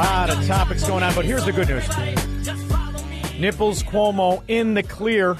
lot 0.00 0.30
of 0.30 0.46
topics 0.46 0.86
going 0.86 1.02
on, 1.02 1.14
but 1.14 1.26
here's 1.26 1.44
the 1.44 1.52
good 1.52 1.68
news. 1.68 1.86
Nipples 3.38 3.82
Cuomo 3.82 4.42
in 4.48 4.72
the 4.72 4.82
clear. 4.82 5.36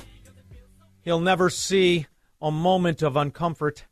He'll 1.00 1.20
never 1.20 1.48
see 1.48 2.06
a 2.42 2.50
moment 2.50 3.00
of 3.00 3.14
uncomfort, 3.14 3.84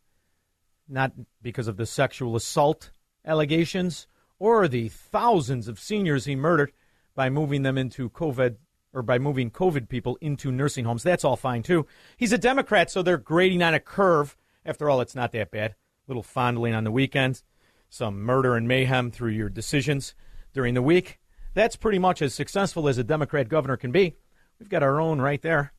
not 0.86 1.12
because 1.40 1.68
of 1.68 1.78
the 1.78 1.86
sexual 1.86 2.36
assault 2.36 2.90
allegations 3.24 4.06
or 4.38 4.68
the 4.68 4.90
thousands 4.90 5.68
of 5.68 5.80
seniors 5.80 6.26
he 6.26 6.36
murdered 6.36 6.72
by 7.14 7.30
moving 7.30 7.62
them 7.62 7.78
into 7.78 8.10
COVID 8.10 8.56
or 8.92 9.00
by 9.02 9.18
moving 9.18 9.50
COVID 9.50 9.88
people 9.88 10.18
into 10.20 10.52
nursing 10.52 10.84
homes. 10.84 11.02
That's 11.02 11.24
all 11.24 11.36
fine 11.36 11.62
too. 11.62 11.86
He's 12.18 12.32
a 12.34 12.38
Democrat, 12.38 12.90
so 12.90 13.00
they're 13.02 13.16
grading 13.16 13.62
on 13.62 13.72
a 13.72 13.80
curve. 13.80 14.36
After 14.66 14.90
all, 14.90 15.00
it's 15.00 15.14
not 15.14 15.32
that 15.32 15.50
bad. 15.50 15.70
A 15.70 15.76
little 16.08 16.22
fondling 16.22 16.74
on 16.74 16.84
the 16.84 16.92
weekends, 16.92 17.42
some 17.88 18.20
murder 18.20 18.54
and 18.54 18.68
mayhem 18.68 19.10
through 19.10 19.32
your 19.32 19.48
decisions 19.48 20.14
during 20.58 20.74
the 20.74 20.82
week. 20.82 21.20
That's 21.54 21.76
pretty 21.76 22.00
much 22.00 22.20
as 22.20 22.34
successful 22.34 22.88
as 22.88 22.98
a 22.98 23.04
Democrat 23.04 23.48
governor 23.48 23.76
can 23.76 23.92
be. 23.92 24.16
We've 24.58 24.68
got 24.68 24.82
our 24.82 25.00
own 25.00 25.20
right 25.20 25.40
there, 25.40 25.72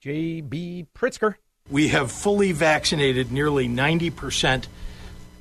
J.B. 0.00 0.86
Pritzker. 0.96 1.34
We 1.68 1.88
have 1.88 2.12
fully 2.12 2.52
vaccinated 2.52 3.32
nearly 3.32 3.68
90% 3.68 4.68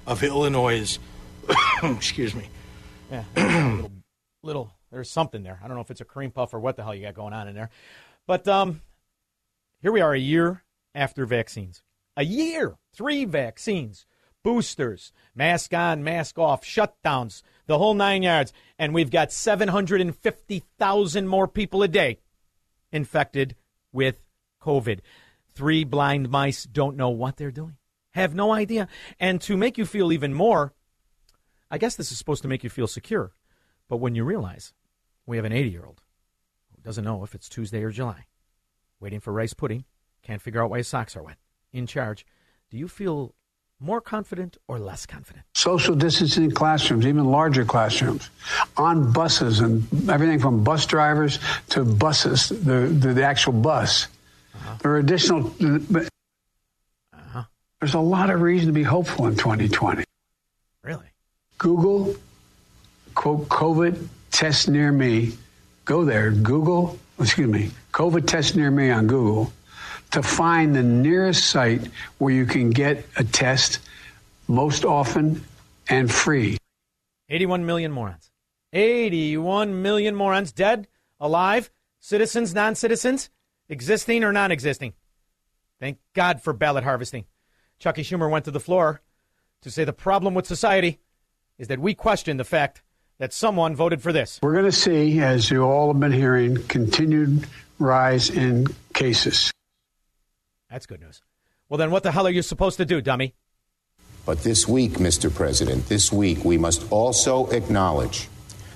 of 0.08 0.24
Illinois' 0.24 0.98
excuse 1.84 2.34
me. 2.34 2.50
Yeah, 3.12 3.26
little, 3.36 3.92
little, 4.42 4.74
there's 4.92 5.12
something 5.12 5.44
there. 5.44 5.60
I 5.64 5.68
don't 5.68 5.76
know 5.76 5.82
if 5.82 5.92
it's 5.92 6.02
a 6.02 6.06
cream 6.06 6.32
puff 6.32 6.56
or 6.56 6.60
what 6.60 6.78
the 6.78 6.84
hell 6.84 6.96
you 6.96 7.04
got 7.04 7.14
going 7.14 7.34
on 7.34 7.48
in 7.48 7.54
there. 7.54 7.70
But 8.26 8.48
um, 8.48 8.82
here 9.84 9.92
we 9.92 10.02
are 10.02 10.16
a 10.16 10.20
year 10.20 10.64
after 10.96 11.28
vaccines. 11.28 11.84
A 12.16 12.26
year, 12.26 12.76
three 12.92 13.24
vaccines, 13.24 14.08
boosters, 14.44 15.14
mask 15.36 15.76
on, 15.76 16.04
mask 16.04 16.40
off, 16.40 16.64
shutdowns, 16.64 17.44
the 17.68 17.78
whole 17.78 17.94
nine 17.94 18.24
yards. 18.24 18.52
And 18.80 18.94
we've 18.94 19.12
got 19.12 19.32
750,000 19.32 21.28
more 21.28 21.48
people 21.48 21.84
a 21.84 21.88
day 21.88 22.20
infected 22.92 23.56
with 23.92 24.22
COVID. 24.62 25.00
Three 25.54 25.84
blind 25.84 26.30
mice 26.30 26.64
don't 26.64 26.98
know 26.98 27.10
what 27.10 27.38
they're 27.38 27.52
doing, 27.52 27.78
have 28.12 28.34
no 28.34 28.52
idea. 28.52 28.88
And 29.20 29.40
to 29.42 29.56
make 29.56 29.78
you 29.78 29.86
feel 29.86 30.12
even 30.12 30.34
more, 30.34 30.74
I 31.70 31.78
guess 31.78 31.96
this 31.96 32.12
is 32.12 32.18
supposed 32.18 32.42
to 32.44 32.48
make 32.48 32.64
you 32.64 32.70
feel 32.70 32.88
secure. 32.88 33.34
But 33.88 33.98
when 33.98 34.16
you 34.16 34.24
realize 34.24 34.74
we 35.26 35.38
have 35.38 35.46
an 35.46 35.54
80 35.54 35.70
year 35.70 35.86
old 35.86 36.02
who 36.76 36.82
doesn't 36.82 37.04
know 37.04 37.24
if 37.24 37.36
it's 37.36 37.50
Tuesday 37.50 37.84
or 37.84 37.92
July, 37.92 38.26
waiting 39.00 39.20
for 39.20 39.34
rice 39.34 39.54
pudding, 39.54 39.86
can't 40.24 40.42
figure 40.42 40.64
out 40.64 40.70
why 40.70 40.78
his 40.78 40.88
socks 40.88 41.16
are 41.16 41.24
wet, 41.24 41.38
in 41.72 41.88
charge, 41.88 42.26
do 42.70 42.78
you 42.78 42.88
feel 42.88 43.34
more 43.80 44.02
confident 44.02 44.58
or 44.68 44.80
less 44.80 45.06
confident? 45.06 45.46
social 45.54 45.96
distancing 45.96 46.44
in 46.46 46.52
classrooms, 46.52 47.06
even 47.06 47.26
larger 47.26 47.66
classrooms, 47.66 48.30
on 48.78 49.12
buses 49.12 49.60
and 49.60 49.84
everything 50.10 50.40
from 50.40 50.64
bus 50.64 50.86
drivers 50.86 51.40
to 51.70 51.84
buses, 51.84 52.50
the, 52.50 52.88
the, 52.88 53.14
the 53.14 53.24
actual 53.24 53.54
bus. 53.54 54.08
Uh-huh. 54.54 54.76
There 54.82 54.92
are 54.92 54.98
additional, 54.98 55.52
but 55.90 56.08
uh-huh. 57.14 57.44
there's 57.80 57.96
a 57.96 58.00
lot 58.00 58.30
of 58.30 58.42
reason 58.42 58.68
to 58.68 58.74
be 58.74 58.84
hopeful 58.84 59.28
in 59.28 59.36
2020. 59.36 60.04
Really? 60.84 61.06
Google, 61.58 62.16
quote, 63.16 63.50
COVID 63.50 64.08
test 64.32 64.70
near 64.70 64.92
me. 64.92 65.34
Go 65.86 66.06
there, 66.06 66.32
Google, 66.32 67.00
excuse 67.20 67.48
me, 67.48 67.72
COVID 67.94 68.28
test 68.28 68.56
near 68.56 68.70
me 68.70 68.92
on 68.92 69.08
Google 69.08 69.52
to 70.12 70.24
find 70.24 70.76
the 70.76 70.84
nearest 70.84 71.50
site 71.50 71.82
where 72.18 72.34
you 72.34 72.46
can 72.46 72.70
get 72.70 73.06
a 73.18 73.24
test 73.24 73.80
most 74.48 74.86
often 74.86 75.44
and 75.90 76.12
free. 76.12 76.58
81 77.30 77.66
million 77.66 77.92
morons. 77.92 78.32
81 78.74 79.82
million 79.82 80.16
morons 80.16 80.52
dead, 80.52 80.88
alive, 81.20 81.70
citizens, 82.00 82.54
non 82.54 82.76
citizens, 82.76 83.30
existing 83.70 84.24
or 84.24 84.32
non 84.32 84.52
existing. 84.52 84.94
Thank 85.80 86.00
God 86.14 86.42
for 86.42 86.54
ballot 86.54 86.84
harvesting. 86.84 87.26
Chucky 87.80 88.04
Schumer 88.04 88.30
went 88.30 88.46
to 88.46 88.52
the 88.52 88.60
floor 88.60 89.02
to 89.62 89.72
say 89.72 89.84
the 89.84 89.94
problem 89.94 90.34
with 90.34 90.48
society 90.48 91.00
is 91.58 91.68
that 91.68 91.80
we 91.80 91.94
question 91.94 92.38
the 92.38 92.44
fact 92.44 92.82
that 93.20 93.34
someone 93.34 93.76
voted 93.76 94.02
for 94.02 94.14
this. 94.14 94.40
We're 94.42 94.54
going 94.54 94.66
to 94.66 94.72
see, 94.72 95.20
as 95.20 95.50
you 95.50 95.64
all 95.64 95.92
have 95.92 96.00
been 96.00 96.12
hearing, 96.12 96.56
continued 96.68 97.48
rise 97.80 98.30
in 98.30 98.68
cases. 98.94 99.52
That's 100.70 100.86
good 100.86 101.02
news. 101.02 101.22
Well, 101.70 101.78
then 101.78 101.92
what 101.92 102.04
the 102.04 102.12
hell 102.12 102.28
are 102.28 102.32
you 102.32 102.42
supposed 102.42 102.78
to 102.78 102.86
do, 102.86 103.02
dummy? 103.02 103.36
But 104.26 104.44
this 104.44 104.68
week, 104.68 104.94
Mr. 104.94 105.34
President, 105.34 105.88
this 105.88 106.12
week, 106.12 106.44
we 106.44 106.58
must 106.58 106.90
also 106.92 107.48
acknowledge 107.48 108.28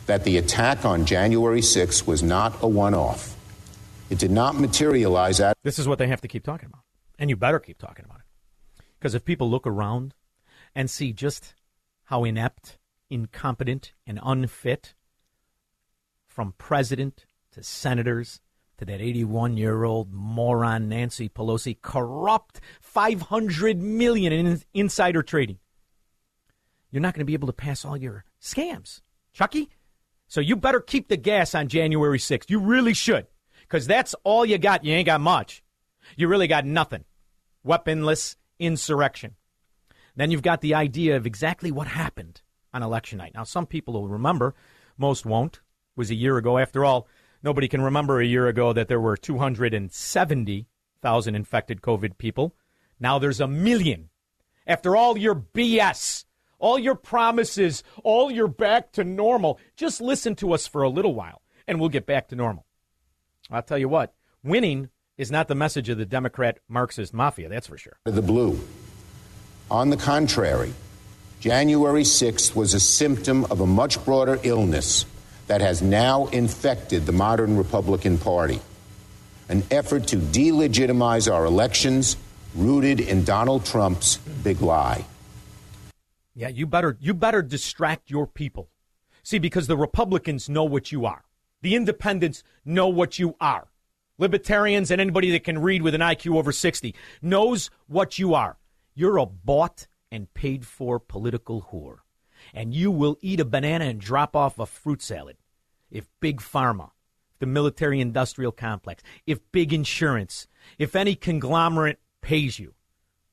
that 0.06 0.24
the 0.24 0.38
attack 0.38 0.85
on 0.85 1.06
January 1.06 1.62
6th 1.62 2.07
was 2.07 2.24
not 2.24 2.62
a 2.62 2.68
one 2.68 2.94
off. 2.94 3.35
It 4.09 4.18
did 4.18 4.31
not 4.31 4.56
materialize 4.56 5.40
at 5.40 5.57
This 5.63 5.80
is 5.80 5.88
what 5.88 6.00
they 6.00 6.07
have 6.07 6.22
to 6.22 6.28
keep 6.28 6.44
talking 6.44 6.68
about. 6.68 6.81
And 7.19 7.30
you 7.30 7.35
better 7.35 7.59
keep 7.59 7.78
talking 7.78 8.06
about 8.06 8.19
it. 8.19 8.84
Because 9.00 9.13
if 9.13 9.25
people 9.25 9.50
look 9.50 9.68
around 9.68 10.13
and 10.75 10.90
see 10.90 11.13
just 11.13 11.53
how 12.06 12.24
inept, 12.24 12.78
incompetent, 13.09 13.94
and 14.07 14.19
unfit, 14.24 14.94
from 16.28 16.53
president 16.57 17.25
to 17.51 17.62
senators 17.62 18.40
to 18.81 18.86
that 18.86 19.00
81 19.00 19.58
year 19.58 19.84
old 19.84 20.12
moron 20.12 20.90
Nancy 20.90 21.30
Pelosi, 21.30 21.80
corrupt 21.81 22.59
500 22.81 23.80
million 23.80 24.34
in 24.34 24.59
insider 24.74 25.22
trading, 25.22 25.59
you're 26.90 27.02
not 27.02 27.14
going 27.14 27.22
to 27.22 27.25
be 27.25 27.36
able 27.36 27.47
to 27.47 27.53
pass 27.53 27.86
all 27.86 27.96
your 27.96 28.25
scams. 28.42 29.02
Chucky? 29.34 29.69
So 30.28 30.42
you 30.42 30.56
better 30.56 30.80
keep 30.80 31.09
the 31.09 31.18
gas 31.18 31.53
on 31.53 31.68
January 31.68 32.18
6th. 32.18 32.50
You 32.50 32.59
really 32.59 32.96
should. 32.96 33.28
Because 33.62 33.86
that's 33.86 34.16
all 34.24 34.46
you 34.46 34.58
got. 34.58 34.84
You 34.84 34.94
ain't 34.94 35.06
got 35.06 35.22
much. 35.22 35.63
You 36.18 36.28
really 36.28 36.48
got 36.48 36.66
nothing. 36.66 37.06
Weaponless 37.63 38.36
insurrection. 38.59 39.36
Then 40.16 40.31
you've 40.31 40.42
got 40.42 40.62
the 40.62 40.74
idea 40.74 41.16
of 41.18 41.27
exactly 41.27 41.72
what 41.72 41.88
happened 41.88 42.42
on 42.74 42.81
election 42.81 43.19
night. 43.19 43.34
Now, 43.36 43.44
some 43.44 43.68
people 43.68 43.94
will 43.94 44.07
remember, 44.07 44.56
most 44.98 45.25
won't. 45.25 45.57
It 45.57 45.98
was 45.98 46.10
a 46.10 46.16
year 46.16 46.38
ago. 46.38 46.57
After 46.57 46.84
all, 46.84 47.07
nobody 47.43 47.67
can 47.67 47.81
remember 47.81 48.19
a 48.19 48.25
year 48.25 48.47
ago 48.47 48.73
that 48.73 48.88
there 48.88 48.99
were 48.99 49.17
270,000 49.17 51.35
infected 51.35 51.81
COVID 51.81 52.17
people. 52.17 52.55
Now 52.99 53.19
there's 53.19 53.39
a 53.39 53.47
million. 53.47 54.09
After 54.67 54.95
all 54.95 55.17
your 55.17 55.35
BS, 55.35 56.25
all 56.59 56.77
your 56.77 56.95
promises, 56.95 57.83
all 58.03 58.31
your 58.31 58.47
back 58.47 58.91
to 58.93 59.03
normal, 59.03 59.59
just 59.75 59.99
listen 59.99 60.35
to 60.35 60.53
us 60.53 60.67
for 60.67 60.83
a 60.83 60.89
little 60.89 61.15
while 61.15 61.41
and 61.67 61.79
we'll 61.79 61.89
get 61.89 62.05
back 62.05 62.27
to 62.29 62.35
normal. 62.35 62.65
I'll 63.49 63.63
tell 63.63 63.77
you 63.77 63.89
what, 63.89 64.13
winning 64.43 64.89
is 65.17 65.31
not 65.31 65.47
the 65.47 65.55
message 65.55 65.89
of 65.89 65.97
the 65.97 66.05
Democrat 66.05 66.59
Marxist 66.67 67.13
mafia, 67.13 67.49
that's 67.49 67.67
for 67.67 67.77
sure. 67.77 67.97
the 68.05 68.21
blue. 68.21 68.59
On 69.69 69.89
the 69.89 69.97
contrary, 69.97 70.73
January 71.39 72.03
6th 72.03 72.55
was 72.55 72.73
a 72.73 72.79
symptom 72.79 73.45
of 73.45 73.61
a 73.61 73.65
much 73.65 74.03
broader 74.05 74.39
illness 74.43 75.05
that 75.51 75.59
has 75.59 75.81
now 75.81 76.27
infected 76.27 77.06
the 77.06 77.12
modern 77.12 77.57
Republican 77.57 78.18
Party. 78.18 78.62
An 79.50 79.62
effort 79.69 80.07
to 80.07 80.15
delegitimize 80.15 81.30
our 81.30 81.44
elections, 81.44 82.15
rooted 82.56 83.01
in 83.01 83.25
Donald 83.25 83.65
Trump's 83.65 84.15
big 84.15 84.62
lie. 84.62 85.03
Yeah, 86.36 86.48
you 86.48 86.65
better 86.65 86.98
you 87.01 87.13
better 87.13 87.42
distract 87.42 88.09
your 88.09 88.27
people. 88.27 88.69
See, 89.24 89.39
because 89.39 89.68
the 89.68 89.75
Republicans 89.75 90.48
know 90.48 90.63
what 90.63 90.94
you 90.94 91.06
are. 91.06 91.25
The 91.62 91.75
independents 91.75 92.44
know 92.63 92.88
what 92.88 93.19
you 93.19 93.36
are. 93.42 93.68
Libertarians 94.18 94.89
and 94.89 95.01
anybody 95.01 95.31
that 95.31 95.44
can 95.44 95.59
read 95.59 95.81
with 95.81 95.94
an 95.94 96.00
IQ 96.00 96.38
over 96.38 96.53
60 96.53 96.95
knows 97.21 97.69
what 97.88 98.18
you 98.18 98.33
are. 98.33 98.57
You're 98.95 99.18
a 99.18 99.25
bought 99.25 99.88
and 100.13 100.33
paid 100.33 100.65
for 100.65 100.98
political 100.98 101.68
whore. 101.74 101.98
And 102.53 102.74
you 102.74 102.89
will 102.89 103.18
eat 103.21 103.42
a 103.42 103.45
banana 103.45 103.86
and 103.86 104.00
drop 104.00 104.33
off 104.33 104.57
a 104.57 104.65
fruit 104.65 105.01
salad 105.01 105.36
if 105.91 106.07
Big 106.19 106.39
Pharma, 106.39 106.91
the 107.39 107.45
military 107.45 107.99
industrial 107.99 108.51
complex, 108.51 109.03
if 109.25 109.39
big 109.51 109.73
insurance, 109.73 110.47
if 110.77 110.95
any 110.95 111.15
conglomerate 111.15 111.99
pays 112.21 112.59
you. 112.59 112.73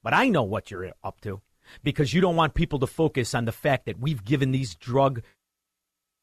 But 0.02 0.14
I 0.14 0.28
know 0.28 0.42
what 0.42 0.70
you're 0.70 0.92
up 1.04 1.20
to 1.22 1.40
because 1.82 2.14
you 2.14 2.20
don't 2.20 2.36
want 2.36 2.54
people 2.54 2.78
to 2.78 2.86
focus 2.86 3.34
on 3.34 3.44
the 3.44 3.52
fact 3.52 3.86
that 3.86 4.00
we've 4.00 4.24
given 4.24 4.50
these 4.50 4.74
drug 4.74 5.22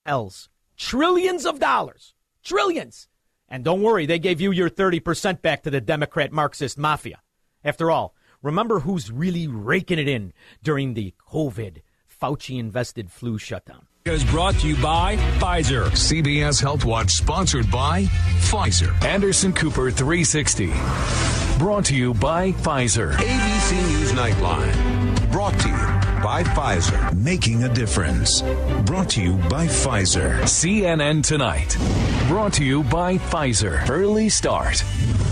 L's 0.05 0.49
trillions 0.77 1.45
of 1.45 1.59
dollars. 1.59 2.13
Trillions. 2.43 3.07
And 3.47 3.63
don't 3.63 3.81
worry, 3.81 4.05
they 4.05 4.19
gave 4.19 4.41
you 4.41 4.51
your 4.51 4.69
30% 4.69 5.41
back 5.41 5.63
to 5.63 5.69
the 5.69 5.81
Democrat 5.81 6.31
Marxist 6.31 6.77
mafia. 6.77 7.21
After 7.63 7.91
all, 7.91 8.15
remember 8.41 8.79
who's 8.79 9.11
really 9.11 9.47
raking 9.47 9.99
it 9.99 10.07
in 10.07 10.33
during 10.63 10.93
the 10.93 11.13
COVID 11.29 11.81
Fauci 12.21 12.57
invested 12.59 13.11
flu 13.11 13.37
shutdown. 13.37 13.87
Is 14.07 14.23
brought 14.23 14.53
to 14.59 14.67
you 14.67 14.75
by 14.83 15.17
Pfizer. 15.39 15.85
CBS 15.85 16.61
Health 16.61 16.85
Watch 16.85 17.09
sponsored 17.09 17.71
by 17.71 18.03
Pfizer. 18.03 19.03
Anderson 19.03 19.51
Cooper 19.51 19.89
360. 19.89 20.67
Brought 21.57 21.85
to 21.85 21.95
you 21.95 22.13
by 22.13 22.51
Pfizer. 22.51 23.13
ABC 23.13 23.73
News 23.87 24.11
Nightline. 24.11 25.31
Brought 25.31 25.59
to 25.59 25.69
you 25.69 26.14
by 26.25 26.41
Pfizer. 26.41 27.13
Making 27.13 27.65
a 27.65 27.69
difference. 27.69 28.41
Brought 28.83 29.11
to 29.11 29.21
you 29.21 29.33
by 29.47 29.67
Pfizer. 29.67 30.41
CNN 30.41 31.23
Tonight. 31.23 31.77
Brought 32.27 32.53
to 32.53 32.65
you 32.65 32.81
by 32.81 33.19
Pfizer. 33.19 33.87
Early 33.87 34.29
Start. 34.29 34.83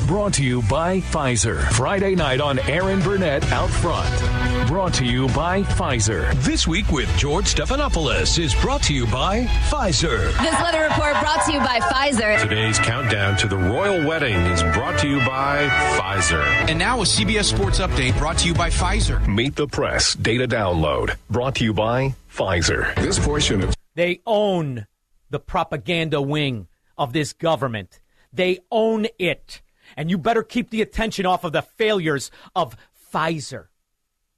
Brought 0.05 0.33
to 0.35 0.43
you 0.43 0.61
by 0.63 0.99
Pfizer. 0.99 1.63
Friday 1.71 2.13
night 2.13 2.39
on 2.41 2.59
Erin 2.59 2.99
Burnett 2.99 3.43
Out 3.51 3.71
Front. 3.71 4.67
Brought 4.67 4.93
to 4.95 5.05
you 5.05 5.27
by 5.29 5.63
Pfizer. 5.63 6.31
This 6.43 6.67
week 6.67 6.91
with 6.91 7.09
George 7.17 7.45
Stephanopoulos 7.45 8.37
is 8.37 8.53
brought 8.55 8.83
to 8.83 8.93
you 8.93 9.07
by 9.07 9.45
Pfizer. 9.71 10.31
This 10.43 10.61
weather 10.61 10.83
report 10.83 11.13
brought 11.21 11.43
to 11.47 11.53
you 11.53 11.59
by 11.59 11.79
Pfizer. 11.79 12.39
Today's 12.39 12.77
countdown 12.77 13.35
to 13.37 13.47
the 13.47 13.57
royal 13.57 14.05
wedding 14.07 14.35
is 14.35 14.61
brought 14.75 14.99
to 14.99 15.07
you 15.07 15.17
by 15.19 15.67
Pfizer. 15.97 16.43
And 16.69 16.77
now 16.77 17.01
a 17.01 17.05
CBS 17.05 17.45
Sports 17.45 17.79
Update 17.79 18.15
brought 18.19 18.37
to 18.39 18.47
you 18.47 18.53
by 18.53 18.69
Pfizer. 18.69 19.25
Meet 19.27 19.55
the 19.55 19.67
Press 19.67 20.13
data 20.15 20.47
download 20.47 20.82
brought 21.29 21.55
to 21.55 21.63
you 21.63 21.73
by 21.73 22.13
Pfizer. 22.29 22.93
This 22.95 23.17
portion 23.17 23.61
of 23.61 23.73
They 23.95 24.19
own 24.25 24.85
the 25.29 25.39
propaganda 25.39 26.21
wing 26.21 26.67
of 26.97 27.13
this 27.13 27.31
government. 27.31 28.01
They 28.33 28.59
own 28.69 29.07
it. 29.17 29.61
And 29.95 30.09
you 30.09 30.17
better 30.17 30.43
keep 30.43 30.71
the 30.71 30.81
attention 30.81 31.25
off 31.25 31.45
of 31.45 31.53
the 31.53 31.61
failures 31.61 32.31
of 32.53 32.75
Pfizer, 33.13 33.67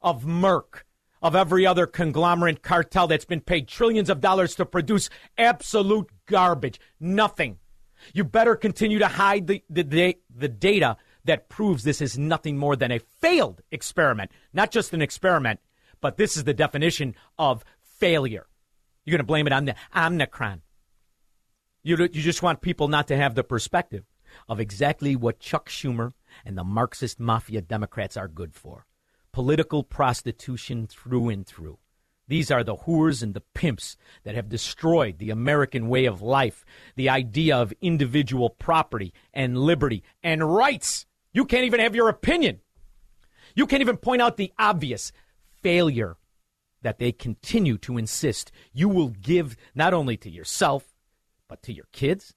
of 0.03 0.23
Merck, 0.23 0.83
of 1.19 1.35
every 1.35 1.65
other 1.65 1.87
conglomerate 1.87 2.61
cartel 2.61 3.07
that's 3.07 3.25
been 3.25 3.41
paid 3.41 3.67
trillions 3.67 4.09
of 4.09 4.21
dollars 4.21 4.53
to 4.55 4.65
produce 4.65 5.09
absolute 5.39 6.11
garbage. 6.27 6.79
Nothing. 6.99 7.57
You 8.13 8.23
better 8.23 8.55
continue 8.55 8.99
to 8.99 9.07
hide 9.07 9.47
the, 9.47 9.63
the, 9.67 9.81
the, 9.81 10.17
the 10.29 10.49
data 10.49 10.97
that 11.23 11.49
proves 11.49 11.83
this 11.83 12.01
is 12.01 12.19
nothing 12.19 12.55
more 12.55 12.75
than 12.75 12.91
a 12.91 12.99
failed 12.99 13.61
experiment. 13.71 14.29
Not 14.53 14.69
just 14.69 14.93
an 14.93 15.01
experiment, 15.01 15.59
but 16.05 16.17
this 16.17 16.37
is 16.37 16.43
the 16.43 16.53
definition 16.53 17.15
of 17.39 17.65
failure. 17.81 18.45
You're 19.03 19.13
going 19.13 19.25
to 19.25 19.25
blame 19.25 19.47
it 19.47 19.53
on 19.53 19.65
the 19.65 19.73
Omicron. 19.97 20.61
You, 21.81 21.97
you 21.97 22.21
just 22.21 22.43
want 22.43 22.61
people 22.61 22.87
not 22.87 23.07
to 23.07 23.17
have 23.17 23.33
the 23.33 23.43
perspective 23.43 24.03
of 24.47 24.59
exactly 24.59 25.15
what 25.15 25.39
Chuck 25.39 25.67
Schumer 25.67 26.11
and 26.45 26.55
the 26.55 26.63
Marxist 26.63 27.19
mafia 27.19 27.59
Democrats 27.59 28.15
are 28.17 28.27
good 28.27 28.53
for 28.53 28.85
political 29.31 29.83
prostitution 29.83 30.85
through 30.85 31.29
and 31.29 31.47
through. 31.47 31.79
These 32.27 32.51
are 32.51 32.63
the 32.63 32.75
whores 32.75 33.23
and 33.23 33.33
the 33.33 33.41
pimps 33.55 33.97
that 34.25 34.35
have 34.35 34.47
destroyed 34.47 35.17
the 35.17 35.31
American 35.31 35.89
way 35.89 36.05
of 36.05 36.21
life, 36.21 36.63
the 36.95 37.09
idea 37.09 37.57
of 37.57 37.73
individual 37.81 38.51
property 38.51 39.11
and 39.33 39.57
liberty 39.57 40.03
and 40.21 40.53
rights. 40.53 41.07
You 41.33 41.45
can't 41.45 41.65
even 41.65 41.79
have 41.79 41.95
your 41.95 42.09
opinion. 42.09 42.59
You 43.55 43.65
can't 43.65 43.81
even 43.81 43.97
point 43.97 44.21
out 44.21 44.37
the 44.37 44.51
obvious 44.59 45.11
failure 45.65 46.15
that 46.83 46.99
they 46.99 47.11
continue 47.11 47.75
to 47.75 47.97
insist 47.97 48.51
you 48.71 48.87
will 48.87 49.09
give 49.09 49.57
not 49.73 49.95
only 49.95 50.15
to 50.15 50.29
yourself, 50.29 50.93
but 51.47 51.63
to 51.63 51.73
your 51.73 51.87
kids. 51.91 52.35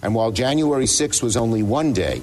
And 0.00 0.14
while 0.14 0.30
January 0.30 0.84
6th 0.84 1.20
was 1.20 1.36
only 1.36 1.64
one 1.64 1.92
day, 1.92 2.22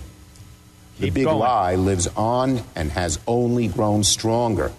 the 0.99 1.09
big 1.09 1.25
going. 1.25 1.39
lie 1.39 1.75
lives 1.75 2.07
on 2.15 2.61
and 2.77 2.89
has 2.91 3.19
only 3.27 3.67
grown 3.67 4.05
stronger. 4.05 4.71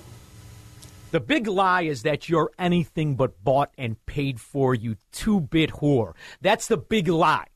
The 1.11 1.21
big 1.21 1.47
lie 1.47 1.83
is 1.83 2.01
that 2.05 2.31
you're 2.31 2.51
anything 2.59 3.17
but 3.17 3.45
bought 3.45 3.73
and 3.77 4.03
paid 4.07 4.41
for, 4.41 4.75
you 4.75 4.97
two 5.13 5.39
bit 5.39 5.69
whore. 5.69 6.15
That's 6.41 6.67
the 6.69 6.79
big 6.79 7.09
lie. 7.09 7.49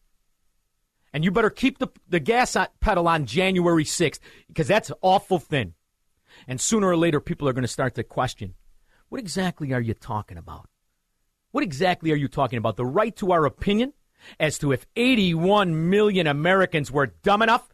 And 1.14 1.24
you 1.24 1.30
better 1.30 1.48
keep 1.48 1.78
the, 1.78 1.88
the 2.06 2.20
gas 2.20 2.58
pedal 2.80 3.08
on 3.08 3.24
January 3.24 3.84
6th 3.84 4.18
because 4.48 4.68
that's 4.68 4.92
awful 5.00 5.38
thin. 5.38 5.72
And 6.46 6.60
sooner 6.60 6.88
or 6.88 6.96
later, 6.96 7.20
people 7.20 7.48
are 7.48 7.52
going 7.52 7.62
to 7.62 7.68
start 7.68 7.94
to 7.96 8.04
question 8.04 8.54
what 9.08 9.20
exactly 9.20 9.72
are 9.72 9.80
you 9.80 9.94
talking 9.94 10.36
about? 10.36 10.68
What 11.52 11.64
exactly 11.64 12.10
are 12.10 12.16
you 12.16 12.28
talking 12.28 12.58
about? 12.58 12.76
The 12.76 12.84
right 12.84 13.14
to 13.16 13.32
our 13.32 13.46
opinion 13.46 13.92
as 14.40 14.58
to 14.58 14.72
if 14.72 14.86
81 14.96 15.88
million 15.88 16.26
Americans 16.26 16.90
were 16.90 17.06
dumb 17.06 17.42
enough 17.42 17.68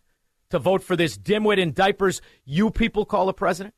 to 0.50 0.58
vote 0.58 0.82
for 0.82 0.96
this 0.96 1.16
dimwit 1.16 1.58
in 1.58 1.72
diapers 1.72 2.20
you 2.44 2.70
people 2.70 3.04
call 3.04 3.28
a 3.28 3.32
president? 3.32 3.74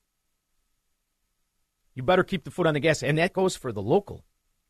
You 1.95 2.03
better 2.03 2.25
keep 2.25 2.45
the 2.45 2.51
foot 2.51 2.67
on 2.67 2.75
the 2.75 2.81
gas. 2.81 3.03
And 3.03 3.19
that 3.19 3.33
goes 3.33 3.57
for 3.57 3.73
the 3.73 3.83
local 3.83 4.25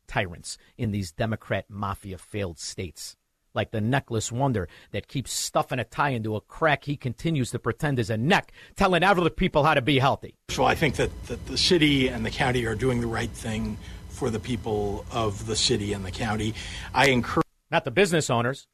tyrants 0.07 0.59
in 0.77 0.91
these 0.91 1.11
Democrat 1.11 1.65
mafia 1.71 2.19
failed 2.19 2.59
states. 2.59 3.17
Like 3.55 3.71
the 3.71 3.81
necklace 3.81 4.33
wonder 4.33 4.69
that 4.91 5.07
keeps 5.07 5.33
stuffing 5.33 5.79
a 5.79 5.85
tie 5.85 6.11
into 6.11 6.35
a 6.35 6.41
crack 6.41 6.85
he 6.85 6.97
continues 6.97 7.53
to 7.53 7.59
pretend 7.59 7.99
is 7.99 8.11
a 8.11 8.17
neck, 8.17 8.53
telling 8.77 9.03
other 9.03 9.31
people 9.31 9.63
how 9.63 9.75
to 9.75 9.83
be 9.83 9.99
healthy. 9.99 10.35
So 10.51 10.65
I 10.65 10.75
think 10.75 10.97
that, 10.97 11.11
that 11.27 11.47
the 11.47 11.57
city 11.57 12.09
and 12.09 12.27
the 12.27 12.31
county 12.31 12.67
are 12.67 12.75
doing 12.75 13.01
the 13.01 13.07
right 13.07 13.31
thing 13.31 13.79
for 14.09 14.31
the 14.31 14.41
people 14.41 15.05
of 15.13 15.47
the 15.47 15.57
city 15.57 15.93
and 15.93 16.05
the 16.05 16.11
county. 16.11 16.55
I 16.93 17.09
encourage. 17.09 17.45
Not 17.71 17.85
the 17.85 17.91
business 17.91 18.31
owners, 18.31 18.67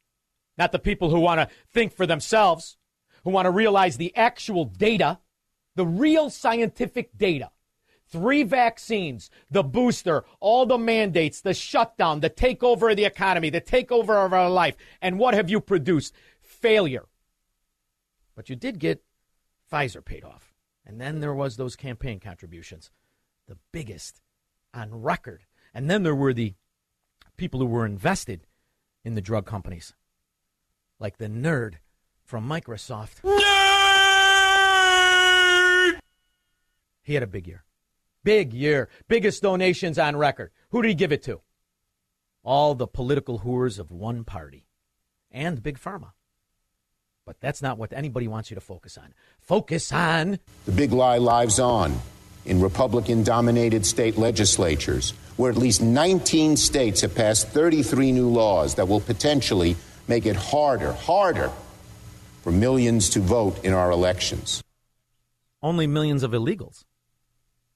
not 0.57 0.71
the 0.71 0.79
people 0.79 1.09
who 1.09 1.19
want 1.19 1.41
to 1.41 1.55
think 1.73 1.93
for 1.93 2.05
themselves, 2.05 2.77
who 3.23 3.31
want 3.31 3.45
to 3.45 3.51
realize 3.51 3.97
the 3.97 4.15
actual 4.15 4.65
data, 4.65 5.19
the 5.75 5.85
real 5.85 6.29
scientific 6.29 7.17
data. 7.17 7.49
Three 8.11 8.43
vaccines, 8.43 9.29
the 9.49 9.63
booster, 9.63 10.25
all 10.41 10.65
the 10.65 10.77
mandates, 10.77 11.39
the 11.39 11.53
shutdown, 11.53 12.19
the 12.19 12.29
takeover 12.29 12.91
of 12.91 12.97
the 12.97 13.05
economy, 13.05 13.49
the 13.49 13.61
takeover 13.61 14.25
of 14.25 14.33
our 14.33 14.49
life. 14.49 14.75
And 15.01 15.17
what 15.17 15.33
have 15.33 15.49
you 15.49 15.61
produced? 15.61 16.13
Failure. 16.41 17.07
But 18.35 18.49
you 18.49 18.57
did 18.57 18.79
get 18.79 19.01
Pfizer 19.71 20.03
paid 20.03 20.25
off. 20.25 20.53
And 20.85 20.99
then 20.99 21.21
there 21.21 21.33
was 21.33 21.55
those 21.55 21.77
campaign 21.77 22.19
contributions, 22.19 22.91
the 23.47 23.57
biggest 23.71 24.19
on 24.73 24.93
record. 24.93 25.45
And 25.73 25.89
then 25.89 26.03
there 26.03 26.13
were 26.15 26.33
the 26.33 26.55
people 27.37 27.61
who 27.61 27.65
were 27.65 27.85
invested 27.85 28.45
in 29.05 29.15
the 29.15 29.21
drug 29.21 29.45
companies, 29.45 29.93
like 30.99 31.17
the 31.17 31.29
nerd 31.29 31.75
from 32.25 32.45
Microsoft. 32.47 33.21
Nerd! 33.21 33.51
He 37.03 37.13
had 37.13 37.23
a 37.23 37.27
big 37.27 37.47
year. 37.47 37.63
Big 38.23 38.53
year. 38.53 38.87
Biggest 39.07 39.41
donations 39.41 39.97
on 39.97 40.15
record. 40.15 40.51
Who 40.69 40.81
did 40.81 40.89
he 40.89 40.95
give 40.95 41.11
it 41.11 41.23
to? 41.23 41.41
All 42.43 42.75
the 42.75 42.87
political 42.87 43.39
whores 43.39 43.79
of 43.79 43.91
one 43.91 44.23
party 44.23 44.67
and 45.31 45.61
Big 45.61 45.79
Pharma. 45.79 46.11
But 47.25 47.39
that's 47.39 47.61
not 47.61 47.77
what 47.77 47.93
anybody 47.93 48.27
wants 48.27 48.49
you 48.51 48.55
to 48.55 48.61
focus 48.61 48.97
on. 48.97 49.13
Focus 49.39 49.91
on 49.91 50.39
The 50.65 50.71
big 50.71 50.91
lie 50.91 51.17
lives 51.17 51.59
on 51.59 51.93
in 52.45 52.59
Republican 52.61 53.23
dominated 53.23 53.85
state 53.85 54.17
legislatures, 54.17 55.13
where 55.37 55.51
at 55.51 55.57
least 55.57 55.81
19 55.81 56.57
states 56.57 57.01
have 57.01 57.13
passed 57.13 57.47
33 57.49 58.11
new 58.11 58.27
laws 58.27 58.75
that 58.75 58.87
will 58.87 59.01
potentially 59.01 59.75
make 60.07 60.25
it 60.25 60.35
harder, 60.35 60.93
harder 60.93 61.51
for 62.41 62.51
millions 62.51 63.09
to 63.11 63.19
vote 63.19 63.63
in 63.63 63.73
our 63.73 63.91
elections. 63.91 64.63
only 65.63 65.85
millions 65.85 66.23
of 66.23 66.31
illegals. 66.31 66.83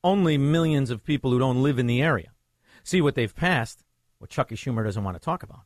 Only 0.06 0.38
millions 0.38 0.92
of 0.92 1.04
people 1.04 1.32
who 1.32 1.40
don't 1.40 1.64
live 1.64 1.80
in 1.80 1.88
the 1.88 2.00
area. 2.00 2.30
See 2.84 3.02
what 3.02 3.16
they've 3.16 3.36
passed, 3.36 3.84
what 4.20 4.30
Chucky 4.30 4.54
Schumer 4.54 4.84
doesn't 4.84 5.04
want 5.04 5.16
to 5.16 5.20
talk 5.20 5.42
about, 5.42 5.64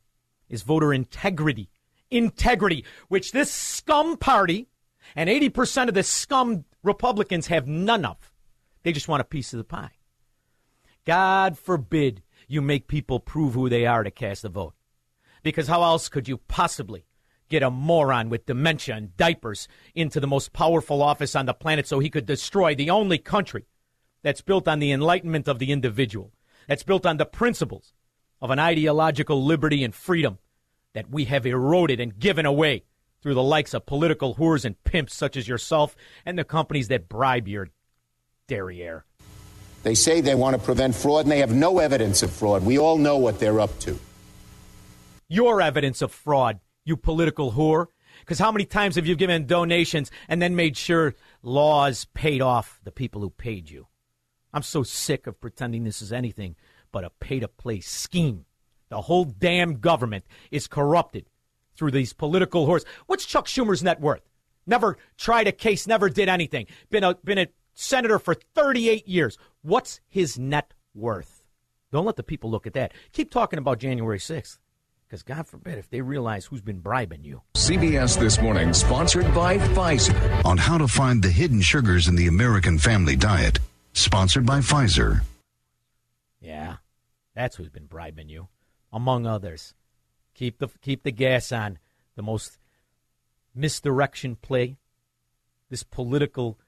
is 0.48 0.62
voter 0.62 0.94
integrity. 0.94 1.68
Integrity, 2.10 2.86
which 3.08 3.32
this 3.32 3.52
scum 3.52 4.16
party 4.16 4.70
and 5.14 5.28
80% 5.28 5.88
of 5.88 5.94
the 5.94 6.02
scum 6.02 6.64
Republicans 6.82 7.48
have 7.48 7.68
none 7.68 8.06
of. 8.06 8.32
They 8.82 8.92
just 8.92 9.08
want 9.08 9.20
a 9.20 9.24
piece 9.24 9.52
of 9.52 9.58
the 9.58 9.64
pie. 9.64 9.90
God 11.04 11.58
forbid 11.58 12.22
you 12.48 12.62
make 12.62 12.88
people 12.88 13.20
prove 13.20 13.52
who 13.52 13.68
they 13.68 13.84
are 13.84 14.04
to 14.04 14.10
cast 14.10 14.46
a 14.46 14.48
vote. 14.48 14.72
Because 15.42 15.68
how 15.68 15.82
else 15.82 16.08
could 16.08 16.28
you 16.28 16.38
possibly 16.38 17.04
get 17.50 17.62
a 17.62 17.70
moron 17.70 18.30
with 18.30 18.46
dementia 18.46 18.94
and 18.96 19.14
diapers 19.18 19.68
into 19.94 20.18
the 20.18 20.26
most 20.26 20.54
powerful 20.54 21.02
office 21.02 21.36
on 21.36 21.44
the 21.44 21.52
planet 21.52 21.86
so 21.86 21.98
he 21.98 22.08
could 22.08 22.24
destroy 22.24 22.74
the 22.74 22.88
only 22.88 23.18
country 23.18 23.66
that's 24.22 24.42
built 24.42 24.68
on 24.68 24.78
the 24.78 24.92
enlightenment 24.92 25.48
of 25.48 25.58
the 25.58 25.72
individual, 25.72 26.32
that's 26.66 26.82
built 26.82 27.06
on 27.06 27.16
the 27.16 27.26
principles 27.26 27.94
of 28.40 28.50
an 28.50 28.58
ideological 28.58 29.44
liberty 29.44 29.84
and 29.84 29.94
freedom 29.94 30.38
that 30.94 31.10
we 31.10 31.26
have 31.26 31.46
eroded 31.46 32.00
and 32.00 32.18
given 32.18 32.46
away 32.46 32.84
through 33.22 33.34
the 33.34 33.42
likes 33.42 33.74
of 33.74 33.86
political 33.86 34.34
whores 34.36 34.64
and 34.64 34.82
pimps 34.84 35.14
such 35.14 35.36
as 35.36 35.46
yourself 35.46 35.94
and 36.24 36.38
the 36.38 36.44
companies 36.44 36.88
that 36.88 37.08
bribe 37.08 37.46
your 37.46 37.68
derriere. 38.46 39.04
They 39.82 39.94
say 39.94 40.20
they 40.20 40.34
want 40.34 40.56
to 40.56 40.62
prevent 40.62 40.94
fraud, 40.94 41.24
and 41.24 41.32
they 41.32 41.38
have 41.38 41.54
no 41.54 41.78
evidence 41.78 42.22
of 42.22 42.30
fraud. 42.30 42.64
We 42.64 42.78
all 42.78 42.98
know 42.98 43.16
what 43.16 43.38
they're 43.38 43.60
up 43.60 43.78
to. 43.80 43.98
Your 45.28 45.62
evidence 45.62 46.02
of 46.02 46.12
fraud, 46.12 46.60
you 46.84 46.96
political 46.96 47.52
whore. 47.52 47.86
Because 48.20 48.38
how 48.38 48.52
many 48.52 48.66
times 48.66 48.96
have 48.96 49.06
you 49.06 49.16
given 49.16 49.46
donations 49.46 50.10
and 50.28 50.42
then 50.42 50.54
made 50.54 50.76
sure 50.76 51.14
laws 51.42 52.06
paid 52.12 52.42
off 52.42 52.80
the 52.84 52.90
people 52.90 53.22
who 53.22 53.30
paid 53.30 53.70
you? 53.70 53.86
I'm 54.52 54.62
so 54.62 54.82
sick 54.82 55.26
of 55.26 55.40
pretending 55.40 55.84
this 55.84 56.02
is 56.02 56.12
anything 56.12 56.56
but 56.92 57.04
a 57.04 57.10
pay 57.10 57.40
to 57.40 57.48
play 57.48 57.80
scheme. 57.80 58.44
The 58.88 59.02
whole 59.02 59.24
damn 59.24 59.74
government 59.74 60.24
is 60.50 60.66
corrupted 60.66 61.26
through 61.76 61.92
these 61.92 62.12
political 62.12 62.66
whores. 62.66 62.84
What's 63.06 63.24
Chuck 63.24 63.46
Schumer's 63.46 63.82
net 63.82 64.00
worth? 64.00 64.28
Never 64.66 64.98
tried 65.16 65.46
a 65.46 65.52
case, 65.52 65.86
never 65.86 66.08
did 66.08 66.28
anything. 66.28 66.66
Been 66.90 67.04
a, 67.04 67.14
been 67.24 67.38
a 67.38 67.48
senator 67.74 68.18
for 68.18 68.34
38 68.34 69.06
years. 69.08 69.38
What's 69.62 70.00
his 70.08 70.38
net 70.38 70.74
worth? 70.94 71.46
Don't 71.92 72.04
let 72.04 72.16
the 72.16 72.22
people 72.22 72.50
look 72.50 72.66
at 72.66 72.74
that. 72.74 72.92
Keep 73.12 73.30
talking 73.30 73.58
about 73.58 73.78
January 73.78 74.18
6th. 74.18 74.58
Because 75.08 75.22
God 75.24 75.48
forbid 75.48 75.76
if 75.78 75.90
they 75.90 76.02
realize 76.02 76.46
who's 76.46 76.60
been 76.60 76.78
bribing 76.78 77.24
you. 77.24 77.42
CBS 77.54 78.16
This 78.16 78.40
Morning, 78.40 78.72
sponsored 78.72 79.32
by 79.34 79.58
Pfizer. 79.58 80.44
On 80.44 80.56
how 80.56 80.78
to 80.78 80.86
find 80.86 81.20
the 81.20 81.30
hidden 81.30 81.60
sugars 81.60 82.06
in 82.06 82.14
the 82.14 82.28
American 82.28 82.78
family 82.78 83.16
diet. 83.16 83.58
Sponsored 83.92 84.46
by 84.46 84.60
Pfizer. 84.60 85.20
Yeah, 86.40 86.76
that's 87.34 87.56
who's 87.56 87.68
been 87.68 87.86
bribing 87.86 88.28
you, 88.28 88.48
among 88.92 89.26
others. 89.26 89.74
Keep 90.34 90.58
the 90.58 90.68
keep 90.80 91.02
the 91.02 91.12
gas 91.12 91.52
on. 91.52 91.78
The 92.16 92.22
most 92.22 92.58
misdirection 93.54 94.36
play, 94.36 94.76
this 95.68 95.82
political 95.82 96.58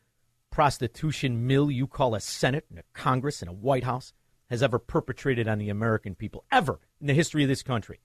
prostitution 0.51 1.47
mill 1.47 1.71
you 1.71 1.87
call 1.87 2.15
a 2.15 2.21
Senate 2.21 2.67
and 2.71 2.79
a 2.79 2.85
Congress 2.93 3.41
and 3.41 3.49
a 3.49 3.55
White 3.55 3.85
House 3.85 4.13
has 4.51 4.63
ever 4.63 4.79
perpetrated 4.79 5.49
on 5.49 5.59
the 5.59 5.71
American 5.71 6.15
people, 6.15 6.45
ever 6.53 6.79
in 7.01 7.07
the 7.07 7.15
history 7.15 7.43
of 7.43 7.49
this 7.49 7.63
country. 7.63 8.01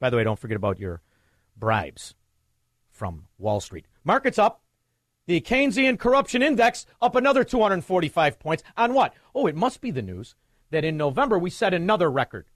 By 0.00 0.10
the 0.10 0.16
way, 0.16 0.24
don't 0.24 0.38
forget 0.38 0.56
about 0.56 0.80
your 0.80 1.00
bribes 1.56 2.14
from 2.90 3.26
Wall 3.38 3.60
Street. 3.60 3.86
Markets 4.04 4.38
up. 4.38 4.62
The 5.30 5.40
Keynesian 5.40 5.96
Corruption 5.96 6.42
Index 6.42 6.86
up 7.00 7.14
another 7.14 7.44
245 7.44 8.40
points. 8.40 8.64
On 8.76 8.92
what? 8.92 9.14
Oh, 9.32 9.46
it 9.46 9.54
must 9.54 9.80
be 9.80 9.92
the 9.92 10.02
news 10.02 10.34
that 10.72 10.84
in 10.84 10.96
November 10.96 11.38
we 11.38 11.50
set 11.50 11.72
another 11.72 12.10
record. 12.10 12.46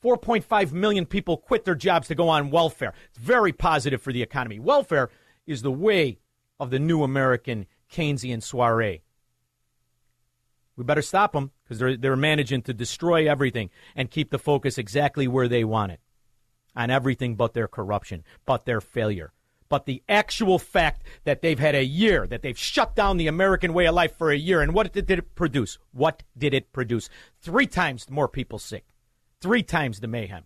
4.5 0.00 0.70
million 0.70 1.06
people 1.06 1.36
quit 1.36 1.64
their 1.64 1.74
jobs 1.74 2.06
to 2.06 2.14
go 2.14 2.28
on 2.28 2.52
welfare. 2.52 2.94
It's 3.08 3.18
very 3.18 3.52
positive 3.52 4.00
for 4.00 4.12
the 4.12 4.22
economy. 4.22 4.60
Welfare 4.60 5.10
is 5.44 5.62
the 5.62 5.72
way 5.72 6.20
of 6.60 6.70
the 6.70 6.78
new 6.78 7.02
American 7.02 7.66
Keynesian 7.92 8.44
soiree. 8.44 9.02
We 10.76 10.84
better 10.84 11.02
stop 11.02 11.32
them 11.32 11.50
because 11.64 11.80
they're, 11.80 11.96
they're 11.96 12.14
managing 12.14 12.62
to 12.62 12.72
destroy 12.72 13.28
everything 13.28 13.70
and 13.96 14.08
keep 14.08 14.30
the 14.30 14.38
focus 14.38 14.78
exactly 14.78 15.26
where 15.26 15.48
they 15.48 15.64
want 15.64 15.90
it 15.90 16.00
on 16.76 16.90
everything 16.90 17.34
but 17.34 17.54
their 17.54 17.66
corruption, 17.66 18.22
but 18.46 18.66
their 18.66 18.80
failure. 18.80 19.32
But 19.68 19.86
the 19.86 20.02
actual 20.08 20.58
fact 20.58 21.02
that 21.24 21.42
they've 21.42 21.58
had 21.58 21.74
a 21.74 21.84
year, 21.84 22.26
that 22.26 22.42
they've 22.42 22.58
shut 22.58 22.94
down 22.94 23.16
the 23.16 23.26
American 23.26 23.72
way 23.72 23.86
of 23.86 23.94
life 23.94 24.16
for 24.16 24.30
a 24.30 24.36
year, 24.36 24.60
and 24.60 24.74
what 24.74 24.92
did 24.92 25.10
it 25.10 25.34
produce? 25.34 25.78
What 25.92 26.22
did 26.36 26.54
it 26.54 26.72
produce? 26.72 27.08
Three 27.40 27.66
times 27.66 28.10
more 28.10 28.28
people 28.28 28.58
sick, 28.58 28.86
three 29.40 29.62
times 29.62 30.00
the 30.00 30.06
mayhem, 30.06 30.44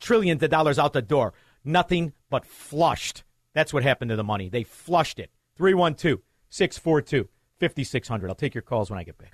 trillions 0.00 0.42
of 0.42 0.50
dollars 0.50 0.78
out 0.78 0.92
the 0.92 1.02
door, 1.02 1.32
nothing 1.64 2.12
but 2.28 2.44
flushed. 2.44 3.24
That's 3.54 3.72
what 3.72 3.82
happened 3.82 4.10
to 4.10 4.16
the 4.16 4.24
money. 4.24 4.48
They 4.48 4.64
flushed 4.64 5.18
it. 5.18 5.30
312 5.56 6.20
642 6.50 7.28
5600. 7.58 8.28
I'll 8.28 8.34
take 8.34 8.54
your 8.54 8.62
calls 8.62 8.90
when 8.90 8.98
I 8.98 9.04
get 9.04 9.16
back. 9.18 9.32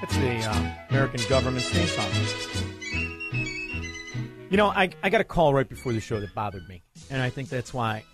That's 0.00 0.16
the 0.16 0.44
uh, 0.44 0.72
American 0.90 1.20
government's 1.28 1.68
theme 1.70 1.86
song. 1.86 2.55
You 4.56 4.62
know, 4.62 4.70
I, 4.70 4.88
I 5.02 5.10
got 5.10 5.20
a 5.20 5.24
call 5.24 5.52
right 5.52 5.68
before 5.68 5.92
the 5.92 6.00
show 6.00 6.18
that 6.18 6.34
bothered 6.34 6.66
me. 6.66 6.82
And 7.10 7.20
I 7.20 7.28
think 7.28 7.50
that's 7.50 7.74
why 7.74 8.04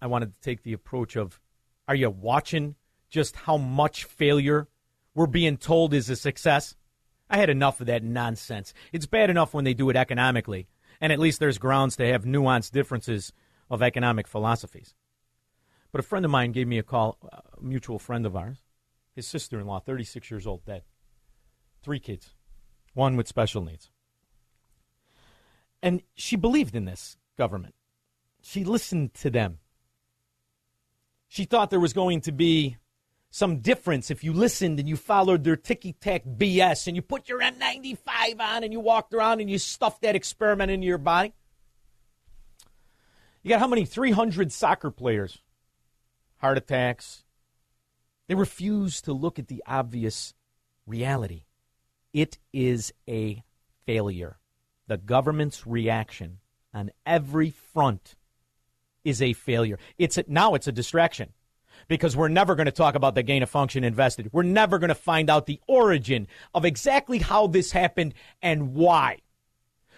I 0.00 0.06
wanted 0.06 0.32
to 0.32 0.40
take 0.40 0.62
the 0.62 0.72
approach 0.72 1.16
of 1.16 1.38
are 1.86 1.94
you 1.94 2.08
watching 2.08 2.76
just 3.10 3.36
how 3.36 3.58
much 3.58 4.04
failure 4.04 4.68
we're 5.14 5.26
being 5.26 5.58
told 5.58 5.92
is 5.92 6.08
a 6.08 6.16
success? 6.16 6.76
I 7.28 7.36
had 7.36 7.50
enough 7.50 7.82
of 7.82 7.88
that 7.88 8.02
nonsense. 8.02 8.72
It's 8.90 9.04
bad 9.04 9.28
enough 9.28 9.52
when 9.52 9.64
they 9.64 9.74
do 9.74 9.90
it 9.90 9.96
economically, 9.96 10.66
and 10.98 11.12
at 11.12 11.18
least 11.18 11.40
there's 11.40 11.58
grounds 11.58 11.96
to 11.96 12.06
have 12.06 12.24
nuanced 12.24 12.70
differences 12.70 13.30
of 13.68 13.82
economic 13.82 14.26
philosophies. 14.26 14.94
But 15.92 16.00
a 16.00 16.04
friend 16.04 16.24
of 16.24 16.30
mine 16.30 16.52
gave 16.52 16.68
me 16.68 16.78
a 16.78 16.82
call, 16.82 17.18
a 17.30 17.62
mutual 17.62 17.98
friend 17.98 18.24
of 18.24 18.34
ours, 18.34 18.62
his 19.14 19.26
sister 19.26 19.60
in 19.60 19.66
law, 19.66 19.80
36 19.80 20.30
years 20.30 20.46
old, 20.46 20.64
dead. 20.64 20.84
Three 21.82 22.00
kids, 22.00 22.32
one 22.94 23.18
with 23.18 23.28
special 23.28 23.60
needs. 23.60 23.90
And 25.84 26.00
she 26.14 26.36
believed 26.36 26.74
in 26.74 26.86
this 26.86 27.18
government. 27.36 27.74
She 28.40 28.64
listened 28.64 29.12
to 29.16 29.28
them. 29.28 29.58
She 31.28 31.44
thought 31.44 31.68
there 31.68 31.78
was 31.78 31.92
going 31.92 32.22
to 32.22 32.32
be 32.32 32.78
some 33.30 33.58
difference 33.58 34.10
if 34.10 34.24
you 34.24 34.32
listened 34.32 34.80
and 34.80 34.88
you 34.88 34.96
followed 34.96 35.44
their 35.44 35.56
ticky 35.56 35.92
tack 35.92 36.22
BS 36.24 36.86
and 36.86 36.96
you 36.96 37.02
put 37.02 37.28
your 37.28 37.40
N95 37.40 38.40
on 38.40 38.64
and 38.64 38.72
you 38.72 38.80
walked 38.80 39.12
around 39.12 39.42
and 39.42 39.50
you 39.50 39.58
stuffed 39.58 40.00
that 40.00 40.16
experiment 40.16 40.70
into 40.70 40.86
your 40.86 40.96
body. 40.96 41.34
You 43.42 43.50
got 43.50 43.60
how 43.60 43.68
many? 43.68 43.84
300 43.84 44.52
soccer 44.52 44.90
players. 44.90 45.42
Heart 46.38 46.56
attacks. 46.56 47.24
They 48.26 48.34
refuse 48.34 49.02
to 49.02 49.12
look 49.12 49.38
at 49.38 49.48
the 49.48 49.62
obvious 49.66 50.32
reality. 50.86 51.44
It 52.14 52.38
is 52.54 52.94
a 53.06 53.44
failure. 53.84 54.38
The 54.86 54.96
government's 54.96 55.66
reaction 55.66 56.38
on 56.72 56.90
every 57.06 57.50
front 57.50 58.16
is 59.04 59.22
a 59.22 59.32
failure. 59.32 59.78
It's 59.98 60.18
a, 60.18 60.24
now 60.26 60.54
it's 60.54 60.66
a 60.66 60.72
distraction 60.72 61.32
because 61.88 62.16
we're 62.16 62.28
never 62.28 62.54
going 62.54 62.66
to 62.66 62.72
talk 62.72 62.94
about 62.94 63.14
the 63.14 63.22
gain 63.22 63.42
of 63.42 63.50
function 63.50 63.84
invested. 63.84 64.30
We're 64.32 64.42
never 64.42 64.78
going 64.78 64.88
to 64.88 64.94
find 64.94 65.30
out 65.30 65.46
the 65.46 65.60
origin 65.66 66.26
of 66.54 66.64
exactly 66.64 67.18
how 67.18 67.46
this 67.46 67.72
happened 67.72 68.14
and 68.42 68.74
why. 68.74 69.18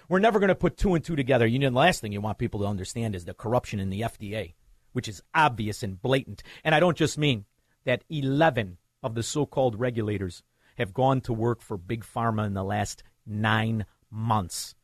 We're 0.08 0.20
never 0.20 0.38
going 0.38 0.48
to 0.48 0.54
put 0.54 0.76
two 0.76 0.94
and 0.94 1.04
two 1.04 1.16
together. 1.16 1.46
You 1.46 1.58
know, 1.58 1.70
the 1.70 1.76
last 1.76 2.00
thing 2.00 2.12
you 2.12 2.20
want 2.20 2.38
people 2.38 2.60
to 2.60 2.66
understand 2.66 3.14
is 3.14 3.24
the 3.24 3.34
corruption 3.34 3.80
in 3.80 3.90
the 3.90 4.02
FDA, 4.02 4.54
which 4.92 5.08
is 5.08 5.22
obvious 5.34 5.82
and 5.82 6.00
blatant. 6.00 6.42
And 6.62 6.74
I 6.74 6.80
don't 6.80 6.96
just 6.96 7.18
mean 7.18 7.44
that 7.84 8.04
11 8.08 8.78
of 9.02 9.14
the 9.14 9.22
so 9.22 9.46
called 9.46 9.78
regulators 9.78 10.42
have 10.78 10.94
gone 10.94 11.20
to 11.22 11.32
work 11.32 11.60
for 11.60 11.76
Big 11.76 12.04
Pharma 12.04 12.46
in 12.46 12.54
the 12.54 12.64
last 12.64 13.02
nine 13.26 13.86
months. 14.16 14.74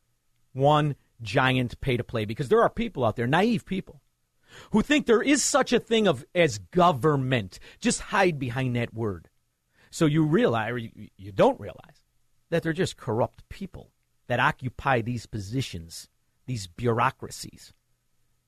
One 0.53 0.95
giant 1.21 1.79
pay 1.81 1.97
to 1.97 2.03
play 2.03 2.25
because 2.25 2.49
there 2.49 2.61
are 2.61 2.69
people 2.69 3.03
out 3.03 3.15
there, 3.15 3.27
naive 3.27 3.65
people, 3.65 4.01
who 4.71 4.81
think 4.81 5.05
there 5.05 5.21
is 5.21 5.43
such 5.43 5.73
a 5.73 5.79
thing 5.79 6.07
of 6.07 6.23
as 6.35 6.59
government. 6.59 7.59
Just 7.79 8.01
hide 8.01 8.37
behind 8.37 8.75
that 8.75 8.93
word. 8.93 9.29
So 9.89 10.05
you 10.05 10.23
realize, 10.23 10.71
or 10.71 10.77
you, 10.77 11.09
you 11.17 11.31
don't 11.31 11.59
realize, 11.59 12.03
that 12.49 12.63
they're 12.63 12.73
just 12.73 12.97
corrupt 12.97 13.47
people 13.49 13.91
that 14.27 14.39
occupy 14.39 15.01
these 15.01 15.25
positions, 15.25 16.07
these 16.45 16.67
bureaucracies 16.67 17.73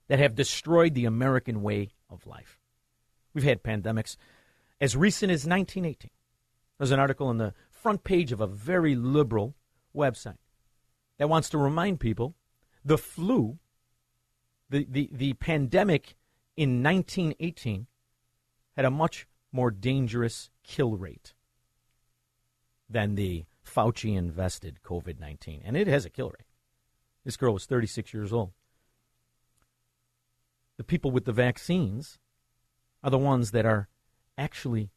that 0.08 0.20
have 0.20 0.36
destroyed 0.36 0.94
the 0.94 1.06
American 1.06 1.64
way 1.64 1.90
of 2.10 2.28
life. 2.28 2.60
We've 3.34 3.44
had 3.44 3.64
pandemics 3.64 4.16
as 4.80 4.96
recent 4.96 5.32
as 5.32 5.46
1918. 5.46 6.12
There's 6.78 6.92
an 6.92 7.00
article 7.00 7.28
on 7.28 7.38
the 7.38 7.54
front 7.72 8.04
page 8.04 8.32
of 8.32 8.42
a 8.42 8.48
very 8.48 8.96
liberal 8.96 9.56
website 9.96 10.38
that 11.18 11.30
wants 11.30 11.50
to 11.50 11.58
remind 11.58 12.00
people 12.00 12.36
the 12.84 12.98
flu, 12.98 13.58
the, 14.70 14.86
the, 14.90 15.10
the 15.12 15.34
pandemic 15.34 16.16
in 16.56 16.84
1918 16.84 17.88
had 18.76 18.86
a 18.86 18.92
much 18.92 19.28
more 19.52 19.72
dangerous 19.72 20.50
kill 20.64 20.96
rate 20.96 21.34
than 22.90 23.16
the 23.16 23.46
Fauci 23.66 24.16
invested 24.16 24.80
COVID 24.84 25.20
19. 25.20 25.62
And 25.66 25.76
it 25.76 25.88
has 25.88 26.06
a 26.06 26.10
kill 26.10 26.30
rate. 26.30 26.48
This 27.24 27.38
girl 27.38 27.54
was 27.54 27.66
36 27.66 28.14
years 28.14 28.32
old. 28.32 28.52
the 30.78 30.84
people 30.84 31.10
with 31.10 31.26
the 31.26 31.32
vaccines 31.32 32.20
are 33.04 33.10
the 33.10 33.18
ones 33.18 33.52
that 33.52 33.66
are 33.66 33.88
actually 34.38 34.92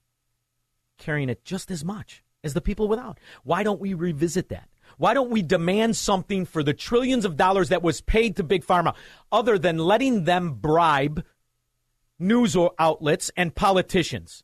carrying 0.99 1.29
it 1.29 1.45
just 1.45 1.71
as 1.71 1.85
much 1.85 2.23
as 2.43 2.55
the 2.55 2.61
people 2.61 2.89
without. 2.89 3.19
Why 3.45 3.63
don't 3.63 3.81
we 3.81 3.95
revisit 3.95 4.49
that? 4.49 4.69
Why 4.97 5.15
don't 5.15 5.31
we 5.31 5.43
demand 5.43 5.97
something 5.97 6.45
for 6.45 6.63
the 6.63 6.75
trillions 6.75 7.25
of 7.25 7.37
dollars 7.37 7.69
that 7.69 7.83
was 7.83 8.01
paid 8.01 8.37
to 8.37 8.43
Big 8.43 8.65
Pharma 8.65 8.95
other 9.31 9.59
than 9.59 9.79
letting 9.79 10.25
them 10.25 10.55
bribe 10.55 11.25
news 12.19 12.57
outlets 12.79 13.31
and 13.37 13.55
politicians 13.55 14.43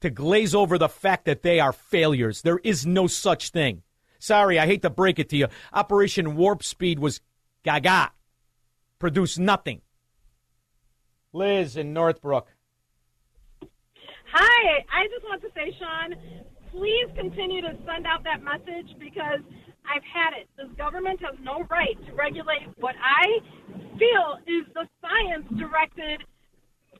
to 0.00 0.10
glaze 0.10 0.54
over 0.54 0.78
the 0.78 0.88
fact 0.88 1.24
that 1.24 1.42
they 1.42 1.60
are 1.60 1.72
failures? 1.72 2.42
There 2.42 2.60
is 2.62 2.86
no 2.86 3.06
such 3.06 3.50
thing. 3.50 3.82
Sorry, 4.18 4.58
I 4.58 4.66
hate 4.66 4.82
to 4.82 4.90
break 4.90 5.18
it 5.18 5.28
to 5.30 5.36
you. 5.36 5.48
Operation 5.72 6.36
Warp 6.36 6.62
Speed 6.62 6.98
was 6.98 7.20
gaga, 7.64 8.12
produced 8.98 9.38
nothing. 9.38 9.82
Liz 11.32 11.76
in 11.76 11.92
Northbrook. 11.92 12.48
Hi, 14.32 14.84
I 14.92 15.06
just 15.08 15.24
want 15.24 15.40
to 15.42 15.48
say, 15.54 15.74
Shaun, 15.78 16.14
please 16.70 17.08
continue 17.16 17.60
to 17.62 17.76
send 17.86 18.06
out 18.06 18.24
that 18.24 18.42
message 18.42 18.88
because 18.98 19.40
I've 19.88 20.04
had 20.04 20.36
it. 20.36 20.48
This 20.56 20.68
government 20.76 21.20
has 21.24 21.36
no 21.40 21.64
right 21.70 21.96
to 22.06 22.10
regulate 22.12 22.68
what 22.76 22.94
I 23.00 23.40
feel 23.96 24.38
is 24.46 24.68
the 24.74 24.84
science 25.00 25.48
directed. 25.56 26.22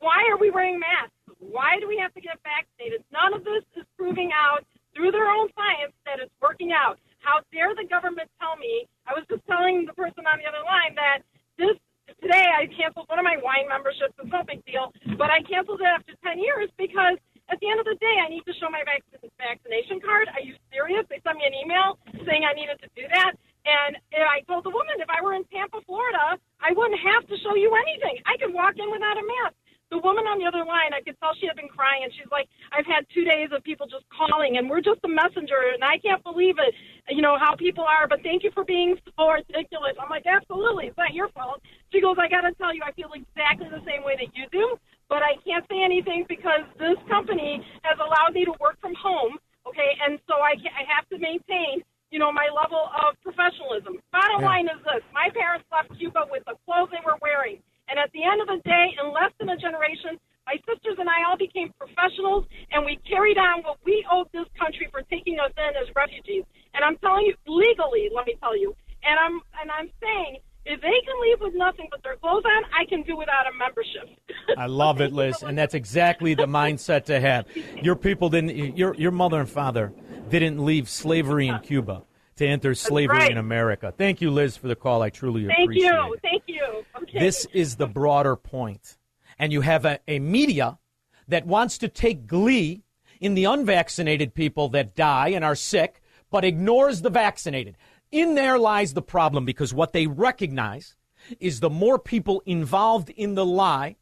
Why 0.00 0.24
are 0.30 0.38
we 0.38 0.50
wearing 0.50 0.80
masks? 0.80 1.14
Why 1.38 1.78
do 1.80 1.86
we 1.86 1.98
have 2.00 2.14
to 2.14 2.20
get 2.20 2.40
vaccinated? 2.42 3.04
None 3.12 3.34
of 3.34 3.44
this 3.44 3.62
is 3.76 3.84
proving 3.96 4.30
out 4.32 4.64
through 4.94 5.12
their 5.12 5.28
own 5.30 5.48
science 5.54 5.94
that 6.06 6.18
it's 6.18 6.32
working 6.40 6.72
out. 6.72 6.98
How 7.20 7.44
dare 7.52 7.74
the 7.74 7.86
government 7.86 8.30
tell 8.40 8.56
me? 8.56 8.88
I 9.06 9.12
was 9.12 9.22
just 9.28 9.44
telling 9.46 9.84
the 9.86 9.94
person 9.94 10.24
on 10.26 10.38
the 10.40 10.46
other 10.48 10.64
line 10.64 10.94
that 10.96 11.22
this 11.58 11.76
today 12.22 12.46
I 12.50 12.66
canceled 12.72 13.06
one 13.08 13.18
of 13.18 13.26
my 13.26 13.36
wine 13.42 13.68
memberships. 13.68 14.16
It's 14.18 14.32
no 14.32 14.42
big 14.42 14.64
deal, 14.64 14.90
but 15.20 15.28
I 15.30 15.44
canceled 15.44 15.80
it 15.80 15.90
after 15.90 16.14
10 16.24 16.40
years 16.40 16.70
because 16.78 17.20
at 17.48 17.58
the 17.60 17.68
end 17.68 17.80
of 17.80 17.86
the 17.88 17.96
day, 17.96 18.16
I 18.20 18.28
need 18.28 18.44
to 18.44 18.54
show 18.60 18.68
my 18.68 18.84
vac- 18.84 19.04
vaccination 19.40 20.00
card. 20.00 20.28
Are 20.36 20.44
you 20.44 20.54
serious? 20.72 21.04
They 21.08 21.20
sent 21.24 21.40
me 21.40 21.48
an 21.48 21.56
email 21.56 21.96
saying 22.28 22.44
I 22.44 22.52
needed 22.52 22.78
to 22.84 22.88
do 22.94 23.08
that. 23.08 23.32
And 23.68 23.96
I 24.12 24.40
told 24.48 24.64
the 24.64 24.72
woman 24.72 24.96
if 25.00 25.10
I 25.12 25.20
were 25.20 25.34
in 25.34 25.44
Tampa, 25.52 25.80
Florida, 25.84 26.40
I 26.60 26.72
wouldn't 26.72 27.00
have 27.00 27.28
to 27.28 27.36
show 27.44 27.54
you 27.56 27.72
anything. 27.76 28.20
I 28.24 28.36
could 28.40 28.52
walk 28.52 28.76
in 28.80 28.88
without 28.88 29.16
a 29.16 29.24
mask. 29.24 29.56
The 29.88 29.98
woman 30.04 30.28
on 30.28 30.36
the 30.36 30.44
other 30.44 30.68
line, 30.68 30.92
I 30.92 31.00
could 31.00 31.16
tell 31.16 31.32
she 31.40 31.48
had 31.48 31.56
been 31.56 31.72
crying, 31.72 32.04
she's 32.12 32.28
like, 32.30 32.44
"I've 32.72 32.84
had 32.84 33.08
two 33.08 33.24
days 33.24 33.48
of 33.56 33.64
people 33.64 33.88
just 33.88 34.04
calling, 34.12 34.60
and 34.60 34.68
we're 34.68 34.84
just 34.84 35.00
a 35.04 35.08
messenger, 35.08 35.72
and 35.72 35.80
I 35.82 35.96
can't 35.96 36.22
believe 36.22 36.60
it. 36.60 36.76
You 37.08 37.24
know 37.24 37.38
how 37.40 37.56
people 37.56 37.84
are, 37.88 38.06
but 38.06 38.20
thank 38.22 38.44
you 38.44 38.50
for 38.52 38.64
being 38.64 39.00
so 39.16 39.28
articulate." 39.28 39.96
I'm 39.96 40.10
like, 40.12 40.26
"Absolutely, 40.26 40.88
it's 40.92 41.00
not 41.00 41.14
your 41.14 41.28
fault." 41.32 41.62
She 41.90 42.02
goes, 42.02 42.16
"I 42.20 42.28
got 42.28 42.42
to 42.42 42.52
tell 42.60 42.74
you, 42.74 42.82
I 42.84 42.92
feel 42.92 43.12
exactly 43.16 43.68
the 43.72 43.80
same 43.88 44.04
way 44.04 44.14
that 44.16 44.36
you 44.36 44.44
do, 44.52 44.78
but 45.08 45.22
I 45.22 45.36
can't 45.44 45.64
say 45.70 45.82
anything 45.82 46.24
because 46.28 46.62
this 46.78 46.96
company 47.08 47.64
has 47.82 47.98
allowed 47.98 48.34
me 48.34 48.44
to 48.44 48.54
work 48.60 48.80
from 48.80 48.94
home. 48.94 49.38
Okay, 49.66 49.96
and 50.04 50.18
so 50.28 50.34
I 50.40 50.54
I 50.80 50.84
have 50.88 51.08
to 51.10 51.18
maintain." 51.18 51.84
You 52.10 52.18
know, 52.18 52.32
my 52.32 52.48
level 52.48 52.88
of 53.04 53.20
professionalism. 53.20 54.00
Bottom 54.12 54.40
Yeah. 54.40 54.48
line 54.48 54.68
is 54.68 54.80
this 54.84 55.04
my 55.12 55.28
parents 55.28 55.66
left 55.70 55.92
Cuba 55.98 56.24
with 56.30 56.42
the 56.46 56.56
clothes 56.64 56.88
they 56.90 57.04
were 57.04 57.18
wearing. 57.20 57.60
And 57.88 57.98
at 57.98 58.10
the 58.12 58.24
end 58.24 58.40
of 58.40 58.48
the 58.48 58.60
day, 58.64 58.96
in 59.00 59.12
less 59.12 59.32
than 59.38 59.50
a 59.50 59.56
generation, 59.56 60.18
my 60.48 60.56
sisters 60.64 60.96
and 60.98 61.08
I 61.08 61.24
all 61.28 61.36
became 61.36 61.68
professionals, 61.76 62.46
and 62.72 62.84
we 62.84 62.96
carried 63.04 63.36
on 63.36 63.62
what 63.62 63.76
we 63.84 64.06
owed 64.10 64.32
this 64.32 64.48
country 64.58 64.88
for 64.90 65.02
taking 65.02 65.38
us 65.38 65.52
in 65.56 65.76
as 65.76 65.94
refugees. 65.94 66.44
And 66.72 66.82
I'm 66.82 66.96
telling 67.04 67.26
you, 67.26 67.34
legally, 67.46 68.08
let 68.14 68.24
me 68.24 68.36
tell 68.40 68.56
you. 68.56 68.74
And 69.04 69.20
I'm 69.20 69.36
and 69.60 69.70
I'm 69.70 69.90
saying, 70.00 70.38
if 70.64 70.80
they 70.80 70.98
can 71.04 71.16
leave 71.20 71.40
with 71.40 71.54
nothing 71.54 71.88
but 71.90 72.02
their 72.02 72.16
clothes 72.16 72.44
on, 72.44 72.64
I 72.72 72.84
can 72.88 73.02
do 73.02 73.16
without 73.16 73.46
a 73.46 73.52
membership. 73.52 74.08
I 74.56 74.66
love 74.78 75.00
it, 75.00 75.12
Liz, 75.12 75.42
and 75.42 75.58
that's 75.58 75.74
exactly 75.74 76.34
the 76.34 76.46
mindset 76.46 77.04
to 77.06 77.20
have. 77.20 77.46
Your 77.82 77.96
people 77.96 78.30
didn't. 78.30 78.76
Your 78.76 78.94
your 78.94 79.10
mother 79.10 79.40
and 79.40 79.48
father 79.48 79.92
didn't 80.30 80.64
leave 80.64 80.88
slavery 80.88 81.48
in 81.48 81.58
Cuba 81.60 82.02
to 82.36 82.46
enter 82.46 82.74
slavery 82.74 83.18
right. 83.18 83.30
in 83.30 83.38
America. 83.38 83.92
Thank 83.96 84.20
you, 84.20 84.30
Liz, 84.30 84.56
for 84.56 84.68
the 84.68 84.76
call. 84.76 85.02
I 85.02 85.10
truly 85.10 85.46
Thank 85.46 85.64
appreciate 85.64 85.86
you. 85.86 86.14
it. 86.14 86.20
Thank 86.22 86.42
you. 86.46 86.84
Thank 86.94 87.02
okay. 87.02 87.12
You. 87.14 87.20
This 87.20 87.46
is 87.52 87.76
the 87.76 87.86
broader 87.86 88.36
point. 88.36 88.96
And 89.38 89.52
you 89.52 89.60
have 89.60 89.84
a, 89.84 89.98
a 90.06 90.18
media 90.18 90.78
that 91.26 91.46
wants 91.46 91.78
to 91.78 91.88
take 91.88 92.26
glee 92.26 92.84
in 93.20 93.34
the 93.34 93.44
unvaccinated 93.44 94.34
people 94.34 94.68
that 94.70 94.94
die 94.94 95.28
and 95.28 95.44
are 95.44 95.56
sick, 95.56 96.00
but 96.30 96.44
ignores 96.44 97.02
the 97.02 97.10
vaccinated. 97.10 97.76
In 98.10 98.34
there 98.34 98.58
lies 98.58 98.94
the 98.94 99.02
problem 99.02 99.44
because 99.44 99.74
what 99.74 99.92
they 99.92 100.06
recognize 100.06 100.96
is 101.40 101.60
the 101.60 101.70
more 101.70 101.98
people 101.98 102.42
involved 102.46 103.10
in 103.10 103.34
the 103.34 103.44
lie, 103.44 103.96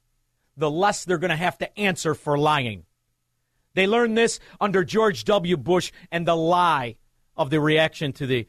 the 0.57 0.71
less 0.71 1.05
they're 1.05 1.19
going 1.19 1.31
to 1.31 1.37
have 1.37 1.59
to 1.59 1.79
answer 1.79 2.15
for 2.15 2.39
lying. 2.39 2.85
They 3.75 3.87
learned 3.87 4.17
this 4.17 4.41
under 4.61 4.85
George 4.85 5.25
W. 5.25 5.57
Bush 5.57 5.93
and 6.11 6.27
the 6.27 6.37
lie 6.37 6.97
of 7.37 7.51
the 7.51 7.61
reaction 7.61 8.13
to 8.15 8.27
the 8.27 8.47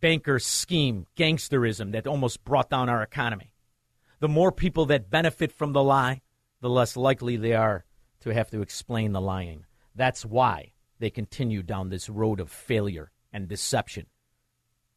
banker 0.00 0.38
scheme, 0.38 1.06
gangsterism 1.16 1.92
that 1.92 2.06
almost 2.06 2.44
brought 2.44 2.70
down 2.70 2.88
our 2.88 3.02
economy. 3.02 3.52
The 4.20 4.28
more 4.28 4.52
people 4.52 4.86
that 4.86 5.10
benefit 5.10 5.50
from 5.50 5.72
the 5.72 5.82
lie, 5.82 6.22
the 6.60 6.70
less 6.70 6.96
likely 6.96 7.36
they 7.36 7.54
are 7.54 7.84
to 8.20 8.30
have 8.30 8.50
to 8.50 8.62
explain 8.62 9.12
the 9.12 9.20
lying. 9.20 9.64
That's 9.94 10.24
why 10.24 10.72
they 11.00 11.10
continue 11.10 11.62
down 11.62 11.88
this 11.88 12.08
road 12.08 12.38
of 12.38 12.50
failure 12.50 13.10
and 13.32 13.48
deception. 13.48 14.06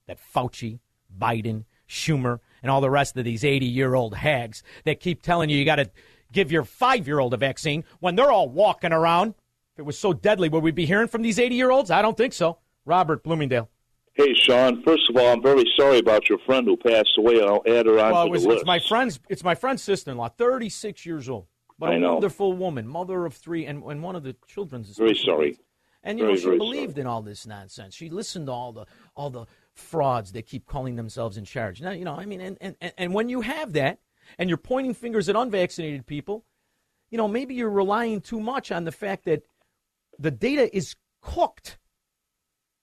That 0.05 0.19
Fauci, 0.19 0.79
Biden, 1.17 1.65
Schumer, 1.89 2.39
and 2.65 2.71
all 2.71 2.81
the 2.81 2.89
rest 2.89 3.15
of 3.15 3.23
these 3.23 3.43
80 3.45 3.67
year 3.67 3.93
old 3.93 4.15
hags 4.15 4.63
that 4.85 4.99
keep 4.99 5.21
telling 5.21 5.51
you 5.51 5.57
you 5.57 5.65
got 5.65 5.75
to 5.75 5.87
give 6.31 6.51
your 6.51 6.63
five 6.63 7.05
year 7.07 7.19
old 7.19 7.31
a 7.35 7.37
vaccine 7.37 7.83
when 7.99 8.15
they're 8.15 8.31
all 8.31 8.49
walking 8.49 8.91
around. 8.91 9.35
If 9.75 9.79
it 9.79 9.85
was 9.85 9.99
so 9.99 10.13
deadly, 10.13 10.49
would 10.49 10.63
we 10.63 10.71
be 10.71 10.87
hearing 10.87 11.07
from 11.07 11.21
these 11.21 11.37
80 11.37 11.53
year 11.53 11.69
olds? 11.69 11.91
I 11.91 12.01
don't 12.01 12.17
think 12.17 12.33
so. 12.33 12.57
Robert 12.83 13.23
Bloomingdale. 13.23 13.69
Hey, 14.13 14.33
Shaun. 14.33 14.81
First 14.81 15.03
of 15.11 15.15
all, 15.17 15.31
I'm 15.31 15.43
very 15.43 15.63
sorry 15.77 15.99
about 15.99 16.27
your 16.27 16.39
friend 16.39 16.65
who 16.65 16.75
passed 16.75 17.15
away. 17.19 17.39
I'll 17.39 17.61
add 17.67 17.85
her 17.85 17.99
on 17.99 18.11
Well, 18.13 18.23
to 18.23 18.27
it 18.29 18.31
was, 18.31 18.41
the 18.43 18.49
list. 18.49 18.61
it's 18.61 18.65
my 18.67 18.79
friend's. 18.79 19.19
It's 19.29 19.43
my 19.43 19.53
friend's 19.53 19.83
sister-in-law, 19.83 20.29
36 20.29 21.05
years 21.05 21.29
old, 21.29 21.45
but 21.77 21.89
a 21.91 21.93
I 21.93 21.97
know. 21.99 22.13
wonderful 22.13 22.53
woman, 22.53 22.87
mother 22.87 23.25
of 23.27 23.35
three, 23.35 23.67
and, 23.67 23.83
and 23.83 24.01
one 24.01 24.15
of 24.15 24.23
the 24.23 24.35
children's. 24.47 24.97
Very 24.97 25.13
sorry. 25.15 25.47
needs. 25.49 25.59
And 26.01 26.17
you 26.17 26.25
Very, 26.25 26.35
know, 26.37 26.51
she 26.53 26.57
believed 26.57 26.97
in 26.97 27.05
all 27.05 27.21
this 27.21 27.45
nonsense. 27.45 27.93
She 27.93 28.09
listened 28.09 28.45
to 28.47 28.51
all 28.53 28.71
the 28.71 28.85
all 29.15 29.29
the 29.29 29.45
frauds 29.75 30.31
that 30.33 30.45
keep 30.47 30.65
calling 30.65 30.95
themselves 30.95 31.37
in 31.37 31.45
charge. 31.45 31.81
Now, 31.81 31.91
you 31.91 32.05
know, 32.05 32.15
I 32.15 32.25
mean, 32.25 32.41
and, 32.41 32.57
and, 32.61 32.75
and- 32.97 33.13
when 33.13 33.29
you 33.29 33.41
have 33.41 33.73
that, 33.73 33.99
and 34.39 34.49
you're 34.49 34.57
pointing 34.57 34.95
fingers 34.95 35.29
at 35.29 35.35
unvaccinated 35.35 36.07
people, 36.07 36.45
you 37.11 37.17
know, 37.19 37.27
maybe 37.27 37.53
you're 37.53 37.69
relying 37.69 38.21
too 38.21 38.39
much 38.39 38.71
on 38.71 38.83
the 38.83 38.91
fact 38.91 39.25
that 39.25 39.43
the 40.17 40.31
data 40.31 40.75
is 40.75 40.95
cooked. 41.21 41.77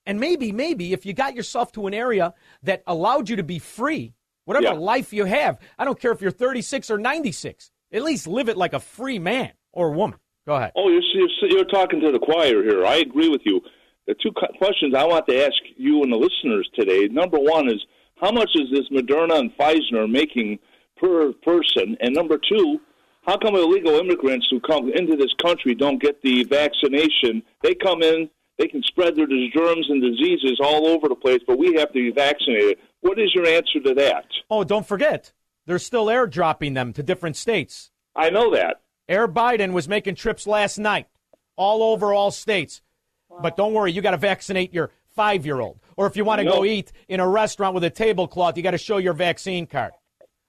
And 0.06 0.20
maybe, 0.20 0.52
maybe 0.52 0.92
if 0.92 1.04
you 1.04 1.12
got 1.12 1.34
yourself 1.34 1.72
to 1.72 1.86
an 1.88 1.94
area 1.94 2.32
that 2.62 2.82
allowed 2.86 3.28
you 3.28 3.36
to 3.36 3.42
be 3.42 3.58
free, 3.58 4.14
whatever 4.44 4.66
Yeah. 4.66 4.72
life 4.74 5.12
you 5.12 5.24
have, 5.24 5.58
I 5.78 5.84
don't 5.84 5.98
care 5.98 6.12
if 6.12 6.20
you're 6.22 6.30
36 6.30 6.90
or 6.90 6.98
96, 6.98 7.70
at 7.92 8.02
least 8.04 8.28
live 8.28 8.48
it 8.48 8.56
like 8.56 8.72
a 8.72 8.80
free 8.80 9.18
man 9.18 9.50
or 9.72 9.90
woman. 9.90 10.18
Go 10.46 10.54
ahead. 10.54 10.72
Oh, 10.76 10.88
you're, 10.88 11.02
you're 11.14 11.50
you're 11.50 11.64
talking 11.64 12.00
to 12.00 12.10
the 12.12 12.18
choir 12.20 12.62
here. 12.62 12.84
I 12.86 12.96
agree 12.96 13.28
with 13.28 13.42
you. 13.44 13.60
The 14.06 14.14
two 14.14 14.32
questions 14.32 14.94
I 14.96 15.04
want 15.04 15.26
to 15.28 15.44
ask 15.44 15.54
you 15.76 16.02
and 16.02 16.12
the 16.12 16.16
listeners 16.16 16.68
today. 16.74 17.06
Number 17.08 17.38
one 17.38 17.68
is 17.68 17.84
how 18.20 18.32
much 18.32 18.50
is 18.54 18.70
this 18.70 18.88
Moderna 18.90 19.38
and 19.38 19.56
Pfizer 19.56 20.10
making 20.10 20.58
per 20.96 21.32
person? 21.32 21.96
And 22.00 22.14
number 22.14 22.38
two, 22.38 22.80
how 23.22 23.38
come 23.38 23.54
illegal 23.54 23.94
immigrants 23.94 24.46
who 24.50 24.60
come 24.60 24.90
into 24.92 25.16
this 25.16 25.32
country 25.40 25.74
don't 25.74 26.02
get 26.02 26.20
the 26.22 26.44
vaccination? 26.44 27.42
They 27.62 27.74
come 27.74 28.02
in, 28.02 28.28
they 28.58 28.66
can 28.66 28.82
spread 28.82 29.16
their 29.16 29.26
germs 29.26 29.86
and 29.88 30.02
diseases 30.02 30.58
all 30.62 30.86
over 30.86 31.08
the 31.08 31.14
place, 31.14 31.40
but 31.46 31.58
we 31.58 31.74
have 31.74 31.88
to 31.88 31.94
be 31.94 32.10
vaccinated. 32.10 32.78
What 33.00 33.20
is 33.20 33.32
your 33.34 33.46
answer 33.46 33.80
to 33.84 33.94
that? 33.94 34.24
Oh, 34.50 34.64
don't 34.64 34.86
forget, 34.86 35.32
they're 35.66 35.78
still 35.78 36.06
airdropping 36.06 36.74
them 36.74 36.92
to 36.94 37.02
different 37.02 37.36
states. 37.36 37.92
I 38.16 38.30
know 38.30 38.52
that. 38.54 38.82
Air 39.08 39.28
Biden 39.28 39.72
was 39.72 39.88
making 39.88 40.16
trips 40.16 40.46
last 40.46 40.78
night 40.78 41.06
all 41.56 41.82
over 41.82 42.12
all 42.12 42.30
states. 42.30 42.82
But 43.40 43.56
don't 43.56 43.72
worry, 43.72 43.92
you 43.92 44.02
got 44.02 44.10
to 44.12 44.16
vaccinate 44.16 44.72
your 44.74 44.90
five 45.14 45.44
year 45.46 45.60
old. 45.60 45.80
Or 45.96 46.06
if 46.06 46.16
you 46.16 46.24
want 46.24 46.40
to 46.40 46.44
No. 46.44 46.52
go 46.58 46.64
eat 46.64 46.92
in 47.08 47.20
a 47.20 47.28
restaurant 47.28 47.74
with 47.74 47.84
a 47.84 47.90
tablecloth, 47.90 48.56
you 48.56 48.62
got 48.62 48.72
to 48.72 48.78
show 48.78 48.98
your 48.98 49.12
vaccine 49.14 49.66
card. 49.66 49.92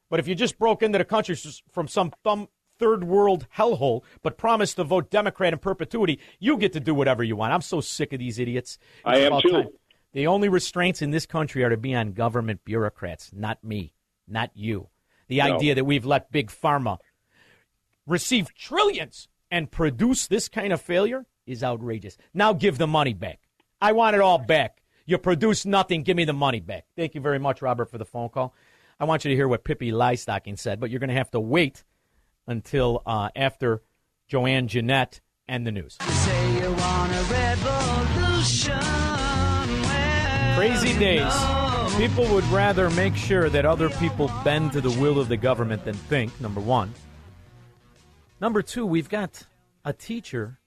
But 0.10 0.20
if 0.20 0.28
you 0.28 0.36
just 0.36 0.60
broke 0.60 0.84
into 0.84 0.98
the 0.98 1.06
country 1.06 1.36
from 1.72 1.88
some 1.88 2.12
thumb, 2.24 2.50
third 2.78 3.04
world 3.04 3.48
hellhole, 3.56 4.04
but 4.22 4.38
promised 4.38 4.76
to 4.78 4.84
vote 4.84 5.10
Democrat 5.10 5.54
in 5.54 5.60
perpetuity, 5.60 6.20
you 6.40 6.58
get 6.58 6.74
to 6.74 6.80
do 6.80 6.94
whatever 6.94 7.24
you 7.24 7.36
want. 7.36 7.54
I'm 7.54 7.62
so 7.62 7.82
sick 7.82 8.14
of 8.14 8.20
these 8.20 8.40
idiots. 8.40 8.78
I 9.06 9.20
am 9.20 9.42
too. 9.42 9.50
time. 9.52 9.68
The 10.12 10.28
only 10.28 10.50
restraints 10.50 11.02
in 11.02 11.12
this 11.12 11.26
country 11.26 11.64
are 11.64 11.70
to 11.70 11.78
be 11.78 11.96
on 11.96 12.12
government 12.14 12.64
bureaucrats, 12.66 13.32
not 13.34 13.64
me, 13.64 13.94
not 14.28 14.52
you. 14.54 14.90
The 15.28 15.38
No. 15.38 15.56
idea 15.56 15.74
that 15.76 15.86
we've 15.86 16.06
let 16.06 16.32
big 16.32 16.50
pharma 16.52 17.00
receive 18.06 18.54
trillions 18.54 19.28
and 19.50 19.72
produce 19.72 20.28
this 20.28 20.50
kind 20.50 20.74
of 20.74 20.82
failure 20.82 21.26
is 21.46 21.64
outrageous. 21.64 22.18
Now 22.34 22.54
give 22.54 22.78
the 22.78 22.88
money 22.88 23.14
back. 23.14 23.40
I 23.82 23.92
want 23.92 24.16
it 24.16 24.22
all 24.22 24.38
back. 24.38 24.82
You 25.06 25.18
produce 25.18 25.66
nothing. 25.66 26.04
Give 26.04 26.16
me 26.16 26.26
the 26.26 26.34
money 26.34 26.62
back. 26.62 26.86
Thank 26.96 27.16
you 27.16 27.22
very 27.22 27.40
much, 27.40 27.62
Robert, 27.62 27.90
for 27.90 27.98
the 27.98 28.06
phone 28.06 28.30
call. 28.30 28.54
I 29.00 29.06
want 29.06 29.26
you 29.26 29.30
to 29.30 29.36
hear 29.36 29.48
what 29.48 29.66
Pippi 29.66 29.92
Longstocking 29.92 30.58
said, 30.58 30.80
but 30.80 30.90
you're 30.90 31.00
going 31.00 31.10
to 31.10 31.16
have 31.16 31.32
to 31.32 31.40
wait 31.40 31.84
until 32.48 33.02
uh, 33.06 33.30
after 33.36 33.82
Joanne 34.28 34.68
Jeanette 34.68 35.20
and 35.48 35.68
the 35.68 35.72
news. 35.72 35.98
Say 36.00 36.62
you 36.62 36.72
want 36.72 37.12
a 37.12 37.24
revolution. 37.24 38.80
Crazy 40.56 40.98
days. 40.98 41.34
People 41.98 42.26
would 42.34 42.46
rather 42.46 42.90
make 42.92 43.16
sure 43.16 43.50
that 43.50 43.66
other 43.66 43.90
people 43.90 44.32
bend 44.44 44.72
to 44.74 44.82
the 44.82 44.92
will 45.02 45.20
of 45.20 45.28
the 45.28 45.38
government 45.38 45.84
than 45.84 45.96
think, 45.96 46.40
number 46.40 46.62
one. 46.62 46.94
Number 48.40 48.62
two, 48.62 48.86
we've 48.86 49.10
got 49.10 49.46
a 49.86 49.94
teacher 49.94 50.60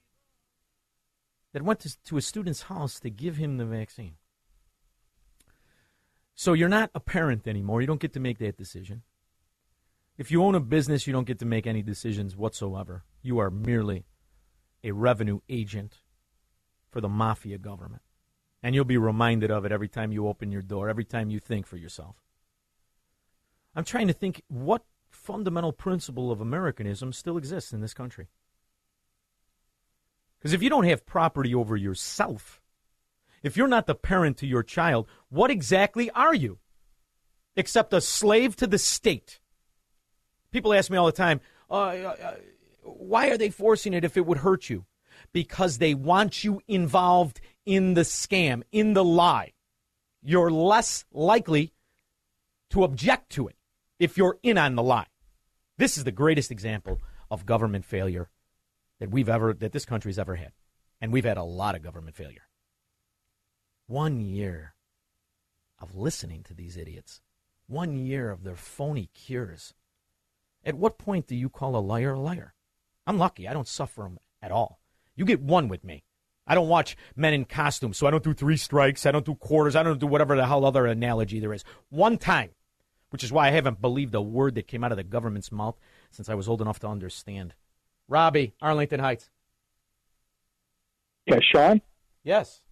that 1.57 1.63
went 1.63 1.81
to, 1.81 1.97
to 2.05 2.19
a 2.19 2.21
student's 2.21 2.65
house 2.65 3.01
to 3.01 3.09
give 3.09 3.39
him 3.39 3.57
the 3.57 3.65
vaccine. 3.65 4.17
So 6.35 6.53
you're 6.53 6.69
not 6.69 6.91
a 6.95 7.01
parent 7.01 7.49
anymore. 7.49 7.81
You 7.81 7.87
don't 7.87 7.99
get 7.99 8.13
to 8.13 8.21
make 8.21 8.37
that 8.41 8.59
decision. 8.59 9.05
If 10.19 10.31
you 10.31 10.45
own 10.45 10.55
a 10.55 10.61
business, 10.61 11.07
you 11.07 11.15
don't 11.15 11.27
get 11.27 11.39
to 11.39 11.47
make 11.47 11.67
any 11.67 11.81
decisions 11.81 12.37
whatsoever. 12.37 13.05
You 13.23 13.39
are 13.39 13.49
merely 13.49 14.05
a 14.85 14.91
revenue 14.91 15.41
agent 15.49 16.03
for 16.91 17.01
the 17.01 17.09
mafia 17.09 17.57
government. 17.57 18.03
And 18.63 18.75
you'll 18.75 18.85
be 18.85 18.99
reminded 18.99 19.51
of 19.51 19.65
it 19.65 19.73
every 19.73 19.89
time 19.89 20.13
you 20.13 20.29
open 20.29 20.53
your 20.53 20.61
door, 20.61 20.91
every 20.91 21.07
time 21.07 21.31
you 21.31 21.41
think 21.41 21.67
for 21.67 21.79
yourself. 21.79 22.17
I'm 23.75 23.85
trying 23.85 24.09
to 24.09 24.13
think 24.13 24.43
what 24.49 24.83
fundamental 25.09 25.73
principle 25.73 26.31
of 26.31 26.43
Americanism 26.43 27.15
still 27.15 27.39
exists 27.39 27.73
in 27.73 27.81
this 27.81 27.95
country. 27.95 28.29
Because 30.39 30.53
if 30.53 30.63
you 30.63 30.71
don't 30.71 30.85
have 30.85 31.07
property 31.07 31.55
over 31.55 31.77
yourself, 31.77 32.61
if 33.43 33.57
you're 33.57 33.69
not 33.69 33.87
the 33.87 33.95
parent 33.95 34.37
to 34.39 34.47
your 34.47 34.63
child, 34.63 35.07
what 35.29 35.51
exactly 35.51 36.11
are 36.11 36.35
you? 36.35 36.59
Except 37.57 37.93
a 37.93 38.01
slave 38.01 38.57
to 38.57 38.67
the 38.67 38.79
state. 38.79 39.41
People 40.51 40.75
ask 40.75 40.91
me 40.91 40.97
all 40.97 41.07
the 41.07 41.13
time, 41.13 41.41
uh, 41.71 41.75
uh, 41.75 42.35
why 42.83 43.29
are 43.29 43.39
they 43.39 43.51
forcing 43.51 43.95
it 43.95 44.05
if 44.05 44.17
it 44.17 44.27
would 44.27 44.39
hurt 44.39 44.71
you? 44.71 44.85
Because 45.33 45.79
they 45.79 45.95
want 45.95 46.45
you 46.45 46.61
involved 46.69 47.41
in 47.65 47.95
the 47.95 48.03
scam, 48.03 48.63
in 48.73 48.95
the 48.95 49.05
lie. 49.05 49.53
You're 50.23 50.51
less 50.51 51.05
likely 51.13 51.73
to 52.71 52.85
object 52.85 53.31
to 53.31 53.49
it 53.49 53.57
if 53.99 54.17
you're 54.17 54.39
in 54.43 54.59
on 54.59 54.75
the 54.75 54.83
lie. 54.83 55.07
This 55.79 55.97
is 55.97 56.05
the 56.05 56.13
greatest 56.13 56.51
example 56.51 57.01
of 57.31 57.47
government 57.47 57.85
failure 57.85 58.31
that 59.01 59.11
we've 59.11 59.29
ever 59.29 59.53
that 59.55 59.73
this 59.73 59.85
country's 59.85 60.19
ever 60.19 60.37
had. 60.37 60.53
And 61.01 61.13
we've 61.13 61.25
had 61.25 61.37
a 61.37 61.43
lot 61.43 61.75
of 61.75 61.83
government 61.83 62.17
failure. 62.17 62.49
One 63.87 64.21
year 64.21 64.75
of 65.79 65.95
listening 65.95 66.43
to 66.45 66.55
these 66.55 66.77
idiots. 66.77 67.21
One 67.67 67.97
year 67.97 68.31
of 68.31 68.45
their 68.45 68.57
phony 68.57 69.11
cures. 69.15 69.75
At 70.65 70.77
what 70.77 70.99
point 70.99 71.27
do 71.27 71.37
you 71.37 71.49
call 71.49 71.77
a 71.77 71.79
liar 71.79 72.15
a 72.15 72.21
liar? 72.21 72.55
I'm 73.07 73.19
lucky. 73.19 73.47
I 73.47 73.53
don't 73.53 73.69
suffer 73.69 74.03
them 74.03 74.19
at 74.43 74.51
all. 74.51 74.81
You 75.15 75.25
get 75.25 75.41
one 75.41 75.69
with 75.69 75.85
me. 75.85 76.05
I 76.47 76.55
don't 76.55 76.69
watch 76.69 76.97
men 77.17 77.35
in 77.35 77.45
costumes, 77.45 77.97
so 77.97 78.07
I 78.07 78.11
don't 78.11 78.23
do 78.23 78.35
three 78.35 78.57
strikes. 78.57 79.05
I 79.05 79.11
don't 79.11 79.25
do 79.25 79.35
quarters. 79.35 79.75
I 79.75 79.83
don't 79.83 79.99
do 79.99 80.07
whatever 80.07 80.37
the 80.37 80.47
hell 80.47 80.65
other 80.65 80.87
analogy 80.87 81.41
there 81.41 81.53
is. 81.53 81.65
One 81.89 82.19
time, 82.19 82.51
which 83.11 83.25
is 83.25 83.33
why 83.33 83.49
I 83.49 83.53
haven't 83.53 83.81
believed 83.81 84.15
a 84.15 84.23
word 84.23 84.55
that 84.55 84.69
came 84.69 84.85
out 84.85 84.93
of 84.93 84.97
the 84.97 85.05
government's 85.05 85.51
mouth 85.51 85.77
since 86.11 86.29
I 86.29 86.35
was 86.35 86.49
old 86.49 86.63
enough 86.63 86.79
to 86.81 86.89
understand. 86.89 87.55
Robbie, 88.09 88.55
Arlington 88.63 89.01
Heights. 89.01 89.31
Yeah, 91.27 91.41
Shaun. 91.41 91.81
Yes. 92.23 92.63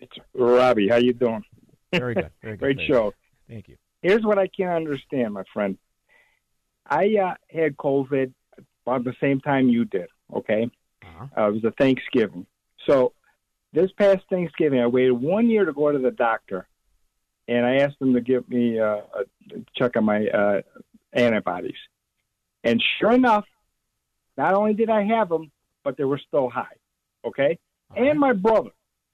It's 0.00 0.16
Robbie. 0.34 0.88
How 0.88 0.96
you 0.96 1.12
doing? 1.12 1.44
Very 1.92 2.14
good. 2.14 2.30
Very 2.42 2.56
good. 2.56 2.58
Great 2.60 2.76
Very 2.76 2.88
show. 2.88 3.04
good. 3.04 3.14
Thank 3.48 3.68
you. 3.68 3.76
Here's 4.02 4.22
what 4.22 4.38
I 4.38 4.46
can't 4.46 4.70
understand, 4.70 5.34
my 5.34 5.42
friend. 5.52 5.76
I 6.86 7.16
uh, 7.16 7.34
had 7.50 7.76
COVID 7.76 8.32
about 8.86 9.04
the 9.04 9.14
same 9.20 9.40
time 9.40 9.68
you 9.68 9.84
did. 9.84 10.08
Okay, 10.32 10.70
uh, 11.36 11.48
it 11.48 11.52
was 11.54 11.64
a 11.64 11.72
Thanksgiving. 11.72 12.46
So 12.86 13.12
this 13.72 13.90
past 13.92 14.20
Thanksgiving, 14.30 14.80
I 14.80 14.86
waited 14.86 15.12
one 15.12 15.50
year 15.50 15.64
to 15.64 15.72
go 15.72 15.90
to 15.90 15.98
the 15.98 16.10
doctor, 16.10 16.68
and 17.48 17.66
I 17.66 17.76
asked 17.76 17.98
them 17.98 18.14
to 18.14 18.20
give 18.20 18.48
me 18.48 18.78
uh, 18.78 19.00
a 19.14 19.24
check 19.74 19.96
on 19.96 20.04
my 20.04 20.26
uh, 20.28 20.62
antibodies. 21.12 21.76
And 22.64 22.82
sure 22.98 23.12
enough, 23.12 23.44
not 24.38 24.54
only 24.54 24.72
did 24.72 24.88
I 24.88 25.02
have 25.02 25.28
them, 25.28 25.50
but 25.84 25.98
they 25.98 26.04
were 26.04 26.20
still 26.26 26.48
high. 26.48 26.76
Okay, 27.26 27.58
and 27.94 28.18
my 28.18 28.32
brother, 28.32 28.70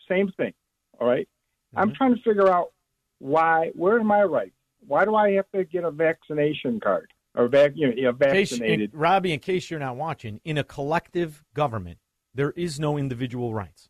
same 0.09 0.31
thing. 0.37 0.53
All 1.01 1.09
right? 1.09 1.29
I'm 1.75 1.89
mm-hmm. 1.89 1.97
trying 1.97 2.15
to 2.15 2.23
figure 2.23 2.49
out 2.49 2.73
why. 3.19 3.71
Where 3.75 3.97
are 3.97 4.13
I 4.13 4.23
rights? 4.23 4.55
Why 4.87 5.05
do 5.05 5.15
I 5.15 5.33
have 5.33 5.47
to 5.55 5.65
get 5.65 5.85
a 5.85 5.91
vaccination 5.91 6.79
card 6.79 7.11
or 7.35 7.49
vac, 7.49 7.73
you 7.75 7.95
know, 8.03 8.13
vaccinated? 8.13 8.93
in- 8.93 8.99
Robbie, 8.99 9.33
in 9.33 9.41
case 9.41 9.71
you're 9.71 9.81
not 9.81 9.97
watching, 9.97 10.41
in 10.45 10.59
a 10.59 10.65
collective 10.65 11.43
government, 11.55 11.99
there 12.35 12.53
is 12.53 12.79
no 12.79 12.99
individual 12.99 13.55
rights. 13.55 13.89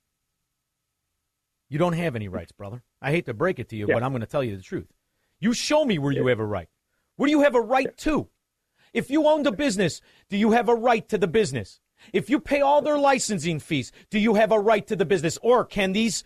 You 1.68 1.79
don't 1.79 1.94
have 1.94 2.14
any 2.14 2.29
rights, 2.29 2.53
brother. 2.53 2.83
I 3.03 3.11
hate 3.11 3.27
to 3.27 3.35
break 3.35 3.59
it 3.59 3.68
to 3.70 3.77
you, 3.77 3.87
Yeah. 3.88 3.94
but 3.94 4.03
I'm 4.03 4.12
going 4.12 4.20
to 4.20 4.27
tell 4.27 4.44
you 4.44 4.57
the 4.57 4.62
truth. 4.62 4.92
You 5.40 5.53
show 5.53 5.85
me 5.85 5.99
where 5.99 6.12
you 6.12 6.27
have 6.29 6.38
a 6.38 6.44
right. 6.44 6.68
Where 7.16 7.27
do 7.27 7.33
you 7.33 7.42
have 7.42 7.55
a 7.55 7.61
right 7.61 7.97
to? 7.99 8.29
If 8.94 9.11
you 9.11 9.26
owned 9.26 9.46
a 9.46 9.52
business, 9.52 10.00
do 10.30 10.37
you 10.37 10.52
have 10.52 10.68
a 10.68 10.74
right 10.74 11.07
to 11.09 11.18
the 11.18 11.26
business? 11.26 11.80
If 12.12 12.30
you 12.30 12.38
pay 12.38 12.61
all 12.61 12.80
their 12.80 12.98
licensing 12.98 13.59
fees, 13.59 13.90
do 14.09 14.18
you 14.18 14.35
have 14.35 14.52
a 14.52 14.61
right 14.61 14.87
to 14.87 14.96
the 14.96 15.04
business? 15.04 15.37
Or 15.42 15.64
can 15.64 15.92
these 15.92 16.22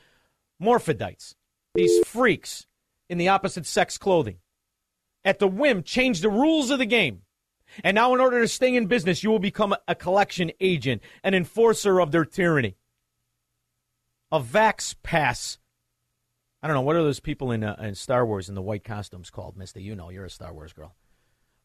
morphidites, 0.62 1.35
these 1.74 2.07
freaks 2.07 2.66
in 3.09 3.16
the 3.16 3.28
opposite 3.28 3.66
sex 3.66 3.96
clothing, 3.96 4.37
at 5.24 5.38
the 5.38 5.48
whim 5.48 5.83
change 5.83 6.20
the 6.20 6.28
rules 6.28 6.70
of 6.70 6.78
the 6.78 6.87
game? 6.87 7.22
And 7.85 7.94
now, 7.94 8.14
in 8.14 8.20
order 8.20 8.40
to 8.40 8.48
stay 8.48 8.74
in 8.74 8.87
business, 8.87 9.22
you 9.22 9.31
will 9.31 9.38
become 9.38 9.74
a 9.87 9.94
collection 9.94 10.50
agent, 10.61 11.02
an 11.22 11.35
enforcer 11.35 12.00
of 12.00 12.12
their 12.12 12.24
tyranny. 12.24 12.76
A 14.33 14.40
Vax 14.40 14.94
Pass. 15.02 15.59
I 16.62 16.66
don't 16.66 16.74
know. 16.74 16.83
What 16.83 16.96
are 16.96 17.02
those 17.02 17.20
people 17.20 17.50
in, 17.50 17.64
uh, 17.64 17.76
in 17.78 17.94
Star 17.94 18.26
Wars 18.26 18.48
in 18.48 18.54
the 18.54 18.62
white 18.62 18.85
costumes 18.85 19.31
called, 19.31 19.57
Misty? 19.57 19.83
You 19.83 19.94
know, 19.94 20.09
you're 20.11 20.24
a 20.24 20.31
Star 20.31 20.52
Wars 20.52 20.72
girl. 20.72 20.94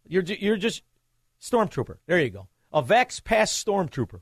You're, 0.06 0.24
you're 0.24 0.58
just 0.58 0.84
Stormtrooper. 1.44 1.98
There 2.08 2.20
you 2.20 2.30
go. 2.30 2.48
A 2.72 2.82
Vax 2.82 3.24
Pass 3.24 3.52
Stormtrooper. 3.52 4.22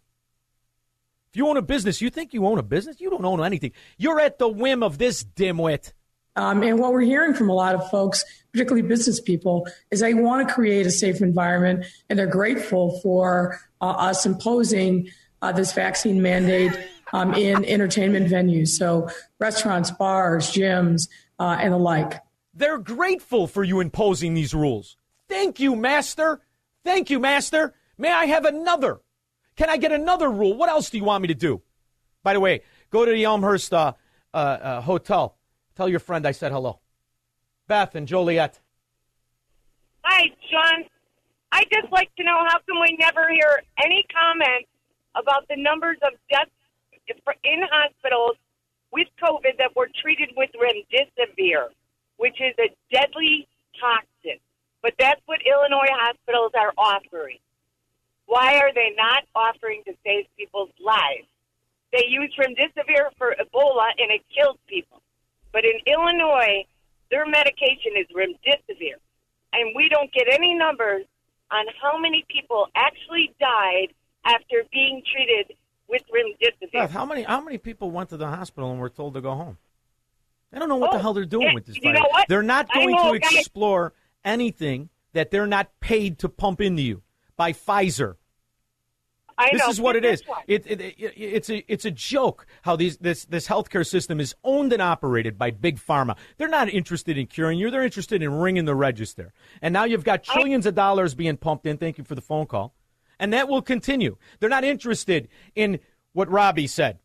If 1.31 1.37
you 1.37 1.47
own 1.47 1.55
a 1.55 1.61
business, 1.61 2.01
you 2.01 2.09
think 2.09 2.33
you 2.33 2.45
own 2.45 2.57
a 2.57 2.63
business? 2.63 2.99
You 2.99 3.09
don't 3.09 3.23
own 3.23 3.41
anything. 3.41 3.71
You're 3.97 4.19
at 4.19 4.37
the 4.37 4.49
whim 4.49 4.83
of 4.83 4.97
this 4.97 5.23
dimwit. 5.23 5.93
Um, 6.35 6.63
and 6.63 6.79
what 6.79 6.91
we're 6.91 7.01
hearing 7.01 7.33
from 7.33 7.49
a 7.49 7.53
lot 7.53 7.75
of 7.75 7.89
folks, 7.89 8.25
particularly 8.51 8.87
business 8.87 9.21
people, 9.21 9.67
is 9.91 9.99
they 9.99 10.13
want 10.13 10.47
to 10.47 10.53
create 10.53 10.85
a 10.85 10.91
safe 10.91 11.21
environment 11.21 11.85
and 12.09 12.17
they're 12.17 12.27
grateful 12.27 12.99
for 13.01 13.59
uh, 13.79 13.91
us 13.91 14.25
imposing 14.25 15.09
uh, 15.41 15.51
this 15.51 15.73
vaccine 15.73 16.21
mandate 16.21 16.77
um, 17.13 17.33
in 17.33 17.63
entertainment 17.65 18.29
venues. 18.29 18.69
So 18.69 19.09
restaurants, 19.39 19.91
bars, 19.91 20.51
gyms, 20.51 21.07
uh, 21.39 21.57
and 21.59 21.73
the 21.73 21.77
like. 21.77 22.19
They're 22.53 22.77
grateful 22.77 23.47
for 23.47 23.63
you 23.63 23.79
imposing 23.79 24.33
these 24.33 24.53
rules. 24.53 24.97
Thank 25.29 25.59
you, 25.59 25.75
Master. 25.75 26.41
Thank 26.83 27.09
you, 27.09 27.19
Master. 27.19 27.73
May 27.97 28.11
I 28.11 28.25
have 28.25 28.45
another? 28.45 29.01
Can 29.55 29.69
I 29.69 29.77
get 29.77 29.91
another 29.91 30.29
rule? 30.29 30.55
What 30.55 30.69
else 30.69 30.89
do 30.89 30.97
you 30.97 31.03
want 31.03 31.21
me 31.21 31.27
to 31.27 31.35
do? 31.35 31.61
By 32.23 32.33
the 32.33 32.39
way, 32.39 32.61
go 32.89 33.05
to 33.05 33.11
the 33.11 33.23
Elmhurst 33.23 33.73
uh, 33.73 33.93
uh, 34.33 34.37
uh, 34.37 34.81
Hotel. 34.81 35.35
Tell 35.75 35.89
your 35.89 35.99
friend 35.99 36.27
I 36.27 36.31
said 36.31 36.51
hello. 36.51 36.79
Beth 37.67 37.95
and 37.95 38.07
Joliet. 38.07 38.59
Hi, 40.03 40.31
John. 40.49 40.85
I 41.51 41.63
just 41.71 41.91
like 41.91 42.13
to 42.15 42.23
know 42.23 42.45
how 42.47 42.57
come 42.67 42.79
we 42.81 42.97
never 42.99 43.29
hear 43.29 43.61
any 43.83 44.05
comment 44.11 44.65
about 45.15 45.47
the 45.49 45.57
numbers 45.57 45.97
of 46.01 46.13
deaths 46.29 46.51
in 47.43 47.61
hospitals 47.69 48.37
with 48.91 49.07
COVID 49.21 49.57
that 49.57 49.75
were 49.75 49.89
treated 50.01 50.29
with 50.35 50.49
remdesivir, 50.55 51.67
which 52.17 52.39
is 52.39 52.53
a 52.59 52.69
deadly 52.93 53.47
toxin. 53.79 54.39
But 54.81 54.93
that's 54.97 55.21
what 55.25 55.39
Illinois 55.45 55.89
hospitals 55.89 56.51
are 56.55 56.73
offering. 56.77 57.37
Why 58.25 58.57
are 58.57 58.73
they 58.73 58.93
not 58.97 59.23
offering 59.35 59.83
to 59.85 59.93
save 60.05 60.25
people's 60.37 60.71
lives? 60.83 61.27
They 61.91 62.05
use 62.07 62.33
remdesivir 62.39 63.09
for 63.17 63.35
Ebola 63.39 63.89
and 63.97 64.11
it 64.11 64.21
kills 64.33 64.57
people. 64.67 65.01
But 65.51 65.65
in 65.65 65.73
Illinois, 65.85 66.65
their 67.11 67.25
medication 67.25 67.93
is 67.97 68.07
remdesivir. 68.15 68.95
And 69.53 69.73
we 69.75 69.89
don't 69.89 70.11
get 70.13 70.27
any 70.31 70.53
numbers 70.53 71.05
on 71.51 71.65
how 71.81 71.97
many 71.97 72.25
people 72.29 72.67
actually 72.75 73.33
died 73.39 73.87
after 74.23 74.63
being 74.71 75.03
treated 75.11 75.53
with 75.89 76.01
remdesivir. 76.07 76.71
Beth, 76.71 76.91
how 76.91 77.05
many 77.05 77.23
how 77.23 77.41
many 77.41 77.57
people 77.57 77.91
went 77.91 78.09
to 78.09 78.17
the 78.17 78.27
hospital 78.27 78.71
and 78.71 78.79
were 78.79 78.89
told 78.89 79.13
to 79.15 79.21
go 79.21 79.35
home? 79.35 79.57
I 80.53 80.59
don't 80.59 80.69
know 80.69 80.77
what 80.77 80.91
the 80.91 80.97
Oh, 80.97 81.01
hell 81.01 81.13
they're 81.13 81.25
doing 81.25 81.47
yeah, 81.47 81.53
with 81.53 81.65
this 81.65 81.77
virus. 81.77 82.01
They're 82.27 82.43
not 82.43 82.73
going 82.73 82.95
to 82.95 83.13
explore 83.13 83.93
anything 84.23 84.89
that 85.13 85.31
they're 85.31 85.47
not 85.47 85.69
paid 85.79 86.19
to 86.19 86.29
pump 86.29 86.61
into 86.61 86.81
you 86.81 87.03
by 87.35 87.53
Pfizer. 87.53 88.15
I 89.37 89.49
this 89.51 89.61
know. 89.61 89.69
is 89.69 89.81
what 89.81 89.95
it 89.95 90.05
is. 90.05 90.21
It, 90.47 90.67
it, 90.67 90.81
it, 90.81 91.13
it's 91.15 91.49
a 91.49 91.71
it's 91.71 91.85
a 91.85 91.91
joke 91.91 92.45
how 92.61 92.75
these 92.75 92.97
this 92.97 93.25
this 93.25 93.47
healthcare 93.47 93.85
system 93.85 94.19
is 94.19 94.35
owned 94.43 94.71
and 94.71 94.81
operated 94.81 95.37
by 95.37 95.49
big 95.51 95.79
pharma. 95.79 96.15
They're 96.37 96.47
not 96.47 96.69
interested 96.69 97.17
in 97.17 97.25
curing 97.25 97.57
you. 97.57 97.71
They're 97.71 97.83
interested 97.83 98.21
in 98.21 98.31
ringing 98.33 98.65
the 98.65 98.75
register. 98.75 99.33
And 99.61 99.73
now 99.73 99.85
you've 99.85 100.03
got 100.03 100.23
trillions 100.23 100.65
of 100.65 100.75
dollars 100.75 101.15
being 101.15 101.37
pumped 101.37 101.65
in. 101.65 101.77
Thank 101.77 101.97
you 101.97 102.03
for 102.03 102.13
the 102.13 102.21
phone 102.21 102.45
call. 102.45 102.75
And 103.19 103.33
that 103.33 103.47
will 103.47 103.61
continue. 103.61 104.17
They're 104.39 104.49
not 104.49 104.63
interested 104.63 105.27
in 105.55 105.79
what 106.13 106.29
Robbie 106.29 106.67
said. 106.67 106.99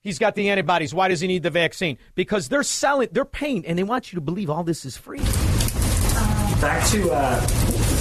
He's 0.00 0.18
got 0.18 0.34
the 0.34 0.50
antibodies. 0.50 0.92
Why 0.92 1.08
does 1.08 1.20
he 1.20 1.26
need 1.26 1.42
the 1.42 1.50
vaccine? 1.50 1.96
Because 2.14 2.48
they're 2.48 2.62
selling, 2.62 3.08
they're 3.10 3.24
paying, 3.24 3.64
and 3.64 3.78
they 3.78 3.84
want 3.84 4.12
you 4.12 4.16
to 4.16 4.20
believe 4.20 4.50
all 4.50 4.62
this 4.62 4.84
is 4.84 4.96
free. 4.96 5.22
Back 6.64 6.88
to 6.92 7.10
uh, 7.12 7.93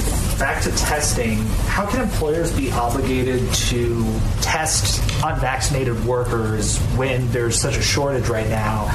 back 0.43 0.61
to 0.61 0.71
testing. 0.71 1.37
How 1.67 1.85
can 1.85 2.01
employers 2.01 2.51
be 2.51 2.69
obligated 2.69 3.49
to 3.69 4.05
test 4.41 5.01
unvaccinated 5.23 6.03
workers 6.03 6.79
when 6.97 7.31
there's 7.31 7.57
such 7.57 7.77
a 7.77 7.81
shortage 7.81 8.27
right 8.27 8.49
now? 8.49 8.89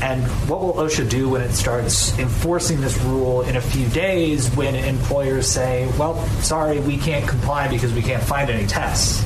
And 0.00 0.22
what 0.48 0.62
will 0.62 0.72
OSHA 0.72 1.10
do 1.10 1.28
when 1.28 1.42
it 1.42 1.52
starts 1.52 2.18
enforcing 2.18 2.80
this 2.80 2.98
rule 3.02 3.42
in 3.42 3.56
a 3.56 3.60
few 3.60 3.86
days 3.88 4.48
when 4.56 4.74
employers 4.74 5.46
say, 5.46 5.92
"Well, 5.98 6.26
sorry, 6.40 6.80
we 6.80 6.96
can't 6.96 7.28
comply 7.28 7.68
because 7.68 7.92
we 7.92 8.00
can't 8.00 8.22
find 8.22 8.48
any 8.48 8.66
tests"? 8.66 9.22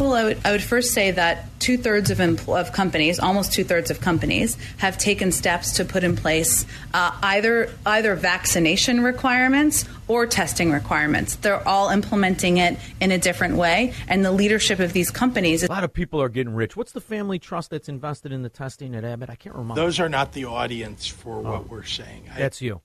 Well, 0.00 0.14
I 0.14 0.24
would, 0.24 0.38
I 0.44 0.50
would 0.50 0.64
first 0.64 0.92
say 0.92 1.12
that 1.12 1.46
two 1.60 1.78
thirds 1.78 2.10
of, 2.10 2.18
empl- 2.18 2.60
of 2.60 2.72
companies, 2.72 3.18
almost 3.18 3.52
two 3.52 3.64
thirds 3.64 3.90
of 3.90 4.00
companies, 4.00 4.58
have 4.78 4.98
taken 4.98 5.32
steps 5.32 5.74
to 5.76 5.84
put 5.84 6.02
in 6.02 6.16
place 6.16 6.66
uh, 6.92 7.12
either 7.22 7.70
either 7.86 8.16
vaccination 8.16 9.02
requirements 9.02 9.84
or 10.08 10.26
testing 10.26 10.72
requirements. 10.72 11.36
They're 11.36 11.66
all 11.66 11.90
implementing 11.90 12.56
it 12.56 12.78
in 13.00 13.12
a 13.12 13.18
different 13.18 13.56
way, 13.56 13.92
and 14.08 14.24
the 14.24 14.32
leadership 14.32 14.80
of 14.80 14.92
these 14.92 15.10
companies. 15.10 15.62
A 15.62 15.70
lot 15.70 15.84
of 15.84 15.92
people 15.92 16.20
are 16.20 16.28
getting 16.28 16.54
rich. 16.54 16.76
What's 16.76 16.92
the 16.92 17.00
family 17.00 17.38
trust 17.38 17.70
that's 17.70 17.88
invested 17.88 18.32
in 18.32 18.42
the 18.42 18.48
testing 18.48 18.94
at 18.94 19.04
Abbott? 19.04 19.30
I 19.30 19.36
can't 19.36 19.54
remember. 19.54 19.80
Those 19.80 20.00
are 20.00 20.08
not 20.08 20.32
the 20.32 20.46
audience 20.46 21.06
for 21.06 21.40
what 21.40 21.60
oh. 21.60 21.66
we're 21.68 21.84
saying. 21.84 22.24
I- 22.32 22.38
That's 22.38 22.60
you. 22.60 22.80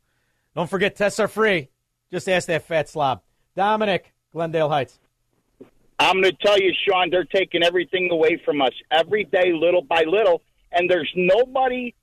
Don't 0.56 0.70
forget, 0.70 0.96
tests 0.96 1.20
are 1.20 1.28
free. 1.28 1.70
Just 2.12 2.30
ask 2.30 2.48
that 2.48 2.68
fat 2.68 2.88
slob. 2.88 3.24
Dominic, 3.56 4.14
Glendale 4.32 4.70
Heights. 4.70 5.00
I'm 6.00 6.22
going 6.22 6.36
to 6.36 6.46
tell 6.46 6.60
you, 6.60 6.72
Shaun, 6.88 7.10
they're 7.10 7.24
taking 7.24 7.64
everything 7.64 8.10
away 8.12 8.42
from 8.44 8.62
us 8.62 8.74
every 8.92 9.24
day, 9.24 9.54
little 9.54 9.82
by 9.82 10.04
little, 10.06 10.42
and 10.72 10.90
there's 10.90 11.12
nobody 11.16 11.94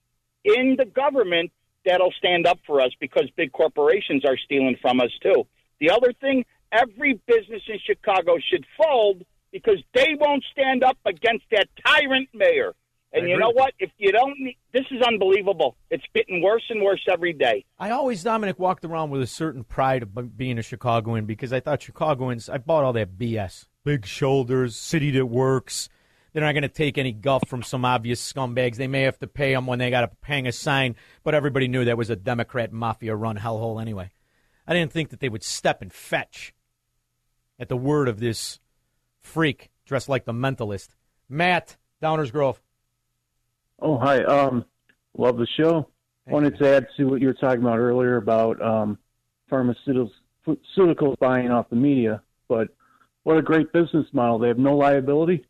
in 0.45 0.77
the 0.79 0.85
government 0.85 1.53
that'll 1.85 2.13
stand 2.19 2.47
up 2.47 2.59
for 2.67 2.81
us 2.81 2.91
because 3.01 3.29
big 3.37 3.53
corporations 3.53 4.25
are 4.25 4.37
stealing 4.37 4.77
from 4.81 5.01
us 5.01 5.11
too. 5.23 5.47
The 5.81 5.91
other 5.91 6.13
thing, 6.21 6.45
every 6.73 7.21
business 7.27 7.63
in 7.69 7.79
Chicago 7.85 8.37
should 8.51 8.67
fold 8.77 9.23
because 9.53 9.79
they 9.95 10.15
won't 10.19 10.45
stand 10.53 10.85
up 10.85 10.99
against 11.05 11.45
that 11.51 11.69
tyrant 11.85 12.29
mayor. 12.35 12.75
And 13.13 13.25
I 13.25 13.29
you 13.29 13.35
agree 13.35 13.45
know 13.45 13.51
what? 13.51 13.75
If 13.81 13.91
you 13.99 14.13
don't, 14.13 14.37
this 14.73 14.85
is 14.91 15.03
unbelievable. 15.03 15.77
It's 15.91 16.05
getting 16.15 16.43
worse 16.43 16.63
and 16.71 16.83
worse 16.83 17.05
every 17.11 17.33
day. 17.33 17.65
I 17.79 17.91
always, 17.91 18.23
Dominic, 18.23 18.59
walked 18.59 18.85
around 18.85 19.11
with 19.11 19.21
a 19.21 19.27
certain 19.27 19.65
pride 19.65 20.05
of 20.05 20.37
being 20.37 20.59
a 20.59 20.63
Chicagoan 20.63 21.25
because 21.25 21.53
I 21.53 21.59
thought 21.61 21.83
Chicagoans, 21.83 22.49
I 22.49 22.59
bought 22.59 22.85
all 22.85 22.93
that 22.93 23.19
BS. 23.19 23.67
Big 23.85 24.07
shoulders, 24.07 24.77
city 24.77 25.11
that 25.13 25.27
works. 25.27 25.89
They're 26.33 26.45
not 26.45 26.53
going 26.53 26.63
to 26.63 26.69
take 26.69 26.99
any 26.99 27.13
guff 27.13 27.43
from 27.49 27.63
some 27.63 27.85
obvious 27.85 28.33
scumbags. 28.33 28.77
They 28.77 28.87
may 28.87 29.03
have 29.03 29.19
to 29.19 29.27
pay 29.27 29.53
them 29.53 29.67
when 29.67 29.79
they 29.79 29.91
got 29.91 30.03
to 30.03 30.11
hang 30.23 30.47
a 30.47 30.53
sign, 30.53 30.97
but 31.25 31.35
everybody 31.35 31.69
knew 31.69 31.85
that 31.85 31.99
was 31.99 32.11
a 32.11 32.17
Democrat 32.17 32.73
mafia 32.73 33.17
run 33.17 33.37
hellhole 33.37 33.81
anyway. 33.81 34.11
I 34.67 34.75
didn't 34.75 34.93
think 34.93 35.09
that 35.11 35.21
they 35.21 35.29
would 35.29 35.43
step 35.43 35.83
and 35.83 35.93
fetch 35.93 36.55
at 37.59 37.69
the 37.69 37.77
word 37.77 38.09
of 38.09 38.21
this 38.21 38.61
freak 39.21 39.71
dressed 39.85 40.09
like 40.09 40.25
the 40.25 40.33
mentalist. 40.33 40.91
Matt, 41.29 41.77
Downers 42.03 42.33
Grove. 42.33 42.61
Oh, 43.81 43.99
hi. 43.99 44.23
Um, 44.25 44.65
love 45.17 45.37
the 45.37 45.47
show. 45.57 45.89
Wanted 46.27 46.59
to 46.59 46.69
add 46.69 46.87
to 46.97 47.05
what 47.05 47.21
you 47.21 47.27
were 47.27 47.35
talking 47.35 47.61
about 47.61 47.79
earlier 47.79 48.17
about 48.17 48.63
um, 48.63 48.99
pharmaceuticals, 49.51 50.13
pharmaceuticals 50.47 51.19
buying 51.19 51.51
off 51.51 51.69
the 51.71 51.77
media. 51.77 52.23
But 52.49 52.69
what 53.25 53.37
a 53.37 53.43
great 53.43 53.73
business 53.73 54.07
model! 54.13 54.39
They 54.39 54.49
have 54.49 54.59
no 54.59 54.77
liability. 54.77 55.45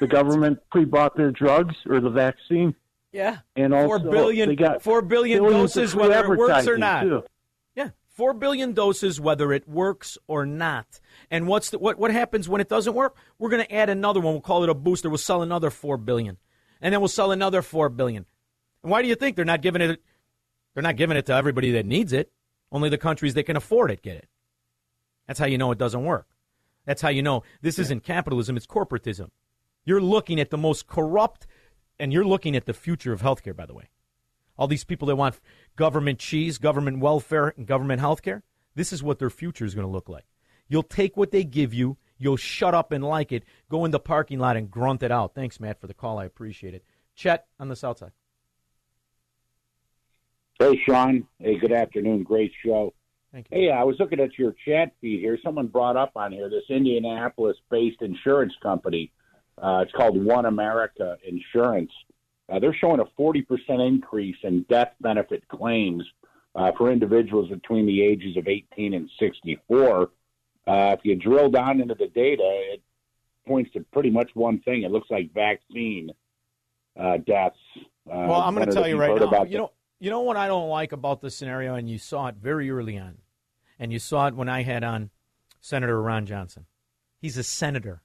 The 0.00 0.06
government 0.06 0.58
pre-bought 0.70 1.16
their 1.16 1.30
drugs 1.30 1.74
or 1.88 2.00
the 2.00 2.10
vaccine, 2.10 2.74
Yeah. 3.12 3.38
and 3.56 3.72
also 3.72 3.86
four 3.86 3.98
billion, 4.00 4.48
they 4.48 4.56
got 4.56 4.82
four 4.82 5.02
billion 5.02 5.42
doses, 5.42 5.94
whether 5.94 6.32
it 6.32 6.38
works 6.38 6.66
or 6.66 6.76
not. 6.76 7.02
too. 7.02 7.22
Yeah, 7.76 7.90
four 8.08 8.34
billion 8.34 8.72
doses, 8.72 9.20
whether 9.20 9.52
it 9.52 9.68
works 9.68 10.18
or 10.26 10.44
not. 10.46 11.00
And 11.30 11.46
what's 11.46 11.70
the, 11.70 11.78
what 11.78 11.98
what 11.98 12.10
happens 12.10 12.48
when 12.48 12.60
it 12.60 12.68
doesn't 12.68 12.92
work? 12.94 13.16
We're 13.38 13.50
going 13.50 13.64
to 13.64 13.72
add 13.74 13.88
another 13.88 14.20
one. 14.20 14.34
We'll 14.34 14.40
call 14.40 14.62
it 14.64 14.68
a 14.68 14.74
booster. 14.74 15.08
We'll 15.08 15.18
sell 15.18 15.42
another 15.42 15.70
four 15.70 15.96
billion, 15.96 16.38
and 16.80 16.92
then 16.92 17.00
we'll 17.00 17.08
sell 17.08 17.30
another 17.32 17.62
four 17.62 17.88
billion. 17.88 18.26
And 18.82 18.90
why 18.90 19.00
do 19.00 19.08
you 19.08 19.14
think 19.14 19.36
they're 19.36 19.44
not 19.44 19.62
giving 19.62 19.80
it? 19.80 20.02
They're 20.74 20.82
not 20.82 20.96
giving 20.96 21.16
it 21.16 21.26
to 21.26 21.34
everybody 21.34 21.70
that 21.72 21.86
needs 21.86 22.12
it. 22.12 22.32
Only 22.72 22.88
the 22.88 22.98
countries 22.98 23.34
that 23.34 23.44
can 23.44 23.56
afford 23.56 23.92
it 23.92 24.02
get 24.02 24.16
it. 24.16 24.28
That's 25.28 25.38
how 25.38 25.46
you 25.46 25.56
know 25.56 25.70
it 25.70 25.78
doesn't 25.78 26.02
work. 26.04 26.26
That's 26.84 27.00
how 27.00 27.08
you 27.10 27.22
know 27.22 27.44
this 27.62 27.78
isn't 27.78 28.02
capitalism, 28.02 28.56
it's 28.56 28.66
corporatism. 28.66 29.30
You're 29.84 30.00
looking 30.00 30.40
at 30.40 30.50
the 30.50 30.58
most 30.58 30.86
corrupt, 30.86 31.46
and 31.98 32.12
you're 32.12 32.24
looking 32.24 32.56
at 32.56 32.66
the 32.66 32.72
future 32.72 33.12
of 33.12 33.22
healthcare, 33.22 33.54
by 33.54 33.66
the 33.66 33.74
way. 33.74 33.88
All 34.56 34.66
these 34.66 34.84
people 34.84 35.06
that 35.08 35.16
want 35.16 35.40
government 35.76 36.18
cheese, 36.18 36.58
government 36.58 37.00
welfare, 37.00 37.54
and 37.56 37.66
government 37.66 38.00
healthcare, 38.00 38.42
this 38.74 38.92
is 38.92 39.02
what 39.02 39.18
their 39.18 39.30
future 39.30 39.64
is 39.64 39.74
going 39.74 39.86
to 39.86 39.92
look 39.92 40.08
like. 40.08 40.24
You'll 40.68 40.82
take 40.82 41.16
what 41.16 41.30
they 41.30 41.44
give 41.44 41.74
you, 41.74 41.96
you'll 42.18 42.36
shut 42.36 42.74
up 42.74 42.92
and 42.92 43.04
like 43.04 43.32
it, 43.32 43.44
go 43.68 43.84
in 43.84 43.90
the 43.90 44.00
parking 44.00 44.38
lot 44.38 44.56
and 44.56 44.70
grunt 44.70 45.02
it 45.02 45.10
out. 45.10 45.34
Thanks, 45.34 45.60
Matt, 45.60 45.80
for 45.80 45.86
the 45.86 45.94
call. 45.94 46.18
I 46.18 46.24
appreciate 46.24 46.74
it. 46.74 46.84
Chet 47.14 47.46
on 47.60 47.68
the 47.68 47.76
south 47.76 47.98
side. 47.98 48.12
Hey, 50.58 50.80
Shaun. 50.86 51.26
Hey, 51.38 51.58
good 51.58 51.72
afternoon. 51.72 52.22
Great 52.22 52.52
show. 52.64 52.94
Thank 53.32 53.48
you. 53.50 53.58
Hey, 53.58 53.70
I 53.70 53.82
was 53.82 53.96
looking 53.98 54.20
at 54.20 54.38
your 54.38 54.54
chat 54.64 54.92
feed 55.00 55.20
here. 55.20 55.36
Someone 55.42 55.66
brought 55.66 55.96
up 55.96 56.12
on 56.14 56.30
here 56.32 56.48
this 56.48 56.62
Indianapolis-based 56.70 58.00
insurance 58.00 58.54
company. 58.62 59.10
Uh, 59.60 59.82
it's 59.82 59.92
called 59.92 60.22
One 60.22 60.46
America 60.46 61.16
Insurance. 61.26 61.92
Uh, 62.48 62.58
they're 62.58 62.74
showing 62.74 63.00
a 63.00 63.04
40% 63.20 63.44
increase 63.86 64.36
in 64.42 64.64
death 64.68 64.92
benefit 65.00 65.46
claims 65.48 66.04
uh, 66.54 66.72
for 66.76 66.92
individuals 66.92 67.48
between 67.48 67.86
the 67.86 68.02
ages 68.02 68.36
of 68.36 68.48
18 68.48 68.94
and 68.94 69.10
64. 69.18 70.10
Uh, 70.66 70.96
if 70.98 71.00
you 71.04 71.14
drill 71.16 71.50
down 71.50 71.80
into 71.80 71.94
the 71.94 72.08
data, 72.08 72.42
it 72.72 72.82
points 73.46 73.72
to 73.72 73.80
pretty 73.92 74.10
much 74.10 74.30
one 74.34 74.60
thing. 74.60 74.82
It 74.82 74.90
looks 74.90 75.10
like 75.10 75.32
vaccine 75.32 76.10
uh, 76.98 77.18
deaths. 77.18 77.56
Uh, 78.06 78.26
Well, 78.28 78.40
I'm 78.40 78.54
going 78.54 78.68
to 78.68 78.72
tell 78.72 78.88
you 78.88 78.98
right 78.98 79.14
now. 79.14 79.28
about 79.28 79.50
You 79.50 79.58
know, 79.58 79.70
you 80.00 80.10
know 80.10 80.22
what 80.22 80.36
I 80.36 80.46
don't 80.46 80.68
like 80.68 80.92
about 80.92 81.20
this 81.20 81.36
scenario, 81.36 81.74
and 81.74 81.88
you 81.88 81.98
saw 81.98 82.26
it 82.28 82.36
very 82.36 82.70
early 82.70 82.98
on, 82.98 83.18
and 83.78 83.92
you 83.92 83.98
saw 83.98 84.26
it 84.26 84.34
when 84.34 84.48
I 84.48 84.62
had 84.62 84.84
on 84.84 85.10
Senator 85.60 86.00
Ron 86.00 86.26
Johnson. 86.26 86.66
He's 87.20 87.36
a 87.38 87.42
senator. 87.42 88.02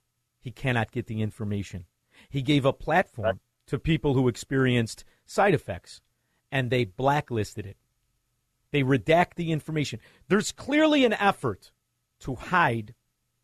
He 0.49 0.53
cannot 0.53 0.91
get 0.91 1.05
the 1.05 1.21
information. 1.21 1.85
He 2.27 2.41
gave 2.41 2.65
a 2.65 2.73
platform 2.73 3.39
to 3.67 3.77
people 3.77 4.15
who 4.15 4.27
experienced 4.27 5.05
side 5.27 5.53
effects, 5.53 6.01
and 6.51 6.71
they 6.71 6.85
blacklisted 6.85 7.67
it. 7.67 7.77
They 8.71 8.81
redact 8.81 9.35
the 9.35 9.51
information. 9.51 9.99
There's 10.27 10.51
clearly 10.51 11.05
an 11.05 11.13
effort 11.13 11.69
to 12.21 12.33
hide 12.33 12.95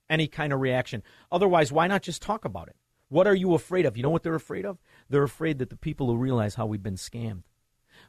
any 0.09 0.25
kind 0.25 0.51
of 0.51 0.61
reaction. 0.61 1.03
Otherwise, 1.31 1.71
why 1.71 1.85
not 1.85 2.01
just 2.01 2.23
talk 2.23 2.43
about 2.43 2.69
it? 2.69 2.75
What 3.09 3.27
are 3.27 3.35
you 3.35 3.53
afraid 3.53 3.85
of? 3.85 3.95
You 3.95 4.01
know 4.01 4.09
what 4.09 4.23
they're 4.23 4.33
afraid 4.33 4.65
of? 4.65 4.79
They're 5.07 5.21
afraid 5.21 5.59
that 5.59 5.69
the 5.69 5.77
people 5.77 6.07
will 6.07 6.17
realize 6.17 6.55
how 6.55 6.65
we've 6.65 6.81
been 6.81 6.95
scammed. 6.95 7.43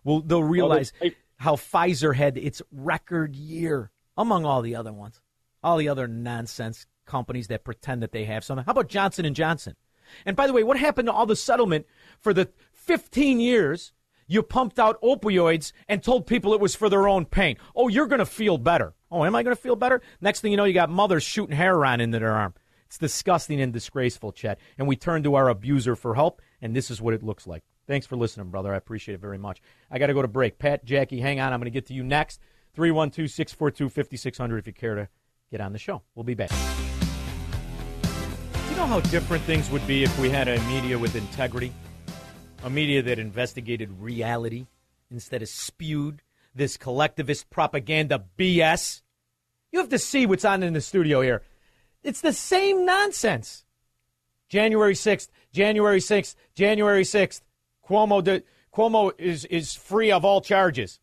Well, 0.05 0.23
they'll 0.23 0.43
realize 0.43 0.95
how 1.37 1.57
Pfizer 1.57 2.15
had 2.15 2.39
its 2.39 2.63
record 2.73 3.37
year 3.37 3.91
among 4.17 4.47
all 4.47 4.63
the 4.63 4.75
other 4.75 4.95
ones, 4.95 5.21
all 5.63 5.77
the 5.77 5.91
other 5.91 6.09
nonsense 6.09 6.87
companies 7.07 7.49
that 7.49 7.65
pretend 7.65 8.03
that 8.03 8.13
they 8.13 8.25
have 8.25 8.45
something. 8.45 8.65
How 8.65 8.73
about 8.73 8.89
Johnson 8.89 9.25
and 9.25 9.37
Johnson? 9.37 9.77
And 10.25 10.37
by 10.37 10.47
the 10.47 10.53
way, 10.53 10.63
what 10.63 10.77
happened 10.77 11.07
to 11.07 11.13
all 11.13 11.27
the 11.27 11.37
settlement 11.37 11.87
for 12.21 12.33
the 12.33 12.51
15 12.73 13.41
years 13.41 13.93
you 14.29 14.43
pumped 14.43 14.79
out 14.79 15.01
opioids 15.03 15.73
and 15.89 16.03
told 16.03 16.27
people 16.27 16.53
it 16.53 16.61
was 16.61 16.75
for 16.75 16.89
their 16.89 17.09
own 17.09 17.25
pain? 17.25 17.57
Oh, 17.75 17.89
you're 17.89 18.07
going 18.07 18.19
to 18.19 18.27
feel 18.27 18.59
better. 18.59 18.95
Oh, 19.11 19.25
am 19.25 19.35
I 19.35 19.43
going 19.43 19.55
to 19.55 19.61
feel 19.63 19.77
better? 19.77 20.03
Next 20.21 20.41
thing 20.41 20.51
you 20.51 20.57
know, 20.57 20.65
you 20.65 20.75
got 20.75 20.91
mothers 20.91 21.23
shooting 21.23 21.57
heroin 21.57 22.01
into 22.01 22.19
their 22.19 22.33
arm. 22.33 22.55
It's 22.87 22.99
disgusting 22.99 23.61
and 23.61 23.73
disgraceful, 23.73 24.33
Chet. 24.33 24.59
And 24.79 24.87
we 24.87 24.97
turn 24.97 25.23
to 25.25 25.35
our 25.35 25.49
abuser 25.49 25.97
for 25.97 26.15
help, 26.15 26.41
and 26.63 26.75
this 26.75 26.91
is 26.91 27.01
what 27.01 27.15
it 27.15 27.23
looks 27.23 27.47
like. 27.47 27.65
Thanks 27.87 28.07
for 28.07 28.17
listening, 28.17 28.51
brother. 28.51 28.73
I 28.73 28.77
appreciate 28.77 29.15
it 29.17 29.21
very 29.21 29.39
much. 29.39 29.61
I 29.91 29.99
got 29.99 30.09
to 30.09 30.15
go 30.15 30.23
to 30.23 30.29
break. 30.29 30.59
Pat, 30.59 30.85
Jackie, 30.85 31.21
hang 31.21 31.41
on. 31.41 31.53
I'm 31.53 31.61
going 31.61 31.67
to 31.67 31.71
get 31.71 31.87
to 31.87 31.95
you 31.95 32.03
next. 32.03 32.41
312 32.75 33.31
642 33.31 33.89
5600 33.89 34.59
if 34.59 34.67
you 34.67 34.73
care 34.73 34.95
to 34.95 35.09
get 35.51 35.61
on 35.61 35.73
the 35.73 35.79
show. 35.79 36.03
We'll 36.15 36.25
be 36.25 36.35
back. 36.35 36.51
Know 38.87 39.01
how 39.01 39.11
different 39.11 39.43
things 39.43 39.69
would 39.71 39.85
be 39.89 40.05
if 40.05 40.17
we 40.17 40.31
had 40.31 40.47
a 40.47 40.61
media 40.69 40.97
with 40.97 41.17
integrity? 41.17 41.73
A 42.63 42.71
media 42.71 43.03
that 43.03 43.19
investigated 43.19 43.91
reality 44.01 44.69
instead 45.11 45.43
of 45.43 45.49
spewed 45.49 46.23
this 46.55 46.77
collectivist 46.77 47.51
propaganda 47.51 48.23
BS? 48.39 49.03
You 49.73 49.81
have 49.81 49.89
to 49.89 49.99
see 49.99 50.25
what's 50.25 50.45
on 50.45 50.63
in 50.63 50.73
the 50.73 50.81
studio 50.81 51.21
here. 51.21 51.43
It's 52.05 52.21
the 52.21 52.33
same 52.33 52.87
nonsense. 52.87 53.65
January 54.49 54.95
6th, 54.95 55.31
January 55.53 55.99
6th, 55.99 56.37
January 56.55 57.03
6th. 57.03 57.41
Cuomo, 57.85 58.23
de, 58.23 58.45
Cuomo 58.73 59.11
is, 59.19 59.47
is 59.47 59.75
free 59.75 60.13
of 60.13 60.25
all 60.25 60.41
charges. 60.41 61.01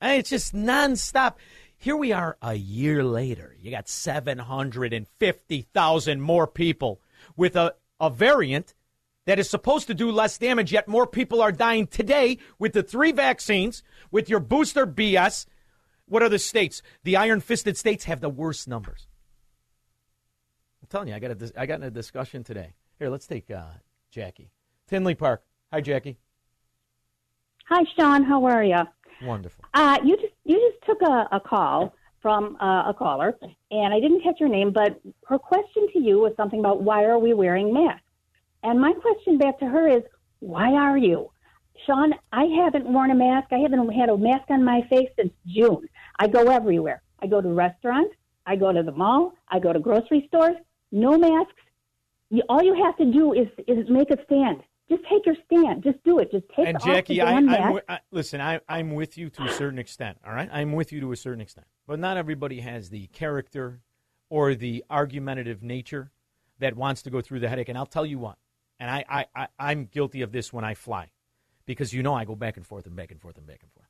And 0.00 0.18
it's 0.18 0.30
just 0.30 0.54
nonstop. 0.54 1.34
Here 1.76 1.94
we 1.94 2.10
are 2.10 2.38
a 2.40 2.54
year 2.54 3.04
later. 3.04 3.54
You 3.60 3.70
got 3.70 3.86
750,000 3.86 6.20
more 6.22 6.46
people 6.46 7.02
with 7.38 7.56
a, 7.56 7.74
a 7.98 8.10
variant 8.10 8.74
that 9.24 9.38
is 9.38 9.48
supposed 9.48 9.86
to 9.86 9.94
do 9.94 10.10
less 10.10 10.36
damage, 10.36 10.72
yet 10.72 10.88
more 10.88 11.06
people 11.06 11.40
are 11.40 11.52
dying 11.52 11.86
today 11.86 12.38
with 12.58 12.72
the 12.72 12.82
three 12.82 13.12
vaccines, 13.12 13.82
with 14.10 14.28
your 14.28 14.40
booster 14.40 14.86
BS. 14.86 15.46
What 16.06 16.22
are 16.22 16.28
the 16.28 16.38
states? 16.38 16.82
The 17.04 17.16
iron 17.16 17.40
fisted 17.40 17.76
states 17.76 18.04
have 18.04 18.20
the 18.20 18.28
worst 18.28 18.66
numbers. 18.68 19.06
I'm 20.82 20.88
telling 20.88 21.08
you, 21.08 21.14
I 21.14 21.18
got 21.18 21.30
a, 21.30 21.52
I 21.56 21.66
got 21.66 21.76
in 21.76 21.84
a 21.84 21.90
discussion 21.90 22.42
today. 22.42 22.74
Here, 22.98 23.08
let's 23.08 23.26
take 23.26 23.50
uh, 23.50 23.66
Jackie. 24.10 24.50
Tinley 24.88 25.14
Park. 25.14 25.44
Hi, 25.72 25.80
Jackie. 25.80 26.18
Hi, 27.68 27.84
Shaun. 27.96 28.24
How 28.24 28.44
are 28.46 28.64
you? 28.64 28.80
Wonderful. 29.22 29.64
Uh, 29.74 29.98
you 30.02 30.16
just 30.16 30.32
you 30.44 30.56
just 30.72 30.84
took 30.86 31.02
a, 31.02 31.28
a 31.32 31.40
call 31.40 31.94
from 32.20 32.56
uh, 32.60 32.90
a 32.90 32.94
caller, 32.94 33.36
and 33.70 33.94
I 33.94 34.00
didn't 34.00 34.22
catch 34.22 34.38
her 34.40 34.48
name, 34.48 34.72
but 34.72 35.00
her 35.26 35.38
question 35.38 35.88
to 35.92 36.00
you 36.00 36.18
was 36.18 36.32
something 36.36 36.60
about 36.60 36.82
why 36.82 37.04
are 37.04 37.18
we 37.18 37.32
wearing 37.34 37.72
masks? 37.72 38.02
And 38.62 38.80
my 38.80 38.92
question 38.92 39.38
back 39.38 39.58
to 39.60 39.66
her 39.66 39.88
is, 39.88 40.02
why 40.40 40.72
are 40.72 40.98
you? 40.98 41.30
Shaun, 41.86 42.12
I 42.32 42.44
haven't 42.44 42.86
worn 42.86 43.10
a 43.10 43.14
mask. 43.14 43.48
I 43.52 43.58
haven't 43.58 43.88
had 43.90 44.08
a 44.08 44.16
mask 44.16 44.50
on 44.50 44.64
my 44.64 44.82
face 44.90 45.08
since 45.16 45.32
June. 45.46 45.88
I 46.18 46.26
go 46.26 46.50
everywhere. 46.50 47.02
I 47.20 47.26
go 47.26 47.40
to 47.40 47.48
restaurants. 47.48 48.14
I 48.46 48.56
go 48.56 48.72
to 48.72 48.82
the 48.82 48.92
mall. 48.92 49.34
I 49.48 49.58
go 49.58 49.72
to 49.72 49.78
grocery 49.78 50.24
stores. 50.28 50.56
No 50.90 51.18
masks. 51.18 51.52
All 52.48 52.62
you 52.62 52.74
have 52.84 52.96
to 52.96 53.04
do 53.04 53.32
is 53.32 53.48
is 53.66 53.88
make 53.88 54.10
a 54.10 54.18
stand. 54.24 54.62
Just 54.88 55.02
take 55.04 55.26
your 55.26 55.36
stand. 55.44 55.82
Just 55.82 56.02
do 56.04 56.18
it. 56.18 56.30
Just 56.32 56.44
take 56.56 56.66
and 56.66 56.76
off 56.76 56.84
Jackie, 56.84 57.20
I, 57.20 57.34
I'm, 57.34 57.80
I, 57.88 58.00
listen. 58.10 58.40
I, 58.40 58.60
I'm 58.68 58.94
with 58.94 59.18
you 59.18 59.28
to 59.30 59.42
a 59.44 59.52
certain 59.52 59.78
extent. 59.78 60.18
All 60.26 60.32
right, 60.32 60.48
I'm 60.50 60.72
with 60.72 60.92
you 60.92 61.00
to 61.00 61.12
a 61.12 61.16
certain 61.16 61.42
extent. 61.42 61.66
But 61.86 61.98
not 61.98 62.16
everybody 62.16 62.60
has 62.60 62.88
the 62.88 63.06
character 63.08 63.80
or 64.30 64.54
the 64.54 64.84
argumentative 64.90 65.62
nature 65.62 66.10
that 66.58 66.74
wants 66.74 67.02
to 67.02 67.10
go 67.10 67.20
through 67.20 67.40
the 67.40 67.48
headache. 67.48 67.68
And 67.68 67.76
I'll 67.76 67.86
tell 67.86 68.06
you 68.06 68.18
what. 68.18 68.38
And 68.80 68.90
I, 68.90 69.04
I, 69.08 69.26
I 69.34 69.48
I'm 69.58 69.86
guilty 69.86 70.22
of 70.22 70.32
this 70.32 70.52
when 70.52 70.64
I 70.64 70.74
fly, 70.74 71.10
because 71.66 71.92
you 71.92 72.02
know 72.02 72.14
I 72.14 72.24
go 72.24 72.34
back 72.34 72.56
and 72.56 72.66
forth 72.66 72.86
and 72.86 72.96
back 72.96 73.10
and 73.10 73.20
forth 73.20 73.36
and 73.36 73.46
back 73.46 73.60
and 73.62 73.72
forth. 73.72 73.88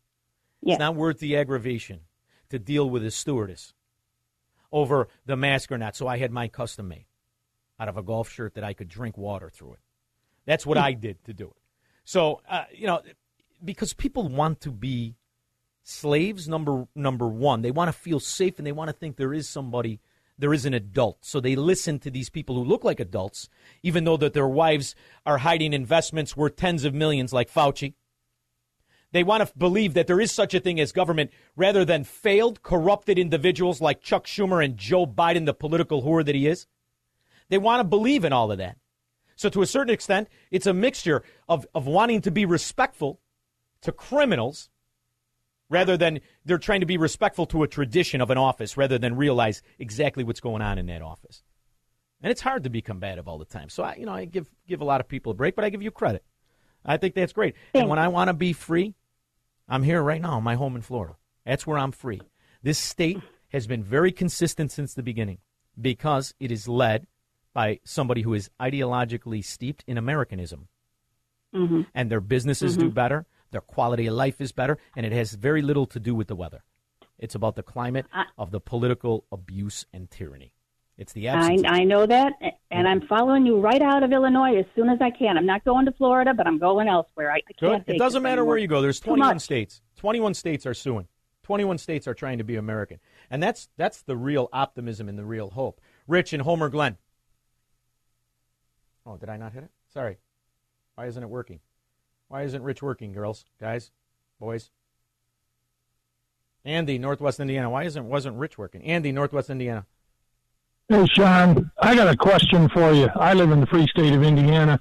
It's 0.63 0.79
not 0.79 0.97
worth 0.97 1.21
the 1.21 1.37
aggravation 1.37 2.01
to 2.51 2.59
deal 2.59 2.89
with 2.91 3.05
a 3.05 3.11
stewardess 3.11 3.75
over 4.73 5.09
the 5.27 5.37
mask 5.37 5.71
or 5.71 5.79
not. 5.79 5.95
So 5.95 6.09
I 6.09 6.19
had 6.19 6.33
mine 6.33 6.51
custom 6.51 6.89
made 6.89 7.07
out 7.79 7.89
of 7.89 7.97
a 7.97 8.03
golf 8.03 8.31
shirt 8.31 8.55
that 8.55 8.65
I 8.65 8.73
could 8.73 8.89
drink 8.89 9.17
water 9.17 9.49
through 9.49 9.75
it. 9.75 9.79
That's 10.49 10.65
what 10.65 10.79
I 10.79 10.95
did 10.95 11.23
to 11.27 11.35
do 11.35 11.49
it. 11.49 11.63
So 12.05 12.41
uh, 12.49 12.65
you 12.73 12.87
know, 12.87 13.03
because 13.63 13.93
people 13.93 14.27
want 14.29 14.63
to 14.63 14.71
be 14.71 15.15
slaves. 15.83 16.49
Number 16.49 16.89
number 16.95 17.29
one, 17.29 17.63
they 17.63 17.71
want 17.71 17.89
to 17.89 17.99
feel 17.99 18.19
safe 18.19 18.59
and 18.59 18.67
they 18.67 18.73
want 18.73 18.89
to 18.89 18.97
think 18.97 19.17
there 19.17 19.35
is 19.35 19.47
somebody, 19.47 20.01
there 20.39 20.55
is 20.55 20.65
an 20.65 20.73
adult. 20.73 21.19
So 21.21 21.39
they 21.39 21.55
listen 21.55 21.99
to 22.01 22.11
these 22.11 22.31
people 22.31 22.55
who 22.57 22.65
look 22.65 22.83
like 22.83 22.99
adults, 22.99 23.51
even 23.83 24.05
though 24.05 24.17
that 24.17 24.33
their 24.33 24.49
wives 24.49 24.95
are 25.27 25.39
hiding 25.39 25.75
investments 25.75 26.35
worth 26.35 26.57
tens 26.57 26.85
of 26.85 26.95
millions, 26.95 27.33
like 27.33 27.53
Fauci. 27.53 27.93
They 29.13 29.23
want 29.23 29.47
to 29.47 29.57
believe 29.57 29.95
that 29.95 30.07
there 30.07 30.21
is 30.21 30.33
such 30.33 30.53
a 30.53 30.61
thing 30.61 30.79
as 30.79 30.93
government 30.93 31.31
rather 31.57 31.85
than 31.85 32.05
failed, 32.05 32.63
corrupted 32.63 33.19
individuals 33.19 33.81
like 33.81 34.03
Chuck 34.03 34.27
Schumer 34.27 34.63
and 34.65 34.77
Joe 34.77 35.07
Biden, 35.07 35.47
the 35.47 35.55
political 35.55 36.03
whore 36.03 36.25
that 36.25 36.35
he 36.35 36.47
is. 36.47 36.67
They 37.49 37.57
want 37.59 37.81
to 37.81 37.85
believe 37.85 38.25
in 38.25 38.35
all 38.35 38.53
of 38.53 38.59
that. 38.59 38.77
So, 39.39 39.49
to 39.51 39.63
a 39.63 39.67
certain 39.67 39.95
extent, 39.95 40.29
it's 40.51 40.67
a 40.67 40.75
mixture 40.75 41.23
of, 41.49 41.65
of 41.73 41.87
wanting 41.87 42.23
to 42.23 42.31
be 42.33 42.45
respectful 42.45 43.21
to 43.83 43.93
criminals 43.93 44.69
rather 45.71 45.97
than 45.97 46.19
they're 46.45 46.59
trying 46.59 46.81
to 46.81 46.87
be 46.87 46.97
respectful 46.97 47.47
to 47.47 47.63
a 47.63 47.69
tradition 47.69 48.21
of 48.21 48.31
an 48.31 48.37
office 48.37 48.77
rather 48.77 48.99
than 48.99 49.15
realize 49.15 49.63
exactly 49.79 50.25
what's 50.25 50.41
going 50.41 50.61
on 50.61 50.77
in 50.77 50.87
that 50.87 51.03
office. 51.03 51.45
And 52.21 52.33
it's 52.33 52.41
hard 52.41 52.65
to 52.65 52.71
be 52.71 52.83
combative 52.83 53.29
all 53.29 53.39
the 53.39 53.45
time. 53.45 53.69
So, 53.69 53.85
I, 53.85 53.95
you 53.95 54.07
know, 54.07 54.13
I 54.13 54.25
give, 54.25 54.51
give 54.67 54.81
a 54.81 54.85
lot 54.85 55.01
of 55.01 55.07
people 55.07 55.31
a 55.31 55.37
break, 55.37 55.55
but 55.55 55.65
I 55.65 55.71
give 55.71 55.83
you 55.83 55.93
credit. 55.93 56.25
I 56.85 56.97
think 56.97 57.15
that's 57.15 57.33
great. 57.33 57.55
And 57.73 57.89
when 57.89 58.01
I 58.01 58.09
want 58.09 58.29
to 58.29 58.35
be 58.35 58.53
free, 58.53 58.97
I'm 59.69 59.85
here 59.85 60.03
right 60.03 60.21
now 60.21 60.39
in 60.39 60.43
my 60.43 60.57
home 60.57 60.75
in 60.75 60.83
Florida. 60.83 61.15
That's 61.47 61.65
where 61.65 61.79
I'm 61.79 61.93
free. 61.93 62.23
This 62.65 62.79
state 62.79 63.21
has 63.51 63.69
been 63.69 63.85
very 63.85 64.11
consistent 64.11 64.73
since 64.73 64.95
the 64.95 65.03
beginning 65.05 65.39
because 65.81 66.35
it 66.41 66.51
is 66.51 66.67
led 66.67 67.07
by 67.55 67.81
somebody 67.85 68.23
who 68.23 68.35
is 68.35 68.51
ideologically 68.61 69.45
steeped 69.45 69.85
in 69.87 69.99
Americanism. 69.99 70.69
Mhm. 71.55 71.87
And 71.95 72.11
their 72.11 72.21
businesses 72.21 72.77
do 72.77 72.91
Mhm. 72.91 72.95
better, 72.95 73.27
their 73.51 73.61
quality 73.61 74.07
of 74.07 74.15
life 74.15 74.41
is 74.41 74.53
better, 74.53 74.79
and 74.97 75.07
it 75.07 75.13
has 75.13 75.33
very 75.33 75.63
little 75.63 75.87
to 75.87 75.99
do 76.01 76.15
with 76.15 76.29
the 76.29 76.37
weather. 76.37 76.63
It's 77.19 77.35
about 77.35 77.57
the 77.57 77.63
climate 77.63 78.07
of 78.37 78.51
the 78.51 78.61
political 78.61 79.25
abuse 79.33 79.87
and 79.93 80.11
tyranny. 80.11 80.53
It's 80.97 81.13
the 81.13 81.29
I, 81.29 81.35
absence. 81.35 81.61
of- 81.63 81.67
I 81.73 81.85
know 81.85 82.07
that, 82.07 82.33
and 82.71 82.87
I'm 82.89 83.01
following 83.07 83.47
you 83.47 83.61
right 83.61 83.81
out 83.81 84.03
of 84.03 84.13
Illinois 84.13 84.57
as 84.59 84.67
soon 84.75 84.89
as 84.89 85.01
I 85.01 85.11
can. 85.11 85.39
I'm 85.39 85.47
not 85.47 85.65
going 85.65 85.87
to 85.87 85.93
Florida, 85.93 86.35
but 86.35 86.47
I'm 86.47 86.59
going 86.59 86.89
elsewhere. 86.89 87.31
I, 87.31 87.37
I 87.37 87.41
Good. 87.59 87.71
can't. 87.71 87.85
It 87.89 87.99
doesn't 87.99 88.23
matter 88.23 88.41
anymore. 88.43 88.49
where 88.49 88.59
you 88.59 88.67
go. 88.67 88.83
There's 88.83 89.01
21 89.01 89.39
states. 89.39 89.81
21 89.97 90.35
states 90.35 90.67
are 90.67 90.75
suing. 90.75 91.07
21 91.45 91.79
states 91.79 92.07
are 92.07 92.15
trying 92.15 92.39
to 92.39 92.45
be 92.45 92.57
American. 92.57 92.99
And 93.31 93.43
that's 93.43 93.69
that's 93.77 94.03
the 94.03 94.17
real 94.17 94.49
optimism 94.53 95.09
and 95.09 95.17
the 95.19 95.25
real 95.25 95.51
hope. 95.51 95.81
Rich 96.07 96.33
and 96.33 96.43
Homer 96.43 96.69
Glen. 96.69 96.99
Oh, 99.09 99.17
did 99.17 99.31
I 99.31 99.39
not 99.39 99.53
hit 99.53 99.63
it? 99.63 99.71
Sorry. 99.93 100.19
Why 100.95 101.07
isn't 101.07 101.23
it 101.23 101.31
working? 101.31 101.61
Why 102.29 102.43
isn't 102.43 102.63
Rich 102.63 102.83
working, 102.83 103.13
girls, 103.13 103.47
guys, 103.59 103.91
boys? 104.39 104.71
Andy, 106.63 106.99
Northwest 106.99 107.41
Indiana. 107.41 107.71
Why 107.71 107.85
isn't 107.85 108.07
wasn't 108.07 108.37
Rich 108.37 108.59
working? 108.59 108.83
Andy, 108.83 109.11
Northwest 109.11 109.49
Indiana. 109.49 109.87
Hey, 110.91 111.07
Shaun, 111.07 111.71
I 111.81 111.95
got 111.95 112.13
a 112.13 112.17
question 112.17 112.69
for 112.69 112.93
you. 112.93 113.09
I 113.17 113.33
live 113.33 113.51
in 113.51 113.61
the 113.61 113.67
free 113.67 113.87
state 113.87 114.13
of 114.13 114.23
Indiana. 114.23 114.79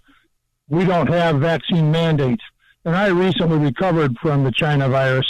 We 0.67 0.83
don't 0.83 1.07
have 1.07 1.39
vaccine 1.39 1.89
mandates. 1.89 2.43
And 2.83 2.95
I 2.95 3.07
recently 3.07 3.57
recovered 3.57 4.17
from 4.21 4.43
the 4.43 4.51
China 4.51 4.89
virus, 4.89 5.25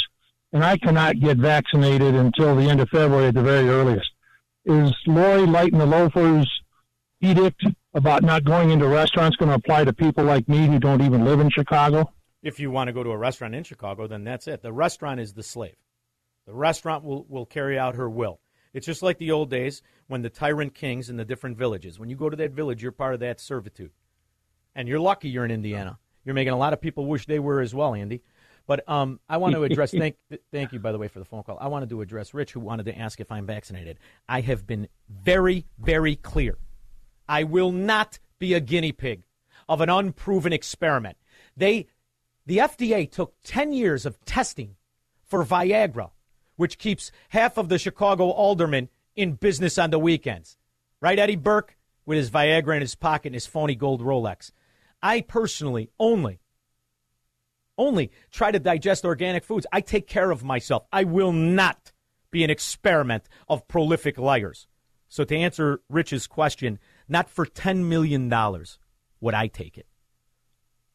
and 0.53 0.63
I 0.63 0.77
cannot 0.77 1.19
get 1.19 1.37
vaccinated 1.37 2.15
until 2.15 2.55
the 2.55 2.67
end 2.67 2.79
of 2.79 2.89
February 2.89 3.27
at 3.27 3.35
the 3.35 3.43
very 3.43 3.69
earliest. 3.69 4.09
Is 4.65 4.91
Lori 5.05 5.45
Lighten 5.45 5.77
the 5.77 5.85
Loafers 5.85 6.49
edict 7.21 7.63
about 7.97 8.21
not 8.21 8.43
going 8.43 8.69
into 8.69 8.87
restaurants 8.87 9.35
going 9.37 9.49
to 9.49 9.55
apply 9.55 9.83
to 9.83 9.91
people 9.91 10.23
like 10.23 10.47
me 10.47 10.67
who 10.67 10.77
don't 10.77 11.01
even 11.01 11.25
live 11.25 11.39
in 11.39 11.49
Chicago? 11.49 12.13
If 12.43 12.59
you 12.59 12.69
want 12.69 12.89
to 12.89 12.93
go 12.93 13.03
to 13.03 13.09
a 13.09 13.17
restaurant 13.17 13.55
in 13.55 13.63
Chicago, 13.63 14.05
then 14.05 14.23
that's 14.23 14.47
it. 14.47 14.61
The 14.61 14.71
restaurant 14.71 15.19
is 15.19 15.33
the 15.33 15.41
slave. 15.41 15.75
The 16.45 16.53
restaurant 16.53 17.03
will, 17.03 17.25
will 17.27 17.47
carry 17.47 17.77
out 17.77 17.95
her 17.95 18.07
will. 18.07 18.39
It's 18.71 18.85
just 18.85 19.01
like 19.01 19.17
the 19.17 19.31
old 19.31 19.49
days 19.49 19.81
when 20.07 20.21
the 20.21 20.29
tyrant 20.29 20.75
kings 20.75 21.09
in 21.09 21.17
the 21.17 21.25
different 21.25 21.57
villages. 21.57 21.99
When 21.99 22.09
you 22.09 22.15
go 22.15 22.29
to 22.29 22.37
that 22.37 22.51
village, 22.51 22.83
you're 22.83 22.91
part 22.91 23.15
of 23.15 23.19
that 23.21 23.39
servitude. 23.39 23.91
And 24.75 24.87
you're 24.87 24.99
lucky 24.99 25.29
you're 25.29 25.45
in 25.45 25.51
Indiana. 25.51 25.97
You're 26.23 26.35
making 26.35 26.53
a 26.53 26.57
lot 26.57 26.73
of 26.73 26.79
people 26.79 27.07
wish 27.07 27.25
they 27.25 27.39
were 27.39 27.61
as 27.61 27.73
well, 27.73 27.95
Andy. 27.95 28.21
But 28.67 28.87
um, 28.87 29.19
I 29.27 29.37
want 29.37 29.55
to 29.55 29.63
address. 29.63 29.91
thank, 29.97 30.17
thank 30.51 30.71
you, 30.71 30.79
by 30.79 30.91
the 30.91 30.99
way, 30.99 31.07
for 31.07 31.17
the 31.17 31.25
phone 31.25 31.41
call. 31.41 31.57
I 31.59 31.67
wanted 31.67 31.89
to 31.89 32.01
address 32.01 32.35
Rich, 32.35 32.51
who 32.51 32.59
wanted 32.59 32.85
to 32.85 32.95
ask 32.95 33.19
if 33.19 33.31
I'm 33.31 33.47
vaccinated. 33.47 33.97
I 34.29 34.41
have 34.41 34.67
been 34.67 34.87
very, 35.09 35.65
very 35.79 36.15
clear. 36.15 36.59
I 37.27 37.43
will 37.43 37.71
not 37.71 38.19
be 38.39 38.53
a 38.53 38.59
guinea 38.59 38.91
pig 38.91 39.23
of 39.67 39.81
an 39.81 39.89
unproven 39.89 40.53
experiment. 40.53 41.17
They, 41.55 41.87
the 42.45 42.57
FDA 42.57 43.09
took 43.09 43.35
10 43.43 43.73
years 43.73 44.05
of 44.05 44.23
testing 44.25 44.75
for 45.23 45.43
Viagra, 45.43 46.11
which 46.55 46.77
keeps 46.77 47.11
half 47.29 47.57
of 47.57 47.69
the 47.69 47.77
Chicago 47.77 48.29
aldermen 48.29 48.89
in 49.15 49.33
business 49.33 49.77
on 49.77 49.89
the 49.89 49.99
weekends. 49.99 50.57
Right, 51.01 51.19
Eddie 51.19 51.35
Burke, 51.35 51.77
with 52.05 52.17
his 52.17 52.31
Viagra 52.31 52.75
in 52.75 52.81
his 52.81 52.95
pocket 52.95 53.27
and 53.27 53.35
his 53.35 53.45
phony 53.45 53.75
gold 53.75 54.01
Rolex. 54.01 54.51
I 55.03 55.21
personally 55.21 55.91
only, 55.99 56.39
only 57.77 58.11
try 58.31 58.51
to 58.51 58.59
digest 58.59 59.05
organic 59.05 59.43
foods. 59.43 59.67
I 59.71 59.81
take 59.81 60.07
care 60.07 60.31
of 60.31 60.43
myself. 60.43 60.85
I 60.91 61.03
will 61.03 61.33
not 61.33 61.91
be 62.31 62.43
an 62.43 62.49
experiment 62.49 63.27
of 63.47 63.67
prolific 63.67 64.17
liars. 64.17 64.67
So 65.09 65.23
to 65.23 65.35
answer 65.35 65.81
Rich's 65.89 66.27
question, 66.27 66.79
not 67.07 67.29
for 67.29 67.45
$10 67.45 67.85
million 67.85 68.31
would 69.19 69.33
I 69.33 69.47
take 69.47 69.77
it. 69.77 69.87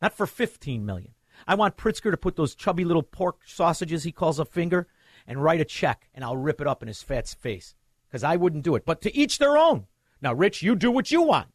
Not 0.01 0.13
for 0.13 0.27
15 0.27 0.85
million. 0.85 1.15
I 1.47 1.55
want 1.55 1.77
Pritzker 1.77 2.11
to 2.11 2.17
put 2.17 2.37
those 2.37 2.55
chubby 2.55 2.85
little 2.85 3.03
pork 3.03 3.41
sausages 3.47 4.05
he 4.05 4.13
calls 4.13 4.39
a 4.39 4.45
finger 4.45 4.87
and 5.27 5.43
write 5.43 5.61
a 5.61 5.65
check, 5.65 6.09
and 6.15 6.25
I'll 6.25 6.37
rip 6.37 6.61
it 6.61 6.67
up 6.67 6.83
in 6.83 6.89
his 6.89 7.03
fat's 7.03 7.35
face 7.35 7.75
because 8.09 8.25
I 8.25 8.37
wouldn't 8.37 8.65
do 8.65 8.75
it. 8.75 8.85
But 8.85 9.01
to 9.03 9.17
each 9.17 9.39
their 9.39 9.57
own. 9.57 9.87
Now, 10.21 10.33
Rich, 10.33 10.63
you 10.63 10.77
do 10.77 10.91
what 10.91 11.11
you 11.11 11.23
want. 11.23 11.49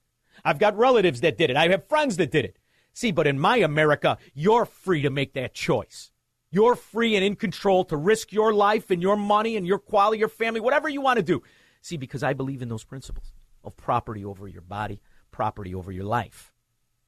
I've 0.44 0.60
got 0.60 0.78
relatives 0.78 1.22
that 1.22 1.38
did 1.38 1.50
it. 1.50 1.56
I 1.56 1.68
have 1.70 1.88
friends 1.88 2.18
that 2.18 2.32
did 2.32 2.46
it. 2.46 2.58
See, 2.94 3.12
but 3.12 3.28
in 3.28 3.40
my 3.40 3.58
America, 3.58 4.18
you're 4.34 4.66
free 4.66 5.02
to 5.04 5.10
make 5.10 5.34
that 5.34 5.54
choice. 5.54 6.12
You're 6.50 6.76
free 6.76 7.16
and 7.16 7.24
in 7.24 7.36
control 7.36 7.86
to 7.86 7.98
risk 7.98 8.32
your 8.32 8.54
life 8.54 8.90
and 8.90 9.02
your 9.02 9.18
money 9.18 9.56
and 9.56 9.68
your 9.68 9.80
quality, 9.80 10.20
your 10.20 10.30
family, 10.30 10.60
whatever 10.60 10.90
you 10.90 11.02
want 11.02 11.18
to 11.18 11.24
do. 11.24 11.44
See, 11.82 11.98
because 11.98 12.24
I 12.24 12.34
believe 12.34 12.62
in 12.62 12.70
those 12.70 12.84
principles. 12.84 13.34
Of 13.64 13.78
property 13.78 14.24
over 14.24 14.48
your 14.48 14.62
body, 14.62 15.02
property 15.32 15.74
over 15.74 15.92
your 15.92 16.06
life. 16.06 16.54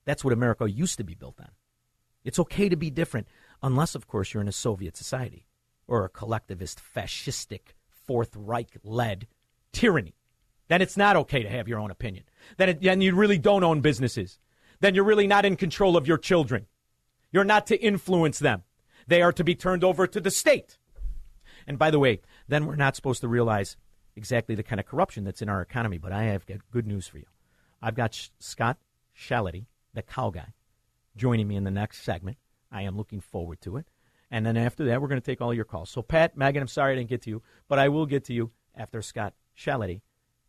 That's 0.05 0.23
what 0.23 0.33
America 0.33 0.69
used 0.69 0.97
to 0.97 1.03
be 1.03 1.15
built 1.15 1.39
on. 1.39 1.51
It's 2.23 2.39
okay 2.39 2.69
to 2.69 2.75
be 2.75 2.89
different, 2.89 3.27
unless, 3.61 3.95
of 3.95 4.07
course, 4.07 4.33
you're 4.33 4.41
in 4.41 4.47
a 4.47 4.53
Soviet 4.53 4.97
society 4.97 5.45
or 5.87 6.05
a 6.05 6.09
collectivist, 6.09 6.81
fascistic, 6.81 7.73
Fourth 7.89 8.35
Reich 8.35 8.77
led 8.83 9.27
tyranny. 9.71 10.15
Then 10.67 10.81
it's 10.81 10.97
not 10.97 11.15
okay 11.15 11.43
to 11.43 11.49
have 11.49 11.67
your 11.67 11.79
own 11.79 11.91
opinion. 11.91 12.23
Then, 12.57 12.69
it, 12.69 12.81
then 12.81 13.01
you 13.01 13.15
really 13.15 13.37
don't 13.37 13.63
own 13.63 13.81
businesses. 13.81 14.39
Then 14.79 14.95
you're 14.95 15.03
really 15.03 15.27
not 15.27 15.45
in 15.45 15.55
control 15.55 15.97
of 15.97 16.07
your 16.07 16.17
children. 16.17 16.67
You're 17.31 17.43
not 17.43 17.67
to 17.67 17.79
influence 17.79 18.39
them. 18.39 18.63
They 19.07 19.21
are 19.21 19.33
to 19.33 19.43
be 19.43 19.55
turned 19.55 19.83
over 19.83 20.07
to 20.07 20.19
the 20.19 20.31
state. 20.31 20.77
And 21.67 21.77
by 21.77 21.91
the 21.91 21.99
way, 21.99 22.21
then 22.47 22.65
we're 22.65 22.75
not 22.75 22.95
supposed 22.95 23.21
to 23.21 23.27
realize 23.27 23.77
exactly 24.19 24.53
the 24.53 24.63
kind 24.63 24.81
of 24.81 24.85
corruption 24.85 25.23
that's 25.23 25.41
in 25.41 25.47
our 25.47 25.61
economy. 25.61 25.97
But 25.97 26.11
I 26.11 26.23
have 26.25 26.45
got 26.45 26.57
good 26.71 26.85
news 26.85 27.07
for 27.07 27.17
you. 27.17 27.25
I've 27.81 27.95
got 27.95 28.29
Scott 28.39 28.77
Shellady, 29.17 29.65
the 29.93 30.01
cow 30.01 30.29
guy, 30.29 30.53
joining 31.15 31.47
me 31.47 31.55
in 31.55 31.63
the 31.63 31.71
next 31.71 32.03
segment. 32.03 32.37
I 32.69 32.81
am 32.81 32.97
looking 32.97 33.21
forward 33.21 33.61
to 33.61 33.77
it. 33.77 33.87
And 34.29 34.45
then 34.45 34.57
after 34.57 34.83
that, 34.85 35.01
we're 35.01 35.07
going 35.07 35.21
to 35.21 35.25
take 35.25 35.39
all 35.39 35.53
your 35.53 35.65
calls. 35.65 35.89
So, 35.89 36.01
Pat, 36.01 36.37
Megan, 36.37 36.61
I'm 36.61 36.67
sorry 36.67 36.91
I 36.91 36.95
didn't 36.97 37.09
get 37.09 37.21
to 37.23 37.29
you, 37.29 37.41
but 37.69 37.79
I 37.79 37.87
will 37.87 38.05
get 38.05 38.25
to 38.25 38.33
you 38.33 38.51
after 38.75 39.01
Scott 39.01 39.33
Shellady, 39.57 40.01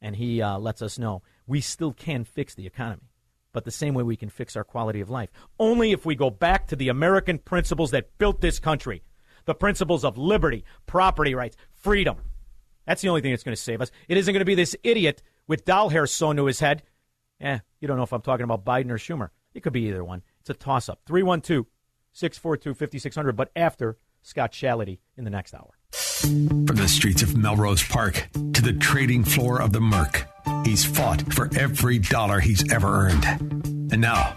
and 0.03 0.17
he 0.17 0.43
uh, 0.43 0.59
lets 0.59 0.83
us 0.83 0.99
know 0.99 1.23
we 1.47 1.61
still 1.61 1.93
can 1.93 2.25
fix 2.25 2.55
the 2.55 2.67
economy, 2.67 3.09
but 3.53 3.65
the 3.65 3.71
same 3.71 3.95
way 3.95 4.03
we 4.03 4.17
can 4.17 4.29
fix 4.29 4.57
our 4.57 4.65
quality 4.65 5.01
of 5.01 5.09
life. 5.09 5.31
Only 5.59 5.93
if 5.93 6.05
we 6.05 6.15
go 6.15 6.29
back 6.29 6.67
to 6.67 6.77
the 6.77 6.89
American 6.89 7.39
principles 7.39 7.93
that 7.93 8.19
built 8.19 8.41
this 8.41 8.59
country 8.59 9.03
the 9.47 9.55
principles 9.55 10.05
of 10.05 10.19
liberty, 10.19 10.65
property 10.87 11.35
rights, 11.35 11.57
freedom. 11.73 12.17
That's 12.87 13.03
the 13.03 13.09
only 13.09 13.21
thing 13.21 13.33
that's 13.33 13.43
going 13.43 13.57
to 13.57 13.63
save 13.63 13.81
us. 13.81 13.91
It 14.09 14.17
isn't 14.17 14.33
going 14.33 14.41
to 14.41 14.45
be 14.45 14.55
this 14.55 14.77
idiot 14.83 15.23
with 15.47 15.65
doll 15.65 15.89
hair 15.89 16.07
sewn 16.07 16.37
to 16.37 16.47
his 16.47 16.61
head. 16.61 16.83
Eh, 17.41 17.59
you 17.81 17.89
don't 17.89 17.97
know 17.97 18.03
if 18.03 18.13
I'm 18.13 18.23
talking 18.23 18.45
about 18.45 18.65
Biden 18.65 18.91
or 18.91 18.99
Schumer. 18.99 19.31
It 19.55 19.63
could 19.63 19.73
be 19.73 19.89
either 19.89 20.05
one. 20.05 20.23
It's 20.41 20.51
a 20.51 20.55
toss 20.55 20.89
up. 20.89 21.01
312 21.07 21.67
642 22.13 22.75
5600, 22.75 23.37
but 23.37 23.51
after 23.55 23.99
Scott 24.23 24.53
Shellady 24.53 24.99
in 25.17 25.25
the 25.25 25.31
next 25.31 25.55
hour. 25.55 25.79
From 25.93 26.77
the 26.77 26.89
streets 26.89 27.23
of 27.23 27.37
Melrose 27.37 27.83
Park 27.83 28.29
to 28.33 28.63
the 28.63 28.75
trading 28.75 29.25
floor 29.25 29.61
of 29.61 29.73
the 29.73 29.81
Merc, 29.81 30.27
he's 30.65 30.85
fought 30.85 31.33
for 31.33 31.49
every 31.57 31.99
dollar 31.99 32.41
he's 32.41 32.71
ever 32.73 33.07
earned. 33.07 33.25
And 33.93 34.01
now, 34.01 34.37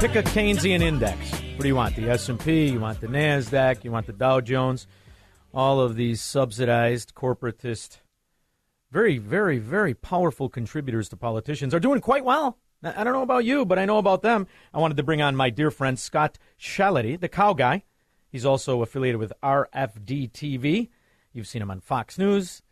Pick 0.00 0.16
a 0.16 0.22
Keynesian 0.22 0.80
index. 0.80 1.30
What 1.30 1.60
do 1.60 1.68
you 1.68 1.74
want? 1.74 1.94
The 1.94 2.08
S&P, 2.08 2.70
you 2.70 2.80
want 2.80 3.02
the 3.02 3.06
Nasdaq, 3.06 3.84
you 3.84 3.92
want 3.92 4.06
the 4.06 4.14
Dow 4.14 4.40
Jones. 4.40 4.86
All 5.52 5.78
of 5.78 5.94
these 5.94 6.22
subsidized 6.22 7.14
corporatist 7.14 7.98
very 8.90 9.18
very 9.18 9.58
very 9.58 9.92
powerful 9.92 10.48
contributors 10.48 11.10
to 11.10 11.16
politicians 11.18 11.74
are 11.74 11.80
doing 11.80 12.00
quite 12.00 12.24
well. 12.24 12.56
I 12.82 13.04
don't 13.04 13.12
know 13.12 13.20
about 13.20 13.44
you, 13.44 13.66
but 13.66 13.78
I 13.78 13.84
know 13.84 13.98
about 13.98 14.22
them. 14.22 14.46
I 14.72 14.78
wanted 14.78 14.96
to 14.96 15.02
bring 15.02 15.20
on 15.20 15.36
my 15.36 15.50
dear 15.50 15.70
friend 15.70 15.98
Scott 15.98 16.38
Shellady, 16.58 17.20
the 17.20 17.28
cow 17.28 17.52
guy. 17.52 17.84
He's 18.32 18.46
also 18.46 18.80
affiliated 18.80 19.20
with 19.20 19.34
RFD 19.42 20.32
TV. 20.32 20.88
You've 21.34 21.46
seen 21.46 21.60
him 21.60 21.70
on 21.70 21.80
Fox 21.80 22.16
News. 22.16 22.62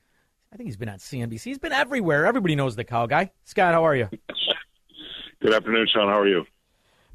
I 0.51 0.57
think 0.57 0.67
he's 0.67 0.79
been 0.79 0.89
on 0.89 0.97
CNBC. 0.97 1.43
He's 1.43 1.59
been 1.59 1.73
everywhere. 1.73 2.25
Everybody 2.25 2.57
knows 2.57 2.75
the 2.75 2.85
cow 2.85 3.05
guy. 3.05 3.33
Scott, 3.45 3.75
how 3.75 3.85
are 3.85 3.95
you? 3.95 4.09
Good 5.43 5.53
afternoon, 5.53 5.87
Shaun. 5.93 6.09
How 6.09 6.21
are 6.21 6.27
you? 6.27 6.47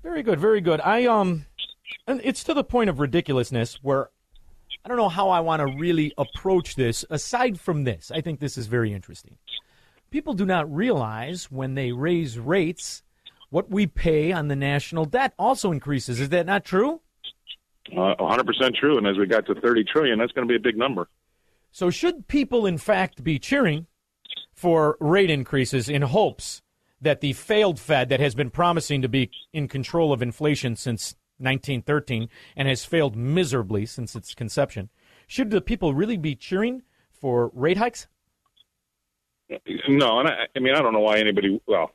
Very 0.04 0.22
good, 0.22 0.39
very 0.39 0.60
good. 0.60 0.82
I 0.82 1.06
um, 1.06 1.45
and 2.08 2.20
it's 2.24 2.43
to 2.43 2.54
the 2.54 2.64
point 2.64 2.89
of 2.89 2.99
ridiculousness 2.99 3.80
where 3.82 4.10
I 4.84 4.89
don't 4.89 4.97
know 4.97 5.10
how 5.10 5.30
I 5.30 5.39
want 5.39 5.62
to 5.62 5.78
really 5.78 6.14
approach 6.18 6.76
this. 6.76 7.06
Aside 7.10 7.58
from 7.60 7.86
this, 7.86 8.12
I 8.14 8.20
think 8.20 8.41
this 8.41 8.58
is 8.58 8.68
very 8.68 8.91
interesting. 8.91 9.38
People 10.12 10.34
do 10.34 10.45
not 10.45 10.72
realize 10.72 11.49
when 11.49 11.76
they 11.76 11.93
raise 11.93 12.38
rates, 12.38 13.01
what 13.49 13.70
we 13.70 13.88
pay 13.88 14.34
on 14.34 14.49
the 14.49 14.56
national 14.56 15.06
debt 15.06 15.34
also 15.39 15.72
increases. 15.72 16.20
Is 16.20 16.30
that 16.30 16.45
not 16.45 16.66
true? 16.66 16.99
Uh, 17.91 18.16
100% 18.20 18.76
true. 18.76 18.97
And 18.97 19.08
as 19.08 19.18
we 19.18 19.26
got 19.26 19.45
to 19.45 19.56
30 19.56 19.86
trillion, 19.86 20.20
that's 20.20 20.32
going 20.34 20.47
to 20.47 20.51
be 20.51 20.58
a 20.58 20.60
big 20.60 20.78
number. 20.78 21.08
So, 21.72 21.89
should 21.89 22.28
people, 22.28 22.66
in 22.66 22.78
fact, 22.78 23.24
be 23.24 23.39
cheering 23.39 23.88
for 24.54 24.97
rate 24.99 25.30
increases 25.30 25.89
in 25.89 26.04
hopes 26.04 26.62
that 27.04 27.22
the 27.22 27.34
failed 27.34 27.80
Fed 27.80 28.10
that 28.10 28.20
has 28.20 28.34
been 28.34 28.49
promising 28.49 29.01
to 29.01 29.10
be 29.10 29.30
in 29.51 29.68
control 29.68 30.12
of 30.12 30.22
inflation 30.22 30.76
since 30.76 31.16
1913 31.38 32.30
and 32.56 32.68
has 32.68 32.86
failed 32.86 33.16
miserably 33.16 33.86
since 33.86 34.16
its 34.16 34.34
conception, 34.34 34.89
should 35.28 35.51
the 35.51 35.62
people 35.62 35.93
really 35.93 36.18
be 36.18 36.36
cheering 36.36 36.82
for 37.12 37.51
rate 37.54 37.78
hikes? 37.78 38.08
No, 39.88 40.20
and 40.20 40.30
I, 40.30 40.47
I 40.56 40.60
mean 40.60 40.74
I 40.74 40.82
don't 40.82 40.93
know 40.93 40.99
why 40.99 41.18
anybody. 41.18 41.62
Well, 41.68 41.91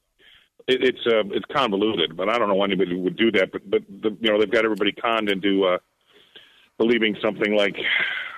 it, 0.66 0.84
it's 0.84 1.06
uh, 1.06 1.24
it's 1.30 1.46
convoluted, 1.52 2.16
but 2.16 2.28
I 2.28 2.38
don't 2.38 2.48
know 2.48 2.54
why 2.54 2.66
anybody 2.66 2.94
would 2.94 3.16
do 3.16 3.32
that. 3.32 3.50
But 3.50 3.68
but 3.68 3.82
the, 3.88 4.16
you 4.20 4.30
know 4.30 4.38
they've 4.38 4.50
got 4.50 4.64
everybody 4.64 4.92
conned 4.92 5.28
into 5.28 5.64
uh, 5.64 5.78
believing 6.76 7.16
something 7.22 7.56
like 7.56 7.76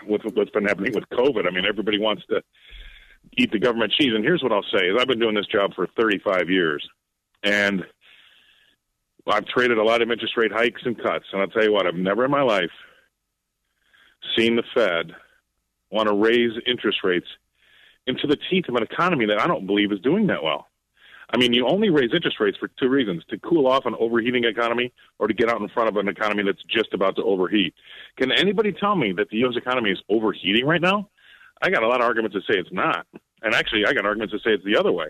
with 0.07 0.23
what's 0.35 0.51
been 0.51 0.65
happening 0.65 0.95
with 0.95 1.05
COVID. 1.11 1.47
I 1.47 1.51
mean 1.51 1.67
everybody 1.67 1.99
wants 1.99 2.23
to 2.31 2.43
eat 3.37 3.53
the 3.53 3.59
government 3.59 3.93
cheese. 3.93 4.13
And 4.15 4.25
here's 4.25 4.43
what 4.43 4.53
I'll 4.53 4.63
say: 4.63 4.87
is 4.87 4.97
I've 4.99 5.09
been 5.09 5.21
doing 5.21 5.35
this 5.35 5.47
job 5.47 5.75
for 5.75 5.87
35 5.97 6.51
years, 6.51 6.87
and 7.43 7.85
I've 9.27 9.47
traded 9.47 9.79
a 9.79 9.85
lot 9.85 10.03
of 10.03 10.11
interest 10.11 10.37
rate 10.37 10.53
hikes 10.53 10.83
and 10.85 10.97
cuts. 10.97 11.27
And 11.33 11.41
I'll 11.41 11.49
tell 11.49 11.65
you 11.65 11.73
what: 11.73 11.87
I've 11.87 11.95
never 11.95 12.25
in 12.25 12.31
my 12.31 12.43
life 12.43 12.71
seen 14.37 14.57
the 14.57 14.65
Fed 14.75 15.13
want 15.91 16.09
to 16.09 16.15
raise 16.15 16.53
interest 16.67 16.99
rates 17.03 17.27
into 18.07 18.27
the 18.27 18.37
teeth 18.51 18.67
of 18.69 18.75
an 18.77 18.83
economy 18.83 19.27
that 19.27 19.41
I 19.41 19.47
don't 19.47 19.67
believe 19.67 19.93
is 19.93 20.01
doing 20.01 20.27
that 20.29 20.43
well. 20.43 20.67
I 21.33 21.37
mean, 21.37 21.53
you 21.53 21.67
only 21.69 21.91
raise 21.91 22.11
interest 22.13 22.41
rates 22.41 22.59
for 22.59 22.69
two 22.81 22.89
reasons 22.89 23.23
to 23.31 23.39
cool 23.39 23.69
off 23.69 23.87
an 23.87 23.95
overheating 24.01 24.45
economy 24.45 24.93
or 25.19 25.29
to 25.29 25.35
get 25.35 25.49
out 25.49 25.61
in 25.61 25.69
front 25.69 25.89
of 25.89 25.97
an 25.97 26.09
economy 26.09 26.43
that's 26.43 26.63
just 26.65 26.93
about 26.93 27.17
to 27.17 27.23
overheat. 27.23 27.73
Can 28.17 28.33
anybody 28.33 28.73
tell 28.73 28.97
me 28.97 29.13
that 29.13 29.31
the 29.31 29.37
U.S. 29.39 29.55
economy 29.57 29.91
is 29.91 30.03
overheating 30.09 30.67
right 30.67 30.81
now? 30.81 31.09
I 31.63 31.71
got 31.71 31.83
a 31.83 31.89
lot 31.89 32.01
of 32.01 32.07
arguments 32.07 32.35
to 32.37 32.41
say 32.41 32.59
it's 32.59 32.73
not. 32.73 33.07
And 33.43 33.55
actually, 33.55 33.85
I 33.87 33.93
got 33.93 34.05
arguments 34.05 34.33
to 34.33 34.39
say 34.39 34.55
it's 34.55 34.65
the 34.65 34.77
other 34.77 34.93
way. 34.93 35.07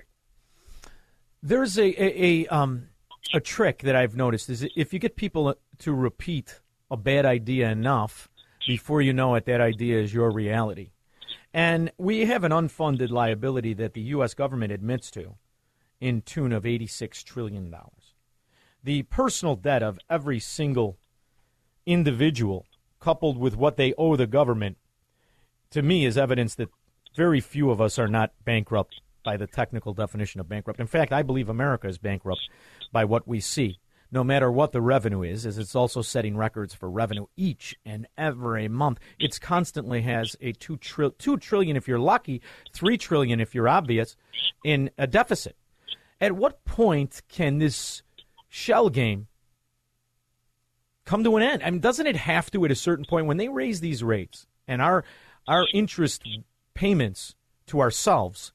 There's 1.42 1.78
a, 1.78 1.88
a, 2.02 2.44
a, 2.44 2.46
um, 2.48 2.88
a 3.32 3.40
trick 3.40 3.82
that 3.82 3.96
I've 3.96 4.16
noticed 4.16 4.50
is 4.50 4.66
if 4.76 4.92
you 4.92 4.98
get 4.98 5.16
people 5.16 5.54
to 5.78 5.92
repeat 5.94 6.60
a 6.90 6.96
bad 6.96 7.24
idea 7.24 7.70
enough, 7.70 8.28
before 8.66 9.00
you 9.00 9.12
know 9.12 9.34
it, 9.34 9.46
that 9.46 9.60
idea 9.60 10.00
is 10.00 10.12
your 10.12 10.30
reality. 10.30 10.90
And 11.52 11.90
we 11.98 12.26
have 12.26 12.44
an 12.44 12.52
unfunded 12.52 13.10
liability 13.10 13.74
that 13.74 13.94
the 13.94 14.02
U.S. 14.02 14.34
government 14.34 14.72
admits 14.72 15.10
to 15.12 15.36
in 16.00 16.22
tune 16.22 16.52
of 16.52 16.64
$86 16.64 17.24
trillion. 17.24 17.74
The 18.82 19.02
personal 19.04 19.56
debt 19.56 19.82
of 19.82 19.98
every 20.08 20.40
single 20.40 20.98
individual, 21.86 22.66
coupled 23.00 23.38
with 23.38 23.56
what 23.56 23.76
they 23.76 23.94
owe 23.98 24.16
the 24.16 24.26
government, 24.26 24.78
to 25.70 25.82
me 25.82 26.04
is 26.04 26.18
evidence 26.18 26.54
that 26.56 26.68
very 27.16 27.40
few 27.40 27.70
of 27.70 27.80
us 27.80 27.98
are 27.98 28.08
not 28.08 28.32
bankrupt 28.44 29.00
by 29.24 29.36
the 29.36 29.46
technical 29.46 29.92
definition 29.92 30.40
of 30.40 30.48
bankrupt. 30.48 30.80
In 30.80 30.86
fact, 30.86 31.12
I 31.12 31.22
believe 31.22 31.48
America 31.48 31.88
is 31.88 31.98
bankrupt 31.98 32.48
by 32.92 33.04
what 33.04 33.28
we 33.28 33.40
see 33.40 33.78
no 34.12 34.24
matter 34.24 34.50
what 34.50 34.72
the 34.72 34.80
revenue 34.80 35.22
is, 35.22 35.46
as 35.46 35.58
it's 35.58 35.74
also 35.74 36.02
setting 36.02 36.36
records 36.36 36.74
for 36.74 36.90
revenue 36.90 37.26
each 37.36 37.76
and 37.84 38.06
every 38.18 38.68
month. 38.68 38.98
It's 39.18 39.38
constantly 39.38 40.02
has 40.02 40.36
a 40.40 40.52
two, 40.52 40.76
tri- 40.76 41.10
two 41.18 41.36
trillion 41.36 41.76
if 41.76 41.86
you're 41.86 41.98
lucky, 41.98 42.42
three 42.72 42.98
trillion 42.98 43.40
if 43.40 43.54
you're 43.54 43.68
obvious, 43.68 44.16
in 44.64 44.90
a 44.98 45.06
deficit. 45.06 45.56
At 46.20 46.32
what 46.32 46.64
point 46.64 47.22
can 47.28 47.58
this 47.58 48.02
shell 48.48 48.90
game 48.90 49.28
come 51.04 51.24
to 51.24 51.36
an 51.36 51.42
end? 51.42 51.62
I 51.62 51.70
mean, 51.70 51.80
doesn't 51.80 52.06
it 52.06 52.16
have 52.16 52.50
to 52.50 52.64
at 52.64 52.70
a 52.70 52.76
certain 52.76 53.04
point 53.04 53.26
when 53.26 53.36
they 53.36 53.48
raise 53.48 53.80
these 53.80 54.02
rates 54.02 54.46
and 54.66 54.82
our 54.82 55.04
our 55.46 55.66
interest 55.72 56.22
payments 56.74 57.34
to 57.66 57.80
ourselves 57.80 58.52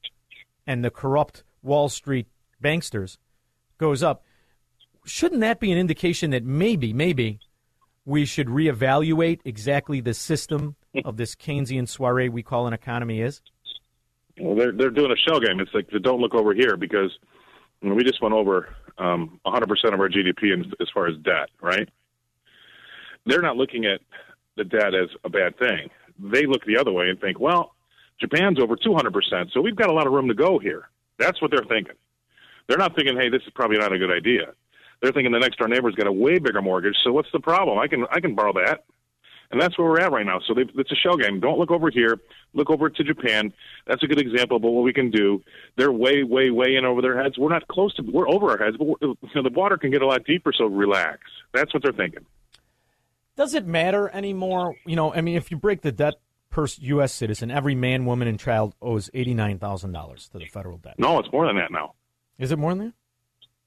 and 0.66 0.84
the 0.84 0.90
corrupt 0.90 1.42
Wall 1.62 1.88
Street 1.88 2.26
banksters 2.62 3.18
goes 3.78 4.02
up? 4.02 4.22
shouldn't 5.06 5.40
that 5.40 5.60
be 5.60 5.72
an 5.72 5.78
indication 5.78 6.30
that 6.30 6.44
maybe, 6.44 6.92
maybe 6.92 7.38
we 8.04 8.24
should 8.24 8.48
reevaluate 8.48 9.40
exactly 9.44 10.00
the 10.00 10.12
system 10.12 10.76
of 11.04 11.16
this 11.16 11.34
Keynesian 11.34 11.88
soiree 11.88 12.28
we 12.28 12.42
call 12.42 12.66
an 12.66 12.72
economy 12.72 13.20
is? 13.20 13.40
Well, 14.38 14.54
they're 14.54 14.72
they're 14.72 14.90
doing 14.90 15.12
a 15.12 15.16
shell 15.16 15.40
game. 15.40 15.60
It's 15.60 15.72
like 15.72 15.88
the 15.90 15.98
don't 15.98 16.20
look 16.20 16.34
over 16.34 16.52
here 16.52 16.76
because 16.76 17.10
we 17.82 18.04
just 18.04 18.20
went 18.20 18.34
over 18.34 18.68
um, 18.98 19.40
100% 19.46 19.62
of 19.94 20.00
our 20.00 20.08
GDP 20.08 20.52
in, 20.52 20.72
as 20.80 20.88
far 20.92 21.06
as 21.06 21.16
debt, 21.18 21.48
right? 21.62 21.88
They're 23.24 23.42
not 23.42 23.56
looking 23.56 23.86
at 23.86 24.00
the 24.56 24.64
debt 24.64 24.94
as 24.94 25.08
a 25.24 25.30
bad 25.30 25.58
thing. 25.58 25.88
They 26.18 26.46
look 26.46 26.64
the 26.64 26.78
other 26.78 26.92
way 26.92 27.08
and 27.08 27.20
think, 27.20 27.38
well, 27.38 27.74
Japan's 28.20 28.58
over 28.60 28.76
200%, 28.76 29.52
so 29.52 29.60
we've 29.60 29.76
got 29.76 29.90
a 29.90 29.92
lot 29.92 30.06
of 30.06 30.12
room 30.12 30.28
to 30.28 30.34
go 30.34 30.58
here. 30.58 30.88
That's 31.18 31.40
what 31.42 31.50
they're 31.50 31.64
thinking. 31.68 31.96
They're 32.66 32.78
not 32.78 32.96
thinking, 32.96 33.16
hey, 33.16 33.28
this 33.28 33.42
is 33.42 33.52
probably 33.54 33.78
not 33.78 33.92
a 33.92 33.98
good 33.98 34.10
idea. 34.10 34.52
They're 35.00 35.12
thinking 35.12 35.32
the 35.32 35.38
next 35.38 35.58
door 35.58 35.68
neighbor's 35.68 35.94
got 35.94 36.06
a 36.06 36.12
way 36.12 36.38
bigger 36.38 36.62
mortgage, 36.62 36.96
so 37.04 37.12
what's 37.12 37.28
the 37.32 37.40
problem? 37.40 37.78
I 37.78 37.86
can 37.86 38.06
I 38.10 38.20
can 38.20 38.34
borrow 38.34 38.54
that. 38.54 38.84
And 39.50 39.60
that's 39.60 39.78
where 39.78 39.88
we're 39.88 40.00
at 40.00 40.10
right 40.10 40.26
now. 40.26 40.40
So 40.46 40.54
it's 40.56 40.90
a 40.90 40.96
shell 40.96 41.16
game. 41.16 41.38
Don't 41.38 41.58
look 41.58 41.70
over 41.70 41.88
here. 41.88 42.18
Look 42.52 42.68
over 42.68 42.90
to 42.90 43.04
Japan. 43.04 43.52
That's 43.86 44.02
a 44.02 44.06
good 44.08 44.18
example 44.18 44.56
of 44.56 44.64
what 44.64 44.82
we 44.82 44.92
can 44.92 45.10
do. 45.10 45.40
They're 45.76 45.92
way, 45.92 46.24
way, 46.24 46.50
way 46.50 46.74
in 46.74 46.84
over 46.84 47.00
their 47.00 47.22
heads. 47.22 47.38
We're 47.38 47.50
not 47.50 47.68
close 47.68 47.94
to. 47.94 48.02
We're 48.02 48.28
over 48.28 48.50
our 48.50 48.58
heads, 48.58 48.76
but 48.76 48.86
you 49.00 49.16
know, 49.34 49.42
the 49.42 49.50
water 49.54 49.76
can 49.76 49.92
get 49.92 50.02
a 50.02 50.06
lot 50.06 50.24
deeper. 50.24 50.52
So 50.52 50.66
relax. 50.66 51.20
That's 51.52 51.72
what 51.72 51.84
they're 51.84 51.92
thinking. 51.92 52.26
Does 53.36 53.54
it 53.54 53.66
matter 53.66 54.08
anymore? 54.10 54.74
You 54.86 54.96
know, 54.96 55.12
I 55.14 55.20
mean, 55.20 55.36
if 55.36 55.50
you 55.50 55.56
break 55.56 55.82
the 55.82 55.92
debt 55.92 56.14
per 56.50 56.66
U.S. 56.80 57.12
citizen, 57.12 57.50
every 57.50 57.74
man, 57.74 58.06
woman, 58.06 58.28
and 58.28 58.38
child 58.40 58.74
owes 58.80 59.10
eighty 59.14 59.34
nine 59.34 59.58
thousand 59.58 59.92
dollars 59.92 60.28
to 60.30 60.38
the 60.38 60.46
federal 60.46 60.78
debt. 60.78 60.94
No, 60.98 61.18
it's 61.18 61.30
more 61.32 61.46
than 61.46 61.56
that 61.56 61.70
now. 61.70 61.94
Is 62.38 62.50
it 62.52 62.58
more 62.58 62.74
than 62.74 62.86
that? 62.86 62.94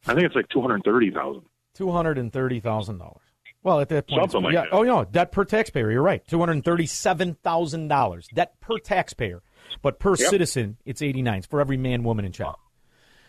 I 0.07 0.13
think 0.15 0.25
it's 0.25 0.35
like 0.35 0.49
two 0.49 0.61
hundred 0.61 0.81
thirty 0.83 1.11
thousand. 1.11 1.43
Two 1.75 1.91
hundred 1.91 2.17
and 2.17 2.33
thirty 2.33 2.59
thousand 2.59 2.97
dollars. 2.97 3.21
Well, 3.61 3.81
at 3.81 3.89
that 3.89 4.07
point, 4.07 4.31
Something 4.31 4.43
like 4.45 4.53
yeah. 4.53 4.61
that. 4.61 4.73
Oh 4.73 4.83
no, 4.83 5.03
debt 5.05 5.31
per 5.31 5.43
taxpayer. 5.45 5.91
You're 5.91 6.01
right. 6.01 6.25
Two 6.27 6.39
hundred 6.39 6.63
thirty-seven 6.63 7.35
thousand 7.43 7.89
dollars 7.89 8.27
debt 8.33 8.59
per 8.61 8.79
taxpayer, 8.79 9.43
but 9.81 9.99
per 9.99 10.11
Yep. 10.15 10.29
citizen, 10.29 10.77
it's 10.85 11.01
eighty-nine 11.01 11.41
for 11.43 11.59
every 11.61 11.77
man, 11.77 12.03
woman, 12.03 12.25
and 12.25 12.33
child. 12.33 12.55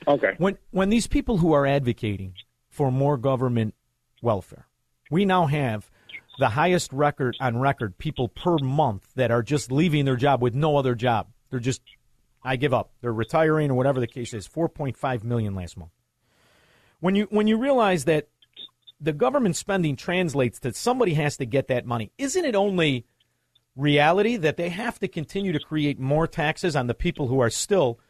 Okay. 0.09 0.35
When 0.39 0.57
when 0.71 0.89
these 0.89 1.07
people 1.07 1.39
who 1.39 1.53
are 1.53 1.67
advocating 1.67 2.35
for 2.69 2.91
more 2.93 3.17
government 3.19 3.75
welfare, 4.23 4.67
we 5.11 5.25
now 5.25 5.47
have 5.47 5.91
the 6.41 6.49
highest 6.49 6.91
record 6.93 7.37
on 7.39 7.59
record 7.59 7.99
people 7.99 8.27
per 8.27 8.57
month 8.59 9.13
that 9.15 9.31
are 9.31 9.43
just 9.43 9.71
leaving 9.71 10.07
their 10.07 10.17
job 10.17 10.41
with 10.41 10.55
no 10.55 10.79
other 10.79 10.95
job. 10.95 11.29
They're 11.51 11.61
just, 11.61 11.83
I 12.43 12.57
give 12.57 12.73
up. 12.73 12.93
They're 13.03 13.13
retiring 13.13 13.71
or 13.71 13.75
whatever 13.75 14.01
the 14.01 14.07
case 14.07 14.33
is. 14.33 14.47
Four 14.47 14.71
point 14.71 14.97
five 14.97 15.23
million 15.23 15.55
last 15.55 15.77
month. 15.77 15.93
When 16.99 17.15
you 17.15 17.29
when 17.31 17.47
you 17.47 17.59
realize 17.59 18.07
that 18.07 18.29
the 18.99 19.13
government 19.13 19.57
spending 19.57 19.97
translates 19.97 20.59
to 20.61 20.73
somebody 20.73 21.15
has 21.15 21.37
to 21.37 21.45
get 21.45 21.69
that 21.69 21.85
money, 21.85 22.11
isn't 22.17 22.45
it 22.45 22.55
only 22.55 23.05
reality 23.77 24.37
that 24.37 24.57
they 24.57 24.71
have 24.71 24.99
to 25.01 25.09
continue 25.09 25.53
to 25.53 25.61
create 25.61 26.01
more 26.01 26.27
taxes 26.27 26.75
on 26.75 26.87
the 26.87 26.95
people 26.95 27.29
who 27.29 27.41
are 27.41 27.51
still 27.51 28.01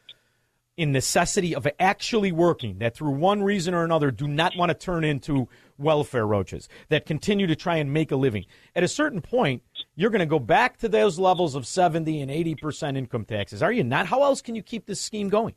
in 0.81 0.93
necessity 0.93 1.55
of 1.55 1.69
actually 1.79 2.33
working, 2.33 2.79
that 2.79 2.95
through 2.95 3.11
one 3.11 3.43
reason 3.43 3.75
or 3.75 3.85
another 3.85 4.11
do 4.11 4.27
not 4.27 4.57
want 4.57 4.71
to 4.71 4.75
turn 4.75 5.05
into 5.05 5.47
welfare 5.77 6.27
roaches, 6.27 6.71
that 6.89 7.05
continue 7.05 7.47
to 7.47 7.55
try 7.55 7.77
and 7.77 7.93
make 7.93 8.11
a 8.11 8.17
living. 8.17 8.47
At 8.75 8.83
a 8.83 8.89
certain 8.89 9.21
point, 9.21 9.63
you're 9.95 10.09
going 10.09 10.21
to 10.21 10.27
go 10.27 10.39
back 10.39 10.79
to 10.79 10.89
those 10.89 11.19
levels 11.19 11.55
of 11.55 11.67
70 11.67 12.23
and 12.23 12.31
80% 12.31 12.97
income 12.97 13.27
taxes. 13.27 13.63
Are 13.63 13.71
you 13.71 13.85
not? 13.85 14.07
How 14.07 14.23
else 14.23 14.41
can 14.41 14.55
you 14.55 14.63
keep 14.63 14.87
this 14.87 15.03
scheme 15.03 15.29
going? 15.29 15.53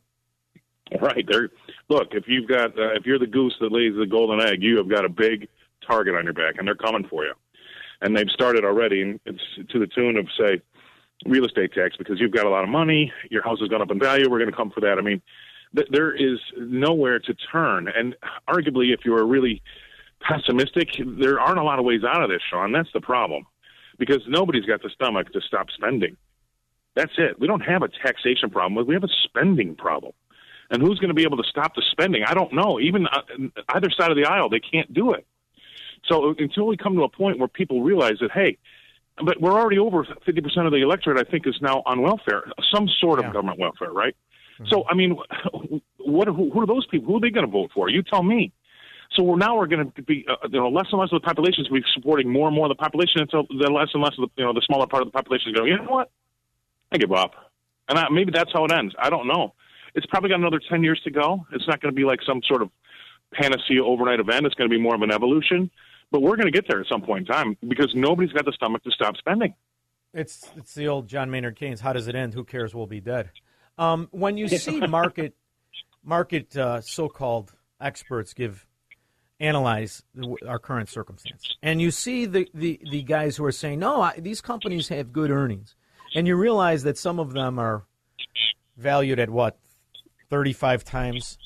Right 1.00 1.24
there. 1.26 1.48
Look, 1.88 2.08
if 2.10 2.24
you've 2.26 2.46
got 2.46 2.78
uh, 2.78 2.92
if 2.92 3.06
you're 3.06 3.18
the 3.18 3.26
goose 3.26 3.56
that 3.62 3.72
lays 3.72 3.94
the 3.98 4.04
golden 4.04 4.46
egg, 4.46 4.62
you 4.62 4.76
have 4.76 4.90
got 4.90 5.06
a 5.06 5.08
big 5.08 5.48
target 5.88 6.14
on 6.14 6.24
your 6.24 6.34
back, 6.34 6.56
and 6.58 6.68
they're 6.68 6.74
coming 6.74 7.06
for 7.08 7.24
you. 7.24 7.32
And 8.02 8.14
they've 8.14 8.28
started 8.28 8.62
already, 8.62 9.00
and 9.00 9.20
it's 9.24 9.70
to 9.70 9.78
the 9.78 9.86
tune 9.86 10.18
of 10.18 10.26
say 10.38 10.60
real 11.24 11.44
estate 11.44 11.72
tax 11.72 11.96
because 11.96 12.20
you've 12.20 12.32
got 12.32 12.46
a 12.46 12.50
lot 12.50 12.64
of 12.64 12.70
money, 12.70 13.12
your 13.30 13.42
house 13.42 13.58
has 13.60 13.68
gone 13.68 13.82
up 13.82 13.90
in 13.90 13.98
value. 13.98 14.30
We're 14.30 14.38
going 14.38 14.50
to 14.50 14.56
come 14.56 14.70
for 14.70 14.80
that. 14.80 14.98
I 14.98 15.00
mean, 15.00 15.22
th- 15.74 15.88
there 15.90 16.14
is 16.14 16.38
nowhere 16.58 17.18
to 17.18 17.34
turn, 17.52 17.88
and 17.88 18.14
arguably, 18.48 18.92
if 18.92 19.00
you 19.04 19.14
are 19.14 19.26
really 19.26 19.62
pessimistic, 20.20 20.88
there 21.18 21.40
aren't 21.40 21.58
a 21.58 21.62
lot 21.62 21.78
of 21.78 21.84
ways 21.84 22.02
out 22.04 22.22
of 22.22 22.30
this, 22.30 22.40
Shaun. 22.50 22.72
That's 22.72 22.92
the 22.92 23.00
problem, 23.00 23.46
because 23.98 24.22
nobody's 24.28 24.64
got 24.64 24.82
the 24.82 24.90
stomach 24.90 25.32
to 25.32 25.40
stop 25.40 25.68
spending. 25.74 26.16
That's 26.94 27.12
it. 27.18 27.40
We 27.40 27.46
don't 27.46 27.60
have 27.60 27.82
a 27.82 27.88
taxation 27.88 28.50
problem. 28.50 28.86
We 28.86 28.94
have 28.94 29.04
a 29.04 29.08
spending 29.24 29.74
problem. 29.74 30.12
And 30.70 30.80
who's 30.80 30.98
going 30.98 31.08
to 31.08 31.14
be 31.14 31.24
able 31.24 31.36
to 31.36 31.48
stop 31.48 31.74
the 31.74 31.82
spending? 31.90 32.22
I 32.24 32.34
don't 32.34 32.52
know. 32.54 32.80
Even 32.80 33.06
uh, 33.06 33.20
either 33.74 33.90
side 33.90 34.10
of 34.10 34.16
the 34.16 34.24
aisle, 34.24 34.48
they 34.48 34.60
can't 34.60 34.92
do 34.94 35.12
it. 35.12 35.26
So 36.06 36.34
until 36.38 36.66
we 36.66 36.76
come 36.76 36.94
to 36.94 37.02
a 37.02 37.08
point 37.08 37.38
where 37.38 37.48
people 37.48 37.82
realize 37.82 38.16
that, 38.20 38.30
hey, 38.32 38.58
but 39.24 39.40
we're 39.40 39.52
already 39.52 39.78
over 39.78 40.04
50% 40.04 40.66
of 40.66 40.72
the 40.72 40.82
electorate, 40.82 41.24
I 41.24 41.30
think, 41.30 41.46
is 41.46 41.56
now 41.60 41.82
on 41.86 42.02
welfare, 42.02 42.44
some 42.74 42.88
sort 43.00 43.18
of 43.20 43.32
government 43.32 43.58
welfare, 43.58 43.92
right? 43.92 44.16
So, 44.68 44.84
I 44.88 44.94
mean, 44.94 45.16
what? 45.98 46.28
Who, 46.28 46.50
who 46.50 46.60
are 46.60 46.66
those 46.66 46.86
people? 46.86 47.08
Who 47.08 47.16
are 47.16 47.20
they 47.20 47.30
going 47.30 47.46
to 47.46 47.50
vote 47.50 47.70
for? 47.74 47.88
You 47.88 48.02
tell 48.02 48.22
me. 48.22 48.52
So 49.16 49.22
we're 49.22 49.36
now 49.36 49.56
we're 49.56 49.66
going 49.66 49.92
to 49.92 50.02
be 50.02 50.26
uh, 50.28 50.48
you 50.50 50.58
know 50.58 50.68
less 50.68 50.86
and 50.90 51.00
less 51.00 51.10
of 51.12 51.20
the 51.20 51.26
population 51.26 51.62
is 51.62 51.68
going 51.68 51.82
to 51.82 51.86
be 51.86 51.92
supporting 51.94 52.32
more 52.32 52.48
and 52.48 52.56
more 52.56 52.66
of 52.66 52.70
the 52.70 52.80
population 52.82 53.20
until 53.20 53.44
the 53.48 53.70
less 53.70 53.88
and 53.94 54.02
less 54.02 54.14
of 54.18 54.28
the 54.28 54.40
you 54.40 54.44
know 54.44 54.52
the 54.52 54.62
smaller 54.66 54.86
part 54.86 55.02
of 55.02 55.08
the 55.08 55.12
population 55.12 55.50
is 55.50 55.56
going. 55.56 55.70
You 55.70 55.78
know 55.78 55.90
what? 55.90 56.10
I 56.90 56.98
give 56.98 57.12
up, 57.12 57.32
and 57.88 57.98
I, 57.98 58.08
maybe 58.10 58.32
that's 58.34 58.50
how 58.52 58.64
it 58.64 58.72
ends. 58.72 58.94
I 58.98 59.10
don't 59.10 59.28
know. 59.28 59.54
It's 59.94 60.06
probably 60.06 60.30
got 60.30 60.40
another 60.40 60.60
ten 60.68 60.82
years 60.82 61.00
to 61.04 61.10
go. 61.10 61.46
It's 61.52 61.66
not 61.68 61.80
going 61.80 61.92
to 61.92 61.96
be 61.96 62.04
like 62.04 62.20
some 62.26 62.40
sort 62.46 62.62
of 62.62 62.70
panacea 63.32 63.84
overnight 63.84 64.20
event. 64.20 64.46
It's 64.46 64.54
going 64.54 64.68
to 64.68 64.74
be 64.74 64.80
more 64.80 64.94
of 64.94 65.02
an 65.02 65.12
evolution, 65.12 65.70
but 66.14 66.22
we're 66.22 66.36
going 66.36 66.46
to 66.46 66.52
get 66.52 66.68
there 66.68 66.80
at 66.80 66.86
some 66.86 67.02
point 67.02 67.26
in 67.28 67.34
time 67.34 67.56
because 67.66 67.90
nobody's 67.92 68.30
got 68.30 68.44
the 68.44 68.52
stomach 68.52 68.84
to 68.84 68.90
stop 68.92 69.16
spending. 69.16 69.52
It's 70.12 70.48
it's 70.54 70.72
the 70.72 70.86
old 70.86 71.08
John 71.08 71.28
Maynard 71.28 71.56
Keynes. 71.56 71.80
How 71.80 71.92
does 71.92 72.06
it 72.06 72.14
end? 72.14 72.34
Who 72.34 72.44
cares? 72.44 72.72
We'll 72.72 72.86
be 72.86 73.00
dead. 73.00 73.30
Um, 73.78 74.06
when 74.12 74.36
you 74.36 74.46
see 74.64 74.78
market 74.78 75.34
market 76.04 76.56
uh, 76.56 76.80
so-called 76.82 77.52
experts 77.80 78.32
give 78.32 78.64
analyze 79.40 80.04
our 80.46 80.60
current 80.60 80.88
circumstance, 80.88 81.56
and 81.64 81.82
you 81.82 81.90
see 81.90 82.26
the, 82.26 82.48
the, 82.54 82.80
the 82.88 83.02
guys 83.02 83.36
who 83.36 83.44
are 83.44 83.50
saying 83.50 83.80
no, 83.80 84.00
I, 84.00 84.20
these 84.20 84.40
companies 84.40 84.86
have 84.90 85.12
good 85.12 85.32
earnings, 85.32 85.74
and 86.14 86.28
you 86.28 86.36
realize 86.36 86.84
that 86.84 86.96
some 86.96 87.18
of 87.18 87.32
them 87.32 87.58
are 87.58 87.86
valued 88.76 89.18
at 89.18 89.30
what 89.30 89.58
thirty 90.30 90.52
five 90.52 90.84
times 90.84 91.38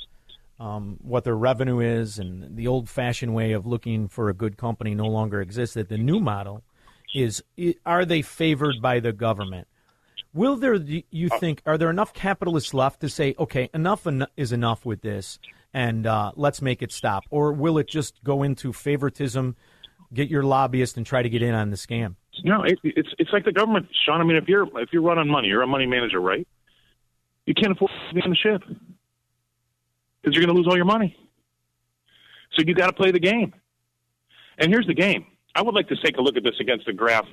um, 0.58 0.98
what 1.00 1.24
their 1.24 1.36
revenue 1.36 1.80
is, 1.80 2.18
and 2.18 2.56
the 2.56 2.66
old-fashioned 2.66 3.34
way 3.34 3.52
of 3.52 3.66
looking 3.66 4.08
for 4.08 4.28
a 4.28 4.34
good 4.34 4.56
company 4.56 4.94
no 4.94 5.06
longer 5.06 5.40
exists. 5.40 5.74
That 5.74 5.88
the 5.88 5.98
new 5.98 6.20
model 6.20 6.62
is: 7.14 7.42
are 7.86 8.04
they 8.04 8.22
favored 8.22 8.82
by 8.82 9.00
the 9.00 9.12
government? 9.12 9.68
Will 10.34 10.56
there, 10.56 10.74
you 10.74 11.28
think, 11.40 11.62
are 11.64 11.78
there 11.78 11.90
enough 11.90 12.12
capitalists 12.12 12.74
left 12.74 13.00
to 13.00 13.08
say, 13.08 13.34
okay, 13.38 13.70
enough 13.72 14.06
en- 14.06 14.26
is 14.36 14.52
enough 14.52 14.84
with 14.84 15.00
this, 15.00 15.38
and 15.72 16.06
uh, 16.06 16.32
let's 16.36 16.60
make 16.60 16.82
it 16.82 16.92
stop, 16.92 17.24
or 17.30 17.52
will 17.52 17.78
it 17.78 17.88
just 17.88 18.22
go 18.22 18.42
into 18.42 18.72
favoritism, 18.72 19.56
get 20.12 20.28
your 20.28 20.42
lobbyist, 20.42 20.96
and 20.96 21.06
try 21.06 21.22
to 21.22 21.28
get 21.28 21.42
in 21.42 21.54
on 21.54 21.70
the 21.70 21.76
scam? 21.76 22.16
No, 22.44 22.62
it, 22.62 22.78
it's 22.84 23.08
it's 23.18 23.32
like 23.32 23.44
the 23.44 23.52
government, 23.52 23.88
Shaun. 24.04 24.20
I 24.20 24.24
mean, 24.24 24.36
if 24.36 24.48
you're 24.48 24.66
if 24.80 24.92
you're 24.92 25.02
running 25.02 25.28
money, 25.28 25.48
you're 25.48 25.62
a 25.62 25.66
money 25.66 25.86
manager, 25.86 26.20
right? 26.20 26.46
You 27.46 27.54
can't 27.54 27.72
afford 27.72 27.90
to 28.10 28.14
be 28.14 28.20
on 28.20 28.30
the 28.30 28.36
ship 28.36 28.62
because 30.28 30.36
you're 30.36 30.46
going 30.46 30.54
to 30.54 30.60
lose 30.60 30.70
all 30.70 30.76
your 30.76 30.84
money. 30.84 31.16
So 32.54 32.62
you 32.66 32.74
got 32.74 32.88
to 32.88 32.92
play 32.92 33.10
the 33.10 33.20
game. 33.20 33.54
And 34.58 34.70
here's 34.70 34.86
the 34.86 34.94
game. 34.94 35.26
I 35.54 35.62
would 35.62 35.74
like 35.74 35.88
to 35.88 35.96
take 35.96 36.18
a 36.18 36.20
look 36.20 36.36
at 36.36 36.42
this 36.42 36.54
against 36.60 36.86
the 36.86 36.92
graph 36.92 37.26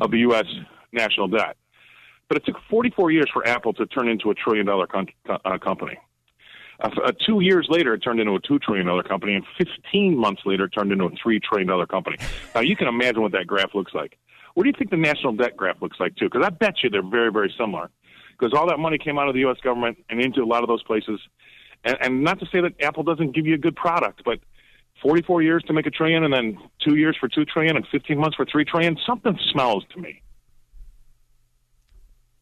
of 0.00 0.10
the 0.10 0.18
U.S. 0.18 0.46
national 0.92 1.28
debt. 1.28 1.56
But 2.28 2.38
it 2.38 2.46
took 2.46 2.56
44 2.68 3.10
years 3.10 3.30
for 3.32 3.46
Apple 3.46 3.72
to 3.74 3.86
turn 3.86 4.08
into 4.08 4.30
a 4.30 4.34
trillion 4.34 4.66
dollar 4.66 4.86
con- 4.86 5.06
uh, 5.28 5.58
company. 5.58 5.96
Uh, 6.80 6.90
uh, 7.04 7.12
two 7.24 7.40
years 7.40 7.66
later, 7.70 7.94
it 7.94 8.00
turned 8.00 8.20
into 8.20 8.34
a 8.34 8.40
two 8.40 8.58
trillion 8.58 8.86
dollar 8.86 9.02
company, 9.02 9.34
and 9.34 9.44
15 9.56 10.16
months 10.16 10.42
later, 10.44 10.64
it 10.64 10.70
turned 10.70 10.92
into 10.92 11.04
a 11.04 11.10
three 11.22 11.40
trillion 11.40 11.68
dollar 11.68 11.86
company. 11.86 12.16
Now 12.54 12.60
you 12.60 12.76
can 12.76 12.88
imagine 12.88 13.22
what 13.22 13.32
that 13.32 13.46
graph 13.46 13.74
looks 13.74 13.94
like. 13.94 14.18
What 14.54 14.64
do 14.64 14.68
you 14.68 14.74
think 14.76 14.90
the 14.90 14.96
national 14.96 15.34
debt 15.34 15.56
graph 15.56 15.80
looks 15.80 15.98
like 16.00 16.16
too? 16.16 16.26
Because 16.26 16.44
I 16.44 16.50
bet 16.50 16.82
you 16.82 16.90
they're 16.90 17.02
very, 17.02 17.32
very 17.32 17.52
similar. 17.58 17.90
Because 18.38 18.52
all 18.56 18.68
that 18.68 18.78
money 18.78 18.98
came 18.98 19.18
out 19.18 19.28
of 19.28 19.34
the 19.34 19.40
U.S. 19.40 19.56
government 19.62 19.98
and 20.10 20.20
into 20.20 20.42
a 20.42 20.46
lot 20.46 20.62
of 20.62 20.68
those 20.68 20.82
places. 20.84 21.20
And, 21.88 21.96
and 22.02 22.22
not 22.22 22.38
to 22.40 22.46
say 22.52 22.60
that 22.60 22.74
Apple 22.82 23.02
doesn't 23.02 23.34
give 23.34 23.46
you 23.46 23.54
a 23.54 23.58
good 23.58 23.74
product, 23.74 24.22
but 24.24 24.40
44 25.02 25.42
years 25.42 25.62
to 25.64 25.72
make 25.72 25.86
a 25.86 25.90
trillion, 25.90 26.22
and 26.22 26.34
then 26.34 26.58
two 26.86 26.96
years 26.96 27.16
for 27.18 27.28
two 27.28 27.46
trillion, 27.46 27.76
and 27.76 27.86
15 27.90 28.18
months 28.18 28.36
for 28.36 28.44
three 28.44 28.64
trillion. 28.64 28.98
Something 29.06 29.38
smells 29.50 29.84
to 29.94 30.00
me. 30.00 30.22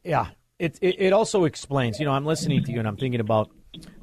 Yeah, 0.02 0.28
it, 0.58 0.78
it 0.82 0.96
it 0.98 1.12
also 1.12 1.44
explains. 1.44 2.00
You 2.00 2.06
know, 2.06 2.12
I'm 2.12 2.26
listening 2.26 2.64
to 2.64 2.72
you 2.72 2.78
and 2.78 2.88
I'm 2.88 2.96
thinking 2.96 3.20
about 3.20 3.50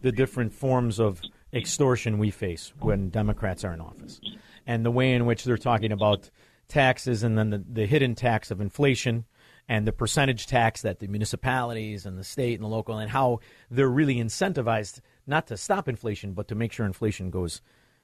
the 0.01 0.11
different 0.11 0.53
forms 0.53 0.99
of 0.99 1.21
extortion 1.53 2.19
we 2.19 2.31
face 2.31 2.73
when 2.79 3.09
Democrats 3.09 3.63
are 3.63 3.73
in 3.73 3.81
office, 3.81 4.21
and 4.65 4.85
the 4.85 4.91
way 4.91 5.13
in 5.13 5.25
which 5.25 5.43
they're 5.43 5.57
talking 5.57 5.91
about 5.91 6.29
taxes 6.69 7.23
and 7.23 7.37
then 7.37 7.49
the, 7.49 7.63
the 7.69 7.85
hidden 7.85 8.15
tax 8.15 8.49
of 8.49 8.61
inflation 8.61 9.25
and 9.67 9.87
the 9.87 9.91
percentage 9.91 10.47
tax 10.47 10.81
that 10.81 10.99
the 10.99 11.07
municipalities 11.07 12.05
and 12.05 12.17
the 12.17 12.23
state 12.23 12.55
and 12.55 12.63
the 12.63 12.67
local 12.67 12.97
and 12.97 13.11
how 13.11 13.39
they're 13.69 13.89
really 13.89 14.15
incentivized 14.15 14.99
not 15.25 15.47
to 15.47 15.57
stop 15.57 15.87
inflation 15.87 16.33
but 16.33 16.47
to 16.47 16.55
make 16.55 16.71
sure 16.71 16.85
inflation 16.85 17.29
goes 17.29 17.61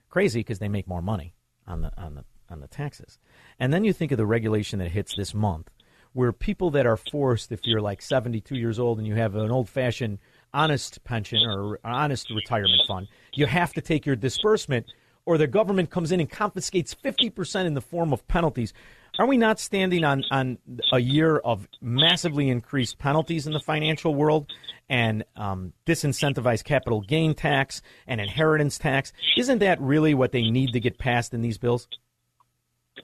crazy 0.09 0.39
because 0.39 0.59
they 0.59 0.69
make 0.69 0.87
more 0.87 1.01
money 1.01 1.33
on 1.67 1.81
the 1.81 1.91
on 1.97 2.15
the 2.15 2.25
on 2.49 2.61
the 2.61 2.67
taxes. 2.67 3.19
And 3.59 3.71
then 3.71 3.83
you 3.83 3.93
think 3.93 4.11
of 4.11 4.17
the 4.17 4.25
regulation 4.25 4.79
that 4.79 4.91
hits 4.91 5.15
this 5.15 5.33
month 5.33 5.69
where 6.13 6.31
people 6.31 6.71
that 6.71 6.85
are 6.85 6.97
forced 6.97 7.51
if 7.51 7.65
you're 7.65 7.81
like 7.81 8.01
72 8.01 8.55
years 8.55 8.79
old 8.79 8.97
and 8.97 9.07
you 9.07 9.15
have 9.15 9.35
an 9.35 9.51
old 9.51 9.69
fashioned 9.69 10.19
honest 10.53 11.03
pension 11.03 11.39
or 11.47 11.79
honest 11.83 12.29
retirement 12.31 12.81
fund, 12.87 13.07
you 13.33 13.45
have 13.45 13.73
to 13.73 13.81
take 13.81 14.05
your 14.05 14.15
disbursement, 14.15 14.87
or 15.25 15.37
the 15.37 15.47
government 15.47 15.91
comes 15.91 16.11
in 16.11 16.19
and 16.19 16.29
confiscates 16.29 16.95
50% 16.95 17.65
in 17.65 17.75
the 17.75 17.81
form 17.81 18.11
of 18.11 18.27
penalties. 18.27 18.73
Are 19.19 19.25
we 19.25 19.35
not 19.35 19.59
standing 19.59 20.05
on, 20.05 20.23
on 20.31 20.57
a 20.93 20.99
year 20.99 21.35
of 21.39 21.67
massively 21.81 22.47
increased 22.47 22.97
penalties 22.99 23.47
in 23.47 23.51
the 23.51 23.59
financial 23.59 24.15
world 24.15 24.49
and 24.87 25.25
um, 25.35 25.73
disincentivized 25.85 26.63
capital 26.63 27.01
gain 27.01 27.35
tax 27.35 27.81
and 28.07 28.21
inheritance 28.21 28.77
tax? 28.77 29.11
Isn't 29.35 29.59
that 29.59 29.81
really 29.81 30.13
what 30.13 30.31
they 30.31 30.49
need 30.49 30.71
to 30.71 30.79
get 30.79 30.97
passed 30.97 31.33
in 31.33 31.41
these 31.41 31.57
bills? 31.57 31.89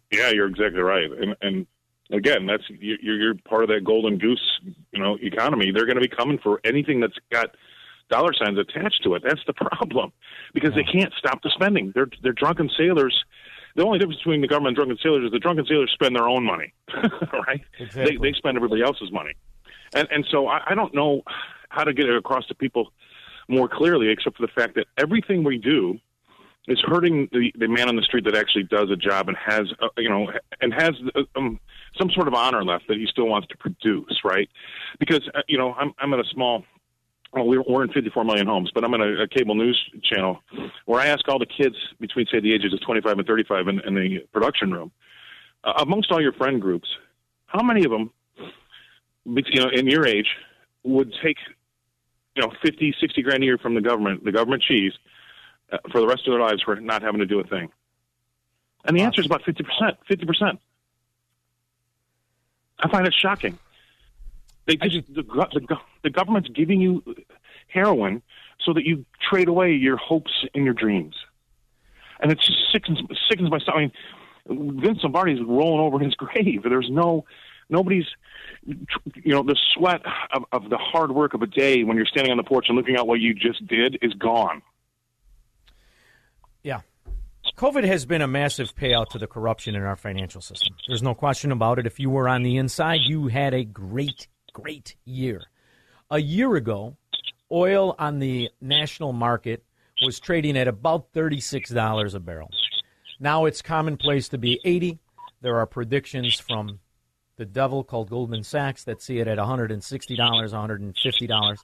Yeah, 0.10 0.30
you're 0.30 0.48
exactly 0.48 0.82
right. 0.82 1.12
And, 1.12 1.36
and 1.42 1.68
again, 2.10 2.46
that's 2.46 2.64
you're, 2.70 3.20
you're 3.20 3.36
part 3.36 3.64
of 3.64 3.70
that 3.70 3.84
golden 3.84 4.18
goose, 4.18 4.62
you 4.94 5.04
know, 5.04 5.18
economy. 5.22 5.72
They're 5.72 5.86
going 5.86 6.02
to 6.02 6.02
be 6.02 6.16
coming 6.16 6.40
for 6.42 6.62
anything 6.64 7.02
that's 7.02 7.18
got 7.30 7.58
dollar 8.10 8.32
signs 8.34 8.58
attached 8.58 9.04
to 9.04 9.16
it. 9.16 9.24
That's 9.26 9.42
the 9.48 9.54
problem 9.54 10.14
because 10.54 10.74
they 10.76 10.84
can't 10.84 11.14
stop 11.18 11.42
the 11.42 11.52
spending. 11.54 11.92
They're 11.94 12.08
they're 12.24 12.32
drunken 12.32 12.70
sailors. 12.78 13.26
The 13.76 13.84
only 13.84 14.00
difference 14.00 14.20
between 14.20 14.42
the 14.42 14.48
government 14.48 14.78
and 14.78 14.88
drunken 14.88 14.98
sailors 15.04 15.26
is 15.26 15.32
the 15.32 15.40
drunken 15.40 15.66
sailors 15.66 15.92
spend 15.94 16.16
their 16.16 16.28
own 16.28 16.46
money, 16.46 16.74
right? 17.48 17.62
Exactly. 17.80 18.18
They 18.18 18.32
they 18.32 18.34
spend 18.34 18.56
everybody 18.58 18.82
else's 18.82 19.12
money, 19.12 19.34
and 19.94 20.08
and 20.12 20.26
so 20.32 20.48
I, 20.48 20.62
I 20.68 20.76
don't 20.76 20.94
know 20.94 21.24
how 21.70 21.84
to 21.84 21.94
get 21.94 22.08
it 22.08 22.16
across 22.16 22.46
to 22.48 22.56
people 22.56 22.92
more 23.48 23.68
clearly, 23.68 24.10
except 24.10 24.38
for 24.38 24.46
the 24.46 24.52
fact 24.52 24.76
that 24.76 24.88
everything 24.98 25.44
we 25.44 25.58
do 25.58 26.00
is 26.68 26.80
hurting 26.82 27.30
the, 27.32 27.52
the 27.58 27.68
man 27.68 27.88
on 27.88 27.96
the 27.96 28.02
street 28.02 28.26
that 28.26 28.36
actually 28.36 28.64
does 28.64 28.90
a 28.90 28.96
job 28.96 29.28
and 29.28 29.38
has 29.38 29.68
uh, 29.82 29.88
you 29.98 30.10
know 30.10 30.32
and 30.62 30.74
has 30.74 30.94
uh, 31.16 31.22
um, 31.36 31.60
some 31.98 32.10
sort 32.12 32.28
of 32.28 32.34
honor 32.34 32.64
left 32.64 32.88
that 32.88 32.98
he 32.98 33.06
still 33.10 33.28
wants 33.28 33.48
to 33.50 33.58
produce, 33.58 34.22
right? 34.24 34.50
Because 35.00 35.30
uh, 35.34 35.42
you 35.48 35.58
know 35.58 35.74
I'm 35.74 35.94
I'm 36.00 36.14
at 36.14 36.20
a 36.20 36.26
small. 36.32 36.64
Well, 37.36 37.48
we're, 37.48 37.64
we're 37.68 37.84
in 37.84 37.92
54 37.92 38.24
million 38.24 38.48
homes, 38.48 38.72
but 38.74 38.86
I'm 38.86 38.94
in 38.94 39.02
a, 39.02 39.24
a 39.24 39.28
cable 39.28 39.56
news 39.56 39.78
channel 40.04 40.40
where 40.86 41.02
I 41.02 41.08
ask 41.08 41.28
all 41.28 41.38
the 41.38 41.46
kids 41.46 41.76
between, 42.00 42.26
say, 42.32 42.40
the 42.40 42.54
ages 42.54 42.74
of 42.74 42.80
25 42.82 43.18
and 43.18 43.28
35 43.28 43.68
in, 43.68 43.82
in 43.82 43.96
the 43.96 44.20
production 44.32 44.72
room, 44.72 44.92
uh, 45.66 45.74
amongst 45.80 46.12
all 46.14 46.22
your 46.22 46.32
friend 46.32 46.62
groups, 46.62 46.88
how 47.48 47.62
many 47.62 47.84
of 47.84 47.92
them, 47.92 48.10
you 49.26 49.60
know, 49.60 49.70
in 49.70 49.88
your 49.88 50.08
age, 50.08 50.28
would 50.84 51.14
take, 51.22 51.38
you 52.38 52.42
know, 52.42 52.54
50, 52.64 52.96
60 53.02 53.22
grand 53.22 53.44
a 53.44 53.46
year 53.46 53.58
from 53.58 53.76
the 53.76 53.82
government, 53.82 54.24
the 54.24 54.32
government 54.32 54.64
cheese, 54.64 54.94
uh, 55.74 55.78
for 55.92 56.00
the 56.00 56.08
rest 56.08 56.26
of 56.26 56.32
their 56.32 56.42
lives 56.42 56.62
for 56.62 56.78
not 56.78 57.02
having 57.02 57.20
to 57.20 57.26
do 57.26 57.42
a 57.42 57.44
thing? 57.44 57.70
And 58.86 58.96
the 58.96 59.02
answer 59.02 59.20
is 59.20 59.26
about 59.26 59.44
50%. 59.44 59.66
50%. 60.10 60.58
I 62.80 62.90
find 62.90 63.06
it 63.06 63.14
shocking. 63.14 63.58
They 64.68 64.76
just 64.78 65.14
the, 65.14 65.24
the 65.24 65.78
the 66.04 66.10
government's 66.10 66.50
giving 66.50 66.82
you 66.82 67.04
heroin 67.68 68.22
so 68.64 68.74
that 68.74 68.86
you 68.86 69.06
trade 69.30 69.48
away 69.48 69.74
your 69.74 69.98
hopes 69.98 70.46
and 70.54 70.66
your 70.66 70.74
dreams, 70.74 71.16
and 72.20 72.32
it 72.32 72.40
just 72.40 72.58
sickens 72.72 73.00
sickens 73.30 73.52
my 73.52 73.60
stomach. 73.60 73.92
I 74.48 74.54
mean, 74.54 74.82
Vince 74.82 75.00
Lombardi's 75.04 75.40
rolling 75.46 75.82
over 75.82 75.98
in 75.98 76.06
his 76.06 76.16
grave. 76.16 76.64
There's 76.64 76.90
no 76.90 77.26
nobody's 77.70 78.06
you 78.66 79.34
know 79.34 79.44
the 79.44 79.58
sweat 79.74 80.02
of, 80.34 80.44
of 80.52 80.70
the 80.70 80.78
hard 80.78 81.12
work 81.12 81.34
of 81.34 81.42
a 81.42 81.48
day 81.48 81.84
when 81.84 81.98
you're 81.98 82.06
standing 82.06 82.32
on 82.32 82.38
the 82.38 82.44
porch 82.44 82.66
and 82.68 82.78
looking 82.78 82.96
at 82.96 83.06
what 83.06 83.20
you 83.20 83.34
just 83.34 83.66
did 83.68 84.00
is 84.02 84.14
gone. 84.14 84.62
Yeah. 86.64 86.82
COVID 87.58 87.86
has 87.86 88.06
been 88.06 88.22
a 88.22 88.28
massive 88.28 88.76
payout 88.76 89.10
to 89.10 89.20
the 89.20 89.28
corruption 89.28 89.76
in 89.76 89.84
our 89.84 89.96
financial 89.96 90.42
system. 90.42 90.76
There's 90.88 91.04
no 91.04 91.14
question 91.14 91.52
about 91.52 91.80
it. 91.80 91.86
If 91.86 92.00
you 92.00 92.10
were 92.10 92.28
on 92.28 92.44
the 92.44 92.58
inside, 92.58 93.02
you 93.06 93.28
had 93.28 93.54
a 93.54 93.64
great, 93.64 94.28
great 94.56 94.96
year. 95.04 95.44
A 96.10 96.18
year 96.18 96.56
ago, 96.56 96.96
oil 97.52 97.94
on 98.00 98.20
the 98.20 98.50
national 98.62 99.12
market 99.12 99.64
was 100.04 100.20
trading 100.20 100.58
at 100.58 100.68
about 100.68 101.12
$36 101.14 102.16
a 102.16 102.20
barrel. 102.20 102.50
Now 103.20 103.46
it's 103.46 103.62
commonplace 103.62 104.30
to 104.30 104.38
be 104.38 104.60
80. 104.64 104.98
There 105.42 105.58
are 105.60 105.66
predictions 105.66 106.40
from 106.40 106.80
the 107.38 107.46
devil 107.46 107.84
called 107.84 108.10
Goldman 108.10 108.44
Sachs 108.44 108.86
that 108.86 109.02
see 109.02 109.20
it 109.20 109.28
at 109.28 109.38
$160, 109.38 110.18
$150. 110.18 111.58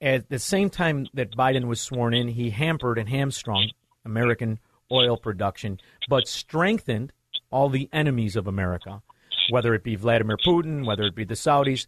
At 0.00 0.28
the 0.30 0.38
same 0.38 0.70
time 0.70 1.06
that 1.12 1.36
Biden 1.36 1.66
was 1.66 1.82
sworn 1.82 2.14
in, 2.14 2.28
he 2.28 2.48
hampered 2.50 2.98
and 2.98 3.08
hamstrung 3.08 3.68
American 4.06 4.58
oil 4.90 5.18
production, 5.18 5.78
but 6.08 6.28
strengthened 6.28 7.12
all 7.50 7.68
the 7.68 7.90
enemies 7.92 8.36
of 8.36 8.46
America, 8.46 9.02
whether 9.50 9.74
it 9.74 9.84
be 9.84 9.96
Vladimir 9.96 10.36
Putin, 10.36 10.86
whether 10.86 11.04
it 11.04 11.14
be 11.14 11.24
the 11.24 11.34
Saudis, 11.34 11.86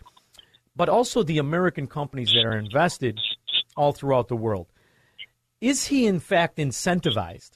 but 0.75 0.89
also 0.89 1.23
the 1.23 1.39
American 1.39 1.87
companies 1.87 2.33
that 2.33 2.45
are 2.45 2.57
invested 2.57 3.19
all 3.77 3.93
throughout 3.93 4.29
the 4.29 4.37
world. 4.37 4.67
Is 5.61 5.87
he, 5.87 6.07
in 6.07 6.21
fact, 6.21 6.59
incentivized 6.59 7.53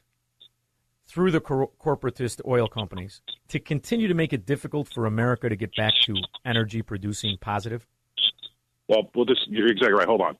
through 1.06 1.30
the 1.30 1.40
cor- 1.40 1.70
corporatist 1.80 2.40
oil 2.46 2.68
companies 2.68 3.20
to 3.48 3.58
continue 3.58 4.08
to 4.08 4.14
make 4.14 4.32
it 4.32 4.46
difficult 4.46 4.88
for 4.88 5.06
America 5.06 5.48
to 5.48 5.56
get 5.56 5.74
back 5.76 5.92
to 6.06 6.14
energy 6.44 6.82
producing 6.82 7.36
positive? 7.40 7.86
Well, 8.88 9.10
well, 9.14 9.24
this 9.24 9.38
you're 9.46 9.68
exactly 9.68 9.92
right. 9.92 10.06
Hold 10.06 10.22
on. 10.22 10.36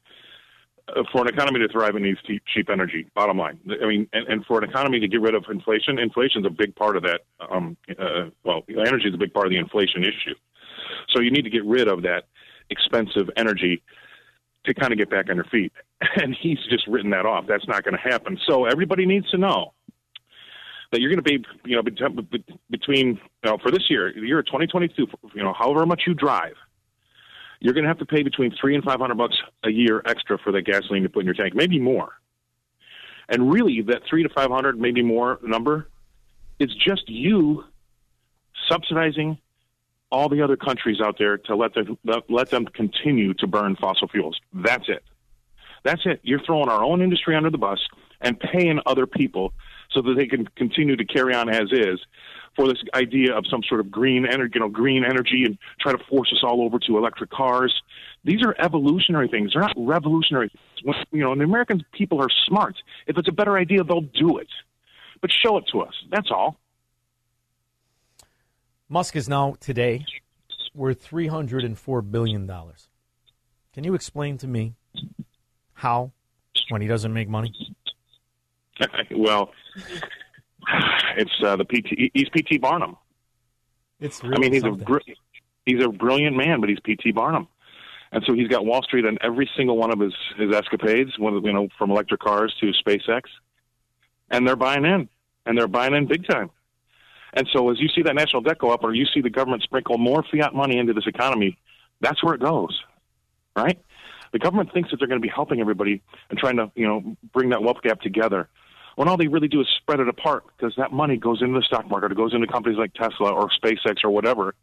Uh, 0.96 1.02
for 1.12 1.22
an 1.22 1.28
economy 1.28 1.60
to 1.60 1.68
thrive, 1.68 1.94
it 1.94 2.02
needs 2.02 2.18
cheap, 2.24 2.70
energy. 2.70 3.06
Bottom 3.14 3.38
line. 3.38 3.58
I 3.82 3.86
mean, 3.86 4.08
and, 4.12 4.26
and 4.28 4.44
for 4.46 4.58
an 4.58 4.68
economy 4.68 5.00
to 5.00 5.08
get 5.08 5.20
rid 5.20 5.34
of 5.34 5.44
inflation, 5.50 5.98
inflation 5.98 6.42
is 6.42 6.46
a 6.46 6.50
big 6.50 6.74
part 6.74 6.96
of 6.96 7.02
that. 7.04 7.20
Um, 7.50 7.76
uh, 7.98 8.30
well, 8.44 8.62
energy 8.68 9.08
is 9.08 9.14
a 9.14 9.18
big 9.18 9.32
part 9.32 9.46
of 9.46 9.50
the 9.50 9.58
inflation 9.58 10.02
issue. 10.02 10.34
So 11.14 11.20
you 11.20 11.30
need 11.30 11.42
to 11.42 11.50
get 11.50 11.64
rid 11.64 11.88
of 11.88 12.02
that 12.02 12.24
expensive 12.70 13.28
energy 13.36 13.82
to 14.64 14.74
kind 14.74 14.92
of 14.92 14.98
get 14.98 15.10
back 15.10 15.28
on 15.28 15.36
your 15.36 15.46
feet. 15.46 15.72
And 16.16 16.34
he's 16.34 16.58
just 16.70 16.86
written 16.86 17.10
that 17.10 17.26
off. 17.26 17.44
That's 17.46 17.68
not 17.68 17.84
going 17.84 17.94
to 17.94 18.00
happen. 18.00 18.38
So 18.48 18.64
everybody 18.64 19.04
needs 19.04 19.28
to 19.32 19.36
know 19.36 19.74
that 20.92 21.00
you're 21.00 21.10
going 21.10 21.22
to 21.22 21.30
be, 21.38 21.44
you 21.66 21.76
know, 21.76 21.82
between, 22.70 23.06
you 23.08 23.18
know, 23.44 23.58
for 23.62 23.70
this 23.70 23.84
year, 23.90 24.10
the 24.14 24.26
year 24.26 24.42
2022, 24.42 25.06
you 25.34 25.42
know, 25.42 25.52
however 25.52 25.84
much 25.84 26.04
you 26.06 26.14
drive, 26.14 26.54
you're 27.60 27.74
going 27.74 27.84
to 27.84 27.88
have 27.88 27.98
to 27.98 28.06
pay 28.06 28.22
between 28.22 28.52
three 28.60 28.74
and 28.74 28.82
five 28.82 28.98
hundred 28.98 29.18
bucks 29.18 29.36
a 29.64 29.70
year 29.70 30.02
extra 30.04 30.38
for 30.38 30.50
that 30.52 30.62
gasoline 30.62 31.02
to 31.02 31.08
put 31.08 31.20
in 31.20 31.26
your 31.26 31.34
tank, 31.34 31.54
maybe 31.54 31.78
more. 31.78 32.14
And 33.28 33.52
really, 33.52 33.82
that 33.82 34.02
three 34.08 34.22
to 34.22 34.28
five 34.28 34.50
hundred, 34.50 34.78
maybe 34.80 35.02
more 35.02 35.38
number, 35.42 35.88
is 36.58 36.74
just 36.74 37.08
you 37.08 37.64
subsidizing 38.68 39.38
all 40.10 40.28
the 40.28 40.42
other 40.42 40.56
countries 40.56 41.00
out 41.00 41.16
there 41.18 41.38
to 41.38 41.54
let 41.54 41.74
them 41.74 41.96
let 42.28 42.50
them 42.50 42.66
continue 42.66 43.34
to 43.34 43.46
burn 43.46 43.76
fossil 43.76 44.08
fuels. 44.08 44.40
That's 44.52 44.88
it. 44.88 45.04
That's 45.84 46.02
it. 46.04 46.20
You're 46.22 46.42
throwing 46.44 46.68
our 46.68 46.82
own 46.82 47.00
industry 47.00 47.36
under 47.36 47.50
the 47.50 47.58
bus 47.58 47.78
and 48.20 48.38
paying 48.38 48.80
other 48.86 49.06
people 49.06 49.52
so 49.92 50.02
that 50.02 50.14
they 50.14 50.26
can 50.26 50.46
continue 50.56 50.96
to 50.96 51.04
carry 51.04 51.34
on 51.34 51.48
as 51.48 51.72
is 51.72 52.00
for 52.56 52.66
this 52.66 52.78
idea 52.94 53.36
of 53.36 53.44
some 53.48 53.62
sort 53.68 53.80
of 53.80 53.90
green 53.90 54.26
energy, 54.26 54.52
you 54.54 54.60
know, 54.60 54.68
green 54.68 55.04
energy 55.04 55.44
and 55.44 55.58
try 55.80 55.92
to 55.92 55.98
force 56.08 56.32
us 56.32 56.42
all 56.42 56.62
over 56.62 56.78
to 56.78 56.98
electric 56.98 57.30
cars. 57.30 57.72
These 58.24 58.42
are 58.42 58.54
evolutionary 58.58 59.28
things. 59.28 59.52
They're 59.52 59.62
not 59.62 59.74
revolutionary. 59.76 60.50
When, 60.82 60.96
you 61.12 61.20
know, 61.20 61.32
and 61.32 61.40
the 61.40 61.44
American 61.44 61.84
people 61.92 62.20
are 62.20 62.28
smart. 62.46 62.76
If 63.06 63.16
it's 63.16 63.28
a 63.28 63.32
better 63.32 63.56
idea, 63.56 63.84
they'll 63.84 64.00
do 64.00 64.38
it. 64.38 64.48
But 65.20 65.30
show 65.32 65.56
it 65.58 65.64
to 65.72 65.80
us. 65.80 65.94
That's 66.10 66.30
all. 66.30 66.58
Musk 68.88 69.14
is 69.14 69.28
now 69.28 69.54
today 69.60 70.04
worth 70.74 71.00
three 71.00 71.28
hundred 71.28 71.64
and 71.64 71.78
four 71.78 72.02
billion 72.02 72.46
dollars. 72.46 72.88
Can 73.72 73.84
you 73.84 73.94
explain 73.94 74.36
to 74.38 74.48
me 74.48 74.74
how 75.74 76.12
when 76.70 76.82
he 76.82 76.88
doesn't 76.88 77.12
make 77.12 77.28
money? 77.28 77.54
well, 79.12 79.52
it's 81.16 81.32
uh, 81.44 81.56
the 81.56 81.64
PT. 81.64 82.10
He's 82.14 82.28
PT 82.28 82.60
Barnum. 82.60 82.96
It's 84.00 84.22
I 84.24 84.38
mean, 84.38 84.52
he's 84.52 84.62
something. 84.62 84.82
a 84.82 84.84
br- 84.84 84.98
he's 85.66 85.82
a 85.82 85.88
brilliant 85.88 86.36
man, 86.36 86.60
but 86.60 86.68
he's 86.68 86.78
PT 86.80 87.14
Barnum, 87.14 87.48
and 88.12 88.22
so 88.26 88.32
he's 88.32 88.48
got 88.48 88.64
Wall 88.64 88.82
Street 88.82 89.04
on 89.04 89.18
every 89.20 89.48
single 89.56 89.76
one 89.76 89.92
of 89.92 90.00
his 90.00 90.14
his 90.36 90.54
escapades. 90.54 91.18
One, 91.18 91.42
you 91.44 91.52
know, 91.52 91.68
from 91.78 91.90
electric 91.90 92.20
cars 92.20 92.54
to 92.60 92.72
SpaceX, 92.72 93.22
and 94.30 94.46
they're 94.46 94.56
buying 94.56 94.84
in, 94.84 95.08
and 95.46 95.58
they're 95.58 95.68
buying 95.68 95.94
in 95.94 96.06
big 96.06 96.26
time. 96.26 96.50
And 97.32 97.48
so, 97.52 97.70
as 97.70 97.80
you 97.80 97.88
see 97.88 98.02
that 98.02 98.14
national 98.14 98.42
debt 98.42 98.58
go 98.58 98.70
up, 98.70 98.82
or 98.82 98.92
you 98.94 99.06
see 99.06 99.20
the 99.20 99.30
government 99.30 99.62
sprinkle 99.62 99.98
more 99.98 100.24
fiat 100.30 100.54
money 100.54 100.78
into 100.78 100.92
this 100.92 101.06
economy, 101.06 101.58
that's 102.00 102.22
where 102.24 102.34
it 102.34 102.40
goes, 102.40 102.82
right? 103.54 103.78
The 104.32 104.38
government 104.38 104.72
thinks 104.72 104.90
that 104.90 104.98
they're 104.98 105.08
going 105.08 105.20
to 105.20 105.26
be 105.26 105.32
helping 105.32 105.60
everybody 105.60 106.02
and 106.28 106.38
trying 106.38 106.56
to, 106.56 106.70
you 106.74 106.86
know, 106.86 107.16
bring 107.32 107.50
that 107.50 107.62
wealth 107.62 107.82
gap 107.82 108.00
together. 108.00 108.48
When 109.00 109.08
all 109.08 109.16
they 109.16 109.28
really 109.28 109.48
do 109.48 109.62
is 109.62 109.66
spread 109.78 109.98
it 109.98 110.10
apart 110.10 110.44
because 110.54 110.74
that 110.76 110.92
money 110.92 111.16
goes 111.16 111.40
into 111.40 111.58
the 111.58 111.64
stock 111.64 111.88
market, 111.88 112.12
it 112.12 112.18
goes 112.18 112.34
into 112.34 112.46
companies 112.46 112.76
like 112.76 112.92
Tesla 112.92 113.32
or 113.32 113.48
SpaceX 113.48 114.04
or 114.04 114.10
whatever, 114.10 114.54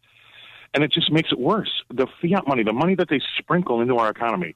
and 0.75 0.83
it 0.83 0.91
just 0.91 1.11
makes 1.11 1.31
it 1.31 1.39
worse. 1.39 1.71
The 1.91 2.05
fiat 2.21 2.47
money, 2.47 2.61
the 2.61 2.71
money 2.71 2.93
that 2.93 3.09
they 3.09 3.19
sprinkle 3.39 3.81
into 3.81 3.95
our 3.95 4.11
economy, 4.11 4.55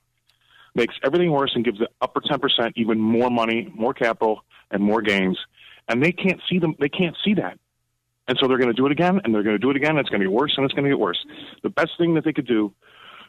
makes 0.75 0.93
everything 1.03 1.31
worse 1.31 1.53
and 1.55 1.65
gives 1.65 1.79
the 1.79 1.89
upper 1.99 2.21
ten 2.21 2.39
percent 2.39 2.73
even 2.75 2.99
more 2.99 3.31
money, 3.31 3.73
more 3.73 3.91
capital, 3.91 4.43
and 4.69 4.83
more 4.83 5.01
gains. 5.01 5.39
And 5.87 6.03
they 6.03 6.11
can't 6.11 6.39
see 6.47 6.59
them. 6.59 6.75
They 6.79 6.87
can't 6.87 7.17
see 7.25 7.33
that. 7.33 7.57
And 8.27 8.37
so 8.39 8.47
they're 8.47 8.59
going 8.59 8.69
to 8.69 8.79
do 8.79 8.85
it 8.85 8.91
again, 8.91 9.19
and 9.23 9.33
they're 9.33 9.41
going 9.41 9.55
to 9.55 9.59
do 9.59 9.71
it 9.71 9.77
again. 9.77 9.97
It's 9.97 10.09
going 10.09 10.21
to 10.21 10.27
get 10.27 10.31
worse, 10.31 10.53
and 10.57 10.63
it's 10.63 10.75
going 10.75 10.83
to 10.83 10.91
get 10.91 10.99
worse. 10.99 11.25
The 11.63 11.71
best 11.71 11.93
thing 11.97 12.13
that 12.13 12.23
they 12.23 12.33
could 12.33 12.45
do, 12.45 12.71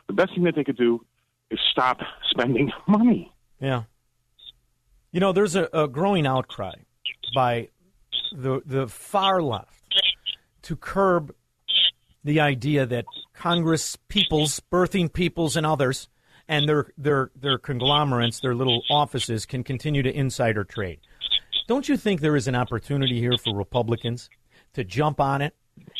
the 0.06 0.12
best 0.12 0.34
thing 0.34 0.44
that 0.44 0.54
they 0.54 0.64
could 0.64 0.76
do, 0.76 1.02
is 1.50 1.58
stop 1.70 2.00
spending 2.28 2.70
money. 2.86 3.32
Yeah. 3.58 3.84
You 5.12 5.20
know, 5.20 5.32
there's 5.32 5.54
a, 5.56 5.68
a 5.74 5.86
growing 5.88 6.26
outcry 6.26 6.74
by 7.34 7.68
the 8.32 8.62
the 8.64 8.88
far 8.88 9.42
left 9.42 9.82
to 10.62 10.74
curb 10.74 11.34
the 12.24 12.40
idea 12.40 12.86
that 12.86 13.04
Congress 13.34 13.96
peoples, 14.08 14.60
birthing 14.70 15.12
peoples, 15.12 15.56
and 15.56 15.66
others, 15.66 16.08
and 16.48 16.66
their 16.66 16.92
their 16.96 17.30
their 17.38 17.58
conglomerates, 17.58 18.40
their 18.40 18.54
little 18.54 18.82
offices, 18.90 19.44
can 19.44 19.62
continue 19.62 20.02
to 20.02 20.16
insider 20.16 20.64
trade. 20.64 21.00
Don't 21.68 21.88
you 21.88 21.96
think 21.96 22.20
there 22.20 22.36
is 22.36 22.48
an 22.48 22.54
opportunity 22.54 23.20
here 23.20 23.36
for 23.36 23.54
Republicans 23.54 24.30
to 24.72 24.82
jump 24.82 25.20
on 25.20 25.42
it 25.42 25.54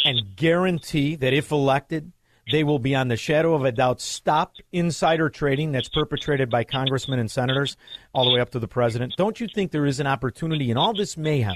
and 0.04 0.36
guarantee 0.36 1.16
that 1.16 1.32
if 1.34 1.50
elected, 1.50 2.12
they 2.50 2.64
will 2.64 2.78
be 2.78 2.94
on 2.94 3.08
the 3.08 3.16
shadow 3.16 3.54
of 3.54 3.64
a 3.64 3.72
doubt 3.72 4.00
stop 4.00 4.54
insider 4.72 5.28
trading 5.28 5.72
that's 5.72 5.88
perpetrated 5.88 6.50
by 6.50 6.64
congressmen 6.64 7.18
and 7.18 7.30
senators 7.30 7.76
all 8.12 8.24
the 8.24 8.32
way 8.32 8.40
up 8.40 8.50
to 8.50 8.58
the 8.58 8.68
president? 8.68 9.14
Don't 9.16 9.40
you 9.40 9.46
think 9.46 9.70
there 9.70 9.86
is 9.86 10.00
an 10.00 10.06
opportunity 10.06 10.70
in 10.70 10.76
all 10.76 10.92
this 10.92 11.16
mayhem 11.16 11.54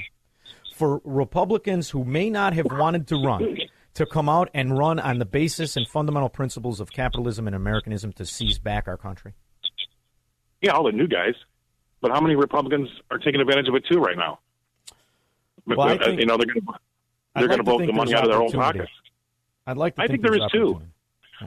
for 0.74 1.00
Republicans 1.04 1.90
who 1.90 2.04
may 2.04 2.30
not 2.30 2.52
have 2.52 2.66
wanted 2.70 3.08
to 3.08 3.16
run 3.16 3.56
to 3.94 4.06
come 4.06 4.28
out 4.28 4.50
and 4.54 4.76
run 4.78 5.00
on 5.00 5.18
the 5.18 5.24
basis 5.24 5.76
and 5.76 5.88
fundamental 5.88 6.28
principles 6.28 6.80
of 6.80 6.92
capitalism 6.92 7.46
and 7.46 7.56
Americanism 7.56 8.12
to 8.12 8.26
seize 8.26 8.58
back 8.58 8.86
our 8.86 8.96
country? 8.96 9.34
Yeah, 10.60 10.72
all 10.72 10.84
the 10.84 10.92
new 10.92 11.08
guys. 11.08 11.34
But 12.00 12.12
how 12.12 12.20
many 12.20 12.36
Republicans 12.36 12.88
are 13.10 13.18
taking 13.18 13.40
advantage 13.40 13.68
of 13.68 13.74
it 13.74 13.84
too 13.90 13.98
right 13.98 14.16
now? 14.16 14.38
Well, 15.66 15.96
you 16.12 16.26
know, 16.26 16.36
they're 16.36 16.46
going 16.46 16.60
to 16.60 16.74
they're 17.34 17.48
like 17.48 17.48
going 17.48 17.50
to 17.50 17.56
to 17.58 17.62
vote 17.64 17.86
the 17.86 17.92
money 17.92 18.14
out 18.14 18.24
of 18.24 18.30
their 18.30 18.40
own 18.40 18.52
pockets. 18.52 18.90
I'd 19.66 19.76
like 19.76 19.96
to 19.96 20.02
I 20.02 20.06
think, 20.06 20.22
think 20.22 20.38
there's 20.38 20.50
too. 20.52 20.80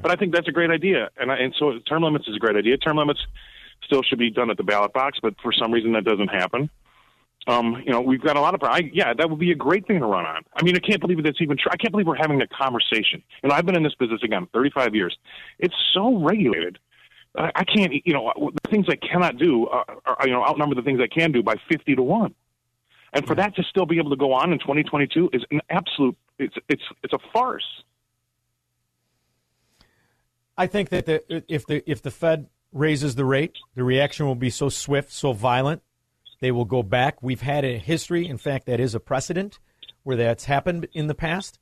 But 0.01 0.11
I 0.11 0.15
think 0.15 0.33
that's 0.33 0.47
a 0.47 0.51
great 0.51 0.69
idea, 0.69 1.09
and 1.17 1.31
I, 1.31 1.37
and 1.37 1.55
so 1.57 1.79
term 1.79 2.03
limits 2.03 2.27
is 2.27 2.35
a 2.35 2.39
great 2.39 2.55
idea. 2.55 2.77
Term 2.77 2.97
limits 2.97 3.19
still 3.83 4.03
should 4.03 4.19
be 4.19 4.29
done 4.29 4.51
at 4.51 4.57
the 4.57 4.63
ballot 4.63 4.93
box, 4.93 5.17
but 5.21 5.33
for 5.41 5.51
some 5.51 5.71
reason 5.71 5.93
that 5.93 6.03
doesn't 6.03 6.27
happen. 6.27 6.69
Um, 7.47 7.81
you 7.83 7.91
know, 7.91 8.01
we've 8.01 8.21
got 8.21 8.35
a 8.37 8.41
lot 8.41 8.53
of. 8.53 8.61
I, 8.63 8.91
yeah, 8.93 9.13
that 9.13 9.29
would 9.29 9.39
be 9.39 9.51
a 9.51 9.55
great 9.55 9.87
thing 9.87 9.99
to 9.99 10.05
run 10.05 10.25
on. 10.25 10.43
I 10.53 10.63
mean, 10.63 10.75
I 10.75 10.79
can't 10.79 11.01
believe 11.01 11.23
that's 11.23 11.41
even 11.41 11.57
true. 11.57 11.71
I 11.71 11.77
can't 11.77 11.91
believe 11.91 12.05
we're 12.05 12.15
having 12.15 12.41
a 12.41 12.47
conversation. 12.47 13.23
You 13.41 13.49
know, 13.49 13.55
I've 13.55 13.65
been 13.65 13.75
in 13.75 13.83
this 13.83 13.95
business 13.95 14.21
again 14.23 14.47
35 14.53 14.93
years. 14.93 15.17
It's 15.57 15.73
so 15.93 16.17
regulated. 16.23 16.77
I, 17.35 17.51
I 17.55 17.63
can't. 17.63 17.93
You 18.05 18.13
know, 18.13 18.31
the 18.35 18.69
things 18.69 18.85
I 18.89 18.95
cannot 18.97 19.37
do, 19.37 19.67
are, 19.67 19.85
are, 20.05 20.27
you 20.27 20.33
know, 20.33 20.43
outnumber 20.43 20.75
the 20.75 20.83
things 20.83 20.99
I 21.01 21.07
can 21.07 21.31
do 21.31 21.41
by 21.41 21.55
50 21.69 21.95
to 21.95 22.03
one. 22.03 22.35
And 23.13 23.25
for 23.25 23.33
that 23.35 23.55
to 23.55 23.63
still 23.63 23.87
be 23.87 23.97
able 23.97 24.11
to 24.11 24.15
go 24.15 24.33
on 24.33 24.51
in 24.53 24.59
2022 24.59 25.31
is 25.33 25.43
an 25.49 25.61
absolute. 25.71 26.15
It's 26.37 26.55
it's 26.67 26.83
it's 27.03 27.13
a 27.13 27.19
farce. 27.33 27.65
I 30.59 30.67
think 30.67 30.89
that 30.89 31.05
the, 31.05 31.43
if 31.47 31.65
the 31.65 31.89
if 31.89 32.01
the 32.01 32.11
Fed 32.11 32.47
raises 32.73 33.15
the 33.15 33.23
rate, 33.23 33.55
the 33.75 33.83
reaction 33.83 34.25
will 34.25 34.35
be 34.35 34.49
so 34.49 34.67
swift, 34.67 35.09
so 35.09 35.31
violent, 35.31 35.81
they 36.41 36.51
will 36.51 36.65
go 36.65 36.83
back. 36.83 37.23
We've 37.23 37.39
had 37.39 37.63
a 37.63 37.77
history, 37.77 38.27
in 38.27 38.37
fact, 38.37 38.65
that 38.65 38.81
is 38.81 38.93
a 38.93 38.99
precedent 38.99 39.57
where 40.03 40.17
that's 40.17 40.43
happened 40.43 40.89
in 40.93 41.07
the 41.07 41.15
past. 41.15 41.59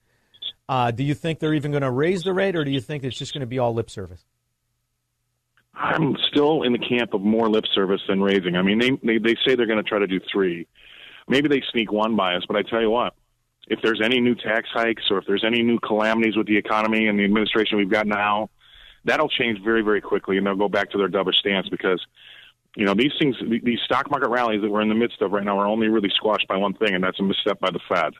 Uh, 0.67 0.89
do 0.89 1.03
you 1.03 1.13
think 1.13 1.37
they're 1.37 1.53
even 1.53 1.69
going 1.69 1.83
to 1.83 1.91
raise 1.91 2.23
the 2.23 2.33
rate, 2.33 2.55
or 2.55 2.65
do 2.65 2.71
you 2.71 2.81
think 2.81 3.03
it's 3.03 3.15
just 3.15 3.33
going 3.33 3.41
to 3.41 3.47
be 3.47 3.59
all 3.59 3.71
lip 3.71 3.91
service? 3.91 4.25
I'm 5.75 6.17
still 6.31 6.63
in 6.63 6.73
the 6.73 6.79
camp 6.79 7.13
of 7.13 7.21
more 7.21 7.51
lip 7.51 7.65
service 7.75 8.01
than 8.09 8.19
raising. 8.19 8.55
I 8.55 8.63
mean, 8.63 8.79
they 8.79 8.89
they, 9.03 9.19
they 9.19 9.35
say 9.45 9.53
they're 9.53 9.67
going 9.67 9.83
to 9.83 9.87
try 9.87 9.99
to 9.99 10.07
do 10.07 10.19
three. 10.33 10.65
Maybe 11.27 11.47
they 11.47 11.61
sneak 11.71 11.91
one 11.91 12.15
by 12.15 12.33
us, 12.33 12.41
but 12.47 12.57
I 12.57 12.63
tell 12.63 12.81
you 12.81 12.89
what, 12.89 13.13
if 13.67 13.79
there's 13.83 14.01
any 14.03 14.19
new 14.19 14.33
tax 14.33 14.69
hikes 14.73 15.03
or 15.11 15.19
if 15.19 15.25
there's 15.27 15.43
any 15.45 15.61
new 15.61 15.77
calamities 15.79 16.35
with 16.35 16.47
the 16.47 16.57
economy 16.57 17.05
and 17.05 17.19
the 17.19 17.25
administration 17.25 17.77
we've 17.77 17.91
got 17.91 18.07
now, 18.07 18.49
that'll 19.07 19.29
change 19.29 19.63
very 19.63 19.81
very 19.81 20.01
quickly, 20.01 20.37
and 20.37 20.45
they'll 20.45 20.55
go 20.55 20.69
back 20.69 20.91
to 20.91 20.97
their 20.97 21.09
dovish 21.09 21.35
stance 21.35 21.69
because. 21.69 22.05
You 22.75 22.85
know 22.85 22.93
these 22.93 23.13
things, 23.17 23.35
these 23.63 23.79
stock 23.85 24.11
market 24.11 24.29
rallies 24.29 24.61
that 24.61 24.69
we're 24.69 24.81
in 24.81 24.89
the 24.89 24.93
midst 24.93 25.19
of 25.23 25.31
right 25.31 25.43
now 25.43 25.57
are 25.57 25.65
only 25.65 25.87
really 25.87 26.11
squashed 26.13 26.47
by 26.47 26.57
one 26.57 26.75
thing, 26.75 26.93
and 26.93 27.03
that's 27.03 27.19
a 27.19 27.23
misstep 27.23 27.59
by 27.59 27.71
the 27.71 27.79
Fed. 27.89 28.13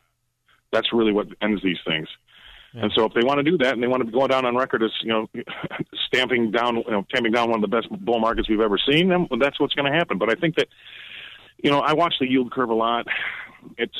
That's 0.71 0.91
really 0.91 1.11
what 1.11 1.27
ends 1.43 1.61
these 1.61 1.77
things. 1.85 2.07
And 2.73 2.91
so, 2.93 3.05
if 3.05 3.13
they 3.13 3.23
want 3.23 3.39
to 3.39 3.43
do 3.43 3.57
that, 3.59 3.73
and 3.73 3.81
they 3.81 3.87
want 3.87 4.05
to 4.05 4.11
go 4.11 4.27
down 4.27 4.45
on 4.45 4.55
record 4.55 4.83
as 4.83 4.91
you 5.01 5.09
know, 5.09 5.29
stamping 6.07 6.51
down, 6.51 6.77
you 6.77 6.91
know, 6.91 7.05
tamping 7.13 7.31
down 7.31 7.49
one 7.49 7.63
of 7.63 7.69
the 7.69 7.75
best 7.75 7.89
bull 7.89 8.19
markets 8.19 8.49
we've 8.49 8.59
ever 8.59 8.77
seen, 8.77 9.09
then 9.09 9.27
that's 9.39 9.59
what's 9.59 9.73
going 9.73 9.91
to 9.91 9.97
happen. 9.97 10.17
But 10.17 10.29
I 10.29 10.35
think 10.39 10.55
that, 10.55 10.67
you 11.57 11.71
know, 11.71 11.79
I 11.79 11.93
watch 11.93 12.15
the 12.19 12.29
yield 12.29 12.51
curve 12.51 12.69
a 12.69 12.75
lot. 12.75 13.07
It's 13.77 13.97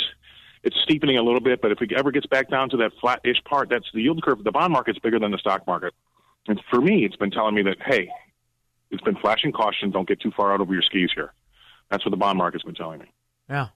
it's 0.64 0.76
steepening 0.84 1.18
a 1.18 1.24
little 1.24 1.40
bit, 1.40 1.62
but 1.62 1.72
if 1.72 1.82
it 1.82 1.92
ever 1.94 2.12
gets 2.12 2.26
back 2.26 2.50
down 2.50 2.70
to 2.72 2.78
that 2.78 2.92
flat-ish 3.00 3.44
part, 3.46 3.70
that's 3.70 3.86
the 3.94 4.02
yield 4.02 4.22
curve. 4.22 4.44
The 4.44 4.52
bond 4.52 4.74
market's 4.74 5.00
bigger 5.00 5.20
than 5.20 5.32
the 5.32 5.38
stock 5.38 5.66
market, 5.66 5.94
and 6.48 6.62
for 6.70 6.82
me, 6.82 7.06
it's 7.06 7.16
been 7.16 7.32
telling 7.32 7.56
me 7.56 7.64
that 7.64 7.78
hey, 7.86 8.10
it's 8.92 9.04
been 9.04 9.16
flashing 9.18 9.52
caution. 9.52 9.92
Don't 9.92 10.08
get 10.08 10.20
too 10.20 10.32
far 10.32 10.54
out 10.54 10.62
over 10.62 10.74
your 10.74 10.84
skis 10.84 11.12
here. 11.14 11.34
That's 11.90 12.06
what 12.06 12.12
the 12.12 12.18
bond 12.18 12.38
market's 12.38 12.64
been 12.64 12.76
telling 12.76 13.00
me. 13.00 13.12
Yeah. 13.50 13.68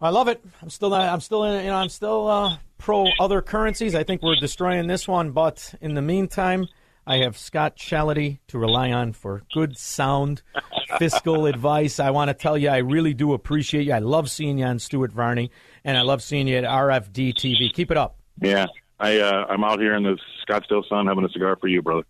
I 0.00 0.08
love 0.08 0.26
it. 0.28 0.42
I'm 0.60 0.70
still 0.70 0.90
not, 0.90 1.02
I'm 1.02 1.20
still 1.20 1.44
in, 1.44 1.64
you 1.64 1.70
know 1.70 1.76
I'm 1.76 1.88
still 1.88 2.26
uh, 2.26 2.56
pro 2.78 3.06
other 3.20 3.40
currencies. 3.40 3.94
I 3.94 4.02
think 4.02 4.22
we're 4.22 4.34
destroying 4.36 4.88
this 4.88 5.06
one, 5.06 5.30
but 5.30 5.74
in 5.80 5.94
the 5.94 6.02
meantime, 6.02 6.66
I 7.06 7.18
have 7.18 7.38
Scott 7.38 7.76
Shellady 7.76 8.38
to 8.48 8.58
rely 8.58 8.90
on 8.90 9.12
for 9.12 9.42
good, 9.54 9.78
sound 9.78 10.42
fiscal 10.98 11.46
advice. 11.46 12.00
I 12.00 12.10
want 12.10 12.28
to 12.28 12.34
tell 12.34 12.58
you, 12.58 12.68
I 12.68 12.78
really 12.78 13.14
do 13.14 13.32
appreciate 13.32 13.86
you. 13.86 13.92
I 13.92 14.00
love 14.00 14.30
seeing 14.30 14.58
you 14.58 14.64
on 14.64 14.80
Stuart 14.80 15.12
Varney, 15.12 15.50
and 15.84 15.96
I 15.96 16.02
love 16.02 16.22
seeing 16.22 16.48
you 16.48 16.56
at 16.56 16.64
RFD 16.64 17.34
TV. 17.34 17.72
Keep 17.72 17.92
it 17.92 17.96
up. 17.96 18.16
Yeah, 18.40 18.66
I 19.02 19.18
uh, 19.18 19.46
I'm 19.50 19.64
out 19.64 19.80
here 19.80 19.94
in 19.96 20.04
the 20.04 20.16
Scottsdale 20.48 20.88
sun 20.88 21.06
having 21.08 21.24
a 21.24 21.28
cigar 21.28 21.56
for 21.60 21.66
you, 21.66 21.82
brother. 21.82 22.04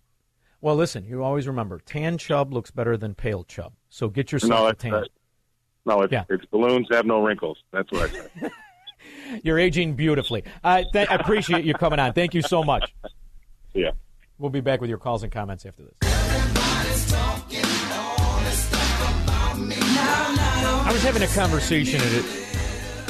Well, 0.61 0.75
listen, 0.75 1.03
you 1.05 1.23
always 1.23 1.47
remember, 1.47 1.79
tan 1.85 2.17
chub 2.19 2.53
looks 2.53 2.69
better 2.71 2.95
than 2.95 3.15
pale 3.15 3.43
chub. 3.43 3.73
So 3.89 4.07
get 4.07 4.31
yourself 4.31 4.51
No, 4.51 4.67
a 4.67 4.73
tan. 4.75 4.93
uh, 4.93 5.03
no, 5.85 6.01
it's, 6.03 6.13
it's 6.29 6.45
balloons 6.45 6.87
have 6.91 7.05
no 7.05 7.21
wrinkles. 7.21 7.57
That's 7.71 7.91
what 7.91 8.09
I 8.09 8.13
say. 8.13 8.49
You're 9.43 9.59
aging 9.59 9.95
beautifully. 9.95 10.43
I, 10.63 10.85
th- 10.93 11.09
I 11.09 11.15
appreciate 11.15 11.65
you 11.65 11.73
coming 11.73 11.99
on. 11.99 12.13
Thank 12.13 12.33
you 12.33 12.41
so 12.43 12.63
much. 12.63 12.93
Yeah. 13.73 13.91
We'll 14.37 14.51
be 14.51 14.61
back 14.61 14.79
with 14.79 14.89
your 14.89 14.99
calls 14.99 15.23
and 15.23 15.31
comments 15.31 15.65
after 15.65 15.83
this. 15.83 15.95
I 20.85 20.89
was 20.91 21.01
having 21.03 21.23
a 21.23 21.27
conversation 21.27 21.99
at 21.99 22.13
a 22.13 22.23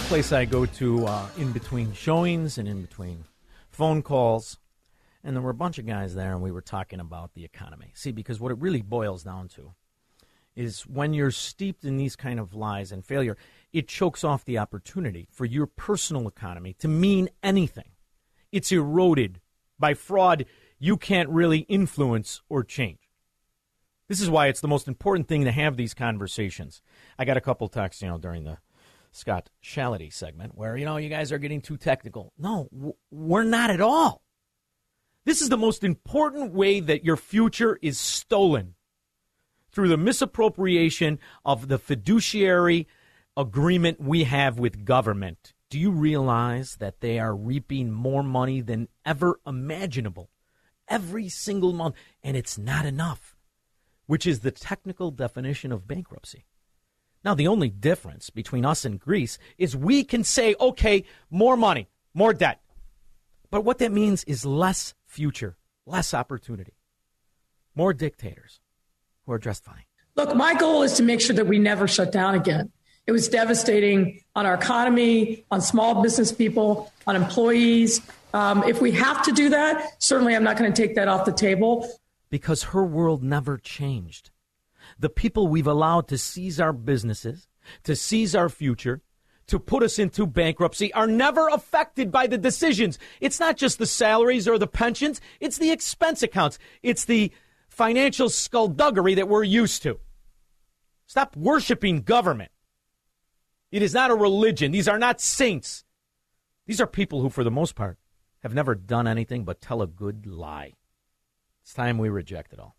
place 0.07 0.31
I 0.31 0.45
go 0.45 0.65
to 0.65 1.05
uh, 1.05 1.27
in 1.37 1.51
between 1.51 1.93
showings 1.93 2.57
and 2.57 2.67
in 2.67 2.81
between 2.81 3.23
phone 3.73 4.01
calls, 4.01 4.59
and 5.23 5.35
there 5.35 5.43
were 5.43 5.49
a 5.49 5.55
bunch 5.55 5.79
of 5.79 5.85
guys 5.85 6.15
there, 6.15 6.33
and 6.33 6.41
we 6.41 6.51
were 6.51 6.61
talking 6.61 6.99
about 6.99 7.33
the 7.33 7.45
economy. 7.45 7.91
See, 7.95 8.11
because 8.11 8.39
what 8.39 8.51
it 8.51 8.59
really 8.59 8.81
boils 8.81 9.23
down 9.23 9.47
to 9.49 9.73
is 10.55 10.81
when 10.81 11.13
you're 11.13 11.31
steeped 11.31 11.83
in 11.83 11.97
these 11.97 12.15
kind 12.15 12.39
of 12.39 12.53
lies 12.53 12.91
and 12.91 13.03
failure, 13.03 13.37
it 13.71 13.87
chokes 13.87 14.23
off 14.23 14.45
the 14.45 14.57
opportunity 14.57 15.27
for 15.31 15.45
your 15.45 15.65
personal 15.65 16.27
economy 16.27 16.73
to 16.73 16.87
mean 16.87 17.29
anything. 17.41 17.91
It's 18.51 18.71
eroded 18.71 19.41
by 19.79 19.95
fraud 19.95 20.45
you 20.77 20.97
can't 20.97 21.29
really 21.29 21.59
influence 21.59 22.41
or 22.49 22.63
change. 22.63 22.99
This 24.07 24.21
is 24.21 24.29
why 24.29 24.47
it's 24.47 24.61
the 24.61 24.67
most 24.67 24.87
important 24.87 25.27
thing 25.27 25.45
to 25.45 25.51
have 25.51 25.77
these 25.77 25.93
conversations. 25.93 26.81
I 27.17 27.25
got 27.25 27.37
a 27.37 27.41
couple 27.41 27.67
texts, 27.69 28.01
you 28.01 28.09
know, 28.09 28.17
during 28.17 28.43
the 28.43 28.57
Scott 29.13 29.49
Shellady 29.63 30.11
segment 30.11 30.55
where, 30.55 30.75
you 30.75 30.85
know, 30.85 30.97
you 30.97 31.07
guys 31.07 31.31
are 31.31 31.37
getting 31.37 31.61
too 31.61 31.77
technical. 31.77 32.33
No, 32.37 32.67
w- 32.73 32.95
we're 33.11 33.43
not 33.43 33.69
at 33.69 33.79
all. 33.79 34.23
This 35.23 35.41
is 35.41 35.49
the 35.49 35.57
most 35.57 35.83
important 35.83 36.51
way 36.51 36.79
that 36.79 37.05
your 37.05 37.15
future 37.15 37.79
is 37.81 37.99
stolen 37.99 38.75
through 39.71 39.87
the 39.87 39.97
misappropriation 39.97 41.19
of 41.45 41.67
the 41.67 41.77
fiduciary 41.77 42.87
agreement 43.37 44.01
we 44.01 44.25
have 44.25 44.59
with 44.59 44.83
government. 44.83 45.53
Do 45.69 45.79
you 45.79 45.91
realize 45.91 46.75
that 46.79 46.99
they 46.99 47.19
are 47.19 47.35
reaping 47.35 47.91
more 47.91 48.23
money 48.23 48.61
than 48.61 48.89
ever 49.05 49.39
imaginable 49.45 50.29
every 50.87 51.29
single 51.29 51.71
month? 51.71 51.95
And 52.23 52.35
it's 52.35 52.57
not 52.57 52.85
enough, 52.85 53.35
which 54.07 54.27
is 54.27 54.39
the 54.39 54.51
technical 54.51 55.11
definition 55.11 55.71
of 55.71 55.87
bankruptcy. 55.87 56.45
Now, 57.23 57.33
the 57.33 57.47
only 57.47 57.69
difference 57.69 58.29
between 58.29 58.65
us 58.65 58.83
and 58.83 58.99
Greece 58.99 59.37
is 59.57 59.75
we 59.75 60.03
can 60.03 60.23
say, 60.23 60.55
okay, 60.59 61.05
more 61.29 61.55
money, 61.55 61.87
more 62.13 62.33
debt. 62.33 62.59
But 63.49 63.63
what 63.63 63.77
that 63.77 63.91
means 63.91 64.23
is 64.25 64.45
less 64.45 64.93
future, 65.05 65.55
less 65.85 66.13
opportunity, 66.13 66.73
more 67.75 67.93
dictators 67.93 68.59
who 69.25 69.31
are 69.31 69.37
dressed 69.37 69.63
fine. 69.63 69.83
Look, 70.15 70.35
my 70.35 70.53
goal 70.53 70.83
is 70.83 70.93
to 70.93 71.03
make 71.03 71.21
sure 71.21 71.35
that 71.35 71.47
we 71.47 71.59
never 71.59 71.87
shut 71.87 72.11
down 72.11 72.35
again. 72.35 72.71
It 73.07 73.11
was 73.11 73.27
devastating 73.27 74.21
on 74.35 74.45
our 74.45 74.53
economy, 74.53 75.45
on 75.51 75.61
small 75.61 76.01
business 76.01 76.31
people, 76.31 76.91
on 77.07 77.15
employees. 77.15 78.01
Um, 78.33 78.63
if 78.63 78.81
we 78.81 78.91
have 78.91 79.23
to 79.23 79.31
do 79.31 79.49
that, 79.49 79.93
certainly 79.99 80.35
I'm 80.35 80.43
not 80.43 80.57
going 80.57 80.71
to 80.71 80.81
take 80.81 80.95
that 80.95 81.07
off 81.07 81.25
the 81.25 81.31
table. 81.33 81.89
because 82.29 82.63
her 82.63 82.83
world 82.83 83.21
never 83.21 83.57
changed. 83.57 84.31
The 84.99 85.09
people 85.09 85.47
we've 85.47 85.67
allowed 85.67 86.07
to 86.09 86.17
seize 86.17 86.59
our 86.59 86.73
businesses, 86.73 87.47
to 87.83 87.95
seize 87.95 88.35
our 88.35 88.49
future, 88.49 89.01
to 89.47 89.59
put 89.59 89.83
us 89.83 89.99
into 89.99 90.25
bankruptcy 90.25 90.93
are 90.93 91.07
never 91.07 91.47
affected 91.49 92.11
by 92.11 92.27
the 92.27 92.37
decisions. 92.37 92.97
It's 93.19 93.39
not 93.39 93.57
just 93.57 93.77
the 93.77 93.85
salaries 93.85 94.47
or 94.47 94.57
the 94.57 94.67
pensions, 94.67 95.19
it's 95.39 95.57
the 95.57 95.71
expense 95.71 96.23
accounts, 96.23 96.59
it's 96.81 97.05
the 97.05 97.31
financial 97.67 98.29
skullduggery 98.29 99.15
that 99.15 99.27
we're 99.27 99.43
used 99.43 99.83
to. 99.83 99.99
Stop 101.07 101.35
worshiping 101.35 102.01
government. 102.01 102.51
It 103.71 103.81
is 103.81 103.93
not 103.93 104.11
a 104.11 104.15
religion. 104.15 104.71
These 104.71 104.87
are 104.87 104.99
not 104.99 105.19
saints. 105.19 105.83
These 106.65 106.79
are 106.79 106.87
people 106.87 107.21
who, 107.21 107.29
for 107.29 107.43
the 107.43 107.51
most 107.51 107.75
part, 107.75 107.97
have 108.43 108.53
never 108.53 108.75
done 108.75 109.07
anything 109.07 109.43
but 109.43 109.61
tell 109.61 109.81
a 109.81 109.87
good 109.87 110.25
lie. 110.25 110.73
It's 111.63 111.73
time 111.73 111.97
we 111.97 112.09
reject 112.09 112.53
it 112.53 112.59
all. 112.59 112.75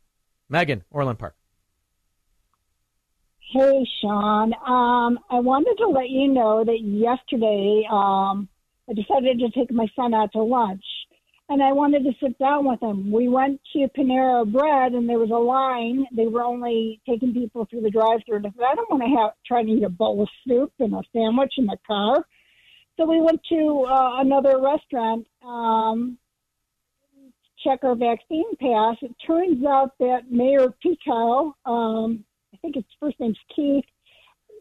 Megan, 0.48 0.84
Orland 0.90 1.18
Park. 1.18 1.36
Hey, 3.54 3.86
Shaun. 4.00 4.52
Um, 4.66 5.20
I 5.30 5.38
wanted 5.38 5.76
to 5.78 5.86
let 5.86 6.10
you 6.10 6.26
know 6.26 6.64
that 6.64 6.80
yesterday 6.82 7.86
um, 7.88 8.48
I 8.90 8.94
decided 8.94 9.38
to 9.38 9.50
take 9.50 9.70
my 9.70 9.86
son 9.94 10.12
out 10.12 10.32
to 10.32 10.42
lunch, 10.42 10.82
and 11.48 11.62
I 11.62 11.70
wanted 11.70 12.02
to 12.02 12.10
sit 12.20 12.36
down 12.40 12.68
with 12.68 12.82
him. 12.82 13.12
We 13.12 13.28
went 13.28 13.60
to 13.72 13.86
Panera 13.96 14.44
Bread, 14.50 14.94
and 14.94 15.08
there 15.08 15.20
was 15.20 15.30
a 15.30 15.34
line. 15.34 16.04
They 16.16 16.26
were 16.26 16.42
only 16.42 17.00
taking 17.08 17.32
people 17.32 17.64
through 17.70 17.82
the 17.82 17.90
drive-through. 17.90 18.38
And 18.38 18.46
I 18.48 18.50
said, 18.56 18.66
I 18.72 18.74
don't 18.74 18.90
want 18.90 19.04
to 19.04 19.20
have 19.20 19.30
try 19.46 19.62
to 19.62 19.70
eat 19.70 19.84
a 19.84 19.88
bowl 19.88 20.20
of 20.20 20.28
soup 20.48 20.72
and 20.80 20.92
a 20.92 21.02
sandwich 21.12 21.54
in 21.56 21.66
the 21.66 21.78
car. 21.86 22.26
So 22.96 23.06
we 23.06 23.20
went 23.20 23.40
to 23.50 23.86
uh, 23.88 24.20
another 24.20 24.60
restaurant. 24.60 25.28
Um, 25.46 26.18
check 27.62 27.84
our 27.84 27.94
vaccine 27.94 28.56
pass. 28.56 28.96
It 29.00 29.14
turns 29.24 29.64
out 29.64 29.92
that 30.00 30.22
Mayor 30.28 30.74
Pekau, 30.84 31.52
um, 31.64 32.24
think 32.64 32.76
his 32.76 32.84
first 32.98 33.20
name's 33.20 33.38
Keith, 33.54 33.84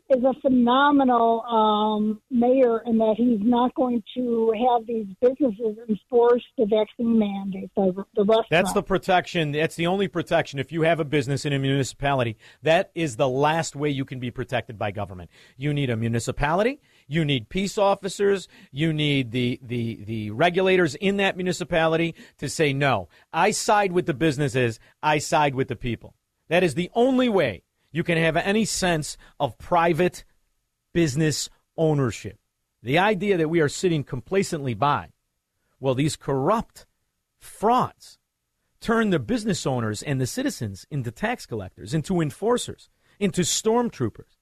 is 0.09 0.23
a 0.23 0.33
phenomenal 0.41 1.41
um, 1.43 2.21
mayor 2.29 2.81
in 2.85 2.97
that 2.97 3.15
he's 3.17 3.39
not 3.41 3.73
going 3.73 4.03
to 4.13 4.53
have 4.67 4.85
these 4.85 5.05
businesses 5.21 5.77
enforce 5.87 6.43
the 6.57 6.65
vaccine 6.65 7.17
mandate. 7.17 7.71
The, 7.75 8.03
the 8.13 8.23
restaurant. 8.23 8.47
That's 8.49 8.73
the 8.73 8.83
protection. 8.83 9.53
That's 9.53 9.75
the 9.75 9.87
only 9.87 10.09
protection. 10.09 10.59
If 10.59 10.73
you 10.73 10.81
have 10.81 10.99
a 10.99 11.05
business 11.05 11.45
in 11.45 11.53
a 11.53 11.59
municipality, 11.59 12.37
that 12.63 12.91
is 12.93 13.15
the 13.15 13.29
last 13.29 13.75
way 13.77 13.89
you 13.89 14.03
can 14.03 14.19
be 14.19 14.29
protected 14.29 14.77
by 14.77 14.91
government. 14.91 15.29
You 15.55 15.73
need 15.73 15.89
a 15.89 15.95
municipality. 15.95 16.81
You 17.07 17.23
need 17.23 17.47
peace 17.47 17.77
officers. 17.77 18.49
You 18.71 18.91
need 18.91 19.31
the, 19.31 19.59
the, 19.63 20.03
the 20.03 20.31
regulators 20.31 20.95
in 20.95 21.17
that 21.17 21.37
municipality 21.37 22.13
to 22.39 22.49
say, 22.49 22.73
no, 22.73 23.07
I 23.31 23.51
side 23.51 23.93
with 23.93 24.05
the 24.05 24.13
businesses. 24.13 24.79
I 25.01 25.19
side 25.19 25.55
with 25.55 25.69
the 25.69 25.77
people. 25.77 26.13
That 26.49 26.63
is 26.63 26.75
the 26.75 26.91
only 26.93 27.29
way 27.29 27.63
you 27.93 28.03
can 28.03 28.17
have 28.17 28.35
any 28.35 28.65
sense 28.65 29.17
of 29.39 29.57
private 29.57 30.25
business 30.91 31.49
ownership. 31.77 32.37
The 32.81 32.99
idea 32.99 33.37
that 33.37 33.49
we 33.49 33.61
are 33.61 33.69
sitting 33.69 34.03
complacently 34.03 34.73
by, 34.73 35.11
well, 35.79 35.95
these 35.95 36.17
corrupt 36.17 36.85
frauds 37.39 38.17
turn 38.81 39.11
the 39.11 39.19
business 39.19 39.65
owners 39.65 40.03
and 40.03 40.19
the 40.19 40.27
citizens 40.27 40.85
into 40.91 41.11
tax 41.11 41.45
collectors, 41.45 41.93
into 41.93 42.19
enforcers, 42.19 42.89
into 43.19 43.41
stormtroopers. 43.41 44.37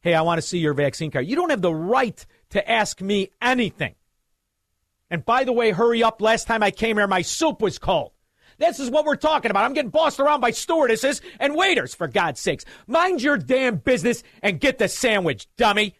Hey, 0.00 0.14
I 0.14 0.22
want 0.22 0.38
to 0.38 0.46
see 0.46 0.58
your 0.58 0.74
vaccine 0.74 1.10
card. 1.10 1.26
You 1.26 1.36
don't 1.36 1.50
have 1.50 1.62
the 1.62 1.74
right 1.74 2.24
to 2.50 2.70
ask 2.70 3.00
me 3.00 3.30
anything. 3.40 3.94
And 5.10 5.24
by 5.24 5.44
the 5.44 5.52
way, 5.52 5.70
hurry 5.70 6.02
up. 6.02 6.20
Last 6.20 6.46
time 6.46 6.62
I 6.62 6.70
came 6.70 6.96
here, 6.96 7.06
my 7.06 7.22
soup 7.22 7.60
was 7.60 7.78
cold. 7.78 8.12
This 8.58 8.80
is 8.80 8.90
what 8.90 9.04
we're 9.04 9.16
talking 9.16 9.50
about. 9.50 9.64
I'm 9.64 9.74
getting 9.74 9.90
bossed 9.90 10.20
around 10.20 10.40
by 10.40 10.50
stewardesses 10.50 11.20
and 11.38 11.54
waiters, 11.54 11.94
for 11.94 12.08
God's 12.08 12.40
sakes. 12.40 12.64
Mind 12.86 13.22
your 13.22 13.36
damn 13.36 13.76
business 13.76 14.22
and 14.42 14.60
get 14.60 14.78
the 14.78 14.88
sandwich, 14.88 15.48
dummy. 15.56 15.94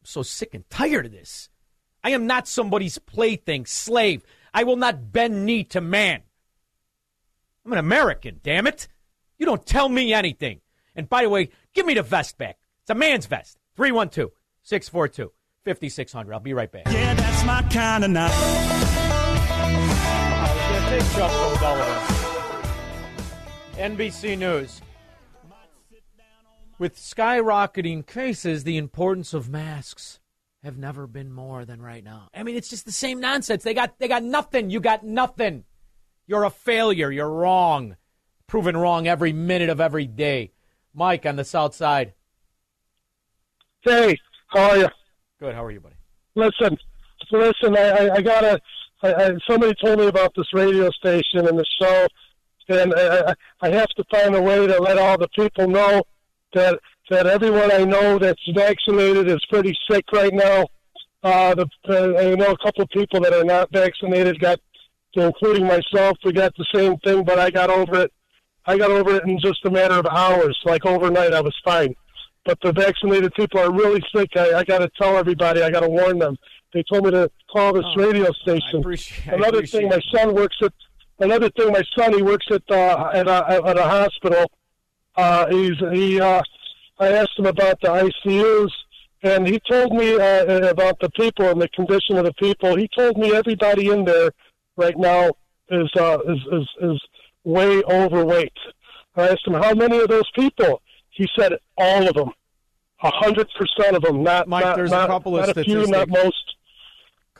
I'm 0.00 0.06
so 0.06 0.22
sick 0.22 0.54
and 0.54 0.68
tired 0.68 1.06
of 1.06 1.12
this. 1.12 1.48
I 2.04 2.10
am 2.10 2.26
not 2.26 2.48
somebody's 2.48 2.98
plaything, 2.98 3.66
slave. 3.66 4.24
I 4.52 4.64
will 4.64 4.76
not 4.76 5.12
bend 5.12 5.46
knee 5.46 5.64
to 5.64 5.80
man. 5.80 6.22
I'm 7.64 7.72
an 7.72 7.78
American, 7.78 8.40
damn 8.42 8.66
it. 8.66 8.88
You 9.38 9.46
don't 9.46 9.64
tell 9.64 9.88
me 9.88 10.12
anything. 10.12 10.60
And 10.94 11.08
by 11.08 11.22
the 11.22 11.28
way, 11.28 11.50
give 11.74 11.86
me 11.86 11.94
the 11.94 12.02
vest 12.02 12.36
back. 12.36 12.58
It's 12.82 12.90
a 12.90 12.94
man's 12.94 13.26
vest. 13.26 13.58
312 13.76 14.30
642 14.62 15.32
5600. 15.64 16.32
I'll 16.32 16.40
be 16.40 16.52
right 16.54 16.70
back. 16.70 16.86
Yeah, 16.86 17.14
that's 17.14 17.44
my 17.44 17.62
kind 17.70 18.04
of 18.04 18.10
night. 18.10 18.91
Take 20.92 21.02
from 21.04 21.54
Delaware. 21.58 22.00
NBC 23.76 24.36
News. 24.36 24.82
With 26.78 26.98
skyrocketing 26.98 28.06
cases, 28.06 28.64
the 28.64 28.76
importance 28.76 29.32
of 29.32 29.48
masks 29.48 30.20
have 30.62 30.76
never 30.76 31.06
been 31.06 31.32
more 31.32 31.64
than 31.64 31.80
right 31.80 32.04
now. 32.04 32.28
I 32.34 32.42
mean, 32.42 32.56
it's 32.56 32.68
just 32.68 32.84
the 32.84 32.92
same 32.92 33.20
nonsense. 33.20 33.62
They 33.62 33.72
got 33.72 33.98
they 34.00 34.06
got 34.06 34.22
nothing. 34.22 34.68
You 34.68 34.80
got 34.80 35.02
nothing. 35.02 35.64
You're 36.26 36.44
a 36.44 36.50
failure. 36.50 37.10
You're 37.10 37.30
wrong. 37.30 37.96
Proven 38.46 38.76
wrong 38.76 39.08
every 39.08 39.32
minute 39.32 39.70
of 39.70 39.80
every 39.80 40.06
day. 40.06 40.52
Mike 40.92 41.24
on 41.24 41.36
the 41.36 41.44
south 41.46 41.74
side. 41.74 42.12
Hey, 43.80 44.18
how 44.48 44.72
are 44.72 44.76
you? 44.76 44.88
Good. 45.40 45.54
How 45.54 45.64
are 45.64 45.70
you, 45.70 45.80
buddy? 45.80 45.96
Listen, 46.34 46.76
listen. 47.30 47.78
I, 47.78 47.80
I, 47.80 48.14
I 48.16 48.20
gotta. 48.20 48.60
I, 49.02 49.14
I, 49.14 49.30
somebody 49.48 49.74
told 49.82 49.98
me 49.98 50.06
about 50.06 50.32
this 50.36 50.46
radio 50.52 50.90
station 50.90 51.46
and 51.46 51.58
the 51.58 51.64
show, 51.80 52.06
and 52.68 52.94
I, 52.94 53.34
I 53.60 53.70
have 53.70 53.88
to 53.88 54.04
find 54.10 54.34
a 54.34 54.42
way 54.42 54.66
to 54.66 54.80
let 54.80 54.98
all 54.98 55.18
the 55.18 55.28
people 55.28 55.68
know 55.68 56.02
that 56.54 56.78
that 57.10 57.26
everyone 57.26 57.70
I 57.72 57.84
know 57.84 58.18
that's 58.18 58.40
vaccinated 58.54 59.28
is 59.28 59.44
pretty 59.50 59.76
sick 59.90 60.04
right 60.12 60.32
now. 60.32 60.66
Uh, 61.22 61.54
the, 61.54 61.66
uh, 61.88 62.18
I 62.18 62.34
know 62.34 62.52
a 62.52 62.58
couple 62.58 62.82
of 62.82 62.88
people 62.90 63.20
that 63.20 63.34
are 63.34 63.44
not 63.44 63.70
vaccinated 63.72 64.40
got, 64.40 64.58
including 65.14 65.66
myself, 65.66 66.16
we 66.24 66.32
got 66.32 66.54
the 66.56 66.66
same 66.74 66.96
thing, 66.98 67.24
but 67.24 67.38
I 67.38 67.50
got 67.50 67.70
over 67.70 68.02
it. 68.02 68.12
I 68.66 68.78
got 68.78 68.90
over 68.90 69.16
it 69.16 69.24
in 69.24 69.38
just 69.40 69.64
a 69.64 69.70
matter 69.70 69.94
of 69.94 70.06
hours. 70.06 70.58
Like 70.64 70.86
overnight, 70.86 71.34
I 71.34 71.40
was 71.40 71.54
fine. 71.64 71.94
But 72.44 72.58
the 72.62 72.72
vaccinated 72.72 73.34
people 73.34 73.60
are 73.60 73.72
really 73.72 74.00
sick. 74.14 74.30
I, 74.36 74.54
I 74.54 74.64
got 74.64 74.78
to 74.78 74.90
tell 75.00 75.16
everybody. 75.16 75.62
I 75.62 75.70
got 75.70 75.80
to 75.80 75.88
warn 75.88 76.18
them. 76.18 76.36
They 76.72 76.82
told 76.90 77.04
me 77.04 77.10
to 77.10 77.30
call 77.52 77.72
this 77.74 77.84
radio 77.96 78.30
station. 78.32 78.82
another 79.26 79.64
thing, 79.66 79.88
my 79.88 80.00
son 80.14 80.34
works 80.34 80.56
at. 80.62 80.72
Another 81.18 81.50
thing, 81.50 81.70
my 81.70 81.82
son 81.96 82.14
he 82.14 82.22
works 82.22 82.46
at 82.50 82.62
uh, 82.70 83.10
at, 83.12 83.28
a, 83.28 83.46
at 83.64 83.78
a 83.78 83.82
hospital. 83.82 84.50
Uh, 85.14 85.46
he's 85.48 85.78
he. 85.92 86.20
Uh, 86.20 86.42
I 86.98 87.08
asked 87.08 87.38
him 87.38 87.46
about 87.46 87.80
the 87.80 87.88
ICUs, 87.88 88.70
and 89.22 89.46
he 89.46 89.60
told 89.70 89.92
me 89.92 90.14
uh, 90.14 90.68
about 90.68 90.98
the 91.00 91.10
people 91.10 91.46
and 91.46 91.60
the 91.60 91.68
condition 91.68 92.16
of 92.16 92.24
the 92.24 92.32
people. 92.34 92.76
He 92.76 92.88
told 92.96 93.18
me 93.18 93.34
everybody 93.34 93.88
in 93.88 94.04
there 94.04 94.30
right 94.76 94.96
now 94.96 95.32
is 95.68 95.90
uh, 95.96 96.18
is, 96.26 96.38
is 96.50 96.68
is 96.80 97.00
way 97.44 97.82
overweight. 97.84 98.56
I 99.16 99.28
asked 99.28 99.46
him 99.46 99.54
how 99.54 99.74
many 99.74 99.98
of 99.98 100.08
those 100.08 100.30
people. 100.34 100.80
He 101.10 101.28
said 101.38 101.52
all 101.76 102.08
of 102.08 102.14
them, 102.14 102.30
a 103.02 103.10
hundred 103.10 103.48
percent 103.58 103.96
of 103.96 104.02
them. 104.02 104.22
Not 104.22 104.48
Mike, 104.48 104.64
not, 104.64 104.76
there's 104.76 104.90
not, 104.90 105.10
a 105.10 105.12
couple 105.12 105.36
of 105.36 105.46
not 105.46 105.56
a 105.56 105.62
few, 105.62 105.86
not 105.86 106.08
most. 106.08 106.51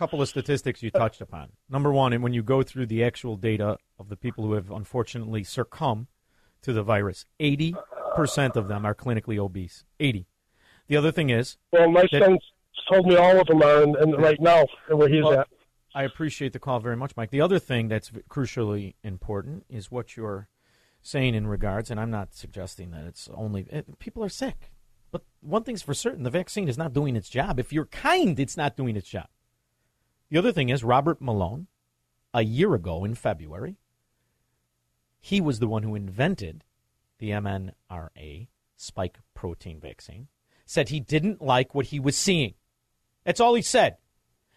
Couple 0.03 0.21
of 0.21 0.29
statistics 0.29 0.83
you 0.83 0.91
touched 0.91 1.21
upon. 1.21 1.51
Number 1.71 1.93
one, 1.93 2.13
and 2.13 2.25
when 2.25 2.33
you 2.33 2.43
go 2.43 2.65
through 2.65 2.87
the 2.87 3.05
actual 3.05 3.37
data 3.37 3.77
of 4.01 4.09
the 4.09 4.17
people 4.17 4.43
who 4.45 4.55
have 4.55 4.69
unfortunately 4.69 5.45
succumbed 5.45 6.09
to 6.63 6.73
the 6.73 6.83
virus, 6.83 7.25
80% 7.39 7.77
of 8.57 8.67
them 8.67 8.85
are 8.85 8.97
clinically 8.97 9.39
obese. 9.39 9.85
80. 10.01 10.27
The 10.89 10.97
other 10.97 11.13
thing 11.13 11.31
is. 11.31 11.57
Well, 11.73 11.89
my 11.89 12.05
that- 12.11 12.21
son 12.25 12.39
told 12.91 13.07
me 13.07 13.15
all 13.15 13.41
of 13.41 13.47
them 13.47 13.63
are, 13.63 13.85
in 14.03 14.11
right 14.17 14.41
now 14.41 14.65
where 14.89 15.09
he's 15.09 15.23
Well, 15.23 15.39
at. 15.41 15.49
I 15.95 16.03
appreciate 16.03 16.53
the 16.53 16.59
call 16.59 16.81
very 16.81 16.97
much, 16.97 17.17
Mike. 17.17 17.31
The 17.31 17.41
other 17.41 17.61
thing 17.61 17.87
that's 17.87 18.11
crucially 18.29 18.95
important 19.05 19.67
is 19.69 19.89
what 19.93 20.17
you're 20.17 20.49
saying 21.01 21.37
in 21.37 21.47
regards, 21.47 21.93
and 21.93 22.01
I'm 22.01 22.11
not 22.11 22.35
suggesting 22.35 22.91
that 22.91 23.05
it's 23.05 23.29
only 23.33 23.69
eh, 23.71 23.83
people 24.01 24.25
are 24.25 24.29
sick. 24.29 24.73
But 25.13 25.23
one 25.43 25.63
thing's 25.63 25.83
for 25.83 25.95
certain 25.95 26.25
the 26.25 26.31
vaccine 26.31 26.69
is 26.69 26.77
not 26.79 26.93
doing 26.93 27.15
its 27.15 27.29
job. 27.29 27.61
If 27.61 27.73
you're 27.73 27.87
kind, 27.87 28.41
it's 28.41 28.57
not 28.57 28.77
doing 28.77 28.97
its 28.97 29.09
job. 29.09 29.29
The 30.33 30.39
other 30.39 30.53
thing 30.53 30.71
is 30.71 30.83
Robert 30.83 31.21
Malone, 31.21 31.67
a 32.33 32.43
year 32.43 32.75
ago 32.75 33.05
in 33.05 33.15
February, 33.15 33.77
he 35.21 35.43
was 35.43 35.59
the 35.59 35.69
one 35.69 35.83
who 35.83 35.95
invented 35.95 36.65
the 37.19 37.29
mRNA 37.29 38.49
spike 38.75 39.19
protein 39.35 39.79
vaccine, 39.79 40.29
said 40.65 40.89
he 40.89 41.01
didn't 41.01 41.43
like 41.43 41.75
what 41.75 41.85
he 41.89 42.01
was 42.01 42.17
seeing. 42.17 42.55
That's 43.25 43.41
all 43.41 43.53
he 43.53 43.61
said. 43.61 43.99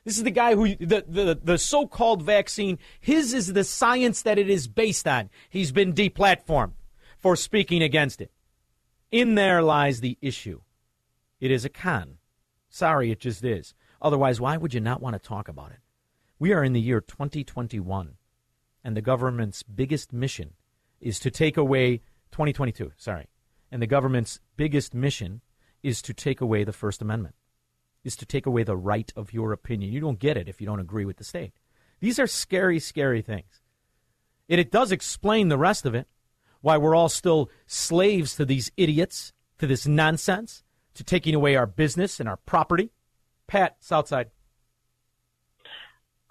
This 0.06 0.18
is 0.18 0.24
the 0.24 0.32
guy 0.32 0.56
who 0.56 0.78
the, 0.78 1.04
the 1.10 1.38
the 1.44 1.58
so-called 1.58 2.24
vaccine. 2.24 2.80
His 3.02 3.34
is 3.34 3.52
the 3.52 3.66
science 3.66 4.22
that 4.22 4.40
it 4.40 4.50
is 4.50 4.70
based 4.70 5.06
on. 5.06 5.30
He's 5.50 5.74
been 5.74 5.92
deplatformed 5.92 6.76
for 7.18 7.36
speaking 7.36 7.84
against 7.84 8.22
it. 8.22 8.32
In 9.12 9.36
there 9.36 9.62
lies 9.62 10.00
the 10.00 10.18
issue. 10.22 10.62
It 11.42 11.52
is 11.52 11.66
a 11.66 11.70
con. 11.70 12.20
Sorry, 12.70 13.12
it 13.12 13.20
just 13.20 13.44
is. 13.44 13.74
Otherwise, 14.06 14.40
why 14.40 14.56
would 14.56 14.74
you 14.74 14.80
not 14.80 15.02
want 15.02 15.16
to 15.16 15.20
talk 15.20 15.50
about 15.50 15.72
it? 15.72 15.80
We 16.40 16.54
are 16.54 16.64
in 16.64 16.72
the 16.72 16.80
year 16.80 17.02
2021, 17.02 18.14
and 18.84 18.96
the 18.96 19.02
government's 19.02 19.64
biggest 19.64 20.14
mission 20.14 20.54
is 21.02 21.20
to 21.20 21.30
take 21.30 21.58
away 21.58 21.98
2022. 22.32 22.94
Sorry, 22.96 23.28
and 23.70 23.82
the 23.82 23.88
government's 23.88 24.40
biggest 24.56 24.94
mission 24.94 25.42
is 25.84 26.02
to 26.04 26.14
take 26.14 26.40
away 26.40 26.64
the 26.64 26.72
First 26.72 27.02
Amendment 27.02 27.36
is 28.06 28.16
to 28.16 28.26
take 28.26 28.46
away 28.46 28.64
the 28.64 28.78
right 28.78 29.12
of 29.16 29.34
your 29.34 29.52
opinion. 29.52 29.92
You 29.92 30.00
don't 30.00 30.20
get 30.20 30.38
it 30.38 30.48
if 30.48 30.62
you 30.62 30.68
don't 30.68 30.80
agree 30.80 31.04
with 31.04 31.18
the 31.18 31.24
state. 31.24 31.54
These 32.00 32.20
are 32.20 32.28
scary, 32.28 32.80
scary 32.80 33.22
things. 33.22 33.62
It, 34.48 34.60
it 34.60 34.72
does 34.72 34.92
explain 34.92 35.50
the 35.50 35.58
rest 35.58 35.86
of 35.86 35.96
it. 35.96 36.08
Why 36.62 36.78
we're 36.78 36.96
all 36.96 37.10
still 37.10 37.50
slaves 37.66 38.36
to 38.36 38.46
these 38.46 38.72
idiots, 38.78 39.34
to 39.58 39.68
this 39.68 39.88
nonsense, 39.88 40.64
to 40.94 41.04
taking 41.04 41.36
away 41.36 41.56
our 41.56 41.66
business 41.66 42.20
and 42.20 42.30
our 42.30 42.38
property. 42.38 42.92
Pat, 43.48 43.78
Southside. 43.80 44.32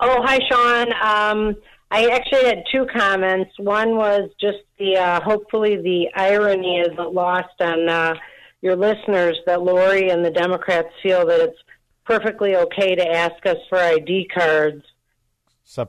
Oh, 0.01 0.23
hi, 0.23 0.39
Shaun. 0.51 0.93
Um, 0.93 1.57
I 1.91 2.09
actually 2.09 2.47
had 2.47 2.65
two 2.73 2.87
comments. 2.95 3.53
One 3.59 3.97
was 3.97 4.29
just 4.41 4.59
the 4.79 4.97
uh, 4.97 5.21
hopefully 5.23 5.77
the 5.77 6.09
irony 6.15 6.81
isn't 6.81 7.15
lost 7.15 7.61
on 7.61 7.89
uh, 7.89 8.15
your 8.61 8.77
listeners 8.77 9.39
that 9.47 9.63
Lori 9.63 10.11
and 10.11 10.25
the 10.25 10.31
Democrats 10.31 10.89
feel 11.03 11.25
that 11.27 11.41
it's 11.41 11.59
perfectly 12.05 12.57
okay 12.57 12.95
to 12.95 13.09
ask 13.09 13.47
us 13.47 13.57
for 13.69 13.79
ID 13.79 14.29
cards 14.35 14.83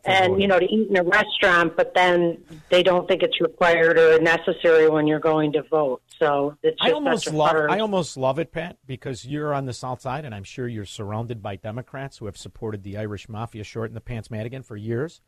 and 0.05 0.41
you 0.41 0.47
know 0.47 0.59
to 0.59 0.65
eat 0.65 0.89
in 0.89 0.97
a 0.97 1.03
restaurant, 1.03 1.75
but 1.75 1.93
then 1.93 2.37
they 2.69 2.81
don't 2.81 3.07
think 3.07 3.23
it's 3.23 3.39
required 3.41 3.97
or 3.97 4.19
necessary 4.19 4.89
when 4.89 5.05
you're 5.07 5.19
going 5.19 5.51
to 5.53 5.63
vote. 5.63 6.01
So 6.17 6.55
it's 6.63 6.79
just 6.79 6.89
I 6.89 6.93
almost 6.93 7.31
love 7.33 7.49
hard- 7.51 7.71
I 7.71 7.79
almost 7.79 8.15
love 8.17 8.39
it, 8.39 8.51
Pat, 8.51 8.77
because 8.85 9.25
you're 9.25 9.53
on 9.53 9.65
the 9.65 9.73
South 9.73 10.01
Side, 10.01 10.23
and 10.25 10.33
I'm 10.33 10.43
sure 10.45 10.67
you're 10.67 10.85
surrounded 10.85 11.41
by 11.43 11.57
Democrats 11.57 12.17
who 12.17 12.25
have 12.27 12.37
supported 12.37 12.83
the 12.83 12.97
Irish 12.97 13.27
Mafia 13.27 13.63
short 13.63 13.89
in 13.89 13.95
the 13.95 14.01
pants 14.01 14.31
Madigan 14.31 14.63
for 14.63 14.77
years. 14.77 15.21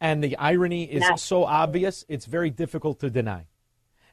And 0.00 0.22
the 0.22 0.36
irony 0.36 0.84
is 0.84 1.02
Yeah. 1.02 1.14
so 1.14 1.44
obvious, 1.44 2.04
it's 2.08 2.26
very 2.26 2.50
difficult 2.50 3.00
to 3.00 3.08
deny. 3.08 3.46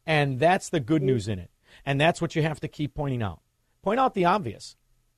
And 0.06 0.40
that's 0.40 0.70
the 0.70 0.80
good 0.80 1.02
news 1.02 1.28
in 1.28 1.40
it. 1.40 1.50
And 1.86 2.00
that's 2.00 2.22
what 2.22 2.36
you 2.36 2.42
have 2.44 2.60
to 2.62 2.68
keep 2.68 2.94
pointing 2.94 3.22
out. 3.24 3.42
Point 3.82 4.00
out 4.00 4.14
the 4.14 4.26
obvious. 4.26 4.76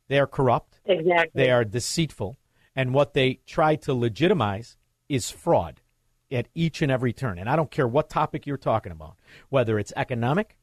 They 0.07 0.17
are 0.19 0.25
corrupt. 0.27 0.79
Exactly. 0.85 1.29
They 1.43 1.51
are 1.51 1.63
deceitful. 1.65 2.37
And 2.75 2.93
what 2.93 3.13
they 3.13 3.39
try 3.45 3.75
to 3.77 3.93
legitimize 3.93 4.77
is 5.07 5.31
fraud 5.31 5.81
at 6.31 6.47
each 6.53 6.81
and 6.81 6.91
every 6.91 7.13
turn. 7.13 7.39
And 7.39 7.49
I 7.49 7.55
don't 7.55 7.71
care 7.71 7.87
what 7.87 8.09
topic 8.09 8.45
you're 8.45 8.57
talking 8.57 8.91
about, 8.91 9.15
whether 9.49 9.79
it's 9.79 9.93
economic, 9.95 10.57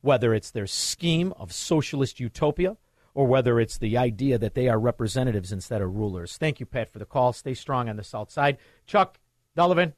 whether 0.00 0.34
it's 0.34 0.50
their 0.50 0.66
scheme 0.66 1.32
of 1.38 1.52
socialist 1.52 2.20
utopia, 2.20 2.76
or 3.14 3.26
whether 3.26 3.60
it's 3.60 3.78
the 3.78 3.96
idea 3.96 4.36
that 4.38 4.54
they 4.54 4.68
are 4.68 4.78
representatives 4.78 5.52
instead 5.52 5.80
of 5.80 5.94
rulers. 5.94 6.36
Thank 6.36 6.58
you, 6.58 6.66
Pat, 6.66 6.92
for 6.92 6.98
the 6.98 7.06
call. 7.06 7.32
Stay 7.32 7.54
strong 7.54 7.88
on 7.88 7.96
the 7.96 8.04
South 8.04 8.30
Side. 8.30 8.58
Chuck 8.86 9.18
Dullivan. 9.56 9.94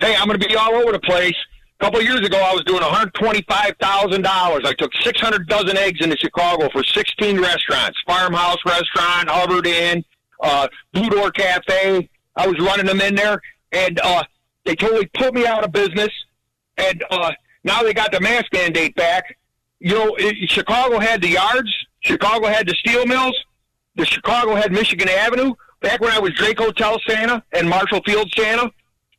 Hey, 0.00 0.14
I'm 0.14 0.26
going 0.26 0.38
to 0.38 0.46
be 0.46 0.54
all 0.54 0.74
over 0.74 0.92
the 0.92 1.00
place. 1.00 1.34
A 1.80 1.84
couple 1.84 2.02
years 2.02 2.20
ago, 2.20 2.38
I 2.38 2.52
was 2.52 2.64
doing 2.64 2.82
$125,000. 2.82 4.66
I 4.66 4.72
took 4.74 4.94
600 5.02 5.46
dozen 5.48 5.76
eggs 5.76 6.00
into 6.02 6.16
Chicago 6.18 6.68
for 6.70 6.84
16 6.84 7.40
restaurants 7.40 7.98
Farmhouse 8.06 8.58
Restaurant, 8.66 9.28
Hubbard 9.28 9.66
Inn, 9.66 10.04
uh, 10.40 10.68
Blue 10.92 11.08
Door 11.08 11.32
Cafe. 11.32 12.08
I 12.36 12.46
was 12.46 12.58
running 12.58 12.86
them 12.86 13.00
in 13.00 13.14
there, 13.14 13.40
and 13.72 13.98
uh, 14.02 14.22
they 14.64 14.74
totally 14.74 15.06
put 15.14 15.34
me 15.34 15.46
out 15.46 15.64
of 15.64 15.72
business. 15.72 16.10
And 16.76 17.02
uh, 17.10 17.32
now 17.64 17.82
they 17.82 17.94
got 17.94 18.12
the 18.12 18.20
mask 18.20 18.46
mandate 18.52 18.94
back. 18.94 19.36
You 19.80 19.94
know, 19.94 20.16
it, 20.18 20.50
Chicago 20.50 20.98
had 20.98 21.22
the 21.22 21.28
yards, 21.28 21.70
Chicago 22.00 22.46
had 22.46 22.66
the 22.66 22.74
steel 22.74 23.06
mills, 23.06 23.36
the 23.94 24.04
Chicago 24.04 24.54
had 24.54 24.72
Michigan 24.72 25.08
Avenue. 25.08 25.54
Back 25.82 26.00
when 26.00 26.10
I 26.10 26.18
was 26.18 26.32
Drake 26.32 26.58
Hotel 26.58 26.98
Santa 27.06 27.42
and 27.52 27.68
Marshall 27.68 28.00
Field 28.06 28.32
Santa, 28.34 28.70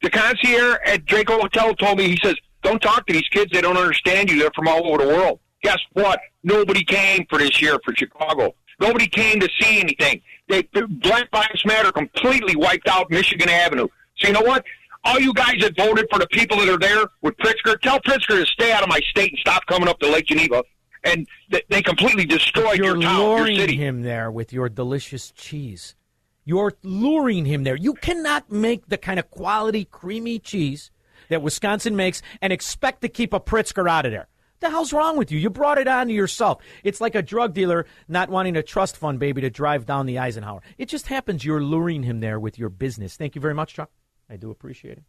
the 0.01 0.09
concierge 0.09 0.77
at 0.85 1.05
Drake 1.05 1.29
Hotel 1.29 1.73
told 1.75 1.99
me, 1.99 2.09
he 2.09 2.17
says, 2.23 2.35
don't 2.63 2.81
talk 2.81 3.05
to 3.07 3.13
these 3.13 3.27
kids. 3.29 3.51
They 3.51 3.61
don't 3.61 3.77
understand 3.77 4.29
you. 4.29 4.39
They're 4.39 4.51
from 4.55 4.67
all 4.67 4.87
over 4.87 5.03
the 5.03 5.09
world. 5.09 5.39
Guess 5.61 5.77
what? 5.93 6.19
Nobody 6.43 6.83
came 6.83 7.25
for 7.29 7.39
this 7.39 7.61
year 7.61 7.79
for 7.85 7.95
Chicago. 7.95 8.55
Nobody 8.79 9.07
came 9.07 9.39
to 9.39 9.49
see 9.59 9.79
anything. 9.79 10.21
They 10.47 10.63
Black 10.63 11.27
Lives 11.33 11.65
Matter 11.65 11.91
completely 11.91 12.55
wiped 12.55 12.87
out 12.87 13.09
Michigan 13.11 13.49
Avenue. 13.49 13.87
So 14.17 14.27
you 14.27 14.33
know 14.33 14.41
what? 14.41 14.63
All 15.03 15.19
you 15.19 15.33
guys 15.33 15.55
that 15.61 15.75
voted 15.77 16.07
for 16.11 16.19
the 16.19 16.27
people 16.27 16.57
that 16.57 16.69
are 16.69 16.79
there 16.79 17.05
with 17.21 17.37
Pritzker, 17.37 17.79
tell 17.81 17.99
Pritzker 18.01 18.39
to 18.39 18.45
stay 18.45 18.71
out 18.71 18.83
of 18.83 18.89
my 18.89 18.99
state 19.09 19.31
and 19.31 19.39
stop 19.39 19.65
coming 19.67 19.87
up 19.87 19.99
to 19.99 20.09
Lake 20.09 20.25
Geneva. 20.25 20.63
And 21.03 21.27
th- 21.51 21.63
they 21.69 21.81
completely 21.81 22.25
destroyed 22.25 22.77
You're 22.77 22.95
your 22.95 23.01
town, 23.01 23.19
your 23.21 23.37
luring 23.39 23.57
city. 23.57 23.75
him 23.77 24.01
there 24.01 24.31
with 24.31 24.51
your 24.51 24.67
delicious 24.67 25.31
cheese. 25.31 25.95
You're 26.43 26.73
luring 26.81 27.45
him 27.45 27.63
there. 27.63 27.75
You 27.75 27.93
cannot 27.93 28.51
make 28.51 28.87
the 28.87 28.97
kind 28.97 29.19
of 29.19 29.29
quality 29.29 29.85
creamy 29.85 30.39
cheese 30.39 30.91
that 31.29 31.41
Wisconsin 31.41 31.95
makes 31.95 32.21
and 32.41 32.51
expect 32.51 33.01
to 33.01 33.09
keep 33.09 33.33
a 33.33 33.39
Pritzker 33.39 33.89
out 33.89 34.05
of 34.05 34.11
there. 34.11 34.27
The 34.59 34.69
hell's 34.69 34.91
wrong 34.91 35.17
with 35.17 35.31
you? 35.31 35.37
You 35.37 35.49
brought 35.49 35.77
it 35.77 35.87
on 35.87 36.07
to 36.07 36.13
yourself. 36.13 36.63
It's 36.83 36.99
like 36.99 37.13
a 37.13 37.21
drug 37.21 37.53
dealer 37.53 37.85
not 38.07 38.29
wanting 38.29 38.57
a 38.57 38.63
trust 38.63 38.97
fund 38.97 39.19
baby 39.19 39.41
to 39.41 39.49
drive 39.49 39.85
down 39.85 40.07
the 40.07 40.17
Eisenhower. 40.17 40.61
It 40.77 40.89
just 40.89 41.07
happens 41.07 41.45
you're 41.45 41.61
luring 41.61 42.03
him 42.03 42.21
there 42.21 42.39
with 42.39 42.57
your 42.57 42.69
business. 42.69 43.15
Thank 43.15 43.35
you 43.35 43.41
very 43.41 43.53
much, 43.53 43.75
Chuck. 43.75 43.91
I 44.29 44.37
do 44.37 44.49
appreciate 44.49 44.97
it. 44.97 45.03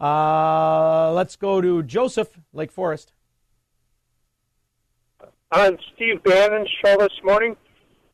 Uh, 0.00 1.12
let's 1.12 1.36
go 1.36 1.60
to 1.60 1.82
Joseph, 1.82 2.28
Lake 2.52 2.70
Forest. 2.70 3.12
on 5.52 5.78
Steve 5.94 6.22
Bannon's 6.22 6.68
show 6.84 6.96
this 6.98 7.18
morning, 7.24 7.56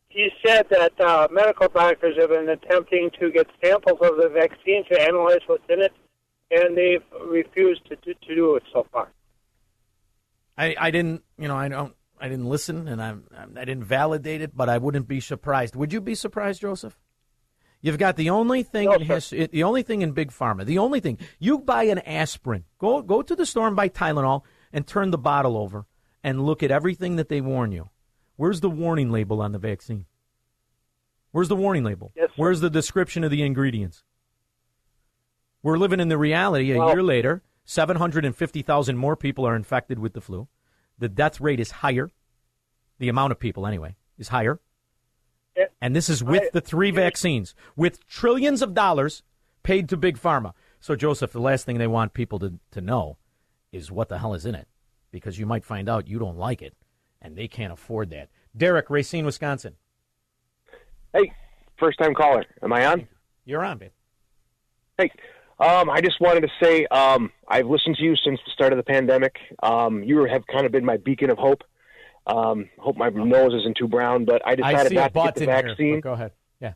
he 0.09 0.29
said 0.45 0.67
that 0.69 0.99
uh, 0.99 1.27
medical 1.31 1.67
doctors 1.67 2.15
have 2.19 2.29
been 2.29 2.49
attempting 2.49 3.09
to 3.19 3.31
get 3.31 3.47
samples 3.63 3.99
of 4.01 4.17
the 4.17 4.29
vaccine 4.29 4.85
to 4.91 5.01
analyze 5.01 5.39
what's 5.47 5.63
in 5.69 5.81
it, 5.81 5.91
and 6.51 6.77
they've 6.77 7.03
refused 7.25 7.85
to 7.89 7.95
do, 7.97 8.13
to 8.27 8.35
do 8.35 8.55
it 8.55 8.63
so 8.71 8.85
far. 8.91 9.09
I, 10.57 10.75
I 10.79 10.91
didn't, 10.91 11.23
you 11.37 11.47
know, 11.47 11.55
I 11.55 11.67
don't, 11.67 11.95
I 12.19 12.29
didn't 12.29 12.45
listen, 12.45 12.87
and 12.87 13.01
I'm, 13.01 13.25
I 13.57 13.65
didn't 13.65 13.83
validate 13.83 14.41
it, 14.41 14.55
but 14.55 14.69
I 14.69 14.77
wouldn't 14.77 15.07
be 15.07 15.19
surprised. 15.19 15.75
Would 15.75 15.91
you 15.91 15.99
be 15.99 16.15
surprised, 16.15 16.61
Joseph? 16.61 16.97
You've 17.81 17.97
got 17.97 18.15
the 18.15 18.29
only 18.29 18.63
thing 18.63 18.89
in 18.91 19.01
his, 19.01 19.29
the 19.29 19.63
only 19.63 19.83
thing 19.83 20.03
in 20.03 20.13
big 20.13 20.31
pharma, 20.31 20.65
the 20.65 20.77
only 20.77 21.01
thing 21.01 21.17
you 21.37 21.59
buy 21.59 21.83
an 21.83 21.99
aspirin. 21.99 22.63
Go 22.77 23.01
go 23.01 23.21
to 23.21 23.35
the 23.35 23.45
store 23.45 23.67
and 23.67 23.75
buy 23.75 23.89
Tylenol 23.89 24.43
and 24.71 24.87
turn 24.87 25.11
the 25.11 25.17
bottle 25.17 25.57
over 25.57 25.85
and 26.23 26.45
look 26.45 26.63
at 26.63 26.71
everything 26.71 27.17
that 27.17 27.27
they 27.27 27.41
warn 27.41 27.73
you. 27.73 27.89
Where's 28.37 28.61
the 28.61 28.69
warning 28.69 29.11
label 29.11 29.41
on 29.41 29.51
the 29.51 29.59
vaccine? 29.59 30.05
Where's 31.31 31.49
the 31.49 31.57
warning 31.57 31.83
label? 31.83 32.13
Yes, 32.15 32.29
Where's 32.37 32.61
the 32.61 32.69
description 32.69 33.25
of 33.25 33.31
the 33.31 33.43
ingredients? 33.43 34.03
We're 35.61 35.77
living 35.77 35.99
in 35.99 36.07
the 36.07 36.17
reality 36.17 36.71
a 36.71 36.85
year 36.87 37.03
later. 37.03 37.43
750,000 37.65 38.97
more 38.97 39.15
people 39.15 39.45
are 39.47 39.55
infected 39.55 39.99
with 39.99 40.13
the 40.13 40.21
flu. 40.21 40.47
The 40.97 41.09
death 41.09 41.39
rate 41.39 41.59
is 41.59 41.71
higher. 41.71 42.11
The 42.99 43.09
amount 43.09 43.31
of 43.31 43.39
people, 43.39 43.65
anyway, 43.65 43.95
is 44.17 44.29
higher. 44.29 44.59
And 45.81 45.95
this 45.95 46.09
is 46.09 46.23
with 46.23 46.51
the 46.51 46.61
three 46.61 46.91
vaccines, 46.91 47.53
with 47.75 48.07
trillions 48.07 48.61
of 48.61 48.73
dollars 48.73 49.21
paid 49.63 49.89
to 49.89 49.97
Big 49.97 50.17
Pharma. 50.17 50.53
So, 50.79 50.95
Joseph, 50.95 51.31
the 51.31 51.39
last 51.39 51.65
thing 51.65 51.77
they 51.77 51.87
want 51.87 52.13
people 52.13 52.39
to, 52.39 52.59
to 52.71 52.81
know 52.81 53.17
is 53.71 53.91
what 53.91 54.09
the 54.09 54.17
hell 54.17 54.33
is 54.33 54.45
in 54.45 54.55
it, 54.55 54.67
because 55.11 55.39
you 55.39 55.45
might 55.45 55.65
find 55.65 55.89
out 55.89 56.07
you 56.07 56.19
don't 56.19 56.37
like 56.37 56.61
it, 56.61 56.75
and 57.21 57.35
they 57.35 57.47
can't 57.47 57.73
afford 57.73 58.09
that. 58.11 58.29
Derek, 58.55 58.89
Racine, 58.89 59.25
Wisconsin. 59.25 59.75
Hey, 61.13 61.31
first 61.77 61.99
time 61.99 62.13
caller. 62.13 62.45
Am 62.61 62.73
I 62.73 62.85
on? 62.85 63.07
You're 63.45 63.63
on, 63.63 63.77
babe. 63.77 63.91
Hey, 64.97 65.11
um, 65.63 65.89
I 65.89 66.01
just 66.01 66.19
wanted 66.19 66.41
to 66.41 66.49
say 66.61 66.85
um, 66.87 67.31
I've 67.47 67.67
listened 67.67 67.95
to 67.97 68.03
you 68.03 68.15
since 68.15 68.39
the 68.45 68.51
start 68.51 68.73
of 68.73 68.77
the 68.77 68.83
pandemic. 68.83 69.37
Um, 69.61 70.03
you 70.03 70.25
have 70.25 70.45
kind 70.47 70.65
of 70.65 70.71
been 70.71 70.85
my 70.85 70.97
beacon 70.97 71.29
of 71.29 71.37
hope. 71.37 71.63
Um, 72.27 72.69
hope 72.77 72.97
my 72.97 73.09
nose 73.09 73.53
isn't 73.53 73.77
too 73.77 73.87
brown, 73.87 74.25
but 74.25 74.45
I 74.45 74.51
I 74.51 74.55
decided 74.55 74.91
a 74.91 74.95
not 74.95 75.13
to 75.13 75.21
get 75.23 75.35
the 75.35 75.43
in 75.43 75.49
here, 75.49 75.61
vaccine. 75.61 75.99
go 76.01 76.13
ahead. 76.13 76.31
Yeah. 76.59 76.73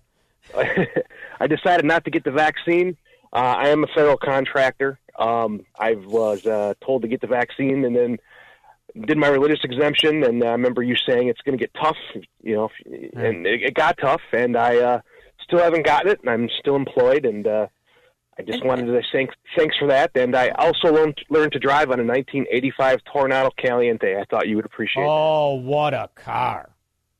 I 1.39 1.47
decided 1.47 1.85
not 1.85 2.05
to 2.05 2.11
get 2.11 2.23
the 2.23 2.31
vaccine. 2.31 2.97
Uh, 3.33 3.55
I 3.57 3.69
am 3.69 3.83
a 3.83 3.87
federal 3.87 4.17
contractor. 4.17 4.99
Um, 5.19 5.65
I 5.77 5.95
was 5.95 6.45
uh, 6.45 6.73
told 6.85 7.01
to 7.01 7.07
get 7.07 7.21
the 7.21 7.27
vaccine, 7.27 7.83
and 7.85 7.95
then 7.95 8.17
did 9.05 9.17
my 9.17 9.27
religious 9.27 9.59
exemption. 9.63 10.23
And 10.23 10.43
I 10.43 10.51
remember 10.51 10.81
you 10.81 10.95
saying 10.95 11.27
it's 11.27 11.41
going 11.41 11.57
to 11.57 11.61
get 11.61 11.73
tough, 11.73 11.97
you 12.41 12.55
know, 12.55 12.69
and 12.85 13.45
it, 13.45 13.63
it 13.63 13.73
got 13.73 13.97
tough. 13.97 14.21
And 14.31 14.55
I 14.55 14.77
uh, 14.77 15.01
still 15.43 15.59
haven't 15.59 15.85
gotten 15.85 16.11
it, 16.11 16.21
and 16.21 16.29
I'm 16.29 16.49
still 16.59 16.75
employed. 16.75 17.25
And 17.25 17.47
uh, 17.47 17.67
I 18.39 18.43
just 18.43 18.63
wanted 18.63 18.85
to 18.85 18.93
say 19.01 19.07
thanks, 19.11 19.35
thanks 19.57 19.75
for 19.77 19.87
that. 19.87 20.11
And 20.15 20.35
I 20.35 20.49
also 20.49 20.93
learned 20.93 21.17
learned 21.29 21.51
to 21.53 21.59
drive 21.59 21.89
on 21.91 21.99
a 21.99 22.03
1985 22.03 22.99
Toronado 23.13 23.49
Caliente. 23.57 24.15
I 24.15 24.25
thought 24.29 24.47
you 24.47 24.55
would 24.57 24.65
appreciate. 24.65 25.03
it. 25.03 25.07
Oh, 25.09 25.55
what 25.55 25.93
a 25.93 26.09
car. 26.15 26.69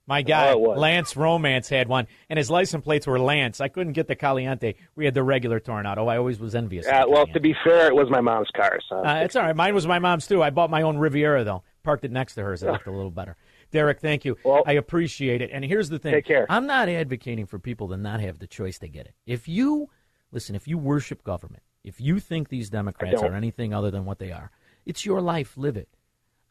My 0.09 0.21
guy, 0.21 0.53
Oh. 0.53 0.59
Lance 0.59 1.17
Romance 1.17 1.67
had 1.67 1.89
one, 1.89 2.07
and 2.29 2.37
his 2.37 2.49
license 2.49 2.81
plates 2.83 3.05
were 3.07 3.19
Lance. 3.19 3.59
I 3.59 3.67
couldn't 3.67 3.91
get 3.91 4.07
the 4.07 4.15
Caliente. 4.15 4.75
We 4.95 5.03
had 5.03 5.13
the 5.13 5.23
regular 5.23 5.59
Toronado. 5.59 6.07
I 6.07 6.15
always 6.15 6.39
was 6.39 6.55
envious. 6.55 6.87
Uh, 6.87 7.03
well, 7.09 7.27
to 7.27 7.39
be 7.41 7.53
fair, 7.65 7.87
it 7.87 7.95
was 7.95 8.09
my 8.09 8.21
mom's 8.21 8.47
car. 8.55 8.79
So 8.87 9.03
Uh, 9.03 9.15
it's 9.23 9.35
all 9.35 9.43
right. 9.43 9.55
Mine 9.55 9.75
was 9.75 9.85
my 9.85 9.99
mom's 9.99 10.25
too. 10.25 10.41
I 10.41 10.49
bought 10.49 10.69
my 10.69 10.83
own 10.83 10.97
Riviera 10.97 11.43
though. 11.43 11.63
Parked 11.83 12.05
it 12.05 12.11
next 12.11 12.35
to 12.35 12.43
hers. 12.43 12.63
It 12.63 12.71
looked 12.71 12.87
a 12.87 12.91
little 12.91 13.11
better. 13.11 13.35
Derek, 13.71 13.99
thank 13.99 14.23
you. 14.23 14.37
I 14.65 14.73
appreciate 14.73 15.41
it. 15.41 15.49
And 15.51 15.65
here's 15.65 15.89
the 15.89 15.99
thing. 15.99 16.13
Take 16.13 16.25
care. 16.25 16.45
I'm 16.49 16.67
not 16.67 16.87
advocating 16.87 17.45
for 17.47 17.59
people 17.59 17.89
to 17.89 17.97
not 17.97 18.21
have 18.21 18.39
the 18.39 18.47
choice 18.47 18.79
to 18.79 18.87
get 18.87 19.07
it. 19.07 19.13
If 19.25 19.49
you 19.49 19.89
listen, 20.31 20.55
if 20.55 20.67
you 20.67 20.77
worship 20.77 21.23
government, 21.23 21.63
if 21.83 22.01
you 22.01 22.19
think 22.19 22.49
these 22.49 22.69
Democrats 22.69 23.21
are 23.21 23.33
anything 23.33 23.73
other 23.73 23.89
than 23.91 24.05
what 24.05 24.19
they 24.19 24.31
are, 24.31 24.51
it's 24.85 25.05
your 25.05 25.21
life. 25.21 25.57
Live 25.57 25.77
it. 25.77 25.89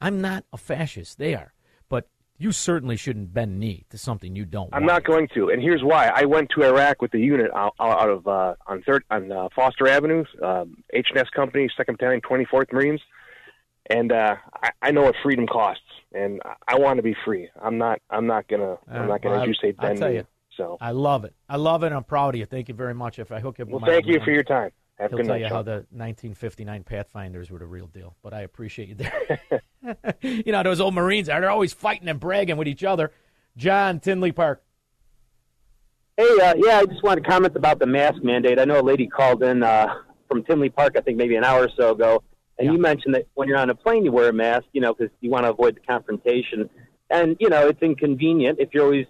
I'm 0.01 0.21
not 0.21 0.45
a 0.53 0.57
fascist. 0.59 1.19
They 1.19 1.35
are. 1.35 1.53
But 1.89 2.09
You 2.39 2.53
certainly 2.53 2.97
shouldn't 2.97 3.33
bend 3.33 3.59
knee 3.59 3.87
to 3.91 3.97
something 3.99 4.37
you 4.37 4.45
don't. 4.45 4.65
Want. 4.71 4.75
I'm 4.75 4.83
want. 4.83 4.93
not 4.93 5.05
going 5.05 5.29
to, 5.35 5.49
and 5.49 5.63
here's 5.63 5.83
why. 5.83 6.09
I 6.15 6.25
went 6.27 6.51
to 6.51 6.63
Iraq 6.65 7.01
with 7.01 7.11
the 7.13 7.21
unit 7.21 7.51
out, 7.55 7.75
out 7.81 8.11
of 8.11 8.27
uh, 8.27 8.55
on 8.67 8.83
third 8.83 9.05
on 9.11 9.33
uh, 9.33 9.49
Foster 9.57 9.89
Avenue, 9.89 10.25
um, 10.43 10.83
H&S 10.93 11.29
Company, 11.35 11.71
Second 11.77 11.97
Battalion, 11.99 12.21
24th 12.21 12.73
Marines, 12.75 13.01
and 13.89 14.13
uh, 14.13 14.37
I, 14.63 14.71
I 14.83 14.91
know 14.91 15.03
what 15.03 15.15
freedom 15.23 15.47
costs, 15.47 15.83
and 16.13 16.43
I, 16.45 16.75
I 16.75 16.79
want 16.79 16.99
to 16.99 17.03
be 17.03 17.17
free. 17.25 17.49
I'm 17.63 17.79
not. 17.79 18.01
I'm 18.11 18.27
not 18.27 18.49
gonna. 18.49 18.77
I'm 18.91 19.03
Uh, 19.03 19.07
not 19.07 19.23
gonna. 19.23 19.35
well, 19.37 19.43
as 19.45 19.49
you 19.49 19.55
say, 19.55 19.73
bend 19.73 19.99
tell 19.99 20.11
knee. 20.11 20.23
So, 20.57 20.79
I 20.81 20.93
love 20.93 21.25
it. 21.25 21.35
I 21.49 21.57
love 21.57 21.83
it. 21.83 21.93
I'm 21.93 22.05
proud 22.05 22.35
of 22.35 22.39
you. 22.39 22.47
Thank 22.47 22.69
you 22.69 22.75
very 22.75 22.95
much. 22.95 23.19
If 23.19 23.31
I 23.31 23.41
hook 23.41 23.61
up, 23.61 23.69
well, 23.69 23.83
thank 23.85 24.07
you 24.07 24.21
for 24.25 24.31
your 24.31 24.43
time. 24.43 24.71
Have 24.99 25.11
He'll 25.11 25.19
tell 25.19 25.29
night, 25.29 25.43
you 25.43 25.49
how 25.49 25.63
the 25.63 25.85
1959 25.91 26.85
Pathfinders 26.85 27.51
were 27.51 27.59
the 27.59 27.67
real 27.67 27.87
deal. 27.87 28.17
But 28.23 28.33
I 28.33 28.41
appreciate 28.41 28.89
you 28.89 28.95
there. 28.95 29.41
you 30.23 30.53
know 30.53 30.63
those 30.63 30.81
old 30.81 30.95
Marines 30.95 31.29
are 31.29 31.41
they're 31.41 31.51
always 31.51 31.75
fighting 31.75 32.09
and 32.09 32.19
bragging 32.19 32.57
with 32.57 32.69
each 32.69 32.83
other. 32.83 33.13
John 33.57 34.01
Tinley 34.01 34.33
Park. 34.33 34.63
Hey, 36.17 36.39
uh, 36.41 36.55
yeah, 36.57 36.79
I 36.79 36.87
just 36.87 37.03
want 37.03 37.23
to 37.23 37.29
comment 37.29 37.55
about 37.57 37.79
the 37.79 37.87
mask 37.87 38.23
mandate. 38.23 38.59
I 38.59 38.65
know 38.65 38.81
a 38.81 38.83
lady 38.83 39.07
called 39.07 39.43
in 39.43 39.63
uh, 39.63 39.87
from 40.31 40.45
Tinley 40.45 40.71
Park, 40.71 40.95
I 40.97 41.03
think 41.03 41.19
maybe 41.19 41.37
an 41.37 41.45
hour 41.45 41.65
or 41.65 41.71
so 41.77 41.91
ago, 41.91 42.23
and 42.59 42.73
you 42.73 42.79
mentioned 42.79 43.15
that 43.15 43.27
when 43.35 43.49
you're 43.49 43.59
on 43.59 43.71
a 43.71 43.75
plane, 43.75 44.05
you 44.05 44.13
wear 44.13 44.31
a 44.31 44.33
mask, 44.33 44.65
you 44.73 44.81
know, 44.81 44.95
because 44.95 45.13
you 45.21 45.31
want 45.31 45.45
to 45.45 45.51
avoid 45.51 45.77
the 45.77 45.81
confrontation. 45.81 46.71
And, 47.11 47.37
you 47.39 47.49
know, 47.51 47.69
it's 47.69 47.83
inconvenient 47.83 48.59
if 48.59 48.71
you're 48.73 48.85
always 48.85 49.07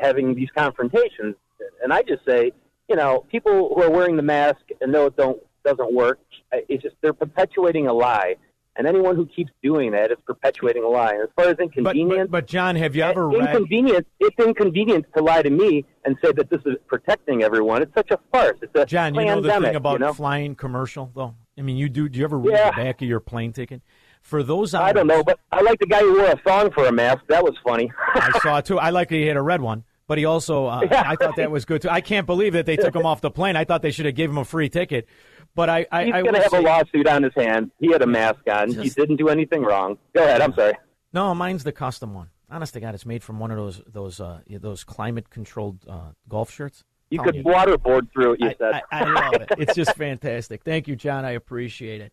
having 0.00 0.34
these 0.34 0.48
confrontations. 0.56 1.36
And 1.82 1.92
I 1.92 2.02
just 2.02 2.24
say, 2.24 2.52
you 2.88 2.96
know, 2.96 3.24
people 3.30 3.72
who 3.74 3.82
are 3.82 3.90
wearing 3.90 4.16
the 4.16 4.22
mask 4.22 4.60
and 4.80 4.92
know 4.92 5.06
it 5.06 5.16
don't 5.16 5.38
doesn't 5.64 5.94
work, 5.94 6.18
it's 6.52 6.82
just 6.82 6.94
they're 7.00 7.12
perpetuating 7.14 7.86
a 7.86 7.92
lie. 7.92 8.36
And 8.76 8.88
anyone 8.88 9.14
who 9.14 9.24
keeps 9.26 9.52
doing 9.62 9.92
that 9.92 10.10
is 10.10 10.18
perpetuating 10.26 10.82
a 10.82 10.88
lie. 10.88 11.12
And 11.12 11.22
as 11.22 11.28
far 11.36 11.46
as 11.46 11.56
inconvenience, 11.60 12.28
But 12.28 12.48
John, 12.48 12.74
have 12.74 12.96
you 12.96 13.02
ever 13.04 13.28
read? 13.28 13.48
inconvenient. 13.50 14.04
It's 14.18 14.36
inconvenient 14.44 15.06
to 15.16 15.22
lie 15.22 15.42
to 15.42 15.50
me 15.50 15.84
and 16.04 16.16
say 16.22 16.32
that 16.32 16.50
this 16.50 16.60
is 16.66 16.74
protecting 16.88 17.44
everyone. 17.44 17.82
It's 17.82 17.94
such 17.94 18.10
a 18.10 18.18
farce. 18.32 18.58
It's 18.62 18.72
a 18.74 18.84
John, 18.84 19.14
you 19.14 19.24
know 19.26 19.40
the 19.40 19.48
thing 19.60 19.76
about 19.76 19.92
you 19.94 19.98
know? 20.00 20.12
flying 20.12 20.56
commercial 20.56 21.10
though. 21.14 21.34
I 21.56 21.62
mean, 21.62 21.76
you 21.76 21.88
do. 21.88 22.08
Do 22.08 22.18
you 22.18 22.24
ever 22.24 22.36
read 22.36 22.52
Yeah. 22.54 22.70
the 22.72 22.76
back 22.82 23.00
of 23.00 23.06
your 23.08 23.20
plane 23.20 23.52
ticket? 23.52 23.80
For 24.24 24.42
those, 24.42 24.72
I 24.74 24.92
don't 24.92 25.06
know, 25.06 25.22
but 25.22 25.38
I 25.52 25.60
like 25.60 25.78
the 25.78 25.86
guy 25.86 26.00
who 26.00 26.14
wore 26.16 26.30
a 26.30 26.36
thong 26.38 26.70
for 26.72 26.86
a 26.86 26.92
mask. 26.92 27.24
That 27.28 27.44
was 27.44 27.54
funny. 27.62 27.92
I 28.14 28.38
saw 28.42 28.58
it 28.58 28.64
too. 28.64 28.78
I 28.78 28.88
like 28.88 29.10
that 29.10 29.16
he 29.16 29.26
had 29.26 29.36
a 29.36 29.42
red 29.42 29.60
one, 29.60 29.84
but 30.06 30.16
he 30.16 30.24
also 30.24 30.64
uh, 30.66 30.80
I 30.90 31.14
thought 31.16 31.36
that 31.36 31.50
was 31.50 31.66
good 31.66 31.82
too. 31.82 31.90
I 31.90 32.00
can't 32.00 32.26
believe 32.26 32.54
that 32.54 32.64
they 32.64 32.76
took 32.76 32.96
him 32.96 33.04
off 33.04 33.20
the 33.20 33.30
plane. 33.30 33.54
I 33.54 33.64
thought 33.64 33.82
they 33.82 33.90
should 33.90 34.06
have 34.06 34.14
gave 34.14 34.30
him 34.30 34.38
a 34.38 34.44
free 34.44 34.70
ticket. 34.70 35.06
But 35.54 35.68
I, 35.68 35.86
I, 35.92 36.04
He's 36.06 36.12
going 36.14 36.32
to 36.34 36.40
have 36.40 36.50
say- 36.50 36.58
a 36.58 36.62
lawsuit 36.62 37.06
on 37.06 37.22
his 37.22 37.32
hands. 37.36 37.70
He 37.78 37.92
had 37.92 38.00
a 38.02 38.06
mask 38.06 38.40
on. 38.50 38.72
he 38.72 38.88
didn't 38.90 39.16
do 39.16 39.28
anything 39.28 39.62
wrong. 39.62 39.98
Go 40.14 40.24
ahead. 40.24 40.40
I'm 40.40 40.52
sorry. 40.54 40.74
No, 41.12 41.32
mine's 41.34 41.62
the 41.62 41.70
custom 41.70 42.12
one. 42.14 42.30
Honest 42.50 42.72
to 42.74 42.80
God, 42.80 42.94
it's 42.94 43.06
made 43.06 43.22
from 43.22 43.38
one 43.38 43.50
of 43.50 43.56
those 43.58 43.82
those 43.86 44.20
uh, 44.20 44.40
those 44.48 44.84
climate 44.84 45.28
controlled 45.28 45.78
uh, 45.88 46.12
golf 46.28 46.50
shirts. 46.50 46.82
You 47.10 47.22
could 47.22 47.36
waterboard 47.44 48.10
through 48.12 48.32
it. 48.34 48.40
You 48.40 48.48
I, 48.48 48.54
said. 48.58 48.82
I, 48.90 49.00
I 49.02 49.04
love 49.04 49.34
it. 49.34 49.48
It's 49.58 49.74
just 49.74 49.94
fantastic. 49.96 50.64
Thank 50.64 50.88
you, 50.88 50.96
John. 50.96 51.24
I 51.24 51.32
appreciate 51.32 52.00
it. 52.00 52.12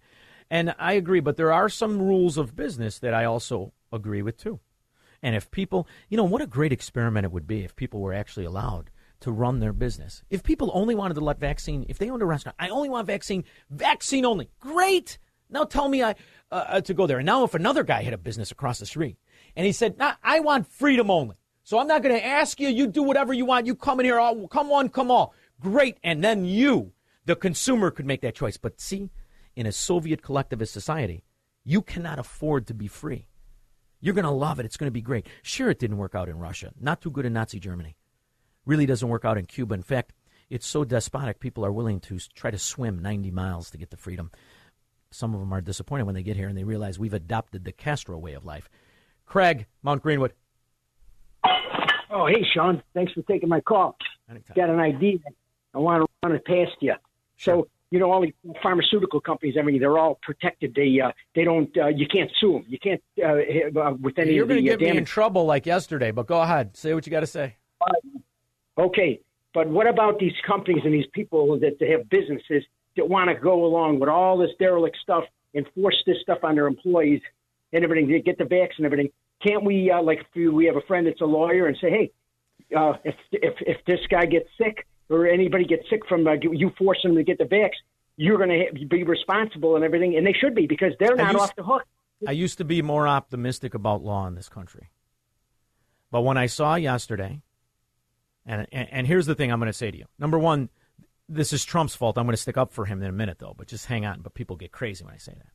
And 0.51 0.75
I 0.77 0.93
agree, 0.93 1.21
but 1.21 1.37
there 1.37 1.53
are 1.53 1.69
some 1.69 1.97
rules 1.97 2.37
of 2.37 2.57
business 2.57 2.99
that 2.99 3.13
I 3.13 3.23
also 3.23 3.71
agree 3.91 4.21
with 4.21 4.35
too. 4.35 4.59
And 5.23 5.33
if 5.33 5.49
people, 5.49 5.87
you 6.09 6.17
know, 6.17 6.25
what 6.25 6.41
a 6.41 6.45
great 6.45 6.73
experiment 6.73 7.23
it 7.23 7.31
would 7.31 7.47
be 7.47 7.63
if 7.63 7.73
people 7.73 8.01
were 8.01 8.13
actually 8.13 8.43
allowed 8.45 8.91
to 9.21 9.31
run 9.31 9.59
their 9.59 9.71
business. 9.71 10.23
If 10.29 10.43
people 10.43 10.69
only 10.73 10.93
wanted 10.93 11.13
to 11.13 11.21
let 11.21 11.39
vaccine, 11.39 11.85
if 11.87 11.97
they 11.97 12.09
owned 12.09 12.21
a 12.21 12.25
restaurant, 12.25 12.57
I 12.59 12.67
only 12.67 12.89
want 12.89 13.07
vaccine, 13.07 13.45
vaccine 13.69 14.25
only. 14.25 14.49
Great. 14.59 15.19
Now 15.49 15.63
tell 15.63 15.87
me 15.87 16.03
I 16.03 16.15
uh, 16.51 16.65
uh, 16.67 16.81
to 16.81 16.93
go 16.93 17.07
there. 17.07 17.19
And 17.19 17.25
now 17.25 17.45
if 17.45 17.53
another 17.53 17.83
guy 17.83 18.03
had 18.03 18.13
a 18.13 18.17
business 18.17 18.51
across 18.51 18.79
the 18.79 18.85
street 18.85 19.17
and 19.55 19.65
he 19.65 19.71
said, 19.71 19.97
nah, 19.97 20.15
I 20.21 20.41
want 20.41 20.67
freedom 20.67 21.09
only. 21.09 21.37
So 21.63 21.79
I'm 21.79 21.87
not 21.87 22.03
going 22.03 22.15
to 22.15 22.25
ask 22.25 22.59
you. 22.59 22.67
You 22.67 22.87
do 22.87 23.03
whatever 23.03 23.31
you 23.31 23.45
want. 23.45 23.67
You 23.67 23.75
come 23.75 24.01
in 24.01 24.05
here. 24.05 24.19
All, 24.19 24.49
come 24.49 24.69
on, 24.71 24.89
come 24.89 25.11
all. 25.11 25.33
Great. 25.61 25.97
And 26.03 26.21
then 26.21 26.43
you, 26.43 26.91
the 27.25 27.37
consumer, 27.37 27.89
could 27.89 28.05
make 28.05 28.19
that 28.21 28.35
choice. 28.35 28.57
But 28.57 28.81
see, 28.81 29.11
in 29.55 29.65
a 29.65 29.71
Soviet 29.71 30.21
collectivist 30.21 30.73
society, 30.73 31.23
you 31.63 31.81
cannot 31.81 32.19
afford 32.19 32.67
to 32.67 32.73
be 32.73 32.87
free. 32.87 33.27
You're 33.99 34.15
going 34.15 34.25
to 34.25 34.31
love 34.31 34.59
it. 34.59 34.65
It's 34.65 34.77
going 34.77 34.87
to 34.87 34.91
be 34.91 35.01
great. 35.01 35.27
Sure, 35.43 35.69
it 35.69 35.79
didn't 35.79 35.97
work 35.97 36.15
out 36.15 36.27
in 36.27 36.39
Russia. 36.39 36.71
Not 36.79 37.01
too 37.01 37.11
good 37.11 37.25
in 37.25 37.33
Nazi 37.33 37.59
Germany. 37.59 37.95
Really 38.65 38.85
doesn't 38.85 39.07
work 39.07 39.25
out 39.25 39.37
in 39.37 39.45
Cuba. 39.45 39.75
In 39.75 39.83
fact, 39.83 40.13
it's 40.49 40.67
so 40.67 40.83
despotic, 40.83 41.39
people 41.39 41.65
are 41.65 41.71
willing 41.71 41.99
to 42.01 42.19
try 42.35 42.51
to 42.51 42.57
swim 42.57 43.01
90 43.01 43.31
miles 43.31 43.69
to 43.71 43.77
get 43.77 43.89
the 43.89 43.97
freedom. 43.97 44.31
Some 45.11 45.33
of 45.33 45.39
them 45.39 45.53
are 45.53 45.61
disappointed 45.61 46.03
when 46.03 46.15
they 46.15 46.23
get 46.23 46.35
here 46.35 46.47
and 46.47 46.57
they 46.57 46.63
realize 46.63 46.97
we've 46.97 47.13
adopted 47.13 47.63
the 47.63 47.71
Castro 47.71 48.17
way 48.17 48.33
of 48.33 48.43
life. 48.43 48.69
Craig, 49.25 49.65
Mount 49.83 50.01
Greenwood. 50.01 50.33
Oh, 52.09 52.27
hey, 52.27 52.43
Shaun. 52.53 52.83
Thanks 52.93 53.13
for 53.13 53.21
taking 53.21 53.47
my 53.47 53.61
call. 53.61 53.95
Got 54.55 54.69
an 54.69 54.79
idea. 54.79 55.19
I 55.73 55.77
want 55.77 56.03
to 56.03 56.27
run 56.27 56.35
it 56.35 56.45
past 56.45 56.75
you. 56.81 56.95
So, 57.37 57.67
you 57.91 57.99
know, 57.99 58.09
all 58.09 58.21
the 58.21 58.33
pharmaceutical 58.63 59.19
companies, 59.19 59.55
I 59.59 59.63
mean, 59.63 59.79
they're 59.79 59.97
all 59.97 60.17
protected. 60.21 60.73
They 60.73 60.99
uh, 61.01 61.11
they 61.35 61.43
don't, 61.43 61.69
uh, 61.77 61.87
you 61.87 62.07
can't 62.07 62.31
sue 62.39 62.53
them. 62.53 62.65
You 62.67 62.79
can't, 62.79 63.03
uh, 63.21 63.79
uh, 63.79 63.93
with 64.01 64.17
any 64.17 64.33
You're 64.33 64.45
going 64.45 64.63
to 64.63 64.71
uh, 64.71 64.77
get 64.77 64.93
me 64.93 64.97
in 64.97 65.05
trouble 65.05 65.45
like 65.45 65.65
yesterday, 65.65 66.11
but 66.11 66.25
go 66.25 66.41
ahead. 66.41 66.75
Say 66.77 66.93
what 66.93 67.05
you 67.05 67.11
got 67.11 67.19
to 67.19 67.27
say. 67.27 67.57
Okay, 68.77 69.19
but 69.53 69.67
what 69.67 69.87
about 69.87 70.19
these 70.19 70.33
companies 70.47 70.81
and 70.85 70.93
these 70.93 71.05
people 71.11 71.59
that 71.59 71.77
they 71.79 71.89
have 71.89 72.09
businesses 72.09 72.63
that 72.95 73.07
want 73.07 73.29
to 73.29 73.35
go 73.35 73.65
along 73.65 73.99
with 73.99 74.07
all 74.07 74.37
this 74.37 74.51
derelict 74.57 74.97
stuff 75.03 75.25
and 75.53 75.65
force 75.75 76.01
this 76.05 76.15
stuff 76.21 76.39
on 76.43 76.55
their 76.55 76.67
employees 76.67 77.21
and 77.73 77.83
everything? 77.83 78.09
They 78.09 78.21
get 78.21 78.37
the 78.37 78.45
vax 78.45 78.69
and 78.77 78.85
everything. 78.85 79.09
Can't 79.45 79.65
we, 79.65 79.91
uh, 79.91 80.01
like, 80.01 80.19
if 80.33 80.53
we 80.53 80.65
have 80.67 80.77
a 80.77 80.81
friend 80.81 81.05
that's 81.07 81.19
a 81.19 81.25
lawyer 81.25 81.67
and 81.67 81.75
say, 81.81 81.89
hey, 81.89 82.11
uh, 82.73 82.93
if 83.03 83.15
if 83.33 83.55
if 83.59 83.85
this 83.85 83.99
guy 84.09 84.25
gets 84.25 84.47
sick 84.57 84.87
or 85.11 85.27
anybody 85.27 85.65
gets 85.65 85.83
sick 85.89 86.01
from 86.07 86.27
uh, 86.27 86.33
you 86.33 86.71
forcing 86.77 87.11
them 87.11 87.17
to 87.17 87.23
get 87.23 87.37
the 87.37 87.45
vax, 87.45 87.71
you're 88.17 88.37
going 88.37 88.49
to 88.49 88.85
be 88.85 89.03
responsible 89.03 89.75
and 89.75 89.83
everything, 89.83 90.15
and 90.15 90.25
they 90.25 90.33
should 90.33 90.55
be 90.55 90.67
because 90.67 90.93
they're 90.99 91.15
not 91.15 91.33
used- 91.33 91.43
off 91.43 91.55
the 91.55 91.63
hook. 91.63 91.83
I 92.27 92.33
used 92.33 92.59
to 92.59 92.63
be 92.65 92.83
more 92.83 93.07
optimistic 93.07 93.73
about 93.73 94.03
law 94.03 94.27
in 94.27 94.35
this 94.35 94.47
country. 94.47 94.91
But 96.11 96.21
when 96.21 96.37
I 96.37 96.45
saw 96.45 96.75
yesterday, 96.75 97.41
and, 98.45 98.67
and, 98.71 98.87
and 98.91 99.07
here's 99.07 99.25
the 99.25 99.33
thing 99.33 99.51
I'm 99.51 99.59
going 99.59 99.71
to 99.71 99.73
say 99.73 99.89
to 99.89 99.97
you. 99.97 100.05
Number 100.19 100.37
one, 100.37 100.69
this 101.27 101.53
is 101.53 101.63
Trump's 101.63 101.95
fault. 101.95 102.17
I'm 102.17 102.25
going 102.25 102.35
to 102.35 102.41
stick 102.41 102.57
up 102.57 102.71
for 102.71 102.85
him 102.85 103.01
in 103.01 103.07
a 103.07 103.13
minute, 103.13 103.39
though, 103.39 103.55
but 103.57 103.67
just 103.67 103.87
hang 103.87 104.05
on. 104.05 104.21
But 104.21 104.33
people 104.33 104.55
get 104.55 104.71
crazy 104.71 105.03
when 105.03 105.13
I 105.13 105.17
say 105.17 105.33
that. 105.35 105.47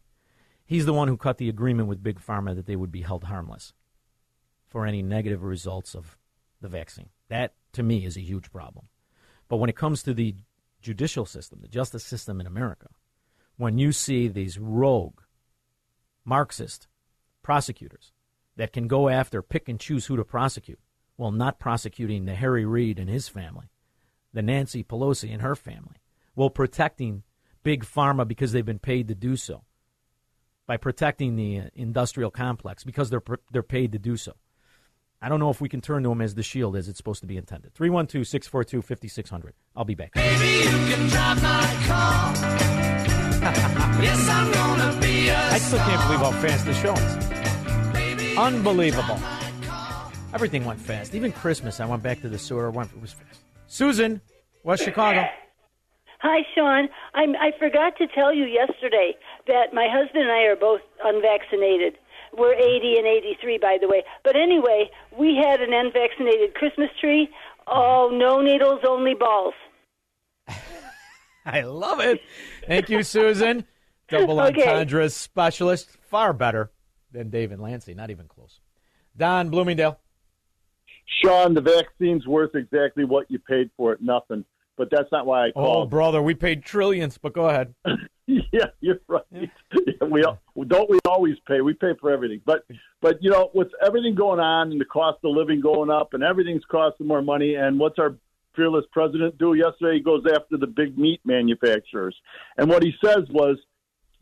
He's 0.64 0.86
the 0.86 0.92
one 0.92 1.06
who 1.06 1.16
cut 1.16 1.38
the 1.38 1.48
agreement 1.48 1.88
with 1.88 2.02
Big 2.02 2.18
Pharma 2.18 2.56
that 2.56 2.66
they 2.66 2.74
would 2.74 2.90
be 2.90 3.02
held 3.02 3.24
harmless 3.24 3.72
for 4.66 4.86
any 4.86 5.02
negative 5.02 5.44
results 5.44 5.94
of 5.94 6.16
the 6.60 6.68
vaccine. 6.68 7.10
That, 7.28 7.54
to 7.74 7.82
me, 7.82 8.04
is 8.04 8.16
a 8.16 8.20
huge 8.20 8.50
problem. 8.50 8.86
But 9.48 9.56
when 9.56 9.70
it 9.70 9.76
comes 9.76 10.02
to 10.02 10.14
the 10.14 10.34
judicial 10.80 11.26
system, 11.26 11.60
the 11.62 11.68
justice 11.68 12.04
system 12.04 12.40
in 12.40 12.46
America, 12.46 12.88
when 13.56 13.78
you 13.78 13.92
see 13.92 14.28
these 14.28 14.58
rogue 14.58 15.20
Marxist 16.24 16.88
prosecutors 17.42 18.12
that 18.56 18.72
can 18.72 18.88
go 18.88 19.08
after, 19.08 19.42
pick 19.42 19.68
and 19.68 19.78
choose 19.78 20.06
who 20.06 20.16
to 20.16 20.24
prosecute, 20.24 20.80
while 21.16 21.30
not 21.30 21.58
prosecuting 21.58 22.24
the 22.24 22.34
Harry 22.34 22.64
Reid 22.64 22.98
and 22.98 23.08
his 23.08 23.28
family, 23.28 23.70
the 24.32 24.42
Nancy 24.42 24.82
Pelosi 24.82 25.32
and 25.32 25.42
her 25.42 25.54
family, 25.54 25.96
while 26.34 26.50
protecting 26.50 27.22
Big 27.62 27.84
Pharma 27.84 28.26
because 28.26 28.52
they've 28.52 28.64
been 28.64 28.78
paid 28.78 29.08
to 29.08 29.14
do 29.14 29.36
so, 29.36 29.64
by 30.66 30.76
protecting 30.76 31.36
the 31.36 31.60
uh, 31.60 31.64
industrial 31.74 32.30
complex 32.30 32.84
because 32.84 33.08
they're, 33.08 33.22
they're 33.52 33.62
paid 33.62 33.92
to 33.92 33.98
do 33.98 34.16
so. 34.16 34.34
I 35.22 35.28
don't 35.28 35.40
know 35.40 35.50
if 35.50 35.60
we 35.60 35.68
can 35.68 35.80
turn 35.80 36.02
to 36.02 36.12
him 36.12 36.20
as 36.20 36.34
the 36.34 36.42
shield 36.42 36.76
as 36.76 36.88
it's 36.88 36.98
supposed 36.98 37.20
to 37.22 37.26
be 37.26 37.36
intended. 37.36 37.74
312 37.74 38.26
642 38.26 38.82
5600. 38.82 39.54
I'll 39.74 39.84
be 39.84 39.94
back. 39.94 40.12
Baby, 40.12 40.64
you 40.64 40.94
can 40.94 41.08
drive 41.08 41.42
my 41.42 41.76
car. 41.86 42.32
yes, 44.02 44.28
I'm 44.28 44.52
gonna 44.52 45.00
be 45.00 45.28
a 45.28 45.38
I 45.38 45.58
still 45.58 45.78
can't 45.78 46.02
believe 46.06 46.20
how 46.20 46.32
fast 46.40 46.66
the 46.66 46.74
show 46.74 46.92
is. 46.94 48.36
Unbelievable. 48.36 49.18
Everything 50.34 50.64
went 50.66 50.78
fast. 50.78 51.14
Even 51.14 51.32
Christmas, 51.32 51.80
I 51.80 51.86
went 51.86 52.02
back 52.02 52.20
to 52.20 52.28
the 52.28 52.38
sewer. 52.38 52.70
Went, 52.70 52.92
it 52.92 53.00
was 53.00 53.12
fast. 53.12 53.40
Susan, 53.68 54.20
West 54.64 54.84
Chicago. 54.84 55.24
Hi, 56.20 56.42
Shaun. 56.54 56.88
I'm, 57.14 57.36
I 57.36 57.52
forgot 57.58 57.96
to 57.98 58.06
tell 58.06 58.34
you 58.34 58.44
yesterday 58.44 59.14
that 59.46 59.72
my 59.72 59.86
husband 59.90 60.24
and 60.24 60.32
I 60.32 60.42
are 60.44 60.56
both 60.56 60.80
unvaccinated. 61.04 61.98
We're 62.36 62.54
80 62.54 62.98
and 62.98 63.06
83, 63.06 63.58
by 63.58 63.78
the 63.80 63.88
way. 63.88 64.02
But 64.24 64.36
anyway, 64.36 64.90
we 65.16 65.36
had 65.36 65.60
an 65.60 65.72
unvaccinated 65.72 66.54
Christmas 66.54 66.90
tree. 67.00 67.28
Oh, 67.66 68.10
no 68.12 68.40
needles, 68.40 68.80
only 68.86 69.14
balls. 69.14 69.54
I 71.46 71.62
love 71.62 72.00
it. 72.00 72.20
Thank 72.66 72.90
you, 72.90 73.02
Susan. 73.02 73.64
Double 74.08 74.40
Okay. 74.40 74.62
entendre 74.62 75.08
specialist. 75.08 75.96
Far 76.10 76.32
better 76.32 76.70
than 77.10 77.30
David 77.30 77.58
Lancey. 77.58 77.94
Not 77.94 78.10
even 78.10 78.26
close. 78.28 78.60
Don 79.16 79.48
Bloomingdale. 79.48 79.98
Shaun, 81.22 81.54
the 81.54 81.60
vaccine's 81.60 82.26
worth 82.26 82.54
exactly 82.54 83.04
what 83.04 83.30
you 83.30 83.38
paid 83.38 83.70
for 83.76 83.92
it, 83.92 84.02
nothing. 84.02 84.44
But 84.76 84.88
that's 84.90 85.10
not 85.10 85.24
why 85.24 85.46
I 85.46 85.48
oh, 85.50 85.52
called. 85.52 85.86
Oh, 85.86 85.90
brother, 85.90 86.22
we 86.22 86.34
paid 86.34 86.64
trillions, 86.64 87.16
but 87.16 87.32
go 87.32 87.48
ahead. 87.48 87.74
yeah, 88.52 88.66
you're 88.80 88.98
right. 89.06 89.22
Yeah, 89.30 89.48
we 90.08 90.24
al- 90.24 90.40
don't 90.66 90.90
we 90.90 90.98
always 91.06 91.36
pay. 91.46 91.60
We 91.60 91.74
pay 91.74 91.92
for 92.00 92.10
everything, 92.10 92.40
but 92.44 92.64
but 93.00 93.22
you 93.22 93.30
know 93.30 93.50
with 93.54 93.68
everything 93.84 94.14
going 94.14 94.40
on 94.40 94.72
and 94.72 94.80
the 94.80 94.84
cost 94.84 95.18
of 95.24 95.30
living 95.30 95.60
going 95.60 95.90
up 95.90 96.12
and 96.12 96.22
everything's 96.24 96.64
costing 96.64 97.06
more 97.06 97.22
money. 97.22 97.54
And 97.54 97.78
what's 97.78 97.98
our 97.98 98.16
fearless 98.56 98.84
president 98.90 99.38
do 99.38 99.54
yesterday? 99.54 99.98
He 99.98 100.00
goes 100.02 100.24
after 100.28 100.56
the 100.56 100.66
big 100.66 100.98
meat 100.98 101.20
manufacturers, 101.24 102.16
and 102.56 102.68
what 102.68 102.82
he 102.82 102.94
says 103.04 103.28
was 103.30 103.58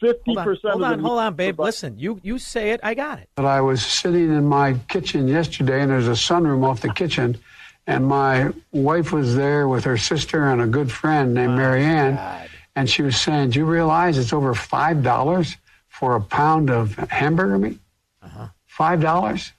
fifty 0.00 0.34
Hold 0.34 0.38
on, 0.38 0.44
percent. 0.44 0.72
hold 0.72 0.82
of 0.82 0.90
on, 0.92 1.02
the 1.02 1.08
hold 1.08 1.20
on, 1.20 1.34
babe. 1.34 1.58
Listen, 1.58 1.98
you 1.98 2.20
you 2.22 2.38
say 2.38 2.70
it, 2.72 2.80
I 2.82 2.92
got 2.92 3.20
it. 3.20 3.30
But 3.36 3.46
I 3.46 3.62
was 3.62 3.84
sitting 3.84 4.24
in 4.34 4.46
my 4.46 4.74
kitchen 4.88 5.28
yesterday, 5.28 5.80
and 5.80 5.90
there's 5.90 6.08
a 6.08 6.12
sunroom 6.12 6.62
off 6.62 6.82
the 6.82 6.92
kitchen, 6.92 7.38
and 7.86 8.06
my 8.06 8.52
wife 8.70 9.12
was 9.12 9.34
there 9.34 9.66
with 9.66 9.84
her 9.84 9.96
sister 9.96 10.44
and 10.50 10.60
a 10.60 10.66
good 10.66 10.92
friend 10.92 11.32
named 11.32 11.54
Marianne. 11.54 12.18
Ann, 12.18 12.48
and 12.76 12.88
she 12.88 13.02
was 13.02 13.20
saying, 13.20 13.50
"Do 13.50 13.58
you 13.60 13.64
realize 13.66 14.18
it's 14.18 14.32
over 14.32 14.54
five 14.54 15.02
dollars 15.02 15.56
for 15.88 16.16
a 16.16 16.20
pound 16.20 16.70
of 16.70 16.94
hamburger 16.94 17.58
meat? 17.58 17.78
Uh-huh. 18.22 18.48
Five 18.66 19.00
dollars." 19.00 19.52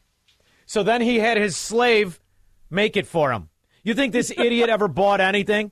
So 0.65 0.83
then 0.83 1.01
he 1.01 1.19
had 1.19 1.37
his 1.37 1.55
slave 1.55 2.19
make 2.69 2.97
it 2.97 3.07
for 3.07 3.31
him. 3.31 3.49
You 3.83 3.93
think 3.93 4.13
this 4.13 4.31
idiot 4.37 4.69
ever 4.69 4.87
bought 4.87 5.21
anything? 5.21 5.71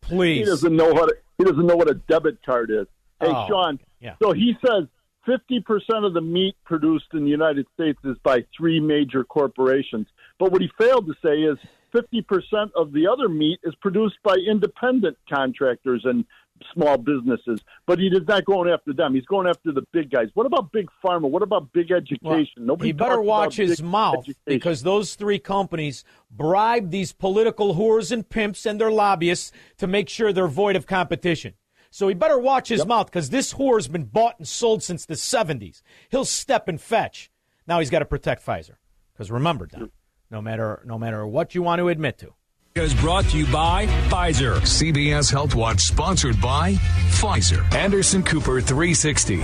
Please. 0.00 0.40
He 0.40 0.44
doesn't 0.44 0.74
know 0.76 0.92
what 0.92 1.10
a, 1.10 1.14
he 1.38 1.44
doesn't 1.44 1.66
know 1.66 1.76
what 1.76 1.88
a 1.90 1.94
debit 1.94 2.44
card 2.44 2.70
is. 2.70 2.86
Hey, 3.20 3.28
Oh, 3.28 3.46
Shaun. 3.48 3.78
yeah. 4.00 4.16
So 4.22 4.32
he 4.32 4.56
says 4.64 4.84
fifty 5.24 5.60
percent 5.60 6.04
of 6.04 6.12
the 6.14 6.20
meat 6.20 6.56
produced 6.64 7.06
in 7.14 7.24
the 7.24 7.30
United 7.30 7.66
States 7.74 7.98
is 8.04 8.16
by 8.22 8.44
three 8.56 8.80
major 8.80 9.24
corporations. 9.24 10.06
But 10.38 10.52
what 10.52 10.60
he 10.60 10.70
failed 10.78 11.06
to 11.06 11.14
say 11.24 11.40
is 11.42 11.56
fifty 11.92 12.20
percent 12.20 12.72
of 12.76 12.92
the 12.92 13.06
other 13.06 13.28
meat 13.28 13.60
is 13.62 13.74
produced 13.76 14.16
by 14.22 14.34
independent 14.34 15.16
contractors 15.32 16.02
and 16.04 16.24
small 16.72 16.96
businesses. 16.96 17.60
But 17.86 17.98
he 17.98 18.06
is 18.06 18.26
not 18.26 18.44
going 18.44 18.70
after 18.70 18.92
them. 18.92 19.14
He's 19.14 19.24
going 19.26 19.46
after 19.46 19.72
the 19.72 19.82
big 19.92 20.10
guys. 20.10 20.28
What 20.34 20.46
about 20.46 20.72
big 20.72 20.88
pharma? 21.04 21.28
What 21.28 21.42
about 21.42 21.72
big 21.72 21.90
education? 21.90 22.66
Nobody 22.66 22.88
he 22.88 22.92
better 22.92 23.20
watch 23.20 23.56
his 23.56 23.82
mouth 23.82 24.20
education. 24.20 24.42
because 24.46 24.82
those 24.82 25.14
three 25.14 25.38
companies 25.38 26.04
bribe 26.30 26.90
these 26.90 27.12
political 27.12 27.74
whores 27.74 28.10
and 28.12 28.28
pimps 28.28 28.66
and 28.66 28.80
their 28.80 28.90
lobbyists 28.90 29.52
to 29.78 29.86
make 29.86 30.08
sure 30.08 30.32
they're 30.32 30.48
void 30.48 30.76
of 30.76 30.86
competition. 30.86 31.54
So 31.90 32.08
he 32.08 32.14
better 32.14 32.38
watch 32.38 32.68
his 32.68 32.84
mouth 32.84 33.06
because 33.06 33.30
this 33.30 33.54
whore's 33.54 33.86
been 33.86 34.04
bought 34.04 34.38
and 34.38 34.48
sold 34.48 34.82
since 34.82 35.06
the 35.06 35.14
70s. 35.14 35.80
He'll 36.10 36.24
step 36.24 36.66
and 36.66 36.80
fetch. 36.80 37.30
Now 37.68 37.78
he's 37.78 37.90
got 37.90 38.00
to 38.00 38.04
protect 38.04 38.44
Pfizer. 38.44 38.76
Because 39.12 39.30
remember, 39.30 39.66
Don, 39.66 39.90
no 40.28 40.42
matter 40.42 40.82
no 40.84 40.98
matter 40.98 41.24
what 41.24 41.54
you 41.54 41.62
want 41.62 41.78
to 41.78 41.88
admit 41.88 42.18
to, 42.18 42.34
is 42.76 42.92
brought 42.92 43.24
to 43.24 43.38
you 43.38 43.46
by 43.52 43.86
Pfizer. 44.08 44.56
CBS 44.56 45.30
Health 45.30 45.54
Watch 45.54 45.78
sponsored 45.80 46.40
by 46.40 46.72
Pfizer. 46.72 47.72
Anderson 47.72 48.24
Cooper 48.24 48.60
360. 48.60 49.36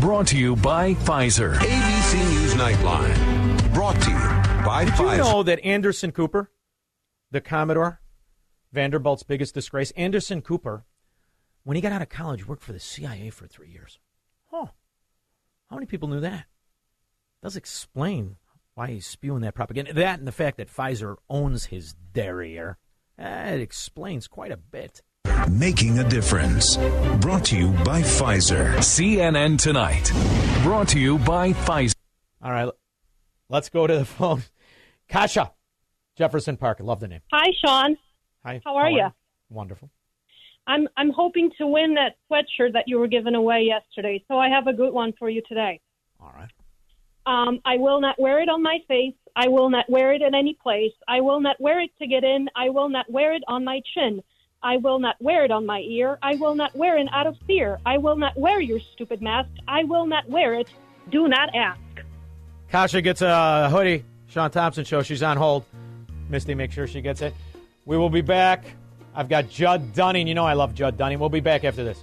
Brought 0.00 0.28
to 0.28 0.38
you 0.38 0.54
by 0.54 0.94
Pfizer. 0.94 1.54
ABC 1.54 2.14
News 2.14 2.54
Nightline. 2.54 3.74
Brought 3.74 4.00
to 4.00 4.10
you 4.10 4.64
by 4.64 4.84
Did 4.84 4.96
you 4.96 5.16
know 5.16 5.42
that 5.42 5.58
Anderson 5.64 6.12
Cooper, 6.12 6.52
the 7.32 7.40
Commodore, 7.40 8.00
Vanderbilt's 8.72 9.24
biggest 9.24 9.52
disgrace, 9.52 9.90
Anderson 9.96 10.40
Cooper, 10.40 10.84
when 11.64 11.74
he 11.74 11.80
got 11.80 11.90
out 11.90 12.02
of 12.02 12.08
college, 12.08 12.46
worked 12.46 12.62
for 12.62 12.72
the 12.72 12.78
CIA 12.78 13.30
for 13.30 13.48
three 13.48 13.70
years. 13.70 13.98
Oh, 14.52 14.70
how 15.68 15.74
many 15.74 15.86
people 15.86 16.06
knew 16.06 16.20
that? 16.20 16.44
Does 17.42 17.56
explain 17.56 18.36
why 18.76 18.88
he's 18.88 19.06
spewing 19.06 19.40
that 19.40 19.54
propaganda. 19.54 19.92
That 19.94 20.18
and 20.18 20.28
the 20.28 20.32
fact 20.32 20.58
that 20.58 20.68
Pfizer 20.70 21.16
owns 21.30 21.64
his 21.66 21.94
derriere. 22.12 22.76
eh, 23.18 23.54
It 23.54 23.60
explains 23.62 24.28
quite 24.28 24.52
a 24.52 24.56
bit. 24.58 25.00
Making 25.50 25.98
a 25.98 26.04
difference. 26.08 26.76
Brought 27.20 27.46
to 27.46 27.56
you 27.56 27.68
by 27.84 28.02
Pfizer. 28.02 28.74
CNN 28.76 29.58
Tonight. 29.58 30.12
Brought 30.62 30.88
to 30.88 31.00
you 31.00 31.18
by 31.18 31.52
Pfizer. 31.52 31.94
All 32.42 32.52
right, 32.52 32.68
let's 33.48 33.70
go 33.70 33.86
to 33.86 33.96
the 33.98 34.04
phone. 34.04 34.42
Kasha, 35.08 35.52
Jefferson 36.16 36.56
Park. 36.58 36.78
I 36.80 36.84
love 36.84 37.00
the 37.00 37.08
name. 37.08 37.20
Hi, 37.32 37.50
Shaun. 37.64 37.96
Hi. 38.44 38.60
How 38.64 38.76
are 38.76 38.90
you? 38.90 39.06
Wonderful. 39.48 39.90
I'm 40.66 40.86
I'm 40.98 41.10
hoping 41.10 41.50
to 41.58 41.66
win 41.66 41.94
that 41.94 42.16
sweatshirt 42.30 42.74
that 42.74 42.84
you 42.88 42.98
were 42.98 43.06
giving 43.08 43.34
away 43.34 43.62
yesterday. 43.62 44.22
So 44.28 44.36
I 44.38 44.48
have 44.50 44.66
a 44.66 44.72
good 44.74 44.92
one 44.92 45.14
for 45.18 45.30
you 45.30 45.40
today. 45.48 45.80
All 46.20 46.32
right. 46.36 46.50
Um, 47.26 47.60
I 47.64 47.76
will 47.76 48.00
not 48.00 48.18
wear 48.20 48.40
it 48.40 48.48
on 48.48 48.62
my 48.62 48.78
face. 48.86 49.14
I 49.34 49.48
will 49.48 49.68
not 49.68 49.90
wear 49.90 50.14
it 50.14 50.22
in 50.22 50.34
any 50.34 50.54
place. 50.54 50.92
I 51.06 51.20
will 51.20 51.40
not 51.40 51.60
wear 51.60 51.80
it 51.80 51.90
to 51.98 52.06
get 52.06 52.24
in. 52.24 52.48
I 52.56 52.70
will 52.70 52.88
not 52.88 53.10
wear 53.10 53.34
it 53.34 53.42
on 53.48 53.64
my 53.64 53.80
chin. 53.94 54.22
I 54.62 54.78
will 54.78 54.98
not 54.98 55.16
wear 55.20 55.44
it 55.44 55.50
on 55.50 55.66
my 55.66 55.80
ear. 55.80 56.18
I 56.22 56.36
will 56.36 56.54
not 56.54 56.74
wear 56.74 56.96
it 56.96 57.06
out 57.12 57.26
of 57.26 57.36
fear. 57.46 57.78
I 57.84 57.98
will 57.98 58.16
not 58.16 58.36
wear 58.36 58.60
your 58.60 58.80
stupid 58.80 59.20
mask. 59.20 59.50
I 59.68 59.84
will 59.84 60.06
not 60.06 60.28
wear 60.28 60.54
it. 60.54 60.68
Do 61.10 61.28
not 61.28 61.54
ask. 61.54 61.80
Kasha 62.70 63.02
gets 63.02 63.22
a 63.22 63.68
hoodie. 63.70 64.04
Shaun 64.28 64.50
Thompson 64.50 64.84
show. 64.84 65.02
She's 65.02 65.22
on 65.22 65.36
hold. 65.36 65.64
Misty, 66.28 66.54
make 66.54 66.72
sure 66.72 66.86
she 66.86 67.00
gets 67.00 67.22
it. 67.22 67.34
We 67.84 67.96
will 67.96 68.10
be 68.10 68.22
back. 68.22 68.64
I've 69.14 69.28
got 69.28 69.48
Judd 69.48 69.92
Dunning. 69.92 70.26
You 70.26 70.34
know 70.34 70.44
I 70.44 70.54
love 70.54 70.74
Judd 70.74 70.96
Dunning. 70.96 71.18
We'll 71.18 71.28
be 71.28 71.40
back 71.40 71.64
after 71.64 71.84
this. 71.84 72.02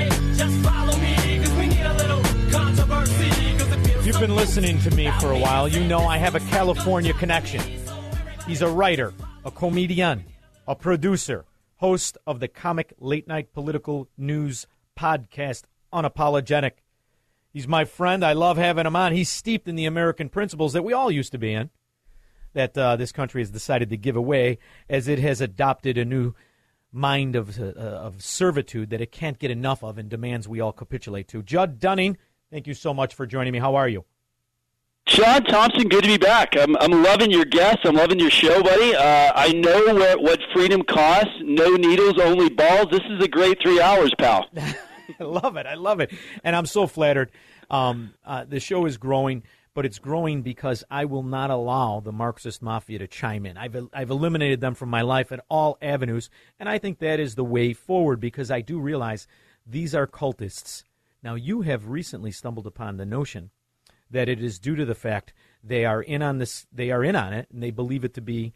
Been 4.21 4.35
listening 4.35 4.77
to 4.77 4.91
me 4.91 5.09
for 5.19 5.31
a 5.31 5.39
while, 5.39 5.67
you 5.67 5.83
know 5.83 6.01
I 6.01 6.19
have 6.19 6.35
a 6.35 6.39
California 6.41 7.11
connection. 7.11 7.59
He's 8.45 8.61
a 8.61 8.67
writer, 8.67 9.15
a 9.43 9.49
comedian, 9.49 10.25
a 10.67 10.75
producer, 10.75 11.45
host 11.77 12.19
of 12.27 12.39
the 12.39 12.47
comic 12.47 12.93
late 12.99 13.27
night 13.27 13.51
political 13.51 14.09
news 14.19 14.67
podcast, 14.95 15.63
Unapologetic. 15.91 16.73
He's 17.51 17.67
my 17.67 17.83
friend. 17.83 18.23
I 18.23 18.33
love 18.33 18.57
having 18.57 18.85
him 18.85 18.95
on. 18.95 19.11
He's 19.11 19.27
steeped 19.27 19.67
in 19.67 19.75
the 19.75 19.85
American 19.85 20.29
principles 20.29 20.73
that 20.73 20.83
we 20.83 20.93
all 20.93 21.09
used 21.09 21.31
to 21.31 21.39
be 21.39 21.53
in, 21.53 21.71
that 22.53 22.77
uh, 22.77 22.97
this 22.97 23.11
country 23.11 23.41
has 23.41 23.49
decided 23.49 23.89
to 23.89 23.97
give 23.97 24.15
away 24.15 24.59
as 24.87 25.07
it 25.07 25.17
has 25.17 25.41
adopted 25.41 25.97
a 25.97 26.05
new 26.05 26.35
mind 26.91 27.35
of, 27.35 27.59
uh, 27.59 27.71
of 27.71 28.21
servitude 28.21 28.91
that 28.91 29.01
it 29.01 29.11
can't 29.11 29.39
get 29.39 29.49
enough 29.49 29.83
of 29.83 29.97
and 29.97 30.09
demands 30.09 30.47
we 30.47 30.59
all 30.59 30.73
capitulate 30.73 31.27
to. 31.29 31.41
Judd 31.41 31.79
Dunning, 31.79 32.19
thank 32.51 32.67
you 32.67 32.75
so 32.75 32.93
much 32.93 33.15
for 33.15 33.25
joining 33.25 33.51
me. 33.51 33.57
How 33.57 33.73
are 33.73 33.89
you? 33.89 34.05
Shaun 35.11 35.43
Thompson, 35.43 35.89
good 35.89 36.05
to 36.05 36.09
be 36.09 36.17
back. 36.17 36.55
I'm, 36.55 36.77
I'm 36.77 37.03
loving 37.03 37.31
your 37.31 37.43
guests. 37.43 37.81
I'm 37.83 37.95
loving 37.95 38.17
your 38.17 38.29
show, 38.29 38.63
buddy. 38.63 38.95
Uh, 38.95 39.33
I 39.35 39.51
know 39.51 39.93
what, 39.93 40.21
what 40.21 40.39
freedom 40.53 40.83
costs. 40.83 41.33
No 41.41 41.75
needles, 41.75 42.17
only 42.17 42.47
balls. 42.47 42.87
This 42.91 43.01
is 43.09 43.21
a 43.21 43.27
great 43.27 43.61
three 43.61 43.81
hours, 43.81 44.13
pal. 44.17 44.47
I 44.55 45.23
love 45.23 45.57
it. 45.57 45.65
I 45.65 45.73
love 45.73 45.99
it. 45.99 46.13
And 46.45 46.55
I'm 46.55 46.65
so 46.65 46.87
flattered. 46.87 47.29
Um, 47.69 48.13
uh, 48.25 48.45
the 48.45 48.61
show 48.61 48.85
is 48.85 48.95
growing, 48.95 49.43
but 49.73 49.85
it's 49.85 49.99
growing 49.99 50.43
because 50.43 50.85
I 50.89 51.03
will 51.03 51.23
not 51.23 51.49
allow 51.49 51.99
the 51.99 52.13
Marxist 52.13 52.61
mafia 52.61 52.99
to 52.99 53.07
chime 53.07 53.45
in. 53.45 53.57
I've, 53.57 53.89
I've 53.91 54.11
eliminated 54.11 54.61
them 54.61 54.75
from 54.75 54.87
my 54.87 55.01
life 55.01 55.33
at 55.33 55.43
all 55.49 55.77
avenues, 55.81 56.29
and 56.57 56.69
I 56.69 56.77
think 56.77 56.99
that 56.99 57.19
is 57.19 57.35
the 57.35 57.43
way 57.43 57.73
forward 57.73 58.21
because 58.21 58.49
I 58.49 58.61
do 58.61 58.79
realize 58.79 59.27
these 59.67 59.93
are 59.93 60.07
cultists. 60.07 60.85
Now, 61.21 61.35
you 61.35 61.63
have 61.63 61.89
recently 61.89 62.31
stumbled 62.31 62.65
upon 62.65 62.95
the 62.95 63.05
notion 63.05 63.51
that 64.11 64.29
it 64.29 64.43
is 64.43 64.59
due 64.59 64.75
to 64.75 64.85
the 64.85 64.95
fact 64.95 65.33
they 65.63 65.85
are 65.85 66.01
in 66.01 66.21
on 66.21 66.37
this, 66.37 66.67
they 66.71 66.91
are 66.91 67.03
in 67.03 67.15
on 67.15 67.33
it, 67.33 67.47
and 67.51 67.61
they 67.61 67.71
believe 67.71 68.03
it 68.03 68.13
to 68.15 68.21
be 68.21 68.53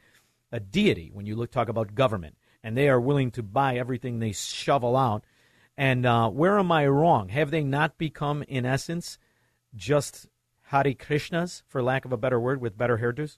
a 0.51 0.59
deity 0.59 1.09
when 1.13 1.25
you 1.25 1.35
look 1.35 1.51
talk 1.51 1.69
about 1.69 1.95
government, 1.95 2.37
and 2.63 2.77
they 2.77 2.89
are 2.89 2.99
willing 2.99 3.31
to 3.31 3.43
buy 3.43 3.77
everything 3.77 4.19
they 4.19 4.31
shovel 4.31 4.95
out. 4.95 5.23
And 5.77 6.05
uh, 6.05 6.29
where 6.29 6.57
am 6.57 6.71
I 6.71 6.87
wrong? 6.87 7.29
Have 7.29 7.51
they 7.51 7.63
not 7.63 7.97
become, 7.97 8.43
in 8.43 8.65
essence, 8.65 9.17
just 9.75 10.27
Hare 10.63 10.93
Krishnas, 10.93 11.63
for 11.67 11.83
lack 11.83 12.05
of 12.05 12.13
a 12.13 12.17
better 12.17 12.39
word, 12.39 12.61
with 12.61 12.77
better 12.77 12.97
hairdos? 12.97 13.37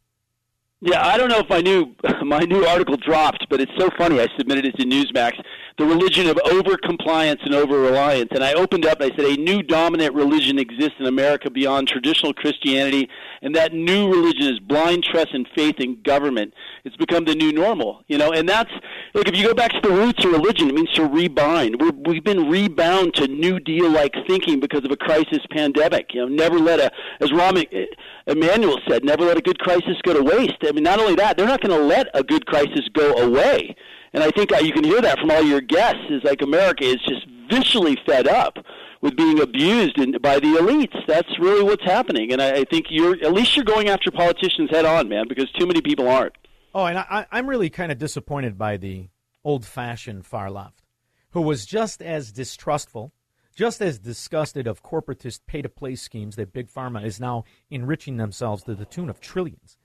Yeah, 0.80 1.04
I 1.04 1.18
don't 1.18 1.30
know 1.30 1.40
if 1.40 1.50
my 1.50 1.62
new 1.62 1.96
my 2.24 2.40
new 2.42 2.64
article 2.66 2.98
dropped, 2.98 3.48
but 3.50 3.60
it's 3.60 3.72
so 3.80 3.90
funny. 3.98 4.20
I 4.20 4.28
submitted 4.38 4.66
it 4.66 4.78
to 4.78 4.86
Newsmax. 4.86 5.34
the 5.80 5.86
religion 5.86 6.28
of 6.28 6.40
over 6.52 6.78
compliance 6.78 7.42
and 7.46 7.56
over 7.56 7.80
reliance. 7.80 8.30
And 8.32 8.44
I 8.44 8.54
opened 8.54 8.86
up 8.86 9.00
and 9.02 9.12
I 9.12 9.16
said, 9.16 9.26
a 9.26 9.42
new 9.42 9.64
dominant 9.64 10.14
religion 10.14 10.60
exists 10.60 10.96
in 11.00 11.08
America 11.08 11.50
beyond 11.50 11.88
traditional 11.88 12.34
Christianity, 12.34 13.10
and 13.42 13.56
that 13.56 13.74
new 13.74 14.08
religion 14.08 14.54
is 14.54 14.60
blind 14.60 15.04
trust 15.04 15.30
and 15.34 15.48
faith 15.56 15.76
in 15.80 16.02
government. 16.04 16.54
It's 16.84 16.96
become 16.96 17.26
the 17.26 17.36
new 17.36 17.52
normal, 17.52 18.04
you 18.08 18.20
know. 18.20 18.32
And 18.32 18.48
that's 18.48 18.72
look. 19.16 19.28
If 19.28 19.36
you 19.36 19.48
go 19.48 19.56
back 19.56 19.72
to 19.72 19.82
the 19.82 19.92
roots 19.92 20.24
of 20.24 20.32
religion, 20.32 20.70
it 20.70 20.76
means 20.76 20.92
to 20.94 21.02
rebind. 21.02 21.82
We're, 21.82 22.12
we've 22.12 22.24
been 22.24 22.52
rebound 22.52 23.16
to 23.16 23.28
New 23.28 23.60
Deal-like 23.60 24.14
thinking 24.28 24.60
because 24.60 24.86
of 24.86 24.92
a 24.92 24.98
crisis 24.98 25.40
pandemic. 25.50 26.14
You 26.14 26.22
know, 26.22 26.28
never 26.28 26.60
let 26.60 26.80
a, 26.80 26.92
as 27.20 27.32
Rahm 27.32 27.66
Emanuel 28.28 28.80
said, 28.88 29.04
never 29.04 29.26
let 29.26 29.38
a 29.38 29.42
good 29.42 29.58
crisis 29.60 29.96
go 30.04 30.14
to 30.14 30.22
waste. 30.22 30.64
I 30.68 30.72
mean, 30.72 30.84
not 30.84 31.00
only 31.00 31.16
that, 31.16 31.38
they're 31.38 31.48
not 31.48 31.62
going 31.62 31.78
to 31.80 31.86
let 31.86 32.08
a 32.14 32.24
good 32.24 32.46
crisis 32.46 32.88
go 32.94 33.14
away. 33.14 33.76
And 34.14 34.24
I 34.24 34.32
think 34.32 34.52
uh, 34.52 34.58
you 34.58 34.74
can 34.74 34.84
hear 34.84 35.02
that 35.02 35.20
from 35.20 35.32
all 35.32 35.44
your 35.44 35.62
guests. 35.62 36.02
Is 36.10 36.24
like 36.24 36.42
America 36.42 36.84
is 36.84 36.98
just 37.08 37.26
visually 37.50 37.98
fed 38.06 38.28
up 38.28 38.58
with 39.02 39.16
being 39.16 39.40
abused 39.40 40.00
in, 40.00 40.14
by 40.22 40.40
the 40.40 40.48
elites. 40.48 40.96
That's 41.08 41.30
really 41.40 41.64
what's 41.64 41.84
happening. 41.84 42.32
And 42.32 42.42
I, 42.42 42.58
I 42.58 42.64
think 42.64 42.88
you're 42.90 43.16
at 43.24 43.34
least 43.34 43.56
you're 43.56 43.66
going 43.66 43.90
after 43.90 44.12
politicians 44.12 44.70
head 44.72 44.86
on, 44.86 45.08
man, 45.08 45.26
because 45.28 45.52
too 45.52 45.66
many 45.68 45.82
people 45.82 46.08
aren't. 46.08 46.34
Oh, 46.74 46.86
and 46.86 46.98
I, 46.98 47.26
I'm 47.32 47.48
really 47.48 47.70
kind 47.70 47.92
of 47.92 47.98
disappointed 47.98 48.58
by 48.58 48.78
the 48.78 49.10
old-fashioned 49.44 50.26
far 50.26 50.52
left, 50.52 50.84
who 51.32 51.42
was 51.42 51.66
just 51.66 52.02
as 52.02 52.32
distrustful, 52.32 53.14
just 53.56 53.82
as 53.82 53.98
disgusted 53.98 54.68
of 54.68 54.84
corporatist 54.84 55.42
pay-to-play 55.48 55.96
schemes 55.96 56.36
that 56.36 56.54
big 56.54 56.70
pharma 56.70 57.04
is 57.04 57.20
now 57.20 57.46
enriching 57.72 58.18
themselves 58.18 58.64
to 58.64 58.76
the 58.76 58.86
tune 58.86 59.10
of 59.10 59.20
trillions. 59.20 59.78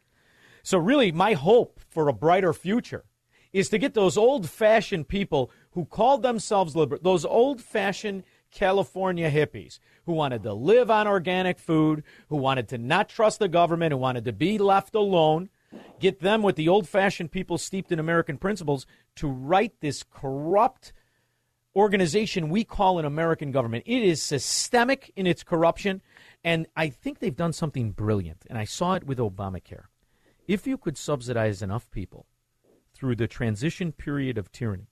So, 0.63 0.79
really, 0.79 1.13
my 1.13 1.35
hope 1.35 1.81
for 1.89 2.09
a 2.09 2.13
brighter 2.13 2.53
future 2.53 3.05
is 3.53 3.69
to 3.69 3.79
get 3.79 3.95
those 3.95 4.17
old 4.17 4.49
fashioned 4.49 5.09
people 5.09 5.51
who 5.73 5.85
called 5.85 6.23
themselves 6.23 6.75
liberal, 6.75 7.01
those 7.03 7.25
old 7.25 7.61
fashioned 7.61 8.25
California 8.51 9.31
hippies 9.31 9.79
who 10.05 10.13
wanted 10.13 10.43
to 10.43 10.53
live 10.53 10.91
on 10.91 11.09
organic 11.09 11.59
food, 11.59 12.03
who 12.29 12.37
wanted 12.37 12.69
to 12.69 12.79
not 12.79 13.09
trust 13.09 13.39
the 13.39 13.49
government, 13.49 13.93
who 13.93 13.99
wanted 13.99 14.25
to 14.25 14.33
be 14.33 14.59
left 14.59 14.95
alone, 14.95 15.49
get 15.99 16.21
them 16.21 16.43
with 16.43 16.57
the 16.57 16.69
old 16.69 16.89
fashioned 16.89 17.31
people 17.31 17.59
steeped 17.59 17.91
in 17.91 17.99
American 17.99 18.37
principles 18.37 18.87
to 19.17 19.27
write 19.27 19.81
this 19.81 20.03
corrupt 20.03 20.93
organization 21.75 22.51
we 22.51 22.65
call 22.65 22.99
an 22.99 23.05
American 23.05 23.51
government. 23.51 23.85
It 23.87 24.03
is 24.03 24.23
systemic 24.23 25.11
in 25.17 25.27
its 25.27 25.43
corruption, 25.43 26.03
and 26.45 26.67
I 26.77 26.91
think 26.91 27.19
they've 27.19 27.35
done 27.35 27.55
something 27.55 27.93
brilliant, 27.93 28.45
and 28.49 28.59
I 28.59 28.65
saw 28.65 28.95
it 28.95 29.05
with 29.05 29.19
Obamacare. 29.19 29.85
If 30.49 30.67
you 30.67 30.77
could 30.77 30.99
subsidize 30.99 31.63
enough 31.63 31.91
people 31.91 32.27
through 32.95 33.17
the 33.17 33.29
transition 33.29 33.93
period 33.93 34.39
of 34.39 34.51
tyranny, 34.53 34.89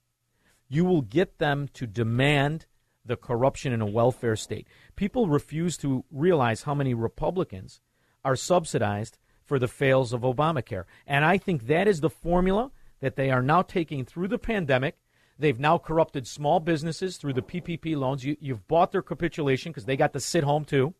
you 0.68 0.84
will 0.84 1.02
get 1.02 1.38
them 1.38 1.68
to 1.74 1.86
demand 1.86 2.66
the 3.04 3.16
corruption 3.16 3.72
in 3.72 3.80
a 3.80 3.86
welfare 3.86 4.36
state. 4.36 4.68
People 4.94 5.28
refuse 5.28 5.76
to 5.78 6.04
realize 6.10 6.62
how 6.62 6.74
many 6.74 6.94
Republicans 6.94 7.80
are 8.24 8.36
subsidized 8.36 9.18
for 9.44 9.58
the 9.58 9.68
fails 9.68 10.12
of 10.12 10.20
Obamacare. 10.20 10.84
And 11.06 11.24
I 11.24 11.38
think 11.38 11.66
that 11.66 11.88
is 11.88 12.00
the 12.00 12.10
formula 12.10 12.70
that 13.00 13.16
they 13.16 13.30
are 13.30 13.42
now 13.42 13.62
taking 13.62 14.04
through 14.04 14.28
the 14.28 14.38
pandemic. 14.38 14.96
They've 15.38 15.58
now 15.58 15.78
corrupted 15.78 16.26
small 16.26 16.60
businesses 16.60 17.16
through 17.16 17.32
the 17.32 17.42
PPP 17.42 17.96
loans. 17.96 18.24
You, 18.24 18.36
have 18.48 18.68
bought 18.68 18.92
their 18.92 19.02
capitulation 19.02 19.72
because 19.72 19.86
they 19.86 19.96
got 19.96 20.12
to 20.12 20.20
sit 20.20 20.44
home 20.44 20.64
too, 20.64 20.94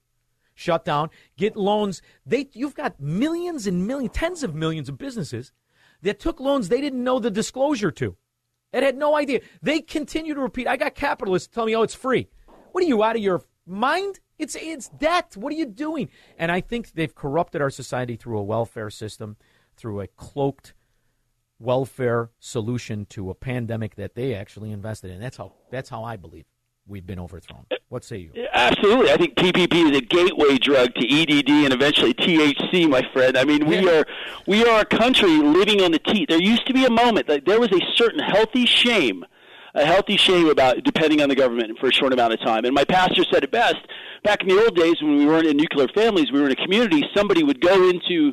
shut 0.60 0.84
down, 0.84 1.10
get 1.36 1.56
loans. 1.56 2.02
They, 2.26 2.48
you've 2.52 2.74
got 2.74 3.00
millions 3.00 3.66
and 3.66 3.86
millions, 3.86 4.12
tens 4.12 4.42
of 4.42 4.54
millions 4.54 4.88
of 4.88 4.98
businesses 4.98 5.52
that 6.02 6.20
took 6.20 6.38
loans 6.38 6.68
they 6.68 6.80
didn't 6.80 7.02
know 7.02 7.18
the 7.18 7.30
disclosure 7.30 7.90
to. 7.92 8.16
That 8.72 8.82
had 8.82 8.96
no 8.96 9.16
idea. 9.16 9.40
They 9.62 9.80
continue 9.80 10.34
to 10.34 10.40
repeat. 10.40 10.68
I 10.68 10.76
got 10.76 10.94
capitalists 10.94 11.48
tell 11.48 11.66
me, 11.66 11.74
"Oh, 11.74 11.82
it's 11.82 11.94
free." 11.94 12.28
What 12.70 12.84
are 12.84 12.86
you 12.86 13.02
out 13.02 13.16
of 13.16 13.22
your 13.22 13.42
mind? 13.66 14.20
It's 14.38 14.54
it's 14.54 14.88
debt. 14.90 15.36
What 15.36 15.52
are 15.52 15.56
you 15.56 15.66
doing? 15.66 16.08
And 16.38 16.52
I 16.52 16.60
think 16.60 16.92
they've 16.92 17.14
corrupted 17.14 17.60
our 17.60 17.70
society 17.70 18.14
through 18.14 18.38
a 18.38 18.44
welfare 18.44 18.90
system, 18.90 19.36
through 19.76 20.00
a 20.00 20.06
cloaked 20.06 20.74
welfare 21.58 22.30
solution 22.38 23.06
to 23.06 23.28
a 23.28 23.34
pandemic 23.34 23.96
that 23.96 24.14
they 24.14 24.34
actually 24.34 24.70
invested 24.70 25.10
in. 25.10 25.20
That's 25.20 25.36
how 25.36 25.54
that's 25.70 25.88
how 25.88 26.04
I 26.04 26.16
believe 26.16 26.46
we've 26.90 27.06
been 27.06 27.20
overthrown. 27.20 27.64
What 27.88 28.04
say 28.04 28.18
you? 28.18 28.46
Absolutely. 28.52 29.10
I 29.10 29.16
think 29.16 29.36
PPP 29.36 29.90
is 29.90 29.96
a 29.96 30.00
gateway 30.00 30.58
drug 30.58 30.94
to 30.94 31.08
EDD 31.08 31.48
and 31.48 31.72
eventually 31.72 32.12
THC, 32.12 32.88
my 32.88 33.02
friend. 33.12 33.38
I 33.38 33.44
mean, 33.44 33.66
we 33.66 33.88
are 33.88 34.04
we 34.46 34.64
are 34.66 34.80
a 34.80 34.84
country 34.84 35.38
living 35.38 35.80
on 35.82 35.92
the 35.92 35.98
teat. 35.98 36.28
There 36.28 36.40
used 36.40 36.66
to 36.66 36.74
be 36.74 36.84
a 36.84 36.90
moment 36.90 37.28
that 37.28 37.46
there 37.46 37.60
was 37.60 37.72
a 37.72 37.80
certain 37.94 38.20
healthy 38.20 38.66
shame, 38.66 39.24
a 39.74 39.86
healthy 39.86 40.16
shame 40.16 40.48
about 40.48 40.82
depending 40.84 41.22
on 41.22 41.28
the 41.28 41.36
government 41.36 41.78
for 41.78 41.88
a 41.88 41.92
short 41.92 42.12
amount 42.12 42.34
of 42.34 42.40
time. 42.40 42.64
And 42.64 42.74
my 42.74 42.84
pastor 42.84 43.24
said 43.32 43.44
it 43.44 43.50
best. 43.50 43.78
Back 44.22 44.42
in 44.42 44.48
the 44.48 44.62
old 44.62 44.76
days 44.76 45.00
when 45.00 45.16
we 45.16 45.26
weren't 45.26 45.46
in 45.46 45.56
nuclear 45.56 45.88
families, 45.94 46.30
we 46.30 46.40
were 46.40 46.46
in 46.46 46.52
a 46.52 46.56
community, 46.56 47.02
somebody 47.14 47.42
would 47.42 47.60
go 47.60 47.88
into 47.88 48.32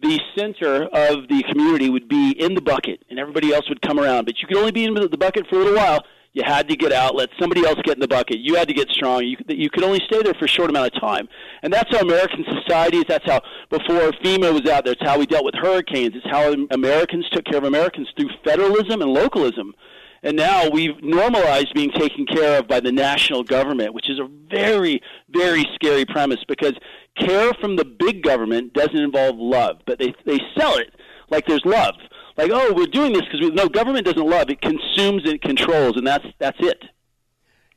the 0.00 0.20
center 0.36 0.84
of 0.84 1.28
the 1.28 1.42
community 1.50 1.90
would 1.90 2.08
be 2.08 2.30
in 2.30 2.54
the 2.54 2.60
bucket 2.60 3.02
and 3.10 3.18
everybody 3.18 3.52
else 3.52 3.68
would 3.68 3.82
come 3.82 3.98
around. 3.98 4.26
But 4.26 4.40
you 4.40 4.46
could 4.46 4.56
only 4.56 4.70
be 4.70 4.84
in 4.84 4.94
the 4.94 5.08
bucket 5.16 5.46
for 5.48 5.56
a 5.56 5.58
little 5.58 5.76
while 5.76 6.04
you 6.32 6.42
had 6.44 6.68
to 6.68 6.76
get 6.76 6.92
out, 6.92 7.14
let 7.14 7.30
somebody 7.40 7.64
else 7.66 7.78
get 7.84 7.96
in 7.96 8.00
the 8.00 8.08
bucket. 8.08 8.38
You 8.38 8.54
had 8.54 8.68
to 8.68 8.74
get 8.74 8.88
strong. 8.90 9.24
You, 9.24 9.36
you 9.48 9.70
could 9.70 9.82
only 9.82 10.00
stay 10.06 10.22
there 10.22 10.34
for 10.34 10.44
a 10.44 10.48
short 10.48 10.70
amount 10.70 10.94
of 10.94 11.00
time. 11.00 11.28
And 11.62 11.72
that's 11.72 11.90
how 11.90 12.00
American 12.00 12.44
societies, 12.44 13.04
that's 13.08 13.24
how, 13.26 13.40
before 13.70 14.12
FEMA 14.22 14.52
was 14.52 14.70
out 14.70 14.84
there, 14.84 14.92
it's 14.92 15.02
how 15.02 15.18
we 15.18 15.26
dealt 15.26 15.44
with 15.44 15.54
hurricanes. 15.54 16.14
It's 16.14 16.30
how 16.30 16.52
Americans 16.70 17.28
took 17.30 17.44
care 17.46 17.58
of 17.58 17.64
Americans 17.64 18.08
through 18.16 18.30
federalism 18.44 19.02
and 19.02 19.10
localism. 19.10 19.74
And 20.22 20.36
now 20.36 20.68
we've 20.68 21.02
normalized 21.02 21.72
being 21.74 21.92
taken 21.92 22.26
care 22.26 22.58
of 22.58 22.68
by 22.68 22.80
the 22.80 22.92
national 22.92 23.44
government, 23.44 23.94
which 23.94 24.10
is 24.10 24.18
a 24.18 24.28
very, 24.50 25.00
very 25.30 25.64
scary 25.74 26.04
premise 26.04 26.40
because 26.46 26.74
care 27.18 27.52
from 27.54 27.76
the 27.76 27.84
big 27.84 28.22
government 28.22 28.74
doesn't 28.74 28.96
involve 28.96 29.36
love, 29.38 29.78
but 29.86 29.98
they, 29.98 30.14
they 30.26 30.38
sell 30.56 30.76
it 30.76 30.92
like 31.30 31.46
there's 31.46 31.64
love 31.64 31.94
like, 32.38 32.50
oh, 32.52 32.72
we're 32.72 32.86
doing 32.86 33.12
this 33.12 33.22
because 33.30 33.50
no 33.52 33.68
government 33.68 34.06
doesn't 34.06 34.26
love 34.26 34.48
it 34.48 34.62
consumes 34.62 35.22
it 35.24 35.42
controls, 35.42 35.96
and 35.96 36.06
that's 36.06 36.24
that's 36.38 36.58
it. 36.60 36.84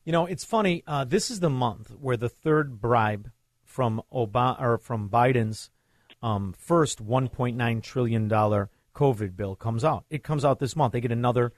You 0.05 0.11
know, 0.11 0.27
it's 0.27 0.45
funny. 0.45 0.83
Uh, 0.87 1.03
this 1.03 1.29
is 1.29 1.39
the 1.39 1.49
month 1.49 1.91
where 1.99 2.17
the 2.17 2.29
third 2.29 2.79
bribe 2.79 3.31
from 3.65 4.01
Obama 4.13 4.61
or 4.61 4.77
from 4.77 5.09
Biden's 5.09 5.69
um, 6.21 6.53
first 6.53 7.05
1.9 7.05 7.83
trillion 7.83 8.27
dollar 8.27 8.69
COVID 8.95 9.35
bill 9.35 9.55
comes 9.55 9.83
out. 9.83 10.05
It 10.09 10.23
comes 10.23 10.45
out 10.45 10.59
this 10.59 10.75
month. 10.75 10.93
They 10.93 11.01
get 11.01 11.11
another 11.11 11.53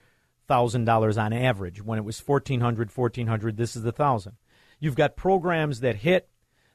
thousand 0.48 0.86
dollars 0.86 1.18
on 1.18 1.34
average. 1.34 1.84
When 1.84 2.00
it 2.00 2.06
was 2.06 2.26
1400, 2.26 2.96
1400, 2.96 3.58
this 3.58 3.76
is 3.76 3.84
the 3.84 3.92
thousand. 3.92 4.38
You've 4.80 4.96
got 4.96 5.16
programs 5.16 5.82
that 5.82 5.98
hit 5.98 6.30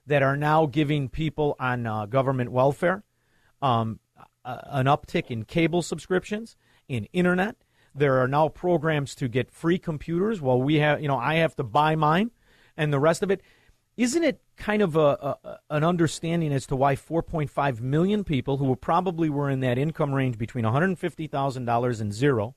that 0.06 0.22
are 0.22 0.36
now 0.36 0.66
giving 0.66 1.08
people 1.08 1.56
on 1.58 1.86
uh, 1.86 2.06
government 2.06 2.50
welfare 2.50 3.04
um, 3.60 4.00
Uh, 4.48 4.62
an 4.68 4.86
uptick 4.86 5.30
in 5.30 5.44
cable 5.44 5.82
subscriptions, 5.82 6.56
in 6.88 7.04
internet. 7.12 7.54
There 7.94 8.16
are 8.22 8.26
now 8.26 8.48
programs 8.48 9.14
to 9.16 9.28
get 9.28 9.50
free 9.50 9.76
computers 9.76 10.40
while 10.40 10.62
we 10.62 10.76
have, 10.76 11.02
you 11.02 11.08
know, 11.08 11.18
I 11.18 11.34
have 11.34 11.54
to 11.56 11.62
buy 11.62 11.96
mine 11.96 12.30
and 12.74 12.90
the 12.90 12.98
rest 12.98 13.22
of 13.22 13.30
it. 13.30 13.42
Isn't 13.98 14.24
it 14.24 14.40
kind 14.56 14.80
of 14.80 14.96
a, 14.96 15.36
a, 15.44 15.58
an 15.68 15.84
understanding 15.84 16.50
as 16.54 16.64
to 16.68 16.76
why 16.76 16.96
4.5 16.96 17.82
million 17.82 18.24
people 18.24 18.56
who 18.56 18.74
probably 18.74 19.28
were 19.28 19.50
in 19.50 19.60
that 19.60 19.76
income 19.76 20.14
range 20.14 20.38
between 20.38 20.64
$150,000 20.64 22.00
and 22.00 22.14
zero 22.14 22.54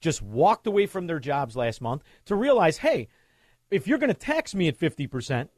just 0.00 0.22
walked 0.22 0.68
away 0.68 0.86
from 0.86 1.08
their 1.08 1.18
jobs 1.18 1.56
last 1.56 1.80
month 1.80 2.04
to 2.26 2.36
realize, 2.36 2.76
hey, 2.76 3.08
if 3.68 3.88
you're 3.88 3.98
going 3.98 4.14
to 4.14 4.14
tax 4.14 4.54
me 4.54 4.68
at 4.68 4.78
50%, 4.78 5.48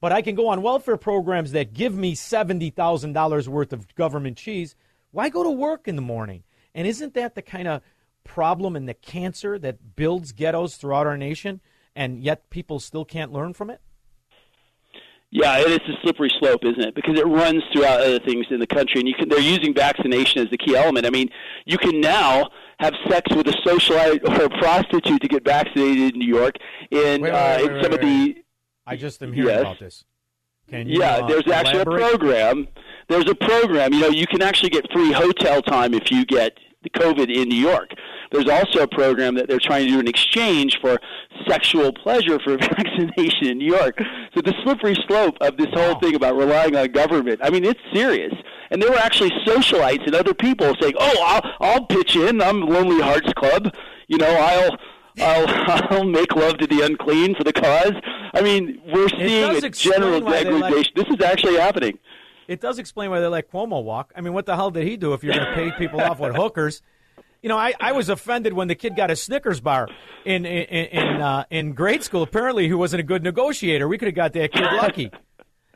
but 0.00 0.12
I 0.12 0.22
can 0.22 0.36
go 0.36 0.46
on 0.46 0.62
welfare 0.62 0.96
programs 0.96 1.50
that 1.50 1.74
give 1.74 1.96
me 1.96 2.14
$70,000 2.14 3.48
worth 3.48 3.72
of 3.72 3.92
government 3.96 4.36
cheese, 4.36 4.76
why 5.14 5.28
go 5.28 5.44
to 5.44 5.50
work 5.50 5.86
in 5.86 5.94
the 5.94 6.02
morning? 6.02 6.42
And 6.74 6.88
isn't 6.88 7.14
that 7.14 7.36
the 7.36 7.42
kind 7.42 7.68
of 7.68 7.82
problem 8.24 8.74
and 8.74 8.88
the 8.88 8.94
cancer 8.94 9.58
that 9.60 9.94
builds 9.94 10.32
ghettos 10.32 10.76
throughout 10.76 11.06
our 11.06 11.16
nation, 11.16 11.60
and 11.94 12.22
yet 12.22 12.50
people 12.50 12.80
still 12.80 13.04
can't 13.04 13.32
learn 13.32 13.54
from 13.54 13.70
it? 13.70 13.80
Yeah, 15.30 15.56
it's 15.58 15.84
a 15.86 16.00
slippery 16.02 16.32
slope, 16.38 16.64
isn't 16.64 16.80
it? 16.80 16.94
Because 16.94 17.18
it 17.18 17.26
runs 17.26 17.62
throughout 17.72 18.00
other 18.00 18.18
things 18.20 18.46
in 18.50 18.58
the 18.58 18.66
country, 18.66 19.00
and 19.00 19.08
you 19.08 19.14
can, 19.14 19.28
they're 19.28 19.40
using 19.40 19.72
vaccination 19.72 20.42
as 20.42 20.50
the 20.50 20.58
key 20.58 20.76
element. 20.76 21.06
I 21.06 21.10
mean, 21.10 21.28
you 21.64 21.78
can 21.78 22.00
now 22.00 22.50
have 22.80 22.94
sex 23.08 23.34
with 23.34 23.46
a 23.48 23.56
socialite 23.66 24.28
or 24.28 24.44
a 24.44 24.50
prostitute 24.58 25.22
to 25.22 25.28
get 25.28 25.44
vaccinated 25.44 26.14
in 26.14 26.18
New 26.18 26.26
York. 26.26 26.56
In, 26.90 27.20
wait, 27.20 27.22
wait, 27.22 27.30
uh, 27.32 27.58
wait, 27.58 27.70
in 27.70 27.82
some 27.82 27.92
of 27.92 28.00
the, 28.00 28.36
I 28.86 28.96
just 28.96 29.22
am 29.22 29.32
hearing 29.32 29.48
yes. 29.48 29.60
about 29.60 29.78
this. 29.78 30.04
Can 30.68 30.88
you, 30.88 31.00
yeah, 31.00 31.16
uh, 31.16 31.26
there's 31.28 31.48
actually 31.48 31.80
a 31.80 31.84
program. 31.84 32.68
There's 33.08 33.28
a 33.28 33.34
program. 33.34 33.92
You 33.92 34.00
know, 34.00 34.08
you 34.08 34.26
can 34.26 34.42
actually 34.42 34.70
get 34.70 34.90
free 34.92 35.12
hotel 35.12 35.62
time 35.62 35.94
if 35.94 36.10
you 36.10 36.24
get 36.24 36.58
COVID 36.96 37.34
in 37.34 37.48
New 37.48 37.56
York. 37.58 37.90
There's 38.30 38.48
also 38.48 38.80
a 38.82 38.88
program 38.88 39.34
that 39.36 39.48
they're 39.48 39.60
trying 39.60 39.86
to 39.86 39.92
do 39.92 40.00
in 40.00 40.08
exchange 40.08 40.78
for 40.80 40.98
sexual 41.46 41.92
pleasure 41.92 42.38
for 42.40 42.56
vaccination 42.58 43.46
in 43.48 43.58
New 43.58 43.72
York. 43.74 43.98
So 44.34 44.40
the 44.42 44.54
slippery 44.64 44.96
slope 45.06 45.36
of 45.40 45.56
this 45.56 45.68
whole 45.72 45.98
thing 46.00 46.14
about 46.14 46.36
relying 46.36 46.76
on 46.76 46.90
government. 46.92 47.40
I 47.42 47.50
mean, 47.50 47.64
it's 47.64 47.80
serious. 47.92 48.34
And 48.70 48.82
there 48.82 48.90
were 48.90 48.98
actually 48.98 49.30
socialites 49.46 50.04
and 50.06 50.14
other 50.14 50.34
people 50.34 50.74
saying, 50.80 50.94
"Oh, 50.98 51.22
I'll, 51.22 51.52
I'll 51.60 51.86
pitch 51.86 52.16
in. 52.16 52.40
I'm 52.40 52.60
Lonely 52.60 53.00
Hearts 53.00 53.32
Club. 53.34 53.74
You 54.08 54.18
know, 54.18 54.26
I'll." 54.30 54.76
I'll, 55.20 55.46
I'll 55.92 56.04
make 56.04 56.34
love 56.34 56.58
to 56.58 56.66
the 56.66 56.80
unclean 56.80 57.36
for 57.36 57.44
the 57.44 57.52
cause. 57.52 57.92
I 58.34 58.40
mean, 58.42 58.82
we're 58.92 59.08
seeing 59.10 59.62
a 59.64 59.70
general 59.70 60.18
they 60.18 60.44
like- 60.44 60.44
degradation. 60.46 60.92
this 60.96 61.06
is 61.08 61.24
actually 61.24 61.54
happening. 61.54 62.00
It 62.48 62.60
does 62.60 62.78
explain 62.78 63.10
why 63.10 63.20
they 63.20 63.26
let 63.26 63.50
Cuomo 63.50 63.82
walk. 63.82 64.12
I 64.16 64.20
mean, 64.20 64.32
what 64.32 64.46
the 64.46 64.54
hell 64.54 64.70
did 64.70 64.86
he 64.86 64.96
do 64.96 65.14
if 65.14 65.24
you're 65.24 65.34
going 65.34 65.46
to 65.46 65.54
pay 65.54 65.72
people 65.72 66.00
off 66.00 66.18
with 66.18 66.34
hookers? 66.34 66.82
You 67.42 67.48
know, 67.48 67.58
I, 67.58 67.74
I 67.78 67.92
was 67.92 68.08
offended 68.08 68.54
when 68.54 68.68
the 68.68 68.74
kid 68.74 68.96
got 68.96 69.10
a 69.10 69.16
Snickers 69.16 69.60
bar 69.60 69.88
in 70.24 70.46
in 70.46 70.86
in, 70.86 71.20
uh, 71.20 71.44
in 71.50 71.72
grade 71.74 72.02
school. 72.02 72.22
Apparently, 72.22 72.66
he 72.66 72.74
wasn't 72.74 73.00
a 73.00 73.04
good 73.04 73.22
negotiator. 73.22 73.86
We 73.86 73.98
could 73.98 74.08
have 74.08 74.14
got 74.14 74.32
that 74.32 74.52
kid 74.52 74.62
lucky. 74.62 75.10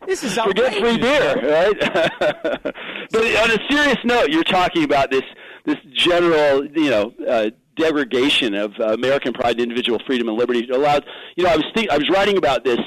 This 0.07 0.25
is 0.25 0.39
outrageous. 0.39 0.75
Forget 0.77 0.81
free 0.81 0.99
beer, 0.99 1.35
right? 1.35 2.13
but 3.11 3.23
on 3.23 3.51
a 3.51 3.59
serious 3.71 3.99
note, 4.05 4.31
you're 4.31 4.45
talking 4.45 4.85
about 4.85 5.11
this 5.11 5.25
this 5.67 5.77
general, 5.93 6.67
you 6.67 6.91
know, 6.91 7.13
uh, 7.29 7.51
degradation 7.77 8.55
of 8.55 8.73
uh, 8.81 8.95
American 8.95 9.33
pride 9.33 9.53
and 9.53 9.61
individual 9.61 10.01
freedom 10.07 10.29
and 10.29 10.39
liberty. 10.39 10.61
It 10.61 10.71
allows, 10.71 11.03
you 11.37 11.45
know, 11.45 11.51
I 11.51 11.57
was 11.57 11.67
think, 11.75 11.91
I 11.91 11.99
was 11.99 12.09
writing 12.11 12.37
about 12.37 12.65
this. 12.65 12.81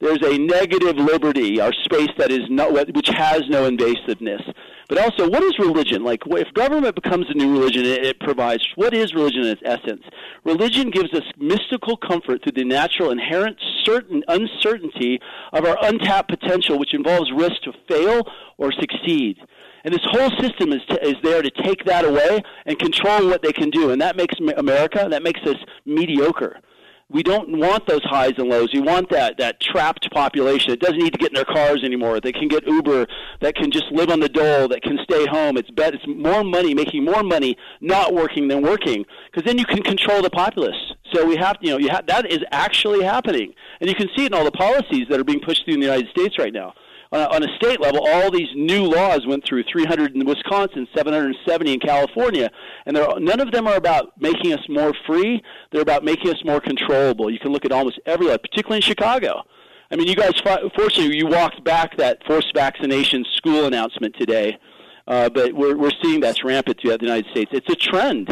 There's 0.00 0.22
a 0.22 0.38
negative 0.38 0.96
liberty, 0.96 1.60
our 1.60 1.72
space 1.72 2.10
that 2.18 2.30
is 2.30 2.48
not, 2.48 2.72
which 2.94 3.08
has 3.08 3.42
no 3.48 3.68
invasiveness. 3.68 4.42
But 4.88 4.98
also, 4.98 5.28
what 5.28 5.42
is 5.42 5.58
religion? 5.58 6.04
Like, 6.04 6.22
if 6.24 6.54
government 6.54 6.94
becomes 6.94 7.26
a 7.28 7.34
new 7.34 7.52
religion, 7.52 7.84
it, 7.84 8.06
it 8.06 8.20
provides 8.20 8.66
what 8.76 8.94
is 8.94 9.12
religion 9.12 9.42
in 9.42 9.48
its 9.48 9.62
essence? 9.64 10.02
Religion 10.44 10.90
gives 10.90 11.12
us 11.12 11.24
mystical 11.36 11.96
comfort 11.96 12.42
through 12.42 12.52
the 12.52 12.64
natural, 12.64 13.10
inherent 13.10 13.58
certain 13.84 14.22
uncertainty 14.28 15.20
of 15.52 15.64
our 15.64 15.76
untapped 15.82 16.30
potential, 16.30 16.78
which 16.78 16.94
involves 16.94 17.30
risk 17.32 17.60
to 17.64 17.72
fail 17.88 18.22
or 18.56 18.70
succeed. 18.72 19.36
And 19.84 19.92
this 19.92 20.04
whole 20.04 20.30
system 20.40 20.72
is, 20.72 20.80
t- 20.88 20.98
is 21.02 21.16
there 21.22 21.42
to 21.42 21.50
take 21.50 21.84
that 21.84 22.04
away 22.04 22.42
and 22.66 22.78
control 22.78 23.26
what 23.26 23.42
they 23.42 23.52
can 23.52 23.70
do. 23.70 23.90
And 23.90 24.00
that 24.00 24.16
makes 24.16 24.34
Ma- 24.40 24.52
America, 24.56 25.08
that 25.10 25.22
makes 25.22 25.40
us 25.42 25.56
mediocre. 25.84 26.60
We 27.10 27.22
don't 27.22 27.56
want 27.56 27.86
those 27.86 28.04
highs 28.04 28.34
and 28.36 28.50
lows. 28.50 28.68
We 28.74 28.80
want 28.80 29.08
that, 29.10 29.38
that 29.38 29.60
trapped 29.60 30.10
population. 30.10 30.72
It 30.72 30.80
doesn't 30.80 30.98
need 30.98 31.14
to 31.14 31.18
get 31.18 31.30
in 31.30 31.36
their 31.36 31.46
cars 31.46 31.82
anymore. 31.82 32.20
They 32.20 32.32
can 32.32 32.48
get 32.48 32.66
Uber, 32.66 33.06
that 33.40 33.54
can 33.54 33.70
just 33.70 33.86
live 33.90 34.10
on 34.10 34.20
the 34.20 34.28
dole, 34.28 34.68
that 34.68 34.82
can 34.82 34.98
stay 35.04 35.24
home. 35.24 35.56
It's 35.56 35.70
bet 35.70 35.94
it's 35.94 36.06
more 36.06 36.44
money, 36.44 36.74
making 36.74 37.06
more 37.06 37.22
money 37.22 37.56
not 37.80 38.12
working 38.12 38.48
than 38.48 38.60
working. 38.60 39.06
Because 39.30 39.46
then 39.46 39.56
you 39.56 39.64
can 39.64 39.82
control 39.82 40.20
the 40.20 40.28
populace. 40.28 40.76
So 41.14 41.24
we 41.24 41.36
have, 41.36 41.56
you 41.62 41.70
know, 41.70 41.78
you 41.78 41.88
have, 41.88 42.06
that 42.08 42.30
is 42.30 42.40
actually 42.50 43.02
happening. 43.02 43.54
And 43.80 43.88
you 43.88 43.96
can 43.96 44.08
see 44.14 44.24
it 44.24 44.32
in 44.32 44.34
all 44.34 44.44
the 44.44 44.52
policies 44.52 45.06
that 45.08 45.18
are 45.18 45.24
being 45.24 45.40
pushed 45.40 45.64
through 45.64 45.74
in 45.74 45.80
the 45.80 45.86
United 45.86 46.10
States 46.10 46.38
right 46.38 46.52
now 46.52 46.74
on 47.12 47.20
a, 47.20 47.24
on 47.34 47.42
a 47.42 47.56
state 47.56 47.80
level, 47.80 48.06
all 48.06 48.30
these 48.30 48.48
new 48.54 48.84
laws 48.84 49.26
went 49.26 49.44
through 49.44 49.64
300 49.70 50.14
in 50.14 50.26
Wisconsin, 50.26 50.86
770 50.94 51.72
in 51.72 51.80
California, 51.80 52.50
and 52.86 52.96
none 53.20 53.40
of 53.40 53.50
them 53.50 53.66
are 53.66 53.76
about 53.76 54.12
making 54.20 54.52
us 54.52 54.60
more 54.68 54.92
free. 55.06 55.42
They're 55.72 55.82
about 55.82 56.04
making 56.04 56.30
us 56.30 56.42
more 56.44 56.60
controllable. 56.60 57.30
You 57.30 57.38
can 57.38 57.52
look 57.52 57.64
at 57.64 57.72
almost 57.72 57.98
every 58.06 58.26
law, 58.26 58.36
particularly 58.36 58.76
in 58.76 58.82
Chicago. 58.82 59.42
I 59.90 59.96
mean, 59.96 60.06
you 60.06 60.16
guys, 60.16 60.32
fortunately, 60.76 61.16
you 61.16 61.26
walked 61.26 61.64
back 61.64 61.96
that 61.96 62.18
forced 62.26 62.52
vaccination 62.54 63.24
school 63.36 63.64
announcement 63.64 64.14
today, 64.18 64.58
uh, 65.06 65.30
but 65.30 65.54
we're, 65.54 65.76
we're 65.78 65.92
seeing 66.02 66.20
that's 66.20 66.44
rampant 66.44 66.78
throughout 66.80 67.00
the 67.00 67.06
United 67.06 67.30
States. 67.30 67.50
It's 67.54 67.70
a 67.70 67.74
trend. 67.74 68.28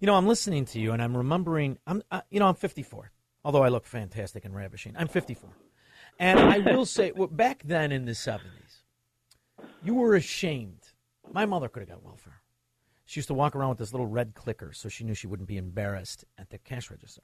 You 0.00 0.06
know, 0.06 0.16
I'm 0.16 0.26
listening 0.26 0.66
to 0.66 0.80
you 0.80 0.92
and 0.92 1.00
I'm 1.00 1.16
remembering. 1.16 1.78
I'm, 1.86 2.02
uh, 2.10 2.20
you 2.30 2.40
know, 2.40 2.46
I'm 2.46 2.56
54. 2.56 3.10
Although 3.42 3.62
I 3.62 3.68
look 3.68 3.86
fantastic 3.86 4.44
and 4.44 4.54
ravishing, 4.54 4.94
I'm 4.98 5.08
54. 5.08 5.50
And 6.18 6.38
I 6.38 6.58
will 6.58 6.86
say, 6.86 7.12
well, 7.14 7.28
back 7.28 7.62
then 7.64 7.92
in 7.92 8.04
the 8.04 8.12
70s, 8.12 8.82
you 9.82 9.94
were 9.94 10.14
ashamed. 10.14 10.92
My 11.32 11.46
mother 11.46 11.68
could 11.68 11.80
have 11.80 11.88
got 11.88 12.02
welfare. 12.02 12.40
She 13.04 13.18
used 13.18 13.28
to 13.28 13.34
walk 13.34 13.54
around 13.54 13.70
with 13.70 13.78
this 13.78 13.92
little 13.92 14.06
red 14.06 14.34
clicker 14.34 14.72
so 14.72 14.88
she 14.88 15.04
knew 15.04 15.14
she 15.14 15.26
wouldn't 15.26 15.48
be 15.48 15.58
embarrassed 15.58 16.24
at 16.38 16.50
the 16.50 16.58
cash 16.58 16.90
register. 16.90 17.22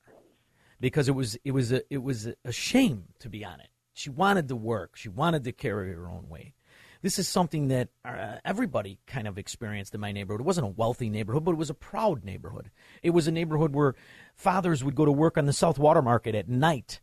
Because 0.78 1.08
it 1.08 1.14
was 1.14 1.36
it 1.44 1.50
was 1.52 1.72
a 1.72 1.82
it 1.90 2.02
was 2.02 2.28
a 2.44 2.52
shame 2.52 3.04
to 3.18 3.28
be 3.28 3.44
on 3.44 3.60
it. 3.60 3.68
She 3.92 4.08
wanted 4.08 4.48
to 4.48 4.56
work. 4.56 4.96
She 4.96 5.08
wanted 5.08 5.44
to 5.44 5.52
carry 5.52 5.92
her 5.92 6.08
own 6.08 6.28
weight. 6.28 6.54
This 7.02 7.18
is 7.18 7.28
something 7.28 7.68
that 7.68 7.88
uh, 8.04 8.36
everybody 8.44 8.98
kind 9.06 9.26
of 9.26 9.38
experienced 9.38 9.94
in 9.94 10.00
my 10.00 10.12
neighborhood. 10.12 10.40
It 10.40 10.46
wasn't 10.46 10.66
a 10.66 10.70
wealthy 10.70 11.08
neighborhood, 11.08 11.44
but 11.44 11.52
it 11.52 11.58
was 11.58 11.70
a 11.70 11.74
proud 11.74 12.24
neighborhood. 12.24 12.70
It 13.02 13.10
was 13.10 13.26
a 13.26 13.32
neighborhood 13.32 13.74
where 13.74 13.94
fathers 14.34 14.84
would 14.84 14.94
go 14.94 15.06
to 15.06 15.12
work 15.12 15.38
on 15.38 15.46
the 15.46 15.52
South 15.52 15.78
Water 15.78 16.02
Market 16.02 16.34
at 16.34 16.48
night 16.48 17.00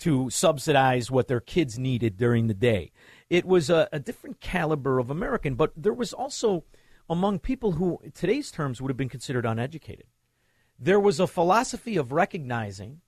to 0.00 0.30
subsidize 0.30 1.10
what 1.10 1.28
their 1.28 1.40
kids 1.40 1.78
needed 1.78 2.16
during 2.16 2.46
the 2.46 2.54
day. 2.54 2.92
It 3.28 3.44
was 3.44 3.70
a, 3.70 3.88
a, 3.92 3.98
different 3.98 4.40
caliber 4.40 4.98
of 4.98 5.10
American, 5.10 5.54
but 5.54 5.72
there 5.76 5.92
was 5.92 6.12
also 6.12 6.64
among 7.08 7.38
people 7.38 7.72
who, 7.72 7.98
today's 8.14 8.50
terms, 8.50 8.80
would 8.80 8.90
have 8.90 8.96
been 8.96 9.08
considered 9.08 9.46
uneducated. 9.46 10.06
There 10.78 11.00
was 11.00 11.20
a 11.20 11.26
philosophy 11.26 11.96
of 11.96 12.12
recognizing 12.12 13.00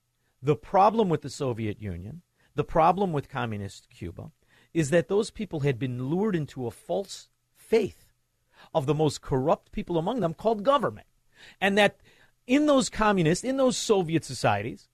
the 0.43 0.57
problem 0.57 1.09
with 1.09 1.23
the 1.23 1.31
Soviet 1.31 1.81
Union, 1.81 2.23
the 2.55 2.65
problem 2.65 3.13
with 3.13 3.29
communist 3.29 3.89
Cuba, 3.91 4.31
is 4.75 4.91
that 4.91 5.09
those 5.09 5.31
people 5.31 5.61
had 5.61 5.79
been 5.79 6.11
lured 6.11 6.37
into 6.37 6.67
a 6.67 6.71
false 6.71 7.29
faith 7.55 8.13
of 8.75 8.87
the 8.87 8.95
most 8.95 9.21
corrupt 9.21 9.73
people 9.73 9.99
among 9.99 10.21
them 10.21 10.35
called 10.35 10.63
government. 10.63 11.07
And 11.61 11.77
that 11.79 11.99
in 12.47 12.67
those 12.67 12.89
communist, 12.89 13.45
in 13.45 13.57
those 13.57 13.77
Soviet 13.77 14.25
societies, 14.25 14.89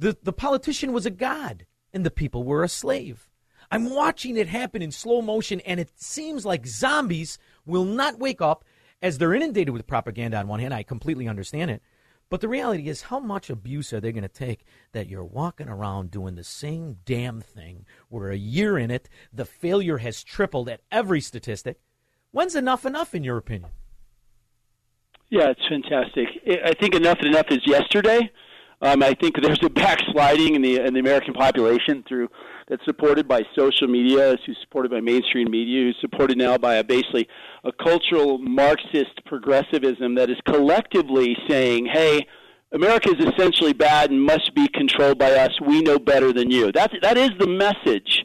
the, 0.00 0.16
the 0.22 0.32
politician 0.32 0.92
was 0.92 1.06
a 1.06 1.10
god 1.10 1.66
and 1.92 2.04
the 2.04 2.10
people 2.10 2.42
were 2.42 2.64
a 2.64 2.68
slave. 2.68 3.28
I'm 3.70 3.90
watching 3.90 4.36
it 4.36 4.48
happen 4.48 4.82
in 4.82 4.90
slow 4.90 5.22
motion, 5.22 5.60
and 5.60 5.78
it 5.78 5.90
seems 5.94 6.44
like 6.44 6.66
zombies 6.66 7.38
will 7.66 7.84
not 7.84 8.18
wake 8.18 8.40
up 8.40 8.64
as 9.00 9.18
they're 9.18 9.34
inundated 9.34 9.72
with 9.72 9.86
propaganda 9.86 10.38
on 10.38 10.48
one 10.48 10.58
hand. 10.58 10.74
I 10.74 10.82
completely 10.82 11.28
understand 11.28 11.70
it. 11.70 11.82
But 12.30 12.40
the 12.40 12.48
reality 12.48 12.88
is, 12.88 13.02
how 13.02 13.20
much 13.20 13.50
abuse 13.50 13.92
are 13.92 14.00
they 14.00 14.12
going 14.12 14.22
to 14.22 14.28
take 14.28 14.64
that 14.92 15.08
you're 15.08 15.24
walking 15.24 15.68
around 15.68 16.10
doing 16.10 16.34
the 16.34 16.44
same 16.44 16.96
damn 17.04 17.40
thing? 17.40 17.84
We're 18.08 18.30
a 18.30 18.36
year 18.36 18.78
in 18.78 18.90
it. 18.90 19.08
The 19.32 19.44
failure 19.44 19.98
has 19.98 20.24
tripled 20.24 20.68
at 20.68 20.80
every 20.90 21.20
statistic. 21.20 21.80
When's 22.30 22.54
enough 22.54 22.86
enough, 22.86 23.14
in 23.14 23.24
your 23.24 23.36
opinion? 23.36 23.70
Yeah, 25.28 25.50
it's 25.50 25.68
fantastic. 25.68 26.28
I 26.64 26.72
think 26.74 26.94
enough 26.94 27.18
enough 27.20 27.46
is 27.50 27.66
yesterday. 27.66 28.30
Um, 28.82 29.02
I 29.02 29.12
think 29.12 29.40
there's 29.40 29.62
a 29.62 29.68
backsliding 29.68 30.54
in 30.54 30.62
the 30.62 30.80
in 30.80 30.94
the 30.94 31.00
American 31.00 31.34
population 31.34 32.02
through 32.08 32.28
that's 32.66 32.84
supported 32.86 33.28
by 33.28 33.42
social 33.56 33.88
media, 33.88 34.36
who's 34.46 34.56
supported 34.62 34.90
by 34.90 35.00
mainstream 35.00 35.50
media, 35.50 35.82
who's 35.82 35.98
supported 36.00 36.38
now 36.38 36.56
by 36.56 36.76
a 36.76 36.84
basically 36.84 37.28
a 37.64 37.72
cultural 37.72 38.38
Marxist 38.38 39.22
progressivism 39.26 40.14
that 40.14 40.30
is 40.30 40.38
collectively 40.46 41.36
saying, 41.46 41.86
"Hey, 41.86 42.26
America 42.72 43.10
is 43.10 43.22
essentially 43.22 43.74
bad 43.74 44.10
and 44.10 44.22
must 44.22 44.54
be 44.54 44.66
controlled 44.68 45.18
by 45.18 45.32
us. 45.32 45.50
We 45.60 45.82
know 45.82 45.98
better 45.98 46.32
than 46.32 46.50
you." 46.50 46.72
That 46.72 46.92
that 47.02 47.18
is 47.18 47.30
the 47.38 47.48
message 47.48 48.24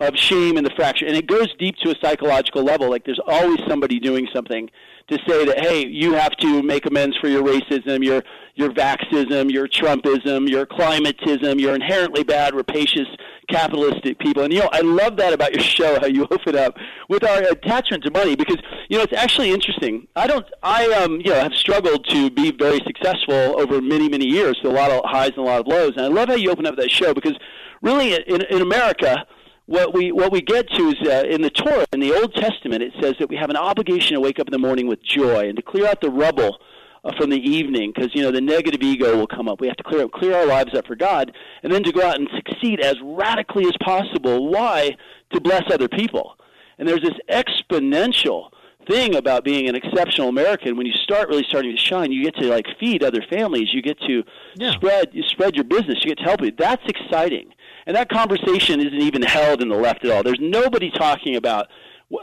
of 0.00 0.16
shame 0.16 0.58
and 0.58 0.66
the 0.66 0.72
fracture, 0.76 1.06
and 1.06 1.16
it 1.16 1.26
goes 1.26 1.48
deep 1.58 1.76
to 1.82 1.90
a 1.90 1.94
psychological 2.04 2.62
level. 2.62 2.90
Like 2.90 3.06
there's 3.06 3.20
always 3.26 3.58
somebody 3.66 4.00
doing 4.00 4.28
something 4.34 4.68
to 5.08 5.18
say 5.28 5.44
that 5.44 5.60
hey, 5.60 5.86
you 5.86 6.14
have 6.14 6.34
to 6.38 6.62
make 6.62 6.86
amends 6.86 7.16
for 7.18 7.28
your 7.28 7.42
racism, 7.42 8.04
your 8.04 8.22
your 8.56 8.70
vaxism, 8.70 9.50
your 9.50 9.66
Trumpism, 9.66 10.48
your 10.48 10.64
climatism, 10.64 11.60
your 11.60 11.74
inherently 11.74 12.22
bad, 12.22 12.54
rapacious, 12.54 13.08
capitalistic 13.50 14.18
people. 14.20 14.44
And 14.44 14.52
you 14.52 14.60
know, 14.60 14.68
I 14.72 14.80
love 14.80 15.16
that 15.16 15.32
about 15.32 15.52
your 15.52 15.62
show, 15.62 15.98
how 16.00 16.06
you 16.06 16.22
open 16.30 16.56
up 16.56 16.76
with 17.08 17.24
our 17.24 17.42
attachment 17.42 18.04
to 18.04 18.10
money, 18.10 18.36
because 18.36 18.58
you 18.88 18.96
know 18.96 19.02
it's 19.02 19.12
actually 19.12 19.50
interesting. 19.50 20.06
I 20.16 20.26
don't, 20.26 20.46
I 20.62 20.86
um, 20.92 21.20
you 21.20 21.30
know, 21.30 21.40
have 21.40 21.54
struggled 21.54 22.06
to 22.08 22.30
be 22.30 22.52
very 22.52 22.80
successful 22.86 23.60
over 23.60 23.82
many 23.82 24.08
many 24.08 24.26
years, 24.26 24.58
so 24.62 24.70
a 24.70 24.72
lot 24.72 24.90
of 24.90 25.02
highs 25.04 25.30
and 25.36 25.38
a 25.38 25.42
lot 25.42 25.60
of 25.60 25.66
lows. 25.66 25.92
And 25.96 26.06
I 26.06 26.08
love 26.08 26.28
how 26.28 26.34
you 26.34 26.50
open 26.50 26.66
up 26.66 26.76
that 26.76 26.90
show 26.90 27.12
because 27.12 27.34
really 27.82 28.14
in 28.14 28.42
in 28.42 28.62
America 28.62 29.26
what 29.66 29.94
we 29.94 30.12
what 30.12 30.30
we 30.30 30.40
get 30.40 30.68
to 30.70 30.88
is 30.88 31.08
uh, 31.08 31.24
in 31.28 31.42
the 31.42 31.50
Torah 31.50 31.86
in 31.92 32.00
the 32.00 32.12
Old 32.14 32.34
Testament 32.34 32.82
it 32.82 32.92
says 33.00 33.14
that 33.18 33.28
we 33.28 33.36
have 33.36 33.50
an 33.50 33.56
obligation 33.56 34.14
to 34.14 34.20
wake 34.20 34.38
up 34.38 34.46
in 34.46 34.52
the 34.52 34.58
morning 34.58 34.86
with 34.86 35.02
joy 35.02 35.48
and 35.48 35.56
to 35.56 35.62
clear 35.62 35.86
out 35.86 36.00
the 36.00 36.10
rubble 36.10 36.58
uh, 37.04 37.12
from 37.18 37.30
the 37.30 37.38
evening 37.38 37.92
because 37.94 38.14
you 38.14 38.22
know 38.22 38.30
the 38.30 38.40
negative 38.40 38.82
ego 38.82 39.16
will 39.16 39.26
come 39.26 39.48
up. 39.48 39.60
We 39.60 39.66
have 39.68 39.76
to 39.76 39.84
clear 39.84 40.06
clear 40.08 40.34
our 40.36 40.46
lives 40.46 40.74
up 40.74 40.86
for 40.86 40.96
God 40.96 41.32
and 41.62 41.72
then 41.72 41.82
to 41.84 41.92
go 41.92 42.06
out 42.06 42.18
and 42.18 42.28
succeed 42.36 42.80
as 42.80 42.96
radically 43.02 43.64
as 43.64 43.74
possible. 43.82 44.50
Why? 44.50 44.96
To 45.32 45.40
bless 45.40 45.62
other 45.72 45.88
people. 45.88 46.36
And 46.78 46.88
there's 46.88 47.02
this 47.02 47.14
exponential 47.30 48.50
thing 48.88 49.14
about 49.14 49.44
being 49.44 49.68
an 49.68 49.74
exceptional 49.74 50.28
American. 50.28 50.76
When 50.76 50.86
you 50.86 50.92
start 50.92 51.28
really 51.28 51.44
starting 51.48 51.74
to 51.74 51.82
shine, 51.82 52.12
you 52.12 52.22
get 52.22 52.36
to 52.36 52.48
like 52.48 52.66
feed 52.78 53.02
other 53.02 53.22
families. 53.30 53.68
You 53.72 53.80
get 53.80 53.98
to 54.00 54.22
yeah. 54.56 54.72
spread 54.72 55.08
you 55.12 55.22
spread 55.22 55.54
your 55.54 55.64
business. 55.64 56.00
You 56.02 56.10
get 56.10 56.18
to 56.18 56.24
help 56.24 56.42
you. 56.42 56.52
That's 56.56 56.82
exciting. 56.86 57.50
And 57.86 57.96
that 57.96 58.08
conversation 58.08 58.80
isn't 58.80 58.94
even 58.94 59.22
held 59.22 59.62
in 59.62 59.68
the 59.68 59.76
left 59.76 60.04
at 60.04 60.10
all. 60.10 60.22
There's 60.22 60.40
nobody 60.40 60.90
talking 60.90 61.36
about 61.36 61.68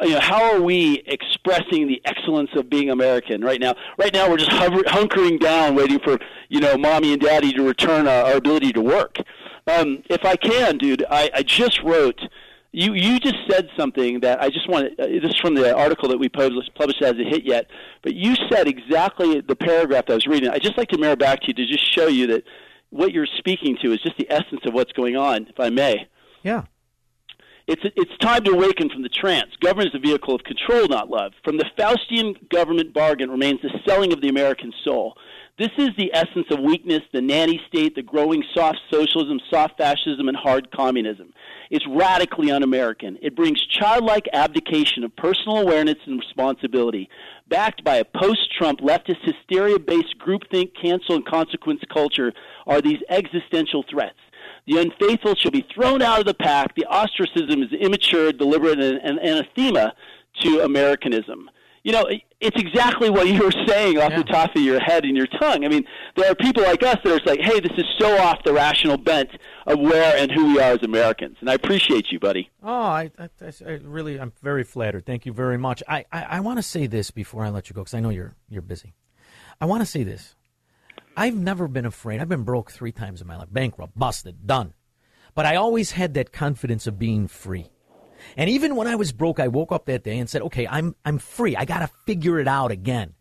you 0.02 0.12
know, 0.12 0.20
how 0.20 0.54
are 0.54 0.62
we 0.62 1.04
expressing 1.08 1.88
the 1.88 2.02
excellence 2.06 2.52
of 2.56 2.70
being 2.70 2.90
American 2.92 3.42
right 3.42 3.60
now? 3.60 3.76
Right 3.98 4.14
now, 4.14 4.30
we're 4.30 4.38
just 4.38 4.52
hover, 4.52 4.84
hunkering 4.84 5.40
down, 5.40 5.76
waiting 5.76 6.00
for 6.00 6.18
you 6.50 6.60
know, 6.60 6.78
mommy 6.78 7.14
and 7.14 7.22
daddy 7.22 7.52
to 7.54 7.64
return 7.64 8.08
our, 8.08 8.26
our 8.26 8.38
ability 8.38 8.72
to 8.74 8.82
work. 8.82 9.18
Um, 9.68 10.04
if 10.10 10.24
I 10.24 10.36
can, 10.36 10.78
dude, 10.78 11.04
I, 11.10 11.30
I 11.34 11.44
just 11.44 11.82
wrote 11.84 12.22
You 12.72 12.94
you 12.94 13.20
just 13.20 13.36
said 13.50 13.70
something 13.78 14.22
that 14.22 14.42
I 14.42 14.50
just 14.50 14.70
want. 14.70 14.98
Uh, 15.00 15.08
this 15.08 15.32
is 15.32 15.38
from 15.40 15.56
the 15.56 15.76
article 15.76 16.08
that 16.10 16.18
we 16.18 16.30
published, 16.30 16.74
published 16.76 17.04
hasn't 17.04 17.28
hit 17.28 17.44
yet, 17.44 17.68
but 18.02 18.14
you 18.14 18.36
said 18.50 18.68
exactly 18.68 19.42
the 19.42 19.56
paragraph 19.56 20.06
that 20.06 20.14
I 20.14 20.16
was 20.16 20.28
reading. 20.28 20.50
I 20.50 20.60
just 20.60 20.78
like 20.78 20.90
to 20.90 20.98
mirror 20.98 21.18
back 21.18 21.42
to 21.42 21.48
you 21.48 21.54
to 21.54 21.66
just 21.66 21.94
show 21.94 22.08
you 22.08 22.28
that 22.28 22.44
what 22.92 23.12
you're 23.12 23.28
speaking 23.40 23.78
to 23.82 23.92
is 23.92 24.02
just 24.02 24.18
the 24.18 24.30
essence 24.30 24.62
of 24.66 24.74
what's 24.74 24.92
going 24.92 25.16
on, 25.16 25.48
if 25.48 25.60
I 25.60 25.70
may. 25.70 26.08
Yeah. 26.44 26.64
It's, 27.68 27.82
it's 27.96 28.18
time 28.20 28.44
to 28.44 28.52
awaken 28.52 28.90
from 28.90 29.02
the 29.02 29.10
trance. 29.10 29.52
Government 29.62 29.90
is 29.90 29.96
a 29.96 30.00
vehicle 30.00 30.36
of 30.36 30.44
control, 30.44 30.88
not 30.88 31.10
love. 31.10 31.32
From 31.44 31.58
the 31.58 31.66
Faustian 31.78 32.50
government 32.50 32.94
bargain 32.94 33.30
remains 33.30 33.62
the 33.62 33.72
selling 33.88 34.12
of 34.14 34.22
the 34.22 34.30
American 34.30 34.74
soul. 34.84 35.16
This 35.62 35.70
is 35.78 35.92
the 35.96 36.10
essence 36.16 36.48
of 36.50 36.60
weakness, 36.60 37.02
the 37.14 37.22
nanny 37.22 37.62
state, 37.68 37.94
the 37.94 38.02
growing 38.02 38.44
soft 38.52 38.80
socialism, 38.90 39.40
soft 39.54 39.78
fascism, 39.78 40.28
and 40.28 40.36
hard 40.36 40.72
communism. 40.72 41.36
It's 41.70 41.86
radically 41.88 42.50
un 42.50 42.64
American. 42.64 43.20
It 43.22 43.36
brings 43.36 43.64
childlike 43.68 44.28
abdication 44.34 45.04
of 45.04 45.16
personal 45.16 45.60
awareness 45.60 45.98
and 46.08 46.20
responsibility, 46.20 47.08
backed 47.48 47.84
by 47.84 47.98
a 47.98 48.06
post 48.06 48.52
Trump 48.58 48.80
leftist 48.80 49.22
hysteria 49.22 49.78
based 49.78 50.16
groupthink, 50.18 50.72
cancel, 50.82 51.14
and 51.14 51.28
consequence 51.28 51.82
culture, 51.94 52.34
are 52.66 52.82
these 52.82 53.04
existential 53.10 53.86
threats. 53.88 54.18
The 54.66 54.80
unfaithful 54.80 55.36
shall 55.36 55.52
be 55.52 55.68
thrown 55.76 56.02
out 56.02 56.22
of 56.22 56.26
the 56.26 56.34
pack. 56.34 56.74
The 56.74 56.86
ostracism 56.86 57.62
is 57.62 57.72
immature, 57.72 58.32
deliberate, 58.32 58.80
and, 58.80 58.98
and 59.04 59.20
anathema 59.20 59.94
to 60.40 60.62
Americanism. 60.62 61.52
You 61.84 61.92
know, 61.94 62.06
it's 62.40 62.60
exactly 62.60 63.10
what 63.10 63.28
you 63.28 63.44
were 63.44 63.54
saying 63.68 63.98
off 63.98 64.14
the 64.16 64.24
top 64.24 64.56
of 64.56 64.62
your 64.62 64.80
head 64.80 65.04
and 65.04 65.18
your 65.18 65.26
tongue. 65.40 65.66
I 65.66 65.68
mean, 65.68 65.84
there 66.16 66.32
are 66.32 66.36
people 66.36 66.62
like 66.62 66.84
us 66.84 66.98
that 67.04 67.08
are 67.08 67.26
like, 67.26 67.40
hey, 67.42 67.60
this 67.60 67.72
is 67.76 67.86
so 68.00 68.18
off 68.20 68.44
the 68.44 68.54
rational 68.54 68.98
bent 68.98 69.30
of 69.66 69.80
where 69.80 70.16
and 70.16 70.32
who 70.32 70.54
we 70.54 70.60
are 70.60 70.74
as 70.74 70.84
Americans. 70.84 71.38
And 71.40 71.50
I 71.50 71.54
appreciate 71.54 72.12
you, 72.12 72.20
buddy. 72.20 72.52
Oh, 72.62 72.72
I, 72.72 73.12
I, 73.18 73.30
I 73.66 73.72
really, 73.84 74.20
I'm 74.20 74.32
very 74.44 74.64
flattered. 74.64 75.08
Thank 75.08 75.26
you 75.26 75.34
very 75.34 75.58
much. 75.58 75.82
I, 75.88 76.06
I, 76.12 76.24
I 76.24 76.40
want 76.42 76.60
to 76.60 76.64
say 76.64 76.86
this 76.86 77.10
before 77.10 77.44
I 77.44 77.50
let 77.50 77.70
you 77.70 77.74
go 77.74 77.82
because 77.82 77.96
I 77.96 78.00
know 78.00 78.10
you're 78.10 78.36
you're 78.48 78.62
busy. 78.62 78.94
I 79.60 79.66
want 79.66 79.82
to 79.82 79.86
say 79.88 80.04
this. 80.04 80.36
I've 81.18 81.36
never 81.36 81.68
been 81.68 81.86
afraid. 81.86 82.22
I've 82.22 82.30
been 82.30 82.44
broke 82.44 82.72
three 82.72 82.92
times 82.92 83.22
in 83.22 83.28
my 83.28 83.38
life, 83.38 83.50
bankrupt, 83.52 83.98
busted, 83.98 84.46
done. 84.46 84.74
But 85.34 85.46
I 85.46 85.56
always 85.56 85.92
had 85.92 86.14
that 86.14 86.32
confidence 86.32 86.88
of 86.88 87.00
being 87.00 87.28
free. 87.28 87.70
And 88.38 88.50
even 88.50 88.76
when 88.76 88.88
I 88.88 88.96
was 88.96 89.12
broke, 89.12 89.40
I 89.40 89.48
woke 89.48 89.72
up 89.72 89.86
that 89.86 90.04
day 90.04 90.18
and 90.18 90.30
said, 90.30 90.42
okay, 90.44 90.68
I'm, 90.68 90.96
I'm 91.06 91.18
free. 91.18 91.56
I 91.56 91.66
got 91.66 91.80
to 91.80 91.90
figure 92.06 92.40
it 92.40 92.48
out 92.48 92.72
again. 92.72 93.14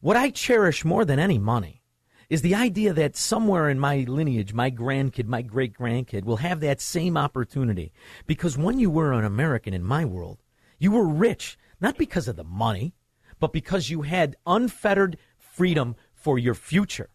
What 0.00 0.16
I 0.16 0.30
cherish 0.30 0.84
more 0.84 1.04
than 1.04 1.18
any 1.18 1.38
money 1.38 1.82
is 2.28 2.42
the 2.42 2.54
idea 2.54 2.92
that 2.92 3.16
somewhere 3.16 3.68
in 3.68 3.78
my 3.78 4.04
lineage, 4.08 4.52
my 4.52 4.70
grandkid, 4.70 5.26
my 5.26 5.42
great 5.42 5.74
grandkid 5.74 6.24
will 6.24 6.36
have 6.36 6.60
that 6.60 6.80
same 6.80 7.16
opportunity. 7.16 7.92
Because 8.26 8.56
when 8.56 8.78
you 8.78 8.90
were 8.90 9.12
an 9.12 9.24
American 9.24 9.74
in 9.74 9.82
my 9.82 10.04
world, 10.04 10.42
you 10.78 10.90
were 10.90 11.06
rich, 11.06 11.58
not 11.80 11.96
because 11.96 12.28
of 12.28 12.36
the 12.36 12.44
money, 12.44 12.94
but 13.40 13.52
because 13.52 13.90
you 13.90 14.02
had 14.02 14.36
unfettered 14.46 15.18
freedom 15.38 15.96
for 16.12 16.38
your 16.38 16.54
future. 16.54 17.10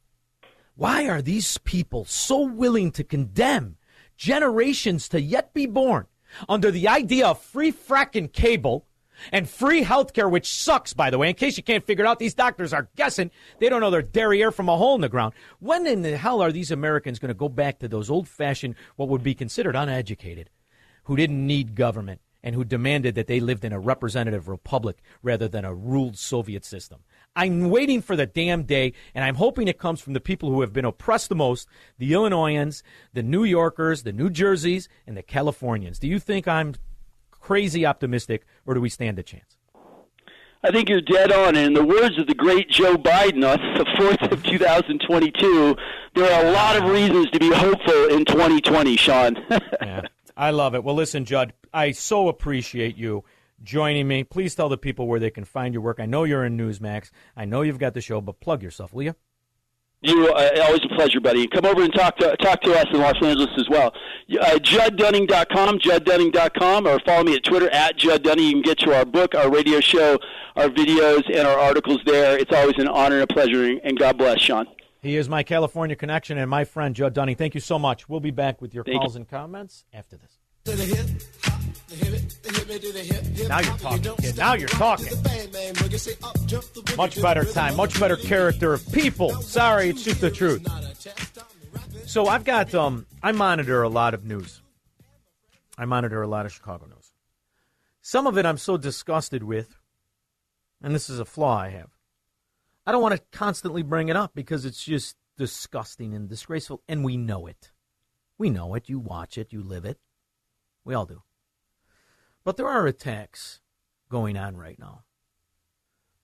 Why 0.75 1.09
are 1.09 1.21
these 1.21 1.57
people 1.59 2.05
so 2.05 2.41
willing 2.41 2.91
to 2.91 3.03
condemn 3.03 3.77
generations 4.15 5.09
to 5.09 5.21
yet 5.21 5.53
be 5.53 5.65
born 5.65 6.07
under 6.47 6.71
the 6.71 6.87
idea 6.87 7.27
of 7.27 7.41
free 7.41 7.71
fracking 7.71 8.31
cable 8.31 8.85
and 9.31 9.49
free 9.49 9.83
health 9.83 10.13
care, 10.13 10.29
which 10.29 10.53
sucks, 10.53 10.93
by 10.93 11.09
the 11.09 11.17
way. 11.17 11.29
In 11.29 11.35
case 11.35 11.57
you 11.57 11.63
can't 11.63 11.85
figure 11.85 12.05
it 12.05 12.07
out, 12.07 12.19
these 12.19 12.33
doctors 12.33 12.73
are 12.73 12.89
guessing. 12.95 13.31
They 13.59 13.69
don't 13.69 13.81
know 13.81 13.91
their 13.91 14.01
derriere 14.01 14.51
from 14.51 14.69
a 14.69 14.77
hole 14.77 14.95
in 14.95 15.01
the 15.01 15.09
ground. 15.09 15.33
When 15.59 15.85
in 15.85 16.01
the 16.01 16.17
hell 16.17 16.41
are 16.41 16.51
these 16.51 16.71
Americans 16.71 17.19
going 17.19 17.29
to 17.29 17.33
go 17.33 17.49
back 17.49 17.79
to 17.79 17.87
those 17.87 18.09
old 18.09 18.27
fashioned, 18.27 18.75
what 18.95 19.09
would 19.09 19.23
be 19.23 19.35
considered 19.35 19.75
uneducated, 19.75 20.49
who 21.03 21.15
didn't 21.15 21.45
need 21.45 21.75
government 21.75 22.21
and 22.41 22.55
who 22.55 22.63
demanded 22.63 23.15
that 23.15 23.27
they 23.27 23.41
lived 23.41 23.65
in 23.65 23.73
a 23.73 23.79
representative 23.79 24.47
republic 24.47 24.97
rather 25.21 25.47
than 25.47 25.65
a 25.65 25.73
ruled 25.73 26.17
Soviet 26.17 26.63
system? 26.63 26.99
I'm 27.39 27.69
waiting 27.69 28.01
for 28.01 28.17
the 28.17 28.25
damn 28.25 28.63
day, 28.63 28.91
and 29.15 29.23
I'm 29.23 29.35
hoping 29.35 29.69
it 29.69 29.79
comes 29.79 30.01
from 30.01 30.11
the 30.11 30.19
people 30.19 30.51
who 30.51 30.59
have 30.59 30.73
been 30.73 30.83
oppressed 30.83 31.29
the 31.29 31.35
most 31.35 31.69
the 31.97 32.11
Illinoisans, 32.11 32.83
the 33.13 33.23
New 33.23 33.45
Yorkers, 33.45 34.03
the 34.03 34.11
New 34.11 34.29
Jerseys, 34.29 34.89
and 35.07 35.15
the 35.15 35.23
Californians. 35.23 35.99
Do 35.99 36.09
you 36.09 36.19
think 36.19 36.49
I'm 36.49 36.75
crazy 37.31 37.85
optimistic, 37.85 38.45
or 38.65 38.73
do 38.73 38.81
we 38.81 38.89
stand 38.89 39.19
a 39.19 39.23
chance? 39.23 39.55
I 40.65 40.71
think 40.71 40.89
you're 40.89 40.99
dead 40.99 41.31
on. 41.31 41.55
And 41.55 41.67
in 41.67 41.73
the 41.75 41.85
words 41.85 42.19
of 42.19 42.27
the 42.27 42.35
great 42.35 42.69
Joe 42.69 42.97
Biden 42.97 43.49
on 43.49 43.77
the 43.77 43.85
4th 43.97 44.33
of 44.33 44.43
2022, 44.43 45.77
there 46.15 46.33
are 46.33 46.45
a 46.45 46.51
lot 46.51 46.75
of 46.75 46.89
reasons 46.89 47.31
to 47.31 47.39
be 47.39 47.53
hopeful 47.53 48.09
in 48.09 48.25
2020, 48.25 48.97
Shaun. 48.97 49.37
yeah, 49.81 50.01
I 50.35 50.49
love 50.49 50.75
it. 50.75 50.83
Well, 50.83 50.95
listen, 50.95 51.23
Judd, 51.23 51.53
I 51.73 51.91
so 51.91 52.27
appreciate 52.27 52.97
you 52.97 53.23
joining 53.63 54.07
me. 54.07 54.23
Please 54.23 54.55
tell 54.55 54.69
the 54.69 54.77
people 54.77 55.07
where 55.07 55.19
they 55.19 55.29
can 55.31 55.45
find 55.45 55.73
your 55.73 55.81
work. 55.81 55.99
I 55.99 56.05
know 56.05 56.23
you're 56.23 56.45
in 56.45 56.57
Newsmax. 56.57 57.11
I 57.35 57.45
know 57.45 57.61
you've 57.61 57.79
got 57.79 57.93
the 57.93 58.01
show, 58.01 58.21
but 58.21 58.39
plug 58.39 58.63
yourself, 58.63 58.93
will 58.93 59.03
you? 59.03 59.15
You 60.01 60.33
uh, 60.33 60.49
always 60.63 60.79
a 60.85 60.95
pleasure, 60.95 61.19
buddy. 61.19 61.45
Come 61.47 61.65
over 61.65 61.83
and 61.83 61.93
talk 61.93 62.15
to 62.19 62.37
talk 62.37 62.61
to 62.61 62.73
us 62.73 62.85
in 62.93 63.01
Los 63.01 63.21
Angeles 63.21 63.49
as 63.57 63.67
well. 63.69 63.93
Uh, 64.39 64.57
JuddDunning.com, 64.57 65.79
JuddDunning.com, 65.79 66.87
or 66.87 66.99
follow 67.05 67.23
me 67.25 67.35
at 67.35 67.43
Twitter 67.43 67.69
at 67.71 67.97
Judd 67.97 68.23
Dunning. 68.23 68.45
You 68.45 68.51
can 68.53 68.61
get 68.61 68.79
to 68.79 68.95
our 68.95 69.03
book, 69.03 69.35
our 69.35 69.51
radio 69.51 69.81
show, 69.81 70.17
our 70.55 70.69
videos, 70.69 71.23
and 71.27 71.45
our 71.45 71.59
articles 71.59 71.99
there. 72.05 72.37
It's 72.37 72.53
always 72.53 72.75
an 72.77 72.87
honor 72.87 73.19
and 73.19 73.29
a 73.29 73.33
pleasure, 73.33 73.77
and 73.83 73.99
God 73.99 74.17
bless, 74.17 74.39
Shaun. 74.39 74.67
He 75.01 75.17
is 75.17 75.27
my 75.27 75.43
California 75.43 75.97
connection 75.97 76.37
and 76.37 76.49
my 76.49 76.63
friend 76.63 76.95
Judd 76.95 77.13
Dunning. 77.13 77.35
Thank 77.35 77.53
you 77.53 77.61
so 77.61 77.77
much. 77.77 78.07
We'll 78.07 78.19
be 78.21 78.31
back 78.31 78.61
with 78.61 78.73
your 78.73 78.85
Thank 78.85 79.01
calls 79.01 79.15
you. 79.15 79.21
and 79.21 79.29
comments 79.29 79.83
after 79.93 80.17
this. 80.17 81.38
Now 83.47 83.59
you're 83.59 83.77
talking, 83.77 84.15
kid. 84.17 84.37
Now 84.37 84.53
you're 84.53 84.67
talking. 84.67 85.07
Much 86.95 87.21
better 87.21 87.45
time, 87.45 87.75
much 87.75 87.99
better 87.99 88.15
character 88.15 88.73
of 88.73 88.91
people. 88.91 89.31
Sorry, 89.41 89.89
it's 89.89 90.03
just 90.03 90.21
the 90.21 90.29
truth. 90.29 90.67
So 92.05 92.27
I've 92.27 92.43
got 92.43 92.73
um 92.75 93.05
I 93.23 93.31
monitor 93.31 93.81
a 93.83 93.89
lot 93.89 94.13
of 94.13 94.23
news. 94.23 94.61
I 95.77 95.85
monitor 95.85 96.21
a 96.21 96.27
lot 96.27 96.45
of 96.45 96.51
Chicago 96.51 96.85
news. 96.85 97.11
Some 98.01 98.27
of 98.27 98.37
it 98.37 98.45
I'm 98.45 98.57
so 98.57 98.77
disgusted 98.77 99.43
with, 99.43 99.75
and 100.81 100.93
this 100.93 101.09
is 101.09 101.19
a 101.19 101.25
flaw 101.25 101.57
I 101.57 101.69
have. 101.69 101.89
I 102.85 102.91
don't 102.91 103.01
want 103.01 103.15
to 103.15 103.37
constantly 103.37 103.83
bring 103.83 104.09
it 104.09 104.15
up 104.15 104.33
because 104.33 104.65
it's 104.65 104.83
just 104.83 105.15
disgusting 105.37 106.13
and 106.13 106.27
disgraceful, 106.27 106.81
and 106.87 107.03
we 107.03 107.17
know 107.17 107.47
it. 107.47 107.71
We 108.37 108.49
know 108.49 108.75
it. 108.75 108.89
You 108.89 108.99
watch 108.99 109.37
it, 109.37 109.53
you 109.53 109.63
live 109.63 109.85
it. 109.85 109.99
We 110.85 110.93
all 110.93 111.05
do. 111.05 111.21
But 112.43 112.57
there 112.57 112.67
are 112.67 112.87
attacks 112.87 113.61
going 114.09 114.37
on 114.37 114.57
right 114.57 114.79
now. 114.79 115.03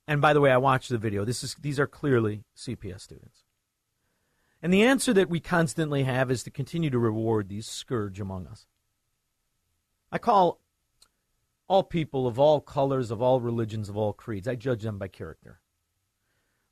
And 0.08 0.22
by 0.22 0.34
the 0.34 0.42
way, 0.42 0.52
I 0.52 0.58
watched 0.58 0.90
the 0.90 0.98
video. 0.98 1.26
This 1.26 1.44
is 1.44 1.56
these 1.56 1.80
are 1.80 1.88
clearly 1.88 2.44
CPS 2.56 3.02
students. 3.02 3.44
And 4.62 4.74
the 4.74 4.84
answer 4.84 5.14
that 5.14 5.30
we 5.30 5.40
constantly 5.40 6.04
have 6.04 6.32
is 6.32 6.44
to 6.44 6.52
continue 6.52 6.90
to 6.90 7.00
reward 7.00 7.50
these 7.50 7.68
scourge 7.68 8.20
among 8.20 8.48
us. 8.48 8.66
I 10.12 10.18
call 10.18 10.60
all 11.68 11.84
people 11.84 12.28
of 12.28 12.40
all 12.40 12.62
colors, 12.62 13.12
of 13.12 13.22
all 13.22 13.42
religions, 13.42 13.90
of 13.90 13.98
all 13.98 14.14
creeds, 14.14 14.48
I 14.48 14.56
judge 14.56 14.84
them 14.84 14.98
by 14.98 15.08
character. 15.08 15.60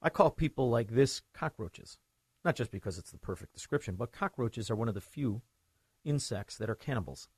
I 0.01 0.09
call 0.09 0.29
people 0.29 0.69
like 0.69 0.91
this 0.91 1.21
cockroaches. 1.33 1.97
Not 2.45 2.55
just 2.55 2.71
because 2.71 2.97
it's 2.97 3.11
the 3.11 3.17
perfect 3.17 3.53
description, 3.53 3.95
but 3.95 4.11
cockroaches 4.11 4.69
are 4.69 4.75
one 4.75 4.89
of 4.89 4.93
the 4.93 5.01
few 5.01 5.41
insects 6.03 6.57
that 6.57 6.69
are 6.69 6.75
cannibals. 6.75 7.29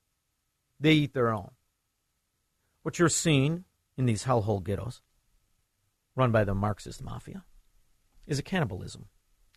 They 0.80 0.92
eat 0.92 1.14
their 1.14 1.32
own. 1.32 1.52
What 2.86 3.00
you're 3.00 3.08
seeing 3.08 3.64
in 3.98 4.06
these 4.06 4.26
hellhole 4.26 4.62
ghettos, 4.62 5.02
run 6.14 6.30
by 6.30 6.44
the 6.44 6.54
Marxist 6.54 7.02
mafia, 7.02 7.42
is 8.28 8.38
a 8.38 8.44
cannibalism. 8.44 9.06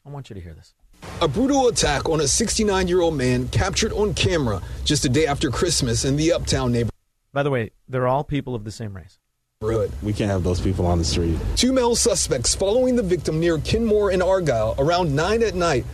I 0.04 0.10
want 0.10 0.32
you 0.32 0.34
to 0.34 0.42
hear 0.42 0.56
this. 0.56 0.74
A 1.22 1.28
brutal 1.28 1.68
attack 1.68 2.10
on 2.10 2.22
a 2.22 2.28
69 2.28 2.88
year 2.88 3.02
old 3.02 3.14
man 3.14 3.48
captured 3.50 3.94
on 3.94 4.16
camera 4.16 4.64
just 4.84 5.06
a 5.06 5.10
day 5.10 5.28
after 5.28 5.52
Christmas 5.52 6.06
in 6.06 6.16
the 6.16 6.34
Uptown 6.34 6.72
neighborhood. 6.72 6.96
By 7.32 7.44
the 7.44 7.52
way, 7.52 7.70
they're 7.88 8.08
all 8.08 8.24
people 8.24 8.56
of 8.56 8.64
the 8.64 8.72
same 8.72 8.96
race. 8.96 9.20
We 10.02 10.12
can't 10.12 10.32
have 10.32 10.42
those 10.42 10.60
people 10.60 10.88
on 10.88 10.98
the 10.98 11.06
street. 11.06 11.38
Two 11.56 11.72
male 11.72 11.96
suspects 11.96 12.56
following 12.56 12.96
the 12.96 13.04
victim 13.04 13.40
near 13.40 13.60
Kenmore 13.60 14.10
and 14.10 14.24
Argyle 14.24 14.74
around 14.80 15.16
9 15.16 15.44
at 15.44 15.54
night. 15.54 15.86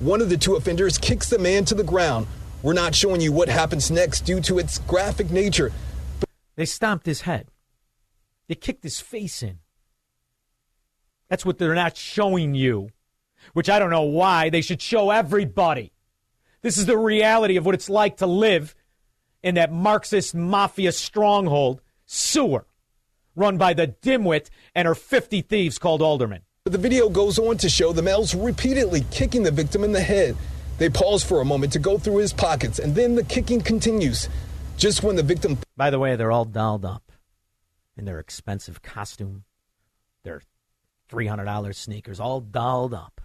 One 0.00 0.20
of 0.20 0.28
the 0.28 0.36
two 0.36 0.56
offenders 0.56 0.98
kicks 0.98 1.30
the 1.30 1.38
man 1.38 1.64
to 1.64 1.74
the 1.74 1.84
ground. 1.84 2.26
We're 2.62 2.74
not 2.74 2.94
showing 2.94 3.22
you 3.22 3.32
what 3.32 3.48
happens 3.48 3.90
next 3.90 4.26
due 4.26 4.42
to 4.42 4.58
its 4.58 4.76
graphic 4.80 5.30
nature. 5.30 5.72
They 6.56 6.64
stomped 6.64 7.06
his 7.06 7.22
head. 7.22 7.48
They 8.48 8.54
kicked 8.54 8.82
his 8.82 9.00
face 9.00 9.42
in. 9.42 9.58
That's 11.28 11.46
what 11.46 11.58
they're 11.58 11.74
not 11.74 11.96
showing 11.96 12.54
you, 12.54 12.90
which 13.54 13.70
I 13.70 13.78
don't 13.78 13.90
know 13.90 14.02
why. 14.02 14.50
They 14.50 14.60
should 14.60 14.82
show 14.82 15.10
everybody. 15.10 15.92
This 16.60 16.76
is 16.76 16.86
the 16.86 16.98
reality 16.98 17.56
of 17.56 17.64
what 17.64 17.74
it's 17.74 17.88
like 17.88 18.18
to 18.18 18.26
live 18.26 18.74
in 19.42 19.54
that 19.56 19.72
Marxist 19.72 20.34
mafia 20.34 20.92
stronghold 20.92 21.80
sewer 22.06 22.66
run 23.34 23.56
by 23.56 23.72
the 23.72 23.88
dimwit 23.88 24.50
and 24.74 24.86
her 24.86 24.94
50 24.94 25.40
thieves 25.42 25.78
called 25.78 26.02
aldermen. 26.02 26.42
The 26.64 26.78
video 26.78 27.08
goes 27.08 27.38
on 27.38 27.56
to 27.58 27.68
show 27.68 27.92
the 27.92 28.02
males 28.02 28.34
repeatedly 28.34 29.04
kicking 29.10 29.42
the 29.42 29.50
victim 29.50 29.82
in 29.82 29.92
the 29.92 30.02
head. 30.02 30.36
They 30.78 30.88
pause 30.88 31.24
for 31.24 31.40
a 31.40 31.44
moment 31.44 31.72
to 31.72 31.78
go 31.78 31.98
through 31.98 32.16
his 32.16 32.32
pockets, 32.32 32.78
and 32.78 32.94
then 32.94 33.14
the 33.14 33.24
kicking 33.24 33.60
continues. 33.60 34.28
Just 34.76 35.02
when 35.02 35.16
the 35.16 35.22
victim. 35.22 35.58
By 35.76 35.90
the 35.90 35.98
way, 35.98 36.16
they're 36.16 36.32
all 36.32 36.44
dolled 36.44 36.84
up 36.84 37.12
in 37.96 38.04
their 38.04 38.18
expensive 38.18 38.82
costume, 38.82 39.44
their 40.24 40.42
$300 41.10 41.74
sneakers, 41.74 42.18
all 42.20 42.40
dolled 42.40 42.94
up. 42.94 43.20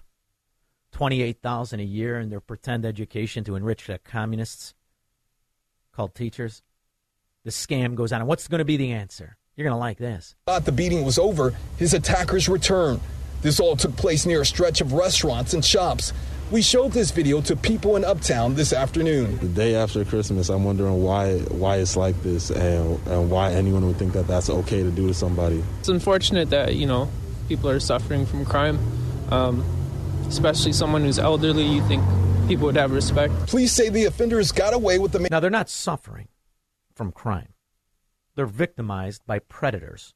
28000 0.94 1.80
a 1.80 1.84
year 1.84 2.20
in 2.20 2.30
their 2.30 2.40
pretend 2.40 2.86
education 2.86 3.44
to 3.44 3.56
enrich 3.56 3.88
the 3.88 4.00
communists 4.00 4.74
called 5.92 6.16
teachers. 6.16 6.62
The 7.44 7.52
scam 7.52 7.96
goes 7.96 8.12
on. 8.12 8.22
And 8.22 8.28
what's 8.28 8.48
going 8.48 8.60
to 8.60 8.66
be 8.66 8.78
the 8.78 8.92
answer? 8.92 9.38
You're 9.56 9.66
going 9.66 9.76
to 9.76 9.80
like 9.80 9.98
this. 9.98 10.36
thought 10.46 10.66
the 10.66 10.72
beating 10.72 11.04
was 11.04 11.18
over, 11.18 11.54
his 11.78 11.94
attackers 11.94 12.48
returned. 12.48 13.00
This 13.42 13.60
all 13.60 13.76
took 13.76 13.96
place 13.96 14.26
near 14.26 14.42
a 14.42 14.46
stretch 14.46 14.82
of 14.82 14.94
restaurants 14.94 15.54
and 15.54 15.64
shops. 15.64 16.14
We 16.50 16.62
showed 16.62 16.94
this 16.94 17.12
video 17.12 17.42
to 17.42 17.58
people 17.58 17.98
in 17.98 18.06
Uptown 18.06 18.56
this 18.56 18.72
afternoon. 18.72 19.38
The 19.40 19.50
day 19.50 19.76
after 19.76 20.06
Christmas, 20.06 20.48
I'm 20.48 20.64
wondering 20.64 21.04
why 21.04 21.40
why 21.40 21.76
it's 21.76 21.98
like 21.98 22.22
this 22.24 22.52
and, 22.52 23.06
and 23.06 23.30
why 23.30 23.52
anyone 23.52 23.86
would 23.86 23.98
think 23.98 24.14
that 24.14 24.28
that's 24.28 24.50
okay 24.50 24.82
to 24.82 24.90
do 24.90 25.08
to 25.08 25.14
somebody. 25.14 25.62
It's 25.80 25.90
unfortunate 25.90 26.50
that 26.52 26.76
you 26.76 26.86
know 26.86 27.10
people 27.50 27.70
are 27.70 27.82
suffering 27.82 28.26
from 28.26 28.46
crime, 28.46 28.80
um, 29.30 29.66
especially 30.30 30.72
someone 30.72 31.02
who's 31.02 31.20
elderly. 31.20 31.66
You 31.66 31.86
think 31.86 32.02
people 32.48 32.68
would 32.68 32.78
have 32.78 32.92
respect. 32.92 33.34
Police 33.48 33.74
say 33.74 33.90
the 33.90 34.06
offenders 34.06 34.54
got 34.54 34.74
away 34.74 35.00
with 35.00 35.12
the. 35.12 35.28
Now, 35.30 35.42
they're 35.42 35.50
not 35.50 35.70
suffering 35.70 36.30
from 36.96 37.12
crime, 37.12 37.56
they're 38.36 38.46
victimized 38.46 39.26
by 39.28 39.40
predators, 39.40 40.14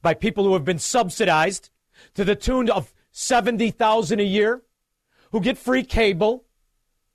by 0.00 0.14
people 0.14 0.44
who 0.44 0.54
have 0.54 0.64
been 0.64 0.78
subsidized 0.78 1.68
to 2.14 2.24
the 2.24 2.34
tune 2.34 2.70
of 2.70 2.94
70000 3.10 4.20
a 4.20 4.24
year, 4.24 4.62
who 5.34 5.40
get 5.40 5.58
free 5.58 5.82
cable, 5.82 6.44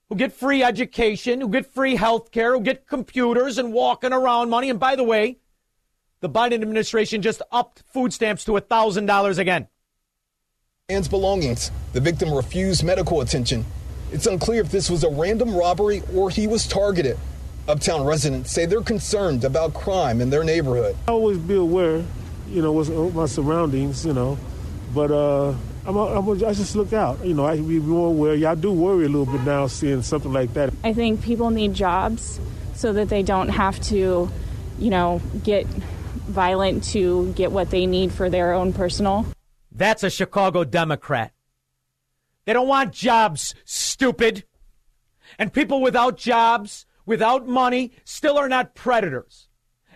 who 0.10 0.16
get 0.18 0.34
free 0.34 0.62
education, 0.62 1.40
who 1.40 1.48
get 1.48 1.66
free 1.66 1.96
health 1.96 2.32
care, 2.32 2.52
who 2.52 2.60
get 2.60 2.86
computers 2.86 3.58
and 3.58 3.72
walking 3.72 4.12
around 4.12 4.50
money. 4.50 4.70
And 4.70 4.78
by 4.78 4.98
the 4.98 5.06
way, 5.06 5.38
the 6.20 6.30
Biden 6.30 6.62
administration 6.62 7.22
just 7.22 7.42
upped 7.50 7.82
food 7.94 8.12
stamps 8.12 8.44
to 8.44 8.52
$1,000 8.52 9.38
again. 9.38 9.70
Man's 10.90 11.08
belongings. 11.08 11.72
The 11.94 12.02
victim 12.02 12.34
refused 12.34 12.84
medical 12.84 13.22
attention. 13.22 13.66
It's 14.12 14.28
unclear 14.28 14.60
if 14.60 14.70
this 14.70 14.90
was 14.90 15.06
a 15.06 15.10
random 15.10 15.56
robbery 15.56 16.04
or 16.14 16.30
he 16.30 16.46
was 16.46 16.68
targeted. 16.68 17.18
Uptown 17.70 18.04
residents 18.04 18.52
say 18.52 18.66
they're 18.66 18.82
concerned 18.82 19.46
about 19.46 19.74
crime 19.74 20.20
in 20.20 20.30
their 20.30 20.44
neighborhood. 20.44 20.98
I 21.08 21.12
always 21.12 21.38
be 21.38 21.56
aware, 21.56 22.04
you 22.50 22.62
know, 22.62 22.74
what's 22.74 22.90
my 22.90 23.28
surroundings, 23.28 24.06
you 24.06 24.12
know, 24.12 24.38
but 24.94 25.10
uh, 25.10 25.54
I'm, 25.86 25.96
a, 25.96 26.06
I'm 26.18 26.28
a, 26.28 26.48
I 26.48 26.54
just 26.54 26.76
look 26.76 26.94
out. 26.94 27.24
You 27.26 27.34
know, 27.34 27.46
I 27.46 27.56
can 27.56 27.68
be 27.68 27.80
more 27.80 28.10
aware. 28.10 28.36
Y'all 28.36 28.56
do 28.56 28.72
worry 28.72 29.06
a 29.06 29.10
little 29.10 29.26
bit 29.26 29.42
now 29.44 29.68
seeing 29.68 30.02
something 30.02 30.32
like 30.32 30.54
that. 30.54 30.74
I 30.84 30.94
think 30.94 31.22
people 31.22 31.50
need 31.50 31.74
jobs 31.74 32.40
so 32.76 32.94
that 32.94 33.10
they 33.10 33.24
don't 33.24 33.50
have 33.50 33.80
to, 33.82 34.30
you 34.78 34.90
know, 34.90 35.22
get 35.44 35.66
violent 35.66 36.84
to 36.86 37.34
get 37.34 37.52
what 37.52 37.70
they 37.72 37.86
need 37.86 38.12
for 38.12 38.30
their 38.30 38.54
own 38.54 38.74
personal. 38.74 39.26
That's 39.72 40.04
a 40.04 40.10
Chicago 40.10 40.64
Democrat. 40.64 41.32
They 42.46 42.54
don't 42.54 42.68
want 42.68 42.94
jobs, 42.94 43.56
stupid. 43.66 44.44
And 45.38 45.54
people 45.54 45.82
without 45.82 46.18
jobs, 46.18 46.86
without 47.06 47.48
money, 47.48 47.92
still 48.04 48.38
are 48.38 48.50
not 48.50 48.76
predators. 48.76 49.48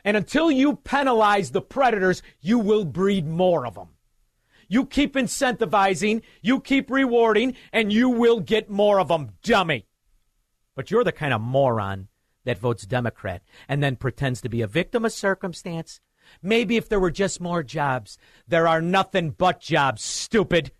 And 0.05 0.17
until 0.17 0.51
you 0.51 0.75
penalize 0.75 1.51
the 1.51 1.61
predators, 1.61 2.21
you 2.41 2.59
will 2.59 2.85
breed 2.85 3.25
more 3.25 3.65
of 3.65 3.75
them. 3.75 3.89
You 4.67 4.85
keep 4.85 5.15
incentivizing, 5.15 6.21
you 6.41 6.59
keep 6.59 6.89
rewarding, 6.89 7.55
and 7.71 7.91
you 7.91 8.09
will 8.09 8.39
get 8.39 8.69
more 8.69 8.99
of 8.99 9.07
them, 9.07 9.31
dummy. 9.43 9.85
But 10.75 10.91
you're 10.91 11.03
the 11.03 11.11
kind 11.11 11.33
of 11.33 11.41
moron 11.41 12.07
that 12.45 12.57
votes 12.57 12.85
Democrat 12.85 13.41
and 13.67 13.81
then 13.81 13.95
pretends 13.95 14.41
to 14.41 14.49
be 14.49 14.61
a 14.61 14.67
victim 14.67 15.05
of 15.05 15.13
circumstance. 15.13 15.99
Maybe 16.41 16.77
if 16.77 16.89
there 16.89 16.99
were 16.99 17.11
just 17.11 17.41
more 17.41 17.63
jobs. 17.63 18.17
There 18.47 18.67
are 18.67 18.81
nothing 18.81 19.31
but 19.31 19.59
jobs, 19.59 20.03
stupid. 20.03 20.71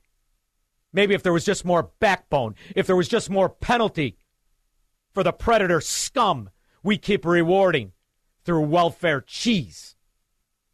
Maybe 0.92 1.14
if 1.14 1.24
there 1.24 1.34
was 1.34 1.46
just 1.46 1.66
more 1.66 1.92
backbone, 2.00 2.56
if 2.76 2.88
there 2.88 2.96
was 2.96 3.08
just 3.08 3.30
more 3.30 3.50
penalty 3.50 4.18
for 5.14 5.24
the 5.24 5.34
predator 5.34 5.82
scum 5.82 6.50
we 6.84 6.98
keep 6.98 7.26
rewarding 7.26 7.94
through 8.44 8.62
welfare 8.62 9.22
cheese, 9.22 9.96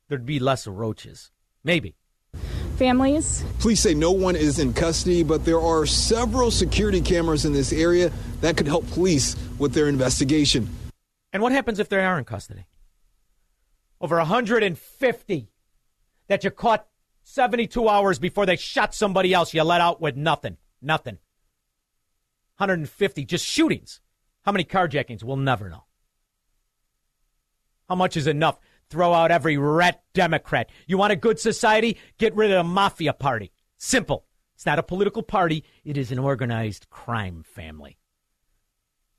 there'd 0.07 0.25
be 0.25 0.39
less 0.39 0.65
roaches. 0.67 1.31
Maybe. 1.63 1.95
Families. 2.79 3.43
Police 3.59 3.81
say 3.81 3.93
no 3.93 4.11
one 4.11 4.37
is 4.37 4.57
in 4.57 4.71
custody, 4.71 5.21
but 5.21 5.43
there 5.43 5.59
are 5.59 5.85
several 5.85 6.49
security 6.49 7.01
cameras 7.01 7.43
in 7.43 7.51
this 7.51 7.73
area 7.73 8.09
that 8.39 8.55
could 8.55 8.67
help 8.67 8.87
police 8.91 9.35
with 9.57 9.73
their 9.73 9.89
investigation. 9.89 10.69
And 11.33 11.43
what 11.43 11.51
happens 11.51 11.79
if 11.79 11.89
they 11.89 12.05
are 12.05 12.17
in 12.17 12.23
custody? 12.23 12.65
Over 13.99 14.15
150 14.15 15.49
that 16.29 16.43
you 16.45 16.51
caught 16.51 16.87
72 17.23 17.89
hours 17.89 18.17
before 18.17 18.45
they 18.45 18.55
shot 18.55 18.95
somebody 18.95 19.33
else, 19.33 19.53
you 19.53 19.61
let 19.63 19.81
out 19.81 19.99
with 19.99 20.15
nothing. 20.15 20.55
Nothing. 20.81 21.17
150 22.59 23.25
just 23.25 23.45
shootings. 23.45 23.99
How 24.43 24.53
many 24.53 24.63
carjackings? 24.63 25.21
We'll 25.21 25.35
never 25.35 25.69
know. 25.69 25.83
How 27.89 27.95
much 27.95 28.15
is 28.15 28.25
enough? 28.25 28.57
Throw 28.89 29.13
out 29.13 29.31
every 29.31 29.57
rat 29.57 30.01
Democrat. 30.13 30.69
You 30.87 30.97
want 30.97 31.13
a 31.13 31.15
good 31.15 31.39
society? 31.39 31.97
Get 32.17 32.35
rid 32.35 32.51
of 32.51 32.57
the 32.57 32.63
mafia 32.63 33.13
party. 33.13 33.51
Simple. 33.77 34.25
It's 34.55 34.65
not 34.65 34.79
a 34.79 34.83
political 34.83 35.23
party, 35.23 35.63
it 35.85 35.95
is 35.95 36.11
an 36.11 36.19
organized 36.19 36.89
crime 36.89 37.43
family. 37.43 37.97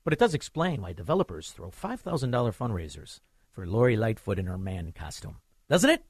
But 0.03 0.13
it 0.13 0.19
does 0.19 0.35
explain 0.35 0.83
why 0.83 0.93
developers 0.93 1.49
throw 1.49 1.71
$5,000 1.71 2.29
fundraisers 2.55 3.21
for 3.49 3.65
Lori 3.65 3.97
Lightfoot 3.97 4.37
in 4.37 4.45
her 4.45 4.59
man 4.59 4.91
costume. 4.91 5.37
Doesn't 5.67 5.89
it? 5.89 6.05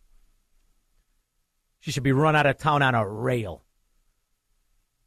She 1.79 1.91
should 1.91 2.03
be 2.03 2.11
run 2.11 2.35
out 2.35 2.45
of 2.45 2.57
town 2.57 2.81
on 2.81 2.93
a 2.93 3.07
rail. 3.07 3.63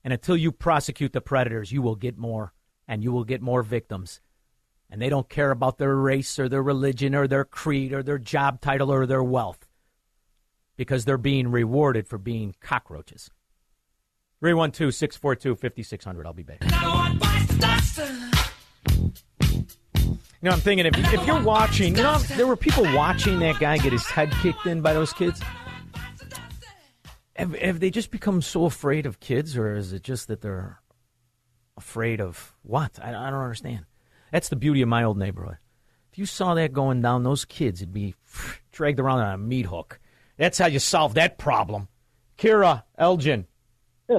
And 0.03 0.13
until 0.13 0.39
you 0.39 0.53
prosecute 0.53 1.13
the 1.13 1.21
predators, 1.21 1.71
you 1.71 1.83
will 1.83 1.95
get 1.95 2.17
more, 2.17 2.55
and 2.89 3.03
you 3.05 3.13
will 3.13 3.25
get 3.25 3.43
more 3.43 3.63
victims. 3.63 4.21
And 4.95 5.03
they 5.03 5.09
don't 5.09 5.29
care 5.29 5.51
about 5.51 5.79
their 5.79 5.97
race 5.97 6.39
or 6.39 6.49
their 6.49 6.63
religion 6.63 7.17
or 7.17 7.27
their 7.27 7.45
creed 7.45 7.93
or 7.93 8.05
their 8.05 8.17
job 8.17 8.61
title 8.61 8.93
or 8.93 9.07
their 9.07 9.25
wealth 9.25 9.67
because 10.77 11.05
they're 11.05 11.19
being 11.19 11.49
rewarded 11.49 12.07
for 12.07 12.17
being 12.17 12.55
cockroaches. 12.61 13.29
312 14.39 14.95
642 14.95 15.57
5600. 15.57 16.27
I'll 16.27 16.33
be 16.33 16.45
back. 16.45 16.63
You 16.63 16.71
know, 20.43 20.51
I'm 20.53 20.61
thinking 20.61 20.87
if, 20.87 20.97
if 21.13 21.27
you're 21.27 21.43
watching, 21.43 21.97
you 21.97 22.05
know, 22.05 22.19
there 22.37 22.47
were 22.47 22.55
people 22.55 22.85
watching 22.95 23.41
that 23.41 23.59
guy 23.59 23.79
get 23.79 23.91
his 23.93 24.07
head 24.07 24.31
kicked 24.43 24.65
in 24.65 24.81
by 24.81 24.93
those 24.93 25.13
kids. 25.13 25.43
Have, 27.35 27.53
have 27.57 27.81
they 27.81 27.91
just 27.91 28.13
become 28.13 28.41
so 28.41 28.65
afraid 28.65 29.07
of 29.07 29.19
kids, 29.19 29.57
or 29.57 29.75
is 29.75 29.93
it 29.93 30.05
just 30.05 30.29
that 30.29 30.41
they're 30.41 30.81
afraid 31.77 32.21
of 32.21 32.55
what? 32.63 33.01
I, 33.03 33.09
I 33.09 33.31
don't 33.31 33.43
understand. 33.43 33.87
That's 34.35 34.49
the 34.49 34.57
beauty 34.57 34.83
of 34.83 34.89
my 34.89 35.05
old 35.05 35.17
neighborhood. 35.17 35.59
If 36.11 36.19
you 36.19 36.27
saw 36.27 36.55
that 36.55 36.73
going 36.73 37.01
down, 37.01 37.23
those 37.23 37.45
kids 37.45 37.79
would 37.79 37.93
be 37.93 38.17
dragged 38.73 38.99
around 38.99 39.21
on 39.21 39.33
a 39.33 39.39
meat 39.39 39.67
hook. 39.67 40.01
That's 40.37 40.59
how 40.59 40.67
you 40.67 40.81
solve 40.81 41.15
that 41.15 41.39
problem. 41.39 41.87
Kira 42.37 42.83
Elgin. 42.99 43.47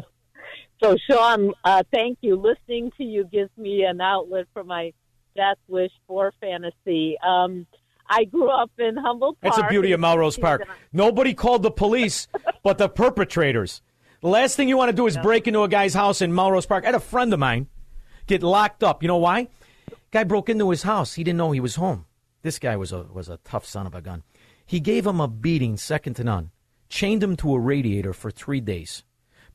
So, 0.83 0.97
Sean, 1.09 1.53
uh, 1.63 1.83
thank 1.93 2.17
you. 2.19 2.35
Listening 2.35 2.91
to 2.97 3.03
you 3.03 3.23
gives 3.23 3.49
me 3.57 3.85
an 3.85 4.01
outlet 4.01 4.45
for 4.53 4.63
my 4.65 4.91
death 5.33 5.55
wish 5.69 5.91
for 6.05 6.33
fantasy. 6.41 7.17
Um, 7.25 7.65
I 8.09 8.25
grew 8.25 8.49
up 8.49 8.71
in 8.77 8.97
Humboldt 8.97 9.39
Park. 9.39 9.55
That's 9.55 9.65
the 9.65 9.69
beauty 9.69 9.93
of 9.93 10.01
Melrose 10.01 10.37
Park. 10.37 10.67
Nobody 10.93 11.33
called 11.33 11.63
the 11.63 11.71
police 11.71 12.27
but 12.61 12.77
the 12.77 12.89
perpetrators. 12.89 13.81
The 14.19 14.27
last 14.27 14.57
thing 14.57 14.67
you 14.67 14.75
want 14.75 14.89
to 14.89 14.95
do 14.95 15.07
is 15.07 15.17
break 15.17 15.47
into 15.47 15.63
a 15.63 15.69
guy's 15.69 15.93
house 15.93 16.21
in 16.21 16.35
Melrose 16.35 16.65
Park. 16.65 16.83
I 16.83 16.87
had 16.87 16.95
a 16.95 16.99
friend 16.99 17.33
of 17.33 17.39
mine 17.39 17.67
get 18.27 18.43
locked 18.43 18.83
up. 18.83 19.01
You 19.01 19.07
know 19.07 19.17
why? 19.17 19.47
Guy 20.11 20.23
broke 20.23 20.49
into 20.49 20.69
his 20.69 20.83
house. 20.83 21.13
He 21.13 21.23
didn't 21.23 21.37
know 21.37 21.51
he 21.51 21.59
was 21.59 21.75
home. 21.75 22.05
This 22.41 22.59
guy 22.59 22.75
was 22.75 22.91
a 22.91 23.03
was 23.03 23.27
a 23.29 23.39
tough 23.43 23.65
son 23.65 23.87
of 23.87 23.95
a 23.95 24.01
gun. 24.01 24.23
He 24.65 24.79
gave 24.79 25.05
him 25.05 25.19
a 25.19 25.27
beating 25.27 25.77
second 25.77 26.15
to 26.15 26.23
none. 26.23 26.51
Chained 26.89 27.23
him 27.23 27.35
to 27.37 27.53
a 27.53 27.59
radiator 27.59 28.13
for 28.13 28.31
three 28.31 28.61
days. 28.61 29.03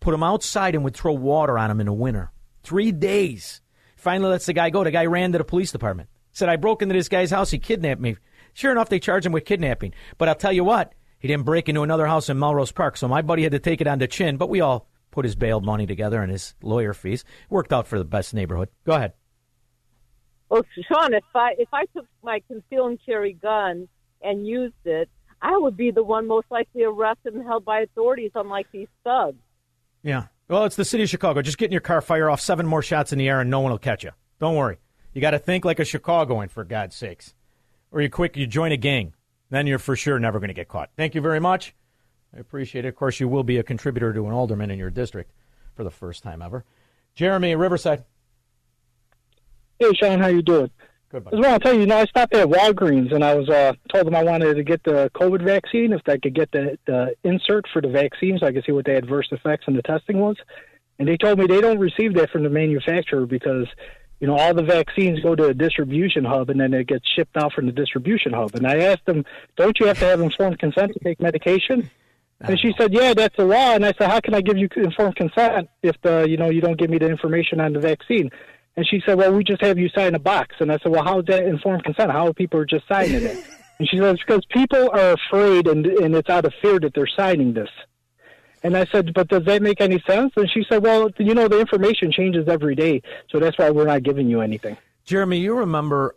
Put 0.00 0.14
him 0.14 0.22
outside 0.22 0.74
and 0.74 0.84
would 0.84 0.94
throw 0.94 1.12
water 1.12 1.58
on 1.58 1.70
him 1.70 1.80
in 1.80 1.86
the 1.86 1.92
winter. 1.92 2.32
Three 2.62 2.92
days. 2.92 3.60
Finally 3.96 4.30
lets 4.30 4.46
the 4.46 4.52
guy 4.52 4.70
go. 4.70 4.82
The 4.82 4.90
guy 4.90 5.06
ran 5.06 5.32
to 5.32 5.38
the 5.38 5.44
police 5.44 5.72
department. 5.72 6.08
Said, 6.32 6.48
I 6.48 6.56
broke 6.56 6.80
into 6.82 6.94
this 6.94 7.08
guy's 7.08 7.30
house. 7.30 7.50
He 7.50 7.58
kidnapped 7.58 8.00
me. 8.00 8.16
Sure 8.54 8.72
enough, 8.72 8.88
they 8.88 8.98
charged 8.98 9.26
him 9.26 9.32
with 9.32 9.44
kidnapping. 9.44 9.92
But 10.16 10.28
I'll 10.28 10.34
tell 10.34 10.52
you 10.52 10.64
what, 10.64 10.94
he 11.18 11.28
didn't 11.28 11.44
break 11.44 11.68
into 11.68 11.82
another 11.82 12.06
house 12.06 12.28
in 12.28 12.38
Melrose 12.38 12.72
Park. 12.72 12.96
So 12.96 13.08
my 13.08 13.22
buddy 13.22 13.42
had 13.42 13.52
to 13.52 13.58
take 13.58 13.80
it 13.80 13.86
on 13.86 13.98
the 13.98 14.06
chin. 14.06 14.36
But 14.36 14.48
we 14.48 14.60
all 14.60 14.88
put 15.10 15.24
his 15.24 15.36
bail 15.36 15.60
money 15.60 15.86
together 15.86 16.22
and 16.22 16.32
his 16.32 16.54
lawyer 16.62 16.94
fees. 16.94 17.24
Worked 17.48 17.72
out 17.72 17.86
for 17.86 17.98
the 17.98 18.04
best 18.04 18.32
neighborhood. 18.32 18.68
Go 18.84 18.92
ahead. 18.92 19.12
Well, 20.50 20.62
Sean, 20.88 21.14
if 21.14 21.24
I 21.34 21.54
if 21.58 21.68
I 21.72 21.86
took 21.86 22.06
my 22.22 22.40
conceal 22.48 22.86
and 22.88 22.98
carry 23.06 23.32
gun 23.32 23.88
and 24.20 24.46
used 24.46 24.74
it, 24.84 25.08
I 25.40 25.56
would 25.56 25.76
be 25.76 25.90
the 25.90 26.02
one 26.02 26.26
most 26.26 26.46
likely 26.50 26.82
arrested 26.84 27.34
and 27.34 27.44
held 27.44 27.64
by 27.64 27.80
authorities, 27.80 28.32
unlike 28.34 28.66
these 28.72 28.88
thugs. 29.04 29.38
Yeah. 30.02 30.26
Well, 30.48 30.64
it's 30.64 30.76
the 30.76 30.84
city 30.84 31.04
of 31.04 31.08
Chicago. 31.08 31.40
Just 31.42 31.58
get 31.58 31.66
in 31.66 31.72
your 31.72 31.80
car, 31.80 32.00
fire 32.00 32.28
off 32.28 32.40
seven 32.40 32.66
more 32.66 32.82
shots 32.82 33.12
in 33.12 33.18
the 33.18 33.28
air, 33.28 33.40
and 33.40 33.48
no 33.48 33.60
one 33.60 33.70
will 33.70 33.78
catch 33.78 34.02
you. 34.02 34.10
Don't 34.40 34.56
worry. 34.56 34.78
You 35.14 35.20
got 35.20 35.30
to 35.30 35.38
think 35.38 35.64
like 35.64 35.78
a 35.78 35.84
Chicagoan, 35.84 36.48
for 36.48 36.64
God's 36.64 36.96
sakes. 36.96 37.34
or 37.92 38.00
you 38.00 38.10
quick 38.10 38.36
you 38.36 38.46
join 38.46 38.72
a 38.72 38.76
gang. 38.76 39.14
Then 39.50 39.66
you're 39.66 39.78
for 39.78 39.96
sure 39.96 40.18
never 40.18 40.38
going 40.38 40.48
to 40.48 40.54
get 40.54 40.68
caught. 40.68 40.90
Thank 40.96 41.14
you 41.14 41.20
very 41.20 41.40
much. 41.40 41.74
I 42.34 42.38
appreciate 42.38 42.84
it. 42.84 42.88
Of 42.88 42.96
course, 42.96 43.18
you 43.20 43.28
will 43.28 43.42
be 43.42 43.58
a 43.58 43.62
contributor 43.62 44.12
to 44.12 44.26
an 44.26 44.32
alderman 44.32 44.70
in 44.70 44.78
your 44.78 44.90
district 44.90 45.32
for 45.74 45.82
the 45.84 45.90
first 45.90 46.22
time 46.22 46.42
ever. 46.42 46.64
Jeremy, 47.14 47.54
Riverside. 47.56 48.04
Hey, 49.80 49.94
Sean, 49.94 50.20
how 50.20 50.26
you 50.26 50.42
doing? 50.42 50.70
Good, 51.10 51.26
I 51.26 51.30
just 51.30 51.42
want 51.42 51.54
to 51.54 51.58
tell 51.66 51.72
you, 51.72 51.80
you 51.80 51.86
know, 51.86 51.96
I 51.96 52.04
stopped 52.04 52.34
at 52.34 52.46
Walgreens 52.46 53.14
and 53.14 53.24
I 53.24 53.34
was 53.34 53.48
uh, 53.48 53.72
told 53.90 54.06
them 54.06 54.14
I 54.14 54.22
wanted 54.22 54.54
to 54.54 54.62
get 54.62 54.84
the 54.84 55.10
COVID 55.14 55.42
vaccine, 55.42 55.94
if 55.94 56.02
I 56.06 56.18
could 56.18 56.34
get 56.34 56.52
the, 56.52 56.78
the 56.84 57.14
insert 57.24 57.64
for 57.72 57.80
the 57.80 57.88
vaccine 57.88 58.38
so 58.38 58.46
I 58.46 58.52
could 58.52 58.62
see 58.66 58.72
what 58.72 58.84
the 58.84 58.94
adverse 58.94 59.28
effects 59.32 59.64
and 59.66 59.74
the 59.74 59.82
testing 59.82 60.18
was. 60.18 60.36
And 60.98 61.08
they 61.08 61.16
told 61.16 61.38
me 61.38 61.46
they 61.46 61.62
don't 61.62 61.78
receive 61.78 62.12
that 62.16 62.28
from 62.28 62.42
the 62.42 62.50
manufacturer 62.50 63.24
because, 63.24 63.68
you 64.20 64.26
know, 64.26 64.36
all 64.36 64.52
the 64.52 64.62
vaccines 64.62 65.20
go 65.20 65.34
to 65.34 65.46
a 65.46 65.54
distribution 65.54 66.26
hub 66.26 66.50
and 66.50 66.60
then 66.60 66.74
it 66.74 66.86
gets 66.86 67.08
shipped 67.16 67.38
out 67.38 67.54
from 67.54 67.64
the 67.64 67.72
distribution 67.72 68.34
hub. 68.34 68.54
And 68.54 68.66
I 68.66 68.80
asked 68.80 69.06
them, 69.06 69.24
don't 69.56 69.80
you 69.80 69.86
have 69.86 69.98
to 70.00 70.04
have 70.04 70.20
informed 70.20 70.58
consent 70.58 70.92
to 70.92 70.98
take 70.98 71.22
medication? 71.22 71.88
And 72.42 72.58
she 72.58 72.74
said, 72.78 72.92
"Yeah, 72.92 73.12
that's 73.12 73.36
the 73.36 73.44
law." 73.44 73.74
And 73.74 73.84
I 73.84 73.92
said, 73.98 74.10
"How 74.10 74.18
can 74.20 74.34
I 74.34 74.40
give 74.40 74.56
you 74.56 74.66
informed 74.76 75.16
consent 75.16 75.68
if 75.82 76.00
the 76.00 76.26
you 76.26 76.38
know 76.38 76.48
you 76.48 76.62
don't 76.62 76.78
give 76.78 76.88
me 76.88 76.96
the 76.96 77.06
information 77.06 77.60
on 77.60 77.74
the 77.74 77.80
vaccine?" 77.80 78.30
And 78.76 78.86
she 78.86 79.02
said, 79.04 79.18
"Well, 79.18 79.32
we 79.32 79.44
just 79.44 79.62
have 79.62 79.78
you 79.78 79.88
sign 79.90 80.14
a 80.14 80.18
box." 80.18 80.56
And 80.60 80.70
I 80.70 80.78
said, 80.78 80.92
"Well, 80.92 81.04
how 81.04 81.20
is 81.20 81.26
that 81.26 81.44
informed 81.44 81.84
consent? 81.84 82.10
How 82.10 82.28
are 82.28 82.32
people 82.32 82.64
just 82.64 82.86
signing 82.88 83.22
it?" 83.22 83.36
and 83.78 83.88
she 83.88 83.98
says, 83.98 84.18
"Because 84.24 84.44
people 84.50 84.90
are 84.92 85.12
afraid, 85.12 85.66
and 85.66 85.86
and 85.86 86.14
it's 86.14 86.30
out 86.30 86.44
of 86.44 86.54
fear 86.62 86.78
that 86.80 86.94
they're 86.94 87.08
signing 87.16 87.52
this." 87.52 87.70
And 88.62 88.76
I 88.76 88.86
said, 88.92 89.12
"But 89.14 89.28
does 89.28 89.44
that 89.44 89.62
make 89.62 89.80
any 89.80 90.02
sense?" 90.06 90.32
And 90.36 90.48
she 90.50 90.64
said, 90.68 90.82
"Well, 90.82 91.10
you 91.18 91.34
know, 91.34 91.48
the 91.48 91.60
information 91.60 92.12
changes 92.12 92.48
every 92.48 92.74
day, 92.74 93.02
so 93.30 93.38
that's 93.38 93.58
why 93.58 93.70
we're 93.70 93.86
not 93.86 94.02
giving 94.02 94.28
you 94.28 94.40
anything." 94.40 94.76
Jeremy, 95.04 95.38
you 95.38 95.56
remember 95.56 96.16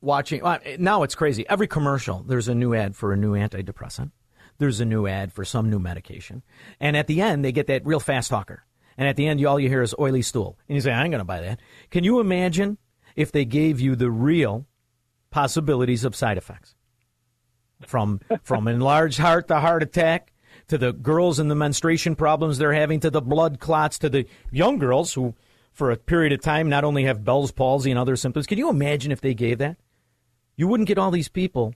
watching? 0.00 0.42
well, 0.42 0.58
Now 0.78 1.02
it's 1.02 1.14
crazy. 1.14 1.46
Every 1.48 1.66
commercial, 1.66 2.22
there's 2.26 2.48
a 2.48 2.54
new 2.54 2.74
ad 2.74 2.96
for 2.96 3.12
a 3.12 3.16
new 3.16 3.32
antidepressant. 3.32 4.10
There's 4.58 4.80
a 4.80 4.84
new 4.84 5.06
ad 5.06 5.32
for 5.32 5.44
some 5.44 5.70
new 5.70 5.78
medication, 5.78 6.42
and 6.78 6.96
at 6.96 7.06
the 7.06 7.20
end, 7.20 7.44
they 7.44 7.52
get 7.52 7.66
that 7.66 7.84
real 7.84 8.00
fast 8.00 8.30
talker. 8.30 8.64
And 8.96 9.08
at 9.08 9.16
the 9.16 9.26
end, 9.26 9.40
you, 9.40 9.48
all 9.48 9.60
you 9.60 9.68
hear 9.68 9.82
is 9.82 9.94
oily 9.98 10.22
stool, 10.22 10.58
and 10.68 10.76
you 10.76 10.80
say, 10.80 10.92
"I 10.92 11.02
ain't 11.02 11.12
gonna 11.12 11.24
buy 11.24 11.40
that." 11.40 11.60
Can 11.90 12.04
you 12.04 12.20
imagine 12.20 12.78
if 13.16 13.32
they 13.32 13.44
gave 13.44 13.80
you 13.80 13.96
the 13.96 14.10
real 14.10 14.66
possibilities 15.30 16.04
of 16.04 16.14
side 16.14 16.38
effects? 16.38 16.74
From 17.80 18.20
from 18.42 18.68
enlarged 18.68 19.18
heart 19.18 19.48
to 19.48 19.60
heart 19.60 19.82
attack 19.82 20.32
to 20.68 20.78
the 20.78 20.92
girls 20.92 21.38
and 21.38 21.50
the 21.50 21.54
menstruation 21.54 22.14
problems 22.14 22.58
they're 22.58 22.72
having 22.72 23.00
to 23.00 23.10
the 23.10 23.22
blood 23.22 23.60
clots 23.60 23.98
to 23.98 24.08
the 24.08 24.26
young 24.50 24.78
girls 24.78 25.14
who 25.14 25.34
for 25.72 25.90
a 25.90 25.96
period 25.96 26.32
of 26.32 26.40
time 26.40 26.68
not 26.68 26.84
only 26.84 27.04
have 27.04 27.24
Bell's 27.24 27.50
palsy 27.50 27.90
and 27.90 27.98
other 27.98 28.16
symptoms. 28.16 28.46
Can 28.46 28.58
you 28.58 28.68
imagine 28.68 29.10
if 29.10 29.20
they 29.20 29.34
gave 29.34 29.58
that? 29.58 29.78
You 30.56 30.68
wouldn't 30.68 30.86
get 30.86 30.98
all 30.98 31.10
these 31.10 31.28
people 31.28 31.74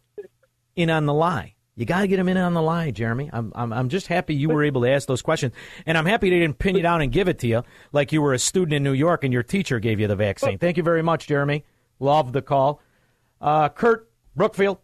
in 0.75 0.91
on 0.91 1.07
the 1.07 1.15
lie. 1.15 1.56
You 1.77 1.85
got 1.85 2.01
to 2.01 2.09
get 2.09 2.17
them 2.17 2.29
in 2.29 2.39
on 2.39 2.55
the 2.55 2.63
lie, 2.63 2.91
Jeremy. 2.91 3.29
I'm, 3.31 3.53
I'm, 3.55 3.71
I'm 3.71 3.89
just 3.91 4.07
happy 4.07 4.35
you 4.35 4.49
were 4.49 4.65
able 4.65 4.81
to 4.83 4.91
ask 4.91 5.07
those 5.07 5.21
questions. 5.21 5.53
And 5.85 5.99
I'm 5.99 6.07
happy 6.07 6.31
they 6.31 6.41
didn't 6.41 6.59
pin 6.59 6.75
you 6.75 6.83
down 6.83 7.03
and 7.03 7.13
give 7.13 7.29
it 7.29 7.39
to 7.41 7.47
you 7.47 7.65
like 7.93 8.13
you 8.13 8.23
were 8.23 8.33
a 8.33 8.39
student 8.39 8.73
in 8.73 8.83
New 8.83 8.95
York 8.95 9.25
and 9.25 9.33
your 9.33 9.43
teacher 9.43 9.79
gave 9.79 10.01
you 10.01 10.09
the 10.09 10.17
vaccine. 10.17 10.57
Thank 10.57 10.79
you 10.79 10.83
very 10.83 11.03
much, 11.03 11.27
Jeremy. 11.27 11.65
Love 12.01 12.33
the 12.33 12.41
call. 12.41 12.81
Uh, 13.43 13.69
Kurt 13.69 14.11
Brookfield. 14.35 14.79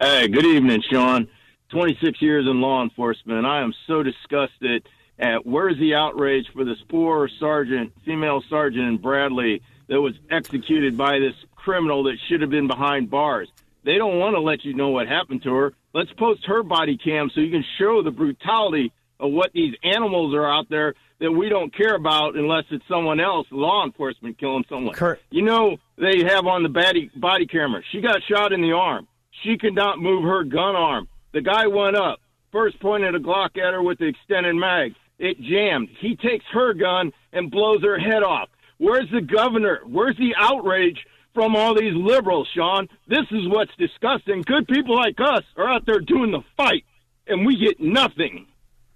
Hey, 0.00 0.26
good 0.26 0.44
evening, 0.44 0.82
Sean. 0.90 1.28
26 1.68 2.20
years 2.20 2.46
in 2.46 2.60
law 2.60 2.82
enforcement. 2.82 3.46
I 3.46 3.62
am 3.62 3.72
so 3.86 4.02
disgusted 4.02 4.88
at 5.20 5.46
where's 5.46 5.78
the 5.78 5.94
outrage 5.94 6.46
for 6.52 6.64
this 6.64 6.78
poor 6.88 7.28
sergeant, 7.38 7.92
female 8.04 8.42
sergeant 8.50 8.88
in 8.88 8.96
Bradley 8.96 9.62
that 9.88 10.00
was 10.00 10.14
executed 10.30 10.96
by 10.96 11.20
this 11.20 11.34
criminal 11.54 12.02
that 12.04 12.16
should 12.28 12.40
have 12.40 12.50
been 12.50 12.66
behind 12.66 13.08
bars. 13.08 13.48
They 13.84 13.96
don't 13.96 14.18
want 14.18 14.34
to 14.34 14.40
let 14.40 14.64
you 14.64 14.74
know 14.74 14.88
what 14.88 15.08
happened 15.08 15.42
to 15.44 15.54
her. 15.54 15.72
Let's 15.94 16.12
post 16.12 16.44
her 16.46 16.62
body 16.62 16.96
cam 16.96 17.30
so 17.34 17.40
you 17.40 17.50
can 17.50 17.64
show 17.78 18.02
the 18.02 18.10
brutality 18.10 18.92
of 19.18 19.32
what 19.32 19.52
these 19.52 19.74
animals 19.82 20.34
are 20.34 20.50
out 20.50 20.68
there 20.70 20.94
that 21.20 21.30
we 21.30 21.48
don't 21.48 21.74
care 21.74 21.94
about 21.94 22.36
unless 22.36 22.64
it's 22.70 22.84
someone 22.88 23.20
else, 23.20 23.46
law 23.50 23.84
enforcement, 23.84 24.38
killing 24.38 24.64
someone. 24.68 24.94
Kurt. 24.94 25.20
You 25.30 25.42
know 25.42 25.76
they 25.96 26.24
have 26.24 26.46
on 26.46 26.62
the 26.62 26.68
body 26.68 27.10
body 27.14 27.46
camera. 27.46 27.82
She 27.92 28.00
got 28.00 28.22
shot 28.28 28.52
in 28.52 28.62
the 28.62 28.72
arm. 28.72 29.06
She 29.42 29.58
could 29.58 29.74
not 29.74 29.98
move 29.98 30.24
her 30.24 30.44
gun 30.44 30.76
arm. 30.76 31.08
The 31.32 31.42
guy 31.42 31.66
went 31.66 31.96
up, 31.96 32.20
first 32.52 32.80
pointed 32.80 33.14
a 33.14 33.18
Glock 33.18 33.56
at 33.56 33.74
her 33.74 33.82
with 33.82 33.98
the 33.98 34.06
extended 34.06 34.54
mag. 34.54 34.94
It 35.18 35.40
jammed. 35.40 35.88
He 36.00 36.16
takes 36.16 36.44
her 36.52 36.72
gun 36.72 37.12
and 37.32 37.50
blows 37.50 37.82
her 37.82 37.98
head 37.98 38.22
off. 38.22 38.48
Where's 38.78 39.10
the 39.12 39.20
governor? 39.20 39.80
Where's 39.86 40.16
the 40.16 40.34
outrage 40.38 41.04
from 41.34 41.56
all 41.56 41.74
these 41.74 41.94
liberals, 41.94 42.48
Sean? 42.54 42.88
This 43.08 43.26
is 43.30 43.48
what's 43.48 43.72
disgusting. 43.78 44.42
Good 44.42 44.66
people 44.68 44.96
like 44.96 45.18
us 45.20 45.44
are 45.56 45.68
out 45.68 45.86
there 45.86 46.00
doing 46.00 46.30
the 46.30 46.42
fight, 46.56 46.84
and 47.26 47.46
we 47.46 47.56
get 47.56 47.80
nothing. 47.80 48.46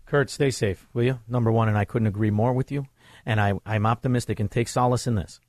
Kurt, 0.06 0.30
stay 0.30 0.50
safe, 0.50 0.86
will 0.92 1.04
you? 1.04 1.20
Number 1.26 1.50
one, 1.50 1.68
and 1.68 1.78
I 1.78 1.84
couldn't 1.84 2.08
agree 2.08 2.30
more 2.30 2.52
with 2.52 2.70
you. 2.70 2.86
And 3.26 3.40
I, 3.40 3.54
I'm 3.64 3.86
optimistic 3.86 4.38
and 4.38 4.50
take 4.50 4.68
solace 4.68 5.06
in 5.06 5.14
this. 5.14 5.40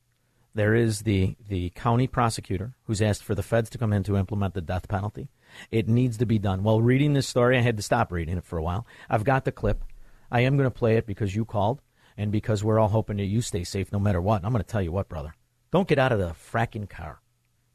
There 0.54 0.74
is 0.74 1.02
the, 1.02 1.36
the 1.50 1.72
county 1.72 2.08
prosecutor 2.08 2.76
who's 2.86 3.02
asked 3.02 3.24
for 3.24 3.36
the 3.36 3.44
feds 3.44 3.70
to 3.72 3.78
come 3.78 3.92
in 3.92 4.04
to 4.04 4.16
implement 4.16 4.54
the 4.54 4.62
death 4.62 4.88
penalty. 4.88 5.28
It 5.70 5.90
needs 5.90 6.18
to 6.18 6.26
be 6.26 6.40
done. 6.40 6.64
While 6.64 6.82
reading 6.82 7.14
this 7.14 7.28
story, 7.28 7.58
I 7.58 7.62
had 7.62 7.76
to 7.78 7.84
stop 7.84 8.12
reading 8.12 8.38
it 8.38 8.46
for 8.46 8.58
a 8.58 8.64
while. 8.64 8.88
I've 9.10 9.26
got 9.26 9.44
the 9.44 9.52
clip. 9.52 9.84
I 10.32 10.42
am 10.42 10.56
going 10.56 10.70
to 10.70 10.72
play 10.72 10.96
it 10.96 11.06
because 11.06 11.36
you 11.36 11.44
called 11.44 11.82
and 12.18 12.32
because 12.32 12.64
we're 12.64 12.80
all 12.80 12.88
hoping 12.88 13.18
that 13.18 13.26
you 13.26 13.42
stay 13.42 13.66
safe 13.66 13.92
no 13.92 14.00
matter 14.00 14.22
what. 14.22 14.38
And 14.38 14.46
I'm 14.46 14.54
going 14.54 14.64
to 14.64 14.70
tell 14.70 14.82
you 14.82 14.94
what, 14.94 15.10
brother. 15.10 15.36
Don't 15.76 15.90
get 15.90 16.00
out 16.00 16.14
of 16.14 16.20
the 16.20 16.34
fracking 16.54 16.90
car. 16.90 17.20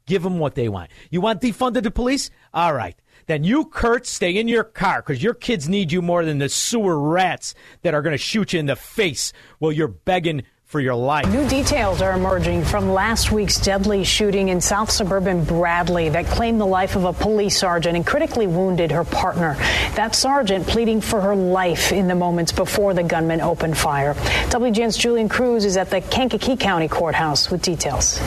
Give 0.07 0.23
them 0.23 0.39
what 0.39 0.55
they 0.55 0.67
want. 0.69 0.89
You 1.11 1.21
want 1.21 1.39
defunded 1.39 1.83
the 1.83 1.91
police? 1.91 2.31
All 2.51 2.73
right. 2.73 2.95
Then 3.27 3.43
you, 3.43 3.65
Kurt, 3.65 4.07
stay 4.07 4.37
in 4.37 4.47
your 4.47 4.63
car 4.63 5.03
because 5.03 5.21
your 5.21 5.35
kids 5.35 5.69
need 5.69 5.91
you 5.91 6.01
more 6.01 6.25
than 6.25 6.39
the 6.39 6.49
sewer 6.49 6.99
rats 6.99 7.53
that 7.83 7.93
are 7.93 8.01
going 8.01 8.15
to 8.15 8.17
shoot 8.17 8.53
you 8.53 8.59
in 8.59 8.65
the 8.65 8.75
face 8.75 9.33
while 9.59 9.71
you're 9.71 9.87
begging 9.87 10.41
for 10.71 10.79
your 10.79 10.95
life. 10.95 11.27
New 11.27 11.45
details 11.49 12.01
are 12.01 12.13
emerging 12.13 12.63
from 12.63 12.93
last 12.93 13.29
week's 13.29 13.59
deadly 13.59 14.05
shooting 14.05 14.47
in 14.47 14.61
south 14.61 14.89
suburban 14.89 15.43
Bradley 15.43 16.07
that 16.07 16.27
claimed 16.27 16.61
the 16.61 16.65
life 16.65 16.95
of 16.95 17.03
a 17.03 17.11
police 17.11 17.59
sergeant 17.59 17.97
and 17.97 18.07
critically 18.07 18.47
wounded 18.47 18.89
her 18.89 19.03
partner. 19.03 19.55
That 19.95 20.15
sergeant 20.15 20.65
pleading 20.65 21.01
for 21.01 21.19
her 21.19 21.35
life 21.35 21.91
in 21.91 22.07
the 22.07 22.15
moments 22.15 22.53
before 22.53 22.93
the 22.93 23.03
gunman 23.03 23.41
opened 23.41 23.77
fire. 23.77 24.13
WGN's 24.13 24.95
Julian 24.95 25.27
Crews 25.27 25.65
is 25.65 25.75
at 25.75 25.89
the 25.89 25.99
Kankakee 25.99 26.55
County 26.55 26.87
Courthouse 26.87 27.51
with 27.51 27.61
details. 27.61 28.21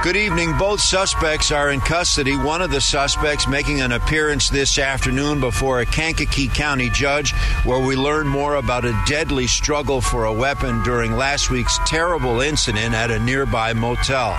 Good 0.00 0.16
evening. 0.16 0.56
Both 0.56 0.80
suspects 0.80 1.50
are 1.50 1.72
in 1.72 1.80
custody. 1.80 2.36
One 2.36 2.62
of 2.62 2.70
the 2.70 2.80
suspects 2.80 3.48
making 3.48 3.80
an 3.80 3.90
appearance 3.90 4.48
this 4.48 4.78
afternoon 4.78 5.40
before 5.40 5.80
a 5.80 5.86
Kankakee 5.86 6.46
County 6.46 6.88
judge, 6.88 7.32
where 7.64 7.84
we 7.84 7.96
learn 7.96 8.28
more 8.28 8.54
about 8.54 8.84
a 8.84 9.02
deadly 9.08 9.48
struggle 9.48 10.00
for 10.00 10.26
a 10.26 10.32
weapon 10.32 10.84
during 10.84 11.16
last 11.16 11.50
week's 11.50 11.80
terrible 11.84 12.40
incident 12.40 12.94
at 12.94 13.10
a 13.10 13.18
nearby 13.18 13.72
motel. 13.72 14.36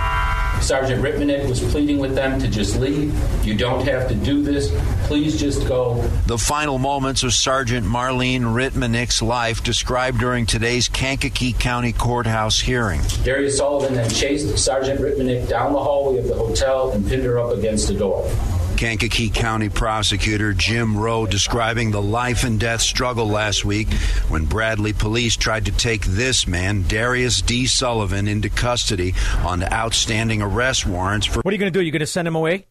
Sergeant 0.60 1.02
Rittmanic 1.02 1.48
was 1.48 1.60
pleading 1.72 1.98
with 1.98 2.14
them 2.14 2.38
to 2.38 2.46
just 2.46 2.76
leave. 2.76 3.14
You 3.44 3.54
don't 3.54 3.84
have 3.86 4.08
to 4.08 4.14
do 4.14 4.42
this. 4.42 4.70
Please 5.06 5.40
just 5.40 5.66
go. 5.66 6.02
The 6.26 6.38
final 6.38 6.78
moments 6.78 7.22
of 7.22 7.32
Sergeant 7.32 7.86
Marlene 7.86 8.42
Rittmanic's 8.42 9.22
life 9.22 9.62
described 9.62 10.18
during 10.20 10.46
today's 10.46 10.88
Kankakee 10.88 11.54
County 11.54 11.92
Courthouse 11.92 12.60
hearing. 12.60 13.00
Darius 13.24 13.56
Sullivan 13.56 13.94
then 13.94 14.10
chased 14.10 14.58
Sergeant 14.58 15.00
Rittmanic 15.00 15.48
down 15.48 15.72
the 15.72 15.82
hallway 15.82 16.18
of 16.18 16.28
the 16.28 16.34
hotel 16.34 16.90
and 16.90 17.06
pinned 17.08 17.24
her 17.24 17.38
up 17.38 17.56
against 17.56 17.88
the 17.88 17.94
door. 17.94 18.30
Kankakee 18.80 19.28
County 19.28 19.68
prosecutor 19.68 20.54
Jim 20.54 20.96
Rowe 20.96 21.26
describing 21.26 21.90
the 21.90 22.00
life 22.00 22.44
and 22.44 22.58
death 22.58 22.80
struggle 22.80 23.28
last 23.28 23.62
week 23.62 23.92
when 24.30 24.46
Bradley 24.46 24.94
police 24.94 25.36
tried 25.36 25.66
to 25.66 25.72
take 25.72 26.00
this 26.06 26.46
man, 26.46 26.84
Darius 26.88 27.42
D. 27.42 27.66
Sullivan, 27.66 28.26
into 28.26 28.48
custody 28.48 29.12
on 29.44 29.62
outstanding 29.70 30.40
arrest 30.40 30.86
warrants 30.86 31.26
for. 31.26 31.42
What 31.42 31.52
are 31.52 31.54
you 31.54 31.58
going 31.58 31.70
to 31.70 31.78
do? 31.78 31.84
You're 31.84 31.92
going 31.92 32.00
to 32.00 32.06
send 32.06 32.26
him 32.26 32.36
away? 32.36 32.68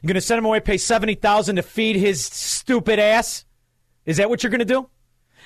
You're 0.00 0.08
going 0.08 0.14
to 0.14 0.22
send 0.22 0.38
him 0.38 0.46
away, 0.46 0.60
pay 0.60 0.78
70000 0.78 1.56
to 1.56 1.62
feed 1.62 1.96
his 1.96 2.24
stupid 2.24 2.98
ass? 2.98 3.44
Is 4.06 4.16
that 4.16 4.30
what 4.30 4.42
you're 4.42 4.48
going 4.48 4.60
to 4.60 4.64
do? 4.64 4.88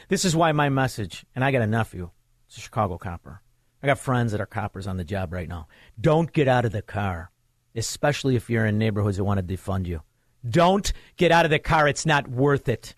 This 0.08 0.24
is 0.24 0.36
why 0.36 0.52
my 0.52 0.68
message, 0.68 1.26
and 1.34 1.44
I 1.44 1.50
got 1.50 1.62
a 1.62 1.66
nephew, 1.66 2.10
it's 2.46 2.58
a 2.58 2.60
Chicago 2.60 2.96
copper. 2.96 3.42
I 3.82 3.88
got 3.88 3.98
friends 3.98 4.30
that 4.30 4.40
are 4.40 4.46
coppers 4.46 4.86
on 4.86 4.98
the 4.98 5.04
job 5.04 5.32
right 5.32 5.48
now. 5.48 5.66
Don't 6.00 6.32
get 6.32 6.46
out 6.46 6.64
of 6.64 6.70
the 6.70 6.80
car, 6.80 7.32
especially 7.76 8.36
if 8.36 8.50
you're 8.50 8.66
in 8.66 8.78
neighborhoods 8.78 9.16
that 9.16 9.24
want 9.24 9.46
to 9.46 9.56
defund 9.56 9.86
you. 9.86 10.02
Don't 10.48 10.92
get 11.16 11.32
out 11.32 11.44
of 11.44 11.50
the 11.50 11.58
car. 11.58 11.88
It's 11.88 12.06
not 12.06 12.28
worth 12.28 12.68
it. 12.68 12.94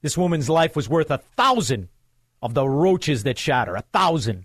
This 0.00 0.18
woman's 0.18 0.48
life 0.48 0.74
was 0.74 0.88
worth 0.88 1.10
a 1.10 1.18
thousand 1.18 1.88
of 2.40 2.54
the 2.54 2.68
roaches 2.68 3.22
that 3.22 3.38
shot 3.38 3.68
her. 3.68 3.76
A 3.76 3.84
thousand. 3.92 4.44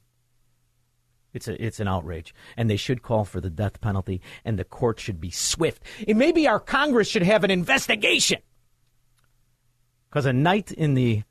It's 1.34 1.48
a, 1.48 1.64
it's 1.64 1.80
an 1.80 1.88
outrage, 1.88 2.34
and 2.56 2.70
they 2.70 2.78
should 2.78 3.04
call 3.04 3.26
for 3.26 3.40
the 3.42 3.50
death 3.50 3.80
penalty, 3.82 4.22
and 4.44 4.58
the 4.58 4.64
court 4.64 5.00
should 5.00 5.20
be 5.20 5.30
swift. 5.30 5.84
And 6.08 6.18
maybe 6.18 6.48
our 6.48 6.60
Congress 6.60 7.08
should 7.08 7.22
have 7.22 7.44
an 7.44 7.52
investigation, 7.52 8.40
because 10.10 10.26
a 10.26 10.34
night 10.34 10.72
in 10.72 10.96
the 10.96 11.24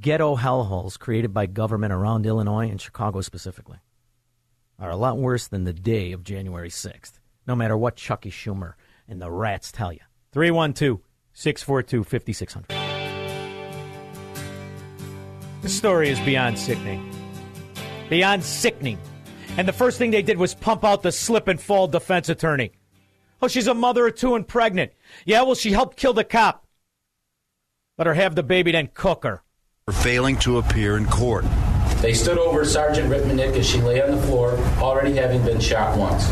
ghetto 0.00 0.36
hellholes 0.36 0.98
created 0.98 1.34
by 1.34 1.46
government 1.46 1.92
around 1.92 2.24
Illinois 2.24 2.70
and 2.70 2.80
Chicago 2.80 3.20
specifically. 3.20 3.78
are 4.78 4.90
a 4.90 4.96
lot 4.96 5.18
worse 5.18 5.46
than 5.46 5.64
the 5.64 5.74
day 5.74 6.12
of 6.12 6.24
January 6.24 6.70
6th, 6.70 7.19
no 7.50 7.56
matter 7.56 7.76
what 7.76 7.96
Chucky 7.96 8.30
Schumer 8.30 8.74
and 9.08 9.20
the 9.20 9.28
rats 9.28 9.72
tell 9.72 9.92
you. 9.92 9.98
312 10.30 11.00
642 11.32 12.04
5600. 12.04 12.66
This 15.60 15.76
story 15.76 16.10
is 16.10 16.20
beyond 16.20 16.56
sickening. 16.56 17.12
Beyond 18.08 18.44
sickening. 18.44 19.00
And 19.56 19.66
the 19.66 19.72
first 19.72 19.98
thing 19.98 20.12
they 20.12 20.22
did 20.22 20.38
was 20.38 20.54
pump 20.54 20.84
out 20.84 21.02
the 21.02 21.10
slip 21.10 21.48
and 21.48 21.60
fall 21.60 21.88
defense 21.88 22.28
attorney. 22.28 22.70
Oh, 23.42 23.48
she's 23.48 23.66
a 23.66 23.74
mother 23.74 24.06
of 24.06 24.14
two 24.14 24.36
and 24.36 24.46
pregnant. 24.46 24.92
Yeah, 25.24 25.42
well, 25.42 25.56
she 25.56 25.72
helped 25.72 25.96
kill 25.96 26.12
the 26.12 26.22
cop. 26.22 26.64
Let 27.98 28.06
her 28.06 28.14
have 28.14 28.36
the 28.36 28.44
baby, 28.44 28.70
then 28.70 28.90
cook 28.94 29.24
her. 29.24 29.42
For 29.86 29.92
failing 29.92 30.36
to 30.38 30.58
appear 30.58 30.96
in 30.96 31.06
court. 31.06 31.44
They 31.96 32.14
stood 32.14 32.38
over 32.38 32.64
Sergeant 32.64 33.10
Rittmanic 33.10 33.56
as 33.56 33.68
she 33.68 33.82
lay 33.82 34.00
on 34.00 34.12
the 34.12 34.22
floor, 34.22 34.56
already 34.78 35.14
having 35.16 35.44
been 35.44 35.58
shot 35.58 35.98
once. 35.98 36.30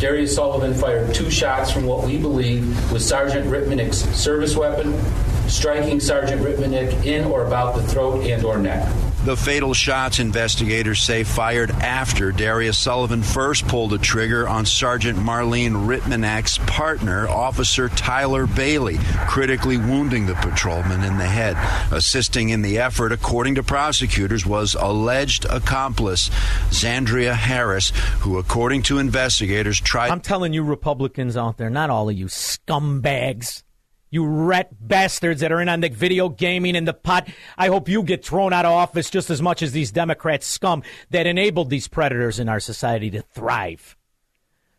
Darius 0.00 0.34
Sullivan 0.34 0.72
fired 0.72 1.14
two 1.14 1.30
shots 1.30 1.70
from 1.70 1.84
what 1.84 2.06
we 2.06 2.16
believe 2.16 2.90
was 2.90 3.06
Sergeant 3.06 3.46
Rittmanic's 3.46 3.98
service 4.18 4.56
weapon, 4.56 4.98
striking 5.46 6.00
Sergeant 6.00 6.40
Rittmanic 6.40 7.04
in 7.04 7.26
or 7.26 7.44
about 7.44 7.76
the 7.76 7.82
throat 7.82 8.24
and 8.24 8.42
or 8.42 8.56
neck. 8.56 8.90
The 9.22 9.36
fatal 9.36 9.74
shots 9.74 10.18
investigators 10.18 11.02
say 11.02 11.24
fired 11.24 11.70
after 11.70 12.32
Darius 12.32 12.78
Sullivan 12.78 13.22
first 13.22 13.68
pulled 13.68 13.90
the 13.90 13.98
trigger 13.98 14.48
on 14.48 14.64
Sergeant 14.64 15.18
Marlene 15.18 15.86
Rittmanic's 15.86 16.56
partner, 16.56 17.28
Officer 17.28 17.90
Tyler 17.90 18.46
Bailey, 18.46 18.96
critically 19.28 19.76
wounding 19.76 20.24
the 20.24 20.36
patrolman 20.36 21.04
in 21.04 21.18
the 21.18 21.26
head. 21.26 21.54
Assisting 21.92 22.48
in 22.48 22.62
the 22.62 22.78
effort, 22.78 23.12
according 23.12 23.56
to 23.56 23.62
prosecutors, 23.62 24.46
was 24.46 24.74
alleged 24.74 25.44
accomplice 25.44 26.30
Xandria 26.70 27.34
Harris, 27.34 27.90
who, 28.20 28.38
according 28.38 28.84
to 28.84 28.96
investigators, 28.98 29.78
tried. 29.78 30.10
I'm 30.10 30.22
telling 30.22 30.54
you, 30.54 30.62
Republicans 30.62 31.36
out 31.36 31.58
there, 31.58 31.68
not 31.68 31.90
all 31.90 32.08
of 32.08 32.16
you 32.16 32.26
scumbags, 32.26 33.64
you 34.10 34.26
rat 34.26 34.68
bastards 34.80 35.40
that 35.40 35.52
are 35.52 35.60
in 35.60 35.68
on 35.68 35.80
the 35.80 35.88
video 35.88 36.28
gaming 36.28 36.76
and 36.76 36.86
the 36.86 36.92
pot. 36.92 37.28
I 37.56 37.68
hope 37.68 37.88
you 37.88 38.02
get 38.02 38.24
thrown 38.24 38.52
out 38.52 38.64
of 38.64 38.72
office 38.72 39.08
just 39.08 39.30
as 39.30 39.40
much 39.40 39.62
as 39.62 39.72
these 39.72 39.92
Democrat 39.92 40.42
scum 40.42 40.82
that 41.10 41.26
enabled 41.26 41.70
these 41.70 41.88
predators 41.88 42.38
in 42.38 42.48
our 42.48 42.60
society 42.60 43.10
to 43.10 43.22
thrive. 43.22 43.96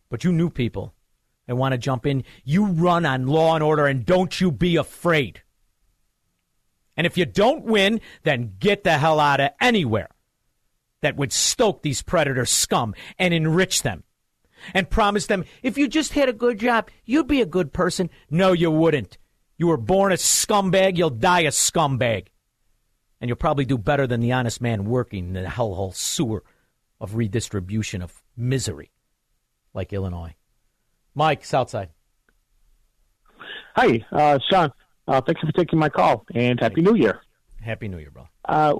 But 0.09 0.23
you 0.23 0.31
new 0.31 0.49
people 0.49 0.93
that 1.47 1.55
want 1.55 1.71
to 1.71 1.77
jump 1.77 2.05
in, 2.05 2.23
you 2.43 2.65
run 2.65 3.05
on 3.05 3.27
law 3.27 3.55
and 3.55 3.63
order 3.63 3.87
and 3.87 4.05
don't 4.05 4.39
you 4.39 4.51
be 4.51 4.75
afraid. 4.75 5.41
And 6.97 7.07
if 7.07 7.17
you 7.17 7.25
don't 7.25 7.63
win, 7.63 8.01
then 8.23 8.55
get 8.59 8.83
the 8.83 8.97
hell 8.97 9.19
out 9.19 9.39
of 9.39 9.51
anywhere 9.61 10.09
that 11.01 11.15
would 11.15 11.31
stoke 11.31 11.81
these 11.81 12.01
predator 12.01 12.45
scum 12.45 12.93
and 13.17 13.33
enrich 13.33 13.81
them 13.81 14.03
and 14.73 14.89
promise 14.89 15.27
them 15.27 15.45
if 15.63 15.77
you 15.77 15.87
just 15.87 16.13
had 16.13 16.29
a 16.29 16.33
good 16.33 16.59
job, 16.59 16.89
you'd 17.05 17.27
be 17.27 17.41
a 17.41 17.45
good 17.45 17.73
person. 17.73 18.09
No, 18.29 18.51
you 18.51 18.71
wouldn't. 18.71 19.17
You 19.57 19.67
were 19.67 19.77
born 19.77 20.11
a 20.11 20.15
scumbag, 20.15 20.97
you'll 20.97 21.09
die 21.09 21.41
a 21.41 21.49
scumbag. 21.49 22.27
And 23.19 23.29
you'll 23.29 23.35
probably 23.35 23.65
do 23.65 23.77
better 23.77 24.07
than 24.07 24.19
the 24.19 24.31
honest 24.31 24.61
man 24.61 24.85
working 24.85 25.27
in 25.27 25.43
the 25.43 25.49
hellhole 25.49 25.93
sewer 25.93 26.43
of 26.99 27.15
redistribution 27.15 28.01
of 28.01 28.23
misery 28.35 28.91
like 29.73 29.93
Illinois. 29.93 30.35
Mike, 31.13 31.45
Southside. 31.45 31.89
Hi, 33.75 34.05
uh, 34.11 34.39
Sean. 34.49 34.71
Uh, 35.07 35.21
thanks 35.21 35.41
for 35.41 35.51
taking 35.51 35.79
my 35.79 35.89
call, 35.89 36.25
and 36.33 36.59
Happy 36.59 36.81
New 36.81 36.95
Year. 36.95 37.21
Happy 37.61 37.87
New 37.87 37.97
Year, 37.97 38.11
bro. 38.11 38.27
Uh, 38.45 38.75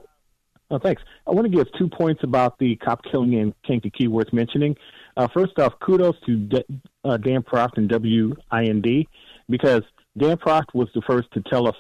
oh, 0.70 0.80
thanks. 0.80 1.02
I 1.28 1.32
want 1.32 1.50
to 1.50 1.56
give 1.56 1.68
two 1.78 1.90
points 1.90 2.24
about 2.24 2.58
the 2.60 2.76
cop 2.78 3.04
killing 3.10 3.34
in 3.34 3.54
Kankakee 3.66 4.08
worth 4.08 4.32
mentioning. 4.34 4.76
Uh, 5.18 5.28
first 5.34 5.58
off, 5.60 5.74
kudos 5.80 6.16
to 6.26 6.36
D- 6.36 6.66
uh, 7.04 7.18
Dan 7.18 7.42
Proft 7.42 7.78
and 7.78 7.90
WIND 7.90 9.08
because 9.50 9.82
Dan 10.18 10.38
Proft 10.38 10.74
was 10.74 10.90
the 10.96 11.02
first 11.02 11.32
to 11.34 11.42
tell 11.42 11.68
us 11.68 11.76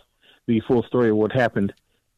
the 0.48 0.62
full 0.68 0.84
story 0.84 1.10
of 1.10 1.18
what 1.18 1.32
happened 1.32 1.74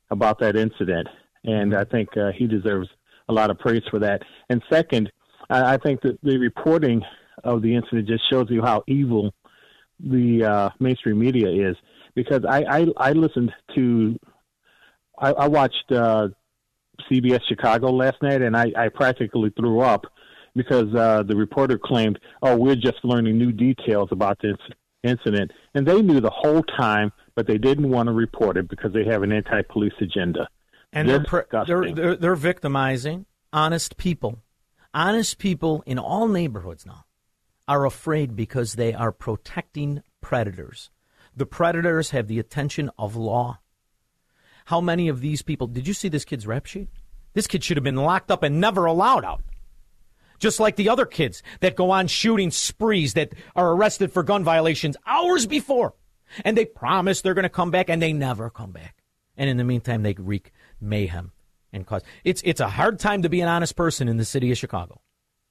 about 0.10 0.40
that 0.40 0.56
incident, 0.56 1.08
and 1.44 1.76
I 1.76 1.84
think 1.84 2.16
uh, 2.18 2.32
he 2.38 2.48
deserves 2.48 2.88
a 3.30 3.34
lot 3.34 3.50
of 3.50 3.60
praise 3.60 3.84
for 3.90 4.00
that. 4.00 4.22
And 4.50 4.62
second, 4.72 5.12
I, 5.50 5.74
I 5.74 5.78
think 5.78 6.02
that 6.02 6.20
the 6.24 6.38
reporting 6.38 7.04
of 7.44 7.62
the 7.62 7.76
incident 7.76 8.08
just 8.08 8.30
shows 8.30 8.48
you 8.50 8.62
how 8.62 8.84
evil 8.88 9.34
the 10.00 10.44
uh, 10.44 10.70
mainstream 10.80 11.20
media 11.20 11.70
is. 11.70 11.76
Because 12.16 12.46
I 12.48 12.64
I, 12.64 12.88
I 12.98 13.12
listened 13.14 13.52
to, 13.76 14.20
I, 15.18 15.32
I 15.32 15.48
watched 15.48 15.92
uh, 15.92 16.28
CBS 17.10 17.42
Chicago 17.48 17.92
last 17.92 18.22
night, 18.22 18.42
and 18.42 18.56
I, 18.56 18.72
I 18.78 18.90
practically 18.90 19.52
threw 19.58 19.80
up 19.80 20.06
because 20.56 20.94
uh, 20.96 21.24
the 21.24 21.36
reporter 21.36 21.78
claimed, 21.78 22.20
"Oh, 22.42 22.56
we're 22.56 22.76
just 22.76 23.04
learning 23.04 23.38
new 23.38 23.52
details 23.52 24.10
about 24.12 24.40
this 24.42 24.58
incident," 25.04 25.52
and 25.74 25.88
they 25.88 26.02
knew 26.02 26.20
the 26.20 26.32
whole 26.34 26.64
time, 26.64 27.12
but 27.36 27.48
they 27.48 27.58
didn't 27.58 27.90
want 27.90 28.08
to 28.08 28.14
report 28.14 28.58
it 28.58 28.70
because 28.70 28.94
they 28.94 29.06
have 29.06 29.24
an 29.24 29.32
anti-police 29.32 29.94
agenda. 30.00 30.48
And 30.92 31.10
they're, 31.10 31.26
they're, 31.96 32.16
they're 32.16 32.36
victimizing 32.36 33.26
honest 33.52 33.98
people. 33.98 34.40
Honest 34.94 35.40
people 35.40 35.84
in 35.88 35.98
all 35.98 36.28
neighborhoods 36.28 36.86
now 36.86 37.06
are 37.68 37.86
afraid 37.86 38.36
because 38.36 38.74
they 38.74 38.94
are 38.94 39.12
protecting 39.12 40.04
predators. 40.22 40.92
The 41.36 41.46
predators 41.46 42.12
have 42.12 42.28
the 42.28 42.38
attention 42.40 42.92
of 42.98 43.16
law. 43.16 43.60
How 44.66 44.82
many 44.82 45.08
of 45.08 45.22
these 45.22 45.42
people 45.42 45.68
did 45.68 45.88
you 45.88 45.94
see 45.94 46.10
this 46.10 46.26
kid's 46.26 46.46
rap 46.46 46.66
sheet? 46.66 46.90
This 47.34 47.48
kid 47.48 47.64
should 47.64 47.78
have 47.78 47.84
been 47.84 47.96
locked 47.96 48.30
up 48.30 48.44
and 48.44 48.62
never 48.62 48.86
allowed 48.86 49.26
out. 49.26 49.42
Just 50.44 50.60
like 50.60 50.76
the 50.76 50.90
other 50.90 51.06
kids 51.06 51.42
that 51.62 51.78
go 51.78 51.92
on 51.92 52.08
shooting 52.08 52.52
sprees 52.52 53.14
that 53.14 53.32
are 53.56 53.72
arrested 53.72 54.12
for 54.12 54.24
gun 54.24 54.44
violations 54.44 54.98
hours 55.08 55.46
before. 55.46 55.94
And 56.44 56.58
they 56.58 56.66
promise 56.66 57.22
they're 57.22 57.34
going 57.34 57.44
to 57.44 57.50
come 57.50 57.72
back 57.72 57.90
and 57.90 58.02
they 58.02 58.12
never 58.12 58.50
come 58.50 58.74
back. 58.74 58.98
And 59.38 59.50
in 59.50 59.56
the 59.56 59.64
meantime, 59.64 60.04
they 60.04 60.14
wreak 60.18 60.52
mayhem 60.82 61.32
and 61.72 61.88
cause. 61.88 62.02
It's, 62.26 62.42
it's 62.44 62.60
a 62.60 62.68
hard 62.68 63.00
time 63.00 63.22
to 63.22 63.30
be 63.30 63.40
an 63.40 63.48
honest 63.48 63.78
person 63.78 64.10
in 64.10 64.18
the 64.18 64.26
city 64.26 64.52
of 64.52 64.58
Chicago 64.58 65.00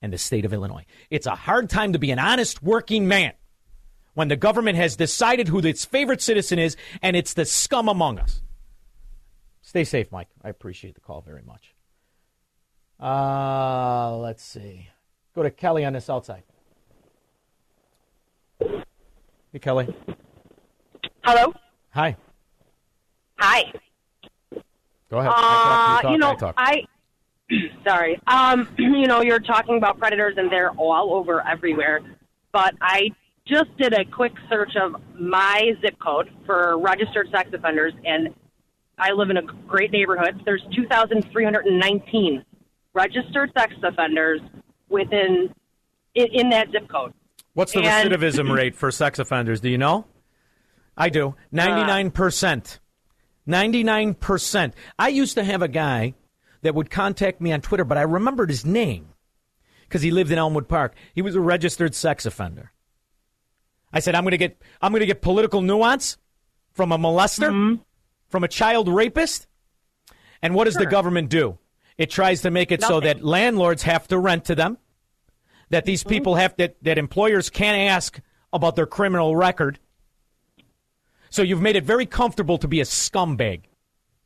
and 0.02 0.12
the 0.12 0.18
state 0.18 0.44
of 0.44 0.52
Illinois. 0.52 0.84
It's 1.08 1.26
a 1.26 1.36
hard 1.36 1.70
time 1.70 1.94
to 1.94 1.98
be 1.98 2.10
an 2.10 2.18
honest 2.18 2.62
working 2.62 3.08
man 3.08 3.32
when 4.12 4.28
the 4.28 4.36
government 4.36 4.76
has 4.76 4.94
decided 4.94 5.48
who 5.48 5.60
its 5.60 5.86
favorite 5.86 6.20
citizen 6.20 6.58
is 6.58 6.76
and 7.00 7.16
it's 7.16 7.32
the 7.32 7.46
scum 7.46 7.88
among 7.88 8.18
us. 8.18 8.42
Stay 9.62 9.84
safe, 9.84 10.12
Mike. 10.12 10.28
I 10.44 10.50
appreciate 10.50 10.96
the 10.96 11.00
call 11.00 11.22
very 11.22 11.42
much. 11.46 11.71
Uh, 13.02 14.16
let's 14.18 14.44
see. 14.44 14.88
Go 15.34 15.42
to 15.42 15.50
Kelly 15.50 15.84
on 15.84 15.94
the 15.94 16.00
south 16.00 16.24
side. 16.24 16.44
Hey, 18.60 19.58
Kelly. 19.60 19.92
Hello. 21.24 21.52
Hi. 21.90 22.16
Hi. 23.38 23.72
Go 25.10 25.18
ahead. 25.18 25.32
Uh, 25.34 25.34
talk, 25.34 26.04
you 26.04 26.10
you 26.10 26.18
know, 26.18 26.36
I. 26.56 26.84
Sorry. 27.86 28.20
Um, 28.28 28.68
you 28.78 29.08
know, 29.08 29.20
you're 29.20 29.40
talking 29.40 29.76
about 29.76 29.98
predators, 29.98 30.34
and 30.36 30.50
they're 30.50 30.70
all 30.70 31.12
over 31.12 31.44
everywhere. 31.46 32.00
But 32.52 32.74
I 32.80 33.10
just 33.46 33.76
did 33.78 33.94
a 33.94 34.04
quick 34.04 34.32
search 34.48 34.76
of 34.80 34.94
my 35.18 35.72
zip 35.80 35.98
code 35.98 36.30
for 36.46 36.78
registered 36.78 37.28
sex 37.34 37.50
offenders, 37.52 37.94
and 38.04 38.32
I 38.96 39.10
live 39.10 39.30
in 39.30 39.38
a 39.38 39.42
great 39.66 39.90
neighborhood. 39.90 40.40
There's 40.44 40.62
2,319 40.74 42.44
registered 42.94 43.52
sex 43.56 43.74
offenders 43.82 44.40
within 44.88 45.52
in, 46.14 46.26
in 46.32 46.50
that 46.50 46.70
zip 46.70 46.88
code. 46.88 47.12
What's 47.54 47.72
the 47.72 47.82
And- 47.82 48.10
recidivism 48.10 48.54
rate 48.56 48.74
for 48.74 48.90
sex 48.90 49.18
offenders? 49.18 49.60
Do 49.60 49.68
you 49.68 49.78
know? 49.78 50.06
I 50.96 51.08
do. 51.08 51.34
99%. 51.52 52.78
99%. 53.48 54.68
Uh. 54.68 54.72
I 54.98 55.08
used 55.08 55.34
to 55.34 55.44
have 55.44 55.62
a 55.62 55.68
guy 55.68 56.14
that 56.62 56.74
would 56.74 56.90
contact 56.90 57.40
me 57.40 57.52
on 57.52 57.60
Twitter, 57.60 57.84
but 57.84 57.98
I 57.98 58.02
remembered 58.02 58.50
his 58.50 58.64
name 58.64 59.08
because 59.82 60.02
he 60.02 60.10
lived 60.10 60.30
in 60.30 60.38
Elmwood 60.38 60.68
Park. 60.68 60.94
He 61.14 61.22
was 61.22 61.34
a 61.34 61.40
registered 61.40 61.94
sex 61.94 62.24
offender. 62.24 62.72
I 63.92 64.00
said, 64.00 64.14
I'm 64.14 64.22
going 64.22 64.30
to 64.32 64.38
get, 64.38 64.60
I'm 64.80 64.92
going 64.92 65.00
to 65.00 65.06
get 65.06 65.20
political 65.20 65.60
nuance 65.60 66.16
from 66.72 66.92
a 66.92 66.98
molester, 66.98 67.50
mm-hmm. 67.50 67.82
from 68.28 68.44
a 68.44 68.48
child 68.48 68.88
rapist. 68.88 69.46
And 70.40 70.54
what 70.54 70.64
does 70.64 70.74
the 70.74 70.86
government 70.86 71.28
do? 71.28 71.58
It 71.98 72.10
tries 72.10 72.42
to 72.42 72.50
make 72.50 72.72
it 72.72 72.82
so 72.82 73.00
that 73.00 73.24
landlords 73.24 73.82
have 73.82 74.08
to 74.08 74.18
rent 74.18 74.46
to 74.46 74.54
them, 74.54 74.78
that 75.70 75.84
these 75.84 76.00
mm-hmm. 76.00 76.10
people 76.10 76.34
have 76.36 76.56
that, 76.56 76.76
that 76.82 76.98
employers 76.98 77.50
can't 77.50 77.90
ask 77.90 78.20
about 78.52 78.76
their 78.76 78.86
criminal 78.86 79.36
record. 79.36 79.78
So 81.30 81.42
you've 81.42 81.62
made 81.62 81.76
it 81.76 81.84
very 81.84 82.06
comfortable 82.06 82.58
to 82.58 82.68
be 82.68 82.80
a 82.80 82.84
scumbag 82.84 83.62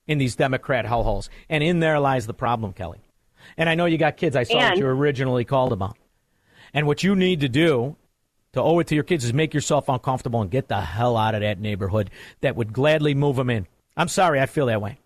in 0.06 0.18
these 0.18 0.36
Democrat 0.36 0.84
hellholes. 0.84 1.28
And 1.48 1.62
in 1.62 1.80
there 1.80 2.00
lies 2.00 2.26
the 2.26 2.34
problem, 2.34 2.72
Kelly. 2.72 3.00
And 3.56 3.68
I 3.68 3.74
know 3.74 3.86
you 3.86 3.98
got 3.98 4.16
kids. 4.16 4.36
I 4.36 4.42
saw 4.42 4.56
what 4.56 4.78
you 4.78 4.86
originally 4.86 5.44
called 5.44 5.72
about. 5.72 5.96
And 6.74 6.86
what 6.86 7.02
you 7.02 7.14
need 7.14 7.40
to 7.40 7.48
do 7.48 7.96
to 8.52 8.62
owe 8.62 8.78
it 8.78 8.88
to 8.88 8.94
your 8.94 9.04
kids 9.04 9.24
is 9.24 9.32
make 9.32 9.54
yourself 9.54 9.88
uncomfortable 9.88 10.40
and 10.40 10.50
get 10.50 10.68
the 10.68 10.80
hell 10.80 11.16
out 11.16 11.34
of 11.34 11.42
that 11.42 11.60
neighborhood 11.60 12.10
that 12.40 12.56
would 12.56 12.72
gladly 12.72 13.14
move 13.14 13.36
them 13.36 13.50
in. 13.50 13.66
I'm 13.96 14.08
sorry, 14.08 14.40
I 14.40 14.46
feel 14.46 14.66
that 14.66 14.82
way. 14.82 14.98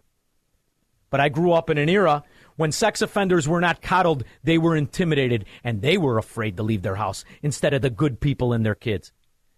But 1.10 1.20
I 1.20 1.28
grew 1.28 1.52
up 1.52 1.68
in 1.68 1.76
an 1.76 1.88
era 1.88 2.24
When 2.60 2.72
sex 2.72 3.00
offenders 3.00 3.48
were 3.48 3.62
not 3.62 3.80
coddled, 3.80 4.22
they 4.44 4.58
were 4.58 4.76
intimidated 4.76 5.46
and 5.64 5.80
they 5.80 5.96
were 5.96 6.18
afraid 6.18 6.58
to 6.58 6.62
leave 6.62 6.82
their 6.82 6.96
house 6.96 7.24
instead 7.40 7.72
of 7.72 7.80
the 7.80 7.88
good 7.88 8.20
people 8.20 8.52
and 8.52 8.66
their 8.66 8.74
kids. 8.74 9.14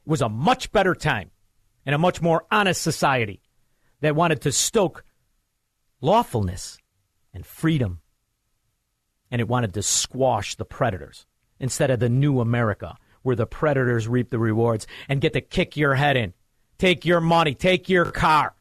It 0.06 0.08
was 0.08 0.22
a 0.22 0.28
much 0.28 0.70
better 0.70 0.94
time 0.94 1.32
and 1.84 1.96
a 1.96 1.98
much 1.98 2.22
more 2.22 2.46
honest 2.48 2.80
society 2.80 3.42
that 4.02 4.14
wanted 4.14 4.40
to 4.42 4.52
stoke 4.52 5.02
lawfulness 6.00 6.78
and 7.34 7.44
freedom. 7.44 8.02
And 9.32 9.40
it 9.40 9.48
wanted 9.48 9.74
to 9.74 9.82
squash 9.82 10.54
the 10.54 10.64
predators 10.64 11.26
instead 11.58 11.90
of 11.90 11.98
the 11.98 12.08
new 12.08 12.38
America 12.38 12.94
where 13.22 13.34
the 13.34 13.46
predators 13.46 14.06
reap 14.06 14.30
the 14.30 14.38
rewards 14.38 14.86
and 15.08 15.20
get 15.20 15.32
to 15.32 15.40
kick 15.40 15.76
your 15.76 15.96
head 15.96 16.16
in, 16.16 16.34
take 16.78 17.04
your 17.04 17.20
money, 17.20 17.56
take 17.56 17.88
your 17.88 18.12
car. 18.12 18.54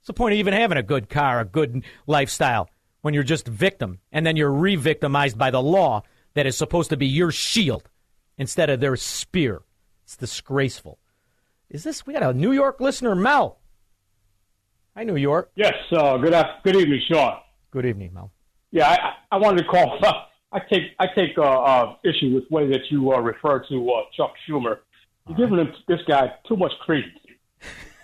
What's 0.00 0.08
the 0.08 0.12
point 0.14 0.32
of 0.32 0.40
even 0.40 0.54
having 0.54 0.76
a 0.78 0.82
good 0.82 1.08
car, 1.08 1.38
a 1.38 1.44
good 1.44 1.84
lifestyle? 2.08 2.68
When 3.02 3.14
you're 3.14 3.22
just 3.22 3.46
victim 3.46 4.00
and 4.12 4.26
then 4.26 4.36
you're 4.36 4.52
re 4.52 4.76
victimized 4.76 5.38
by 5.38 5.50
the 5.50 5.62
law 5.62 6.02
that 6.34 6.46
is 6.46 6.56
supposed 6.56 6.90
to 6.90 6.96
be 6.96 7.06
your 7.06 7.30
shield 7.30 7.88
instead 8.38 8.70
of 8.70 8.80
their 8.80 8.96
spear. 8.96 9.62
It's 10.04 10.16
disgraceful. 10.16 10.98
Is 11.68 11.84
this, 11.84 12.06
we 12.06 12.12
got 12.12 12.22
a 12.22 12.34
New 12.34 12.52
York 12.52 12.80
listener, 12.80 13.14
Mel. 13.14 13.58
Hi, 14.96 15.04
New 15.04 15.16
York. 15.16 15.52
Yes, 15.54 15.74
uh, 15.92 16.16
good, 16.16 16.34
good 16.64 16.76
evening, 16.76 17.00
Sean. 17.08 17.38
Good 17.70 17.86
evening, 17.86 18.12
Mel. 18.12 18.32
Yeah, 18.72 18.88
I, 18.88 19.36
I 19.36 19.38
wanted 19.38 19.62
to 19.62 19.68
call. 19.68 19.98
I 20.52 20.58
take 20.58 20.82
I 20.98 21.06
take 21.14 21.38
uh, 21.38 21.42
uh, 21.42 21.94
issue 22.04 22.34
with 22.34 22.48
the 22.48 22.54
way 22.54 22.66
that 22.68 22.80
you 22.90 23.12
uh, 23.12 23.20
refer 23.20 23.60
to 23.68 23.90
uh, 23.90 24.02
Chuck 24.16 24.32
Schumer. 24.48 24.78
You're 25.28 25.36
giving 25.36 25.58
him, 25.58 25.72
this 25.86 26.00
guy 26.08 26.32
too 26.48 26.56
much 26.56 26.72
credence. 26.80 27.14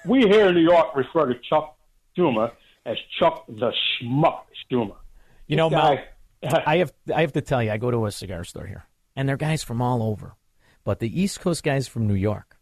we 0.06 0.20
here 0.20 0.48
in 0.48 0.54
New 0.54 0.60
York 0.60 0.94
refer 0.94 1.26
to 1.26 1.34
Chuck 1.48 1.76
Schumer 2.16 2.52
as 2.84 2.96
Chuck 3.18 3.46
the 3.48 3.72
Schmuck 3.72 4.42
Schumer. 4.70 4.96
You 5.46 5.56
know, 5.56 5.70
Mel, 5.70 5.98
I 6.42 6.78
have 6.78 6.92
I 7.14 7.20
have 7.20 7.32
to 7.32 7.40
tell 7.40 7.62
you, 7.62 7.70
I 7.70 7.76
go 7.76 7.90
to 7.90 8.06
a 8.06 8.12
cigar 8.12 8.44
store 8.44 8.66
here, 8.66 8.86
and 9.14 9.28
they're 9.28 9.36
guys 9.36 9.62
from 9.62 9.80
all 9.80 10.02
over, 10.02 10.36
but 10.84 10.98
the 10.98 11.20
East 11.20 11.40
Coast 11.40 11.62
guys 11.62 11.88
from 11.88 12.06
New 12.06 12.14
York, 12.14 12.56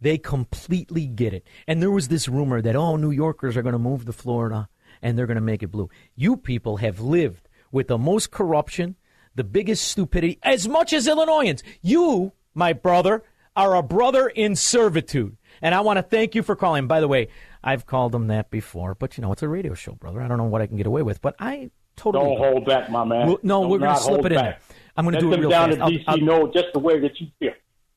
they 0.00 0.18
completely 0.18 1.06
get 1.06 1.34
it. 1.34 1.46
And 1.66 1.82
there 1.82 1.90
was 1.90 2.08
this 2.08 2.28
rumor 2.28 2.60
that 2.62 2.76
oh, 2.76 2.96
New 2.96 3.10
Yorkers 3.10 3.56
are 3.56 3.62
going 3.62 3.74
to 3.74 3.78
move 3.78 4.04
to 4.06 4.12
Florida 4.12 4.68
and 5.00 5.18
they're 5.18 5.26
going 5.26 5.36
to 5.36 5.40
make 5.40 5.62
it 5.62 5.68
blue. 5.68 5.90
You 6.14 6.36
people 6.36 6.78
have 6.78 7.00
lived 7.00 7.48
with 7.70 7.88
the 7.88 7.98
most 7.98 8.30
corruption, 8.30 8.96
the 9.34 9.44
biggest 9.44 9.88
stupidity, 9.88 10.38
as 10.42 10.68
much 10.68 10.92
as 10.92 11.08
Illinoisans. 11.08 11.62
You, 11.80 12.32
my 12.54 12.72
brother, 12.72 13.24
are 13.56 13.74
a 13.74 13.82
brother 13.82 14.28
in 14.28 14.56
servitude. 14.56 15.36
And 15.60 15.74
I 15.74 15.80
want 15.80 15.98
to 15.98 16.02
thank 16.02 16.34
you 16.34 16.42
for 16.42 16.56
calling. 16.56 16.86
By 16.86 17.00
the 17.00 17.08
way, 17.08 17.28
I've 17.64 17.86
called 17.86 18.12
them 18.12 18.26
that 18.28 18.50
before, 18.50 18.94
but 18.94 19.16
you 19.16 19.22
know, 19.22 19.32
it's 19.32 19.42
a 19.42 19.48
radio 19.48 19.74
show, 19.74 19.92
brother. 19.92 20.20
I 20.20 20.28
don't 20.28 20.38
know 20.38 20.44
what 20.44 20.62
I 20.62 20.66
can 20.66 20.76
get 20.76 20.86
away 20.86 21.02
with, 21.02 21.20
but 21.20 21.36
I 21.38 21.70
totally 21.96 22.24
don't 22.24 22.38
hold 22.38 22.66
back, 22.66 22.90
my 22.90 23.04
man. 23.04 23.28
Well, 23.28 23.38
no, 23.42 23.62
do 23.62 23.68
we're 23.68 23.78
going 23.78 23.94
to 23.94 24.00
slip 24.00 24.24
it 24.24 24.32
in 24.32 24.38
there. 24.38 24.58
I'm 24.96 25.04
going 25.04 25.14
to 25.14 25.20
do 25.20 25.32
it 25.32 25.40
real 25.40 25.50
down 25.50 25.70
fast. 25.70 25.80
to 25.80 25.98
DC 25.98 26.04
I'll, 26.06 26.14
I'll, 26.14 26.20
know 26.20 26.52
just 26.52 26.66
the 26.72 26.80
way 26.80 26.98
that 27.00 27.20
you 27.20 27.28
feel. 27.38 27.52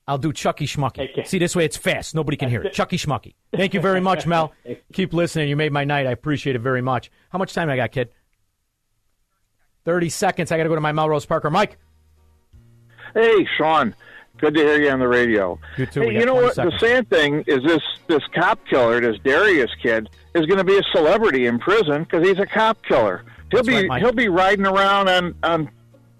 I'll 0.07 0.19
do 0.19 0.31
Chucky 0.31 0.67
Schmucky. 0.67 1.09
Okay. 1.11 1.23
See, 1.23 1.39
this 1.39 1.55
way 1.55 1.65
it's 1.65 1.77
fast. 1.77 2.13
Nobody 2.13 2.37
can 2.37 2.47
hear 2.47 2.61
it. 2.61 2.73
Chucky 2.73 2.97
Schmucky. 2.97 3.33
Thank 3.55 3.73
you 3.73 3.79
very 3.79 3.99
much, 3.99 4.27
Mel. 4.27 4.53
Keep 4.93 5.13
listening. 5.13 5.49
You 5.49 5.55
made 5.55 5.71
my 5.71 5.83
night. 5.83 6.05
I 6.05 6.11
appreciate 6.11 6.55
it 6.55 6.59
very 6.59 6.81
much. 6.81 7.09
How 7.29 7.39
much 7.39 7.53
time 7.53 7.69
I 7.69 7.75
got, 7.75 7.91
kid? 7.91 8.09
30 9.83 10.09
seconds. 10.09 10.51
I 10.51 10.57
got 10.57 10.63
to 10.63 10.69
go 10.69 10.75
to 10.75 10.81
my 10.81 10.91
Melrose 10.91 11.25
Parker. 11.25 11.49
Mike. 11.49 11.77
Hey, 13.15 13.47
Sean. 13.57 13.95
Good 14.37 14.53
to 14.55 14.59
hear 14.59 14.81
you 14.81 14.89
on 14.89 14.99
the 14.99 15.07
radio. 15.07 15.59
You 15.77 15.85
too. 15.85 16.01
Hey, 16.01 16.19
you 16.19 16.25
know 16.25 16.35
what? 16.35 16.55
Seconds. 16.55 16.73
The 16.79 16.87
sad 16.87 17.09
thing 17.09 17.43
is 17.47 17.63
this: 17.63 17.81
this 18.07 18.21
cop 18.33 18.59
killer, 18.67 18.99
this 18.99 19.17
Darius 19.23 19.71
kid, 19.81 20.09
is 20.33 20.45
going 20.45 20.57
to 20.57 20.63
be 20.63 20.77
a 20.77 20.83
celebrity 20.91 21.45
in 21.45 21.59
prison 21.59 22.03
because 22.03 22.27
he's 22.27 22.39
a 22.39 22.45
cop 22.45 22.83
killer. 22.83 23.23
He'll 23.51 23.63
That's 23.63 23.67
be 23.67 23.87
right, 23.87 24.01
he'll 24.01 24.11
be 24.11 24.27
riding 24.27 24.65
around 24.65 25.07
on 25.07 25.35
on 25.43 25.69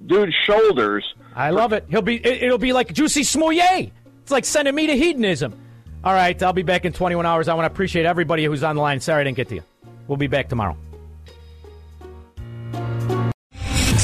dude's 0.05 0.33
shoulders. 0.45 1.03
I 1.35 1.49
love 1.49 1.73
it. 1.73 1.85
He'll 1.89 2.01
be. 2.01 2.15
It, 2.25 2.49
will 2.49 2.57
be 2.57 2.71
like 2.71 2.93
Juicy 2.93 3.23
Smollett. 3.23 3.91
It's 4.21 4.31
like 4.31 4.45
sending 4.45 4.73
me 4.73 4.87
to 4.87 4.95
hedonism. 4.95 5.59
All 6.03 6.13
right, 6.13 6.41
I'll 6.41 6.53
be 6.53 6.63
back 6.63 6.85
in 6.85 6.93
21 6.93 7.25
hours. 7.25 7.47
I 7.47 7.53
want 7.55 7.67
to 7.67 7.71
appreciate 7.73 8.05
everybody 8.05 8.45
who's 8.45 8.63
on 8.63 8.75
the 8.75 8.81
line. 8.81 8.99
Sorry 8.99 9.21
I 9.21 9.23
didn't 9.25 9.37
get 9.37 9.49
to 9.49 9.55
you. 9.55 9.63
We'll 10.07 10.17
be 10.17 10.27
back 10.27 10.49
tomorrow. 10.49 10.77